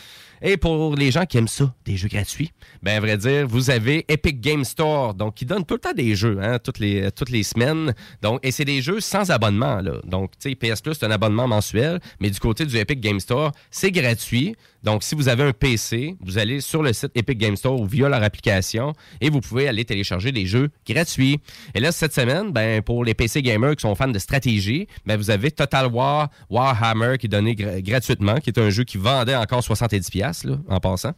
Et 0.47 0.59
pour 0.59 0.95
les 0.95 1.11
gens 1.11 1.25
qui 1.25 1.39
aiment 1.39 1.49
ça, 1.49 1.73
des 1.87 1.97
jeux 1.97 2.09
gratuits, 2.09 2.53
ben 2.83 2.99
à 2.99 3.01
vrai 3.01 3.17
dire, 3.17 3.47
vous 3.49 3.71
avez 3.71 4.05
Epic 4.09 4.43
Game 4.43 4.63
Store, 4.65 5.15
donc 5.15 5.37
qui 5.37 5.47
donne 5.47 5.65
tout 5.65 5.73
le 5.73 5.81
temps 5.81 5.95
des 5.95 6.15
jeux, 6.15 6.39
hein, 6.39 6.59
toutes 6.63 6.81
les 6.81 6.84
toutes 7.15 7.31
les 7.31 7.43
semaines. 7.43 7.95
Et 8.43 8.51
c'est 8.51 8.65
des 8.65 8.83
jeux 8.83 9.01
sans 9.01 9.31
abonnement. 9.31 9.81
Donc 10.05 10.33
tu 10.39 10.55
PS 10.55 10.81
Plus 10.81 10.95
c'est 10.95 11.07
un 11.07 11.11
abonnement 11.11 11.49
mensuel, 11.49 12.01
mais 12.21 12.31
du 12.31 12.39
côté 12.41 12.67
du 12.67 12.77
Epic 12.77 13.01
Game 13.01 13.21
Store, 13.21 13.53
c'est 13.71 13.91
gratuit. 13.91 14.57
Donc 14.85 15.03
si 15.03 15.15
vous 15.15 15.29
avez 15.29 15.43
un 15.43 15.53
PC, 15.53 16.15
vous 16.21 16.39
allez 16.39 16.61
sur 16.61 16.83
le 16.83 16.93
site 16.93 17.11
Epic 17.15 17.39
Game 17.39 17.57
Store 17.57 17.81
ou 17.81 17.87
via 17.87 18.09
leur 18.09 18.23
application 18.23 18.93
et 19.21 19.31
vous 19.31 19.41
pouvez 19.41 19.67
aller 19.67 19.85
télécharger 19.85 20.31
des 20.31 20.47
jeux 20.47 20.71
gratuits. 20.89 21.41
Et 21.75 21.81
là 21.81 21.91
cette 21.91 22.13
semaine, 22.13 22.53
ben 22.53 22.83
pour 22.83 23.05
les 23.05 23.15
PC 23.15 23.43
gamers 23.43 23.75
qui 23.77 23.83
sont 23.83 23.95
fans 23.95 24.09
de 24.09 24.19
stratégie, 24.19 24.87
ben 25.07 25.17
vous 25.17 25.31
avez 25.31 25.51
Total 25.51 25.87
War 25.87 26.29
Warhammer 26.51 27.17
qui 27.19 27.27
est 27.27 27.29
donné 27.31 27.55
gra- 27.55 27.81
gratuitement, 27.83 28.37
qui 28.37 28.51
est 28.51 28.59
un 28.59 28.71
jeu 28.71 28.85
qui 28.85 28.99
vendait 28.99 29.35
encore 29.37 29.65
70 29.65 30.11
pièces 30.11 30.45
là, 30.45 30.59
en 30.69 30.81
passant. 30.81 31.13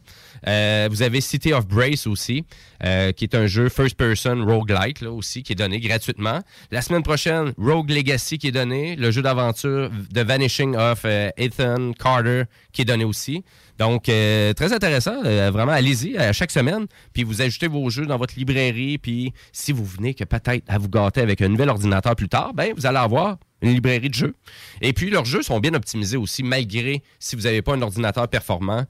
Euh, 0.47 0.87
vous 0.89 1.01
avez 1.01 1.19
City 1.21 1.51
of 1.53 1.67
Brace 1.67 2.07
aussi, 2.07 2.45
euh, 2.83 3.11
qui 3.11 3.25
est 3.25 3.35
un 3.35 3.47
jeu 3.47 3.69
first-person 3.69 4.45
roguelike 4.45 5.01
là, 5.01 5.11
aussi, 5.11 5.43
qui 5.43 5.51
est 5.53 5.55
donné 5.57 5.79
gratuitement. 5.79 6.39
La 6.71 6.81
semaine 6.81 7.03
prochaine, 7.03 7.53
Rogue 7.57 7.89
Legacy 7.89 8.37
qui 8.37 8.47
est 8.47 8.51
donné, 8.51 8.95
le 8.95 9.11
jeu 9.11 9.21
d'aventure 9.21 9.89
The 10.13 10.19
Vanishing 10.19 10.75
of 10.77 11.01
euh, 11.05 11.29
Ethan 11.37 11.91
Carter 11.93 12.43
qui 12.71 12.83
est 12.83 12.85
donné 12.85 13.03
aussi. 13.03 13.43
Donc, 13.77 14.09
euh, 14.09 14.53
très 14.53 14.73
intéressant. 14.73 15.23
euh, 15.23 15.51
vraiment, 15.51 15.71
allez-y 15.71 16.17
à 16.17 16.33
chaque 16.33 16.51
semaine. 16.51 16.87
Puis 17.13 17.23
vous 17.23 17.41
ajoutez 17.41 17.67
vos 17.67 17.89
jeux 17.89 18.05
dans 18.05 18.17
votre 18.17 18.35
librairie. 18.35 18.97
Puis 18.97 19.33
si 19.51 19.71
vous 19.71 19.85
venez 19.85 20.13
que 20.13 20.23
peut-être 20.23 20.63
à 20.67 20.77
vous 20.77 20.89
gâter 20.89 21.21
avec 21.21 21.41
un 21.41 21.47
nouvel 21.47 21.69
ordinateur 21.69 22.15
plus 22.15 22.29
tard, 22.29 22.53
ben 22.53 22.73
vous 22.75 22.85
allez 22.85 22.97
avoir 22.97 23.37
une 23.61 23.73
librairie 23.73 24.09
de 24.09 24.15
jeux. 24.15 24.35
Et 24.81 24.93
puis, 24.93 25.09
leurs 25.09 25.25
jeux 25.25 25.41
sont 25.41 25.59
bien 25.59 25.73
optimisés 25.73 26.17
aussi, 26.17 26.43
malgré 26.43 27.03
si 27.19 27.35
vous 27.35 27.43
n'avez 27.43 27.61
pas 27.61 27.73
un 27.73 27.81
ordinateur 27.81 28.27
performant. 28.27 28.85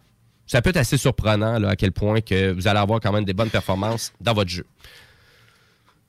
Ça 0.45 0.61
peut 0.61 0.69
être 0.69 0.77
assez 0.77 0.97
surprenant 0.97 1.61
à 1.65 1.75
quel 1.75 1.91
point 1.91 2.21
que 2.21 2.53
vous 2.53 2.67
allez 2.67 2.79
avoir 2.79 3.01
quand 3.01 3.11
même 3.11 3.25
des 3.25 3.33
bonnes 3.33 3.49
performances 3.49 4.13
dans 4.21 4.33
votre 4.33 4.49
jeu. 4.49 4.65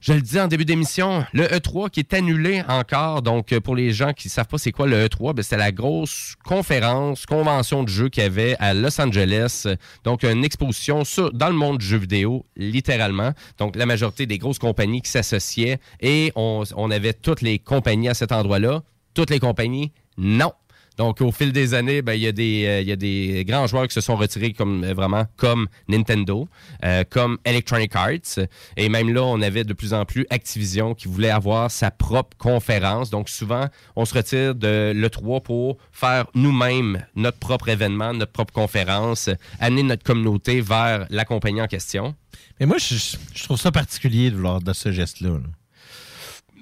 Je 0.01 0.13
le 0.13 0.21
dis 0.21 0.39
en 0.39 0.47
début 0.47 0.65
d'émission, 0.65 1.25
le 1.33 1.45
E3 1.45 1.91
qui 1.91 1.99
est 1.99 2.15
annulé 2.15 2.63
encore. 2.69 3.21
Donc, 3.21 3.53
euh, 3.53 3.61
pour 3.61 3.75
les 3.75 3.91
gens 3.91 4.13
qui 4.13 4.29
ne 4.29 4.31
savent 4.31 4.47
pas 4.47 4.57
c'est 4.57 4.71
quoi 4.71 4.87
le 4.87 5.07
E3, 5.07 5.35
ben, 5.35 5.43
c'était 5.43 5.57
la 5.57 5.73
grosse 5.73 6.37
conférence, 6.45 7.27
convention 7.27 7.83
de 7.83 7.89
jeu 7.89 8.09
qu'il 8.09 8.23
y 8.23 8.27
avait 8.27 8.55
à 8.61 8.75
Los 8.75 9.01
Angeles. 9.01 9.67
Donc, 10.05 10.23
une 10.23 10.45
exposition 10.45 11.05
sur, 11.05 11.33
dans 11.33 11.49
le 11.49 11.55
monde 11.55 11.79
du 11.79 11.87
jeu 11.87 11.99
vidéo, 11.99 12.47
littéralement. 12.57 13.33
Donc, 13.59 13.75
la 13.75 13.87
majorité 13.87 14.27
des 14.27 14.39
grosses 14.39 14.61
compagnies 14.61 15.03
qui 15.03 15.11
s'associaient 15.11 15.81
et 16.01 16.33
on 16.37 16.91
avait 16.93 17.13
toutes 17.13 17.43
les 17.43 17.59
compagnies 17.59 18.09
à 18.09 18.15
cet 18.15 18.31
endroit-là. 18.31 18.83
Toutes 19.15 19.31
les 19.31 19.41
compagnies, 19.41 19.91
non. 20.17 20.53
Donc, 20.99 21.21
au 21.21 21.31
fil 21.31 21.53
des 21.53 21.75
années, 21.75 22.03
ben, 22.03 22.15
il 22.15 22.23
y, 22.23 22.27
a 22.27 22.33
des, 22.33 22.67
euh, 22.67 22.83
y 22.83 22.91
a 22.91 22.97
des 22.97 23.45
grands 23.47 23.69
joueurs 23.69 23.87
qui 23.87 23.95
se 23.95 24.01
sont 24.01 24.17
retirés 24.17 24.53
comme 24.53 24.83
euh, 24.83 24.95
vraiment 24.95 25.27
comme 25.37 25.69
Nintendo, 25.87 26.49
euh, 26.85 27.05
comme 27.09 27.39
Electronic 27.45 27.95
Arts. 27.95 28.41
Et 28.77 28.89
même 28.89 29.15
là, 29.15 29.23
on 29.23 29.41
avait 29.41 29.63
de 29.63 29.73
plus 29.73 29.95
en 29.95 30.05
plus 30.05 30.27
Activision 30.29 30.95
qui 30.95 31.07
voulait 31.07 31.31
avoir 31.31 31.71
sa 31.71 31.93
propre 31.93 32.37
conférence. 32.37 33.11
Donc, 33.11 33.29
souvent, 33.29 33.67
on 33.95 34.05
se 34.05 34.13
retire 34.13 34.57
de 34.57 34.93
l'E3 34.93 35.41
pour 35.41 35.79
faire 35.93 36.27
nous-mêmes 36.35 37.07
notre 37.15 37.39
propre 37.39 37.69
événement, 37.69 38.13
notre 38.13 38.33
propre 38.33 38.53
conférence, 38.53 39.31
amener 39.61 39.85
notre 39.85 40.03
communauté 40.03 40.61
vers 40.61 41.07
la 41.11 41.25
compagnie 41.25 41.63
en 41.63 41.69
question. 41.69 42.17
Mais 42.59 42.67
moi, 42.67 42.79
je, 42.79 42.97
je 43.35 43.45
trouve 43.45 43.57
ça 43.57 43.71
particulier 43.71 44.33
de, 44.33 44.65
de 44.65 44.73
ce 44.73 44.91
geste-là. 44.91 45.31
là. 45.31 45.58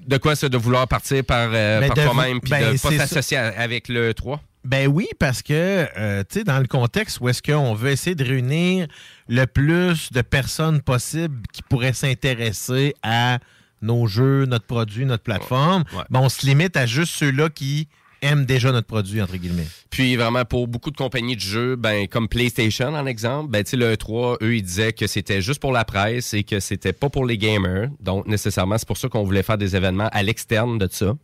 De 0.06 0.16
quoi, 0.18 0.36
ça, 0.36 0.48
de 0.48 0.56
vouloir 0.56 0.86
partir 0.86 1.24
par, 1.24 1.48
euh, 1.52 1.80
Ben, 1.80 1.88
par 1.88 1.96
de- 1.96 2.02
toi-même 2.04 2.40
puis 2.40 2.50
ben, 2.50 2.72
de 2.74 2.78
pas 2.80 2.92
s'associer 2.92 3.36
avec 3.38 3.88
le 3.88 4.14
3? 4.14 4.40
Ben 4.64 4.88
oui, 4.88 5.06
parce 5.18 5.42
que, 5.42 5.52
euh, 5.96 6.22
tu 6.28 6.38
sais, 6.40 6.44
dans 6.44 6.58
le 6.58 6.66
contexte 6.66 7.20
où 7.20 7.28
est-ce 7.28 7.40
qu'on 7.42 7.74
veut 7.74 7.90
essayer 7.90 8.16
de 8.16 8.24
réunir 8.24 8.88
le 9.28 9.46
plus 9.46 10.12
de 10.12 10.22
personnes 10.22 10.80
possible 10.82 11.42
qui 11.52 11.62
pourraient 11.62 11.92
s'intéresser 11.92 12.94
à 13.02 13.38
nos 13.82 14.06
jeux, 14.06 14.44
notre 14.46 14.66
produit, 14.66 15.04
notre 15.04 15.22
plateforme, 15.22 15.84
ben, 16.10 16.20
on 16.20 16.28
se 16.28 16.44
limite 16.46 16.76
à 16.76 16.86
juste 16.86 17.12
ceux-là 17.14 17.48
qui 17.48 17.88
aiment 18.22 18.44
déjà 18.46 18.72
notre 18.72 18.86
produit, 18.86 19.20
entre 19.22 19.36
guillemets. 19.36 19.66
Puis 19.90 20.16
vraiment, 20.16 20.44
pour 20.44 20.68
beaucoup 20.68 20.90
de 20.90 20.96
compagnies 20.96 21.36
de 21.36 21.40
jeux, 21.40 21.76
ben, 21.76 22.06
comme 22.08 22.28
PlayStation 22.28 22.88
en 22.94 23.06
exemple, 23.06 23.50
ben, 23.50 23.64
le 23.72 23.94
E3, 23.94 24.38
eux, 24.42 24.56
ils 24.56 24.62
disaient 24.62 24.92
que 24.92 25.06
c'était 25.06 25.40
juste 25.40 25.60
pour 25.60 25.72
la 25.72 25.84
presse 25.84 26.34
et 26.34 26.42
que 26.42 26.60
c'était 26.60 26.92
pas 26.92 27.08
pour 27.08 27.24
les 27.24 27.38
gamers. 27.38 27.88
Donc, 28.00 28.26
nécessairement, 28.26 28.78
c'est 28.78 28.86
pour 28.88 28.96
ça 28.96 29.08
qu'on 29.08 29.24
voulait 29.24 29.42
faire 29.42 29.58
des 29.58 29.76
événements 29.76 30.08
à 30.12 30.22
l'externe 30.22 30.78
de 30.78 30.88
ça, 30.90 31.14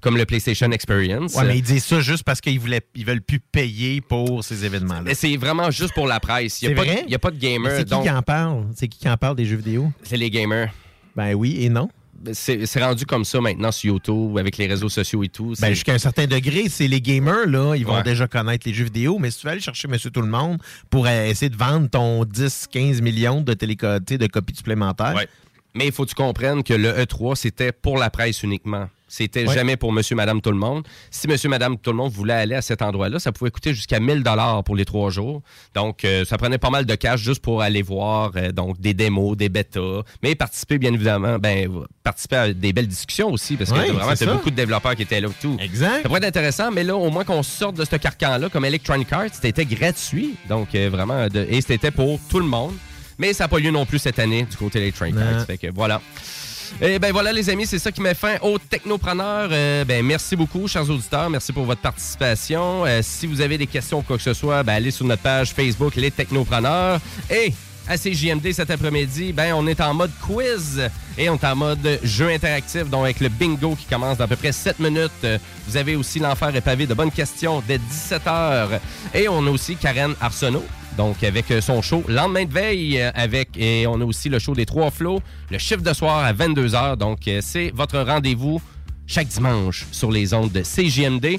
comme 0.00 0.16
le 0.16 0.24
PlayStation 0.24 0.70
Experience. 0.72 1.34
Ouais, 1.34 1.44
mais 1.44 1.58
ils 1.58 1.62
disent 1.62 1.84
ça 1.84 2.00
juste 2.00 2.24
parce 2.24 2.40
qu'ils 2.40 2.60
voulaient, 2.60 2.82
ils 2.94 3.04
veulent 3.06 3.22
plus 3.22 3.40
payer 3.40 4.00
pour 4.00 4.44
ces 4.44 4.64
événements-là. 4.64 5.02
Mais 5.04 5.14
c'est 5.14 5.36
vraiment 5.36 5.70
juste 5.70 5.94
pour 5.94 6.06
la 6.06 6.20
presse. 6.20 6.60
Il 6.62 6.66
C'est 6.66 6.66
n'y 6.68 6.72
a, 6.72 6.76
pas 6.76 6.84
vrai? 6.84 7.02
de- 7.02 7.06
il 7.08 7.12
y 7.12 7.14
a 7.14 7.18
pas 7.18 7.30
de 7.30 7.36
Mais 7.36 7.40
gamers. 7.40 7.72
C'est 7.76 7.84
qui 7.84 7.90
donc- 7.90 8.04
qui 8.04 8.10
en 8.10 8.22
parle? 8.22 8.66
C'est 8.76 8.88
qui 8.88 8.98
qui 8.98 9.08
en 9.08 9.16
parle 9.16 9.36
des 9.36 9.44
jeux 9.44 9.56
vidéo? 9.56 9.90
C'est 10.02 10.16
les 10.16 10.30
gamers. 10.30 10.72
Ben 11.16 11.34
oui 11.34 11.58
et 11.64 11.68
non. 11.68 11.88
C'est 12.32 12.82
rendu 12.82 13.04
comme 13.04 13.24
ça 13.24 13.40
maintenant 13.40 13.72
sur 13.72 13.92
YouTube, 13.94 14.38
avec 14.38 14.56
les 14.56 14.66
réseaux 14.66 14.88
sociaux 14.88 15.22
et 15.24 15.28
tout. 15.28 15.54
Ben, 15.60 15.70
jusqu'à 15.70 15.92
un 15.94 15.98
certain 15.98 16.26
degré, 16.26 16.68
c'est 16.68 16.86
les 16.86 17.00
gamers, 17.00 17.46
là, 17.46 17.74
ils 17.74 17.84
vont 17.84 17.96
Ouais. 17.96 18.02
déjà 18.02 18.28
connaître 18.28 18.66
les 18.68 18.74
jeux 18.74 18.84
vidéo, 18.84 19.18
mais 19.18 19.30
si 19.30 19.40
tu 19.40 19.46
veux 19.46 19.52
aller 19.52 19.60
chercher 19.60 19.88
Monsieur 19.88 20.10
Tout-le-Monde 20.10 20.58
pour 20.88 21.06
euh, 21.06 21.24
essayer 21.26 21.48
de 21.50 21.56
vendre 21.56 21.88
ton 21.90 22.24
10-15 22.24 23.00
millions 23.02 23.40
de, 23.40 23.54
téléco- 23.54 23.98
de 23.98 24.26
copies 24.26 24.54
supplémentaires, 24.54 25.14
Ouais. 25.14 25.28
Mais 25.74 25.86
il 25.86 25.92
faut 25.92 26.04
que 26.04 26.10
tu 26.10 26.14
comprennes 26.14 26.62
que 26.62 26.74
le 26.74 26.90
E3, 26.92 27.34
c'était 27.34 27.72
pour 27.72 27.96
la 27.96 28.10
presse 28.10 28.42
uniquement. 28.42 28.90
C'était 29.14 29.46
Ouais. 29.46 29.54
jamais 29.54 29.76
pour 29.76 29.92
monsieur, 29.92 30.16
madame, 30.16 30.40
tout 30.40 30.50
le 30.50 30.56
monde. 30.56 30.84
Si 31.10 31.28
monsieur, 31.28 31.50
madame, 31.50 31.76
tout 31.76 31.90
le 31.90 31.96
monde 31.98 32.10
voulait 32.12 32.32
aller 32.32 32.54
à 32.54 32.62
cet 32.62 32.80
endroit-là, 32.80 33.18
ça 33.18 33.30
pouvait 33.30 33.50
coûter 33.50 33.74
jusqu'à 33.74 34.00
1000 34.00 34.22
dollars 34.22 34.64
pour 34.64 34.74
les 34.74 34.86
trois 34.86 35.10
jours. 35.10 35.42
Donc, 35.74 36.06
euh, 36.06 36.24
ça 36.24 36.38
prenait 36.38 36.56
pas 36.56 36.70
mal 36.70 36.86
de 36.86 36.94
cash 36.94 37.20
juste 37.20 37.42
pour 37.42 37.60
aller 37.60 37.82
voir 37.82 38.32
euh, 38.36 38.52
donc 38.52 38.80
des 38.80 38.94
démos, 38.94 39.36
des 39.36 39.50
bêtas. 39.50 40.00
Mais 40.22 40.34
participer, 40.34 40.78
bien 40.78 40.94
évidemment, 40.94 41.38
ben, 41.38 41.68
participer 42.02 42.36
à 42.36 42.52
des 42.54 42.72
belles 42.72 42.86
discussions 42.88 43.30
aussi, 43.30 43.56
parce 43.56 43.70
que 43.70 43.76
Ouais, 43.76 43.90
vraiment, 43.90 44.16
c'est 44.16 44.24
beaucoup 44.24 44.50
de 44.50 44.56
développeurs 44.56 44.96
qui 44.96 45.02
étaient 45.02 45.20
là 45.20 45.28
et 45.28 45.42
tout. 45.42 45.58
Exact. 45.60 46.02
Ça 46.04 46.08
pourrait 46.08 46.20
être 46.20 46.24
intéressant, 46.28 46.70
mais 46.70 46.82
là, 46.82 46.96
au 46.96 47.10
moins 47.10 47.24
qu'on 47.24 47.42
sorte 47.42 47.76
de 47.76 47.84
ce 47.84 47.96
carcan-là, 47.96 48.48
comme 48.48 48.64
Electronic 48.64 49.12
Arts, 49.12 49.26
c'était 49.42 49.66
gratuit. 49.66 50.36
Donc, 50.48 50.74
euh, 50.74 50.88
vraiment, 50.90 51.28
de- 51.28 51.46
et 51.50 51.60
c'était 51.60 51.90
pour 51.90 52.18
tout 52.30 52.38
le 52.38 52.46
monde. 52.46 52.72
Mais 53.18 53.34
ça 53.34 53.44
n'a 53.44 53.48
pas 53.48 53.58
lieu 53.58 53.70
non 53.70 53.84
plus 53.84 53.98
cette 53.98 54.18
année 54.18 54.44
du 54.50 54.56
côté 54.56 54.78
Electronic. 54.78 55.16
Arts. 55.18 55.44
Fait 55.46 55.58
que 55.58 55.66
voilà. 55.70 56.00
Et 56.80 56.98
ben 56.98 57.12
voilà 57.12 57.32
les 57.32 57.48
amis, 57.48 57.66
c'est 57.66 57.78
ça 57.78 57.92
qui 57.92 58.00
met 58.00 58.14
fin 58.14 58.36
au 58.42 58.58
Technopreneur. 58.58 59.48
Euh, 59.52 59.84
ben 59.84 60.04
merci 60.04 60.34
beaucoup, 60.34 60.66
chers 60.66 60.88
auditeurs, 60.88 61.30
merci 61.30 61.52
pour 61.52 61.64
votre 61.64 61.80
participation. 61.80 62.84
Euh, 62.84 63.00
si 63.02 63.26
vous 63.26 63.40
avez 63.40 63.56
des 63.56 63.66
questions 63.68 63.98
ou 64.00 64.02
quoi 64.02 64.16
que 64.16 64.22
ce 64.22 64.34
soit, 64.34 64.62
ben 64.64 64.74
allez 64.74 64.90
sur 64.90 65.06
notre 65.06 65.22
page 65.22 65.52
Facebook 65.52 65.94
Les 65.94 66.10
Technopreneurs. 66.10 66.98
Et 67.30 67.52
à 67.88 67.96
CJMD 67.96 68.52
cet 68.52 68.70
après-midi, 68.70 69.32
ben 69.32 69.54
on 69.54 69.66
est 69.66 69.80
en 69.80 69.94
mode 69.94 70.10
quiz 70.22 70.82
et 71.18 71.28
on 71.28 71.34
est 71.34 71.44
en 71.44 71.54
mode 71.56 72.00
jeu 72.02 72.28
interactif, 72.30 72.88
donc 72.90 73.04
avec 73.04 73.20
le 73.20 73.28
bingo 73.28 73.76
qui 73.76 73.86
commence 73.86 74.18
dans 74.18 74.24
à 74.24 74.28
peu 74.28 74.36
près 74.36 74.52
7 74.52 74.80
minutes. 74.80 75.10
Euh, 75.24 75.38
Vous 75.68 75.76
avez 75.76 75.94
aussi 75.94 76.18
l'enfer 76.18 76.54
est 76.56 76.60
pavé 76.62 76.86
de 76.86 76.94
bonnes 76.94 77.12
questions 77.12 77.62
dès 77.66 77.78
17h. 77.78 78.80
Et 79.14 79.28
on 79.28 79.46
a 79.46 79.50
aussi 79.50 79.76
Karen 79.76 80.14
Arsenault. 80.20 80.64
Donc, 80.96 81.24
avec 81.24 81.50
euh, 81.50 81.60
son 81.60 81.80
show 81.80 82.04
Lendemain 82.08 82.44
de 82.44 82.52
veille, 82.52 83.00
euh, 83.00 83.10
avec, 83.14 83.50
et 83.56 83.86
on 83.86 84.00
a 84.00 84.04
aussi 84.04 84.28
le 84.28 84.38
show 84.38 84.54
des 84.54 84.66
Trois 84.66 84.90
Flots, 84.90 85.22
le 85.50 85.58
chiffre 85.58 85.82
de 85.82 85.92
soir 85.92 86.18
à 86.24 86.32
22h. 86.32 86.96
Donc, 86.96 87.26
euh, 87.28 87.40
c'est 87.42 87.72
votre 87.74 87.98
rendez-vous 87.98 88.60
chaque 89.06 89.28
dimanche 89.28 89.86
sur 89.90 90.10
les 90.10 90.34
ondes 90.34 90.52
de 90.52 90.62
CJMD. 90.62 91.38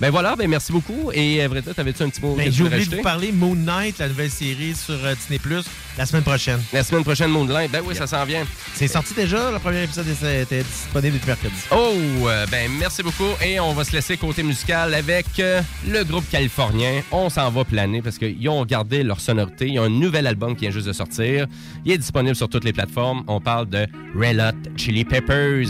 Ben 0.00 0.10
voilà, 0.10 0.36
ben 0.36 0.48
merci 0.48 0.72
beaucoup. 0.72 1.10
Et 1.12 1.42
euh, 1.42 1.48
Vreta, 1.48 1.72
t'avais-tu 1.74 2.02
un 2.02 2.08
petit 2.08 2.20
mot 2.20 2.34
Ben, 2.34 2.50
J'ai 2.50 2.64
oublié 2.64 2.84
de 2.84 2.96
vous 2.96 3.02
parler 3.02 3.32
Moon 3.32 3.54
Knight, 3.54 3.98
la 3.98 4.08
nouvelle 4.08 4.30
série 4.30 4.74
sur 4.74 4.94
euh, 5.04 5.14
Disney 5.14 5.38
Plus, 5.38 5.64
la 5.96 6.06
semaine 6.06 6.22
prochaine. 6.24 6.60
La 6.72 6.82
semaine 6.82 7.04
prochaine, 7.04 7.30
Moonlight. 7.30 7.70
Ben 7.70 7.82
oui, 7.84 7.94
ça 7.94 8.06
s'en 8.06 8.24
vient. 8.24 8.44
C'est 8.74 8.88
sorti 8.88 9.14
déjà, 9.14 9.52
le 9.52 9.58
premier 9.58 9.84
épisode 9.84 10.06
était 10.08 10.62
disponible 10.62 11.14
depuis 11.14 11.28
mercredi. 11.28 11.54
Oh, 11.70 11.94
euh, 12.28 12.46
ben 12.50 12.70
merci 12.78 13.02
beaucoup. 13.02 13.30
Et 13.44 13.60
on 13.60 13.72
va 13.72 13.84
se 13.84 13.92
laisser 13.92 14.16
côté 14.16 14.42
musical 14.42 14.92
avec 14.94 15.26
euh, 15.38 15.62
le 15.86 16.02
groupe 16.02 16.28
californien. 16.28 17.02
On 17.12 17.30
s'en 17.30 17.50
va 17.50 17.64
planer 17.64 18.02
parce 18.02 18.18
qu'ils 18.18 18.48
ont 18.48 18.64
gardé 18.64 19.04
leur 19.04 19.20
sonorité. 19.20 19.68
Ils 19.68 19.78
ont 19.78 19.84
un 19.84 19.88
nouvel 19.88 20.26
album 20.26 20.56
qui 20.56 20.62
vient 20.62 20.70
juste 20.70 20.88
de 20.88 20.92
sortir. 20.92 21.46
Il 21.84 21.92
est 21.92 21.98
disponible 21.98 22.34
sur 22.34 22.48
toutes 22.48 22.64
les 22.64 22.72
plateformes. 22.72 23.22
On 23.28 23.40
parle 23.40 23.68
de 23.68 23.86
Red 24.16 24.40
Hot 24.40 24.70
Chili 24.76 25.04
Peppers. 25.04 25.68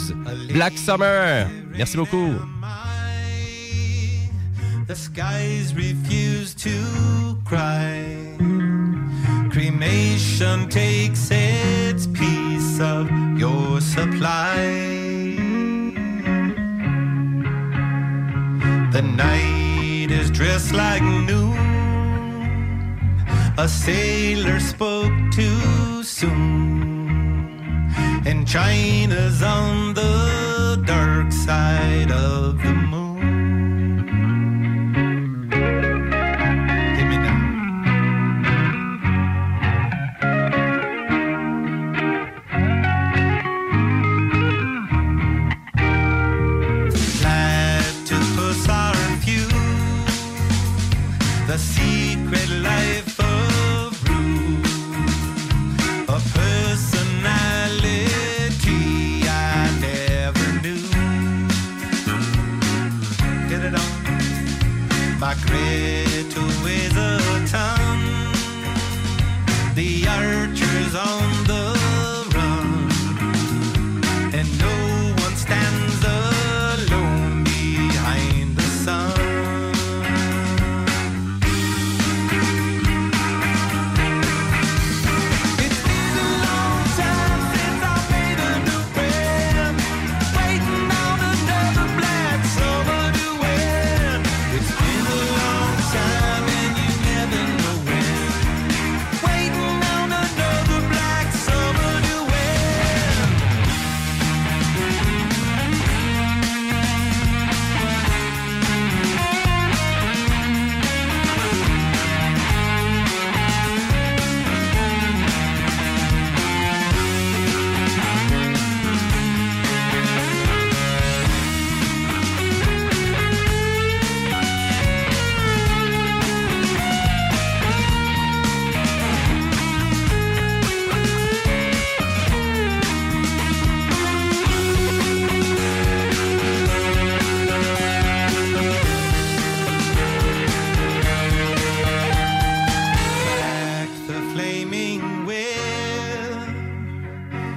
Black 0.51 0.79
Summer. 0.79 1.47
Merci 1.77 1.97
beaucoup. 1.97 2.33
The 4.86 4.94
skies 4.94 5.74
refuse 5.74 6.55
to 6.56 7.39
cry. 7.47 8.36
Cremation 9.51 10.69
takes 10.69 11.31
its 11.31 12.06
piece 12.06 12.81
of 12.81 13.11
your 13.39 13.81
supply. 13.81 14.56
The 18.93 19.01
night 19.01 20.11
is 20.11 20.31
dressed 20.31 20.74
like 20.74 21.02
noon. 21.02 21.56
A 23.56 23.66
sailor 23.66 24.61
spoke 24.61 25.15
too 25.32 26.02
soon. 26.02 27.89
And 28.27 28.47
China's 28.47 29.43
on 29.43 29.94
the 29.94 30.82
dark 30.85 31.32
side 31.32 32.11
of 32.12 32.59
the 32.59 32.74
moon. 32.74 32.84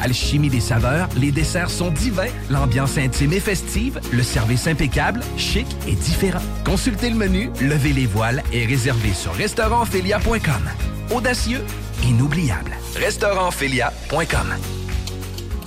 Alchimie 0.00 0.50
des 0.50 0.60
saveurs, 0.60 1.08
les 1.16 1.30
desserts 1.30 1.70
sont 1.70 1.90
divins, 1.90 2.30
l'ambiance 2.50 2.98
intime 2.98 3.32
et 3.32 3.40
festive, 3.40 4.00
le 4.12 4.22
service 4.22 4.66
impeccable, 4.66 5.20
chic 5.36 5.66
et 5.86 5.94
différent. 5.94 6.42
Consultez 6.64 7.10
le 7.10 7.16
menu, 7.16 7.50
levez 7.60 7.92
les 7.92 8.06
voiles 8.06 8.42
et 8.52 8.66
réservez 8.66 9.12
sur 9.12 9.32
restaurantphilia.com. 9.34 10.70
Audacieux, 11.14 11.64
inoubliable. 12.04 12.72
Restaurantphilia.com. 12.96 14.54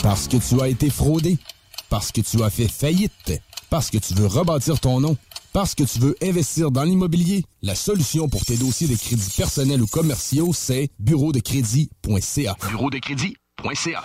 Parce 0.04 0.28
que 0.28 0.38
tu 0.38 0.62
as 0.62 0.68
été 0.68 0.90
fraudé. 0.90 1.38
Parce 1.90 2.12
que 2.12 2.22
tu 2.22 2.44
as 2.44 2.50
fait 2.50 2.68
faillite. 2.68 3.42
Parce 3.70 3.90
que 3.90 3.98
tu 3.98 4.14
veux 4.14 4.28
rebâtir 4.28 4.80
ton 4.80 5.00
nom. 5.00 5.18
Parce 5.54 5.74
que 5.74 5.84
tu 5.84 6.00
veux 6.00 6.16
investir 6.22 6.72
dans 6.72 6.84
l'immobilier. 6.84 7.44
La 7.62 7.76
solution 7.76 8.30
pour 8.30 8.46
tes 8.46 8.58
dossiers 8.58 8.88
de 8.88 8.96
crédits 8.96 9.34
personnels 9.36 9.82
ou 9.82 9.88
commerciaux, 9.88 10.52
c'est 10.54 10.90
bureau 11.00 11.32
de 11.32 11.40
crédit.ca. 11.40 12.56
Bureau 12.70 12.90
de 12.90 13.00
crédit.ca. 13.00 13.47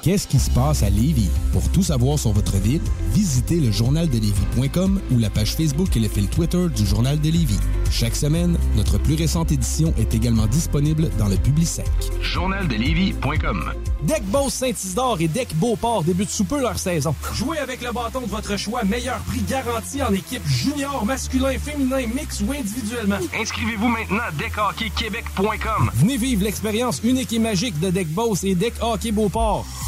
Qu'est-ce 0.02 0.26
qui 0.26 0.38
se 0.38 0.50
passe 0.50 0.82
à 0.82 0.88
Lévis? 0.88 1.28
Pour 1.52 1.68
tout 1.72 1.82
savoir 1.82 2.18
sur 2.18 2.32
votre 2.32 2.56
ville, 2.56 2.80
visitez 3.10 3.60
le 3.60 3.70
journaldelévis.com 3.70 4.98
ou 5.10 5.18
la 5.18 5.28
page 5.28 5.54
Facebook 5.56 5.94
et 5.94 6.00
le 6.00 6.08
fil 6.08 6.26
Twitter 6.28 6.68
du 6.74 6.86
Journal 6.86 7.20
de 7.20 7.28
Lévis. 7.28 7.60
Chaque 7.90 8.16
semaine, 8.16 8.56
notre 8.76 8.96
plus 8.96 9.14
récente 9.14 9.52
édition 9.52 9.92
est 9.98 10.14
également 10.14 10.46
disponible 10.46 11.10
dans 11.18 11.28
le 11.28 11.36
Publisec. 11.36 11.84
Journaldelévis.com. 12.22 13.74
Deck 14.04 14.24
Boss 14.24 14.54
Saint-Isidore 14.54 15.18
et 15.20 15.28
Deck 15.28 15.54
Beauport 15.56 16.02
débutent 16.02 16.30
sous 16.30 16.44
peu 16.44 16.60
leur 16.60 16.78
saison. 16.78 17.14
Jouez 17.34 17.58
avec 17.58 17.82
le 17.82 17.92
bâton 17.92 18.22
de 18.22 18.28
votre 18.28 18.56
choix, 18.56 18.84
meilleur 18.84 19.18
prix 19.18 19.42
garanti 19.42 20.02
en 20.02 20.14
équipe 20.14 20.46
junior, 20.46 21.04
masculin, 21.04 21.58
féminin, 21.58 22.06
mix 22.06 22.40
ou 22.40 22.52
individuellement. 22.52 23.18
Inscrivez-vous 23.38 23.88
maintenant 23.88 24.22
à 24.26 24.32
deckhockeyquebec.com. 24.32 25.90
Venez 25.92 26.16
vivre 26.16 26.42
l'expérience 26.42 27.02
unique 27.04 27.34
et 27.34 27.38
magique 27.38 27.78
de 27.80 27.90
Deck 27.90 28.08
Boss 28.08 28.44
et 28.44 28.54
Deck 28.54 28.72
Hockey 28.80 29.12
Beauport. 29.12 29.41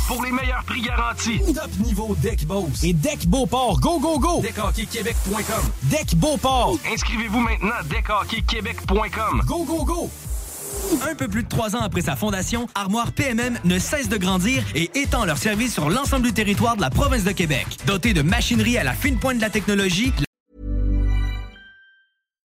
Pour 0.09 0.25
les 0.25 0.33
meilleurs 0.33 0.65
prix 0.65 0.83
garantis. 0.83 1.41
Top 1.55 1.71
niveau 1.79 2.17
Deck 2.21 2.45
Boss 2.45 2.83
et 2.83 2.93
Deck 2.93 3.27
Beauport. 3.27 3.79
Go, 3.81 4.01
go, 4.01 4.19
go! 4.19 4.43
DeckHockeyQuébec.com. 4.43 5.71
Deck 5.85 6.17
Beauport. 6.17 6.77
Inscrivez-vous 6.93 7.39
maintenant 7.39 7.71
à. 7.71 7.85
Go, 9.47 9.65
go, 9.65 9.85
go! 9.85 10.11
Un 11.09 11.15
peu 11.15 11.29
plus 11.29 11.45
de 11.45 11.49
trois 11.49 11.77
ans 11.77 11.83
après 11.83 12.01
sa 12.01 12.17
fondation, 12.17 12.67
Armoire 12.75 13.13
PMM 13.13 13.59
ne 13.65 13.79
cesse 13.79 14.09
de 14.09 14.17
grandir 14.17 14.65
et 14.75 14.91
étend 14.99 15.25
leur 15.25 15.39
service 15.39 15.73
sur 15.73 15.89
l'ensemble 15.89 16.27
du 16.27 16.33
territoire 16.33 16.75
de 16.75 16.81
la 16.81 16.91
province 16.91 17.23
de 17.23 17.33
Québec. 17.33 17.67
Doté 17.87 18.13
de 18.13 18.23
machinerie 18.23 18.77
à 18.77 18.83
la 18.83 18.93
fine 18.93 19.19
pointe 19.19 19.37
de 19.37 19.43
la 19.43 19.51
technologie, 19.51 20.13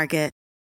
Market. 0.00 0.39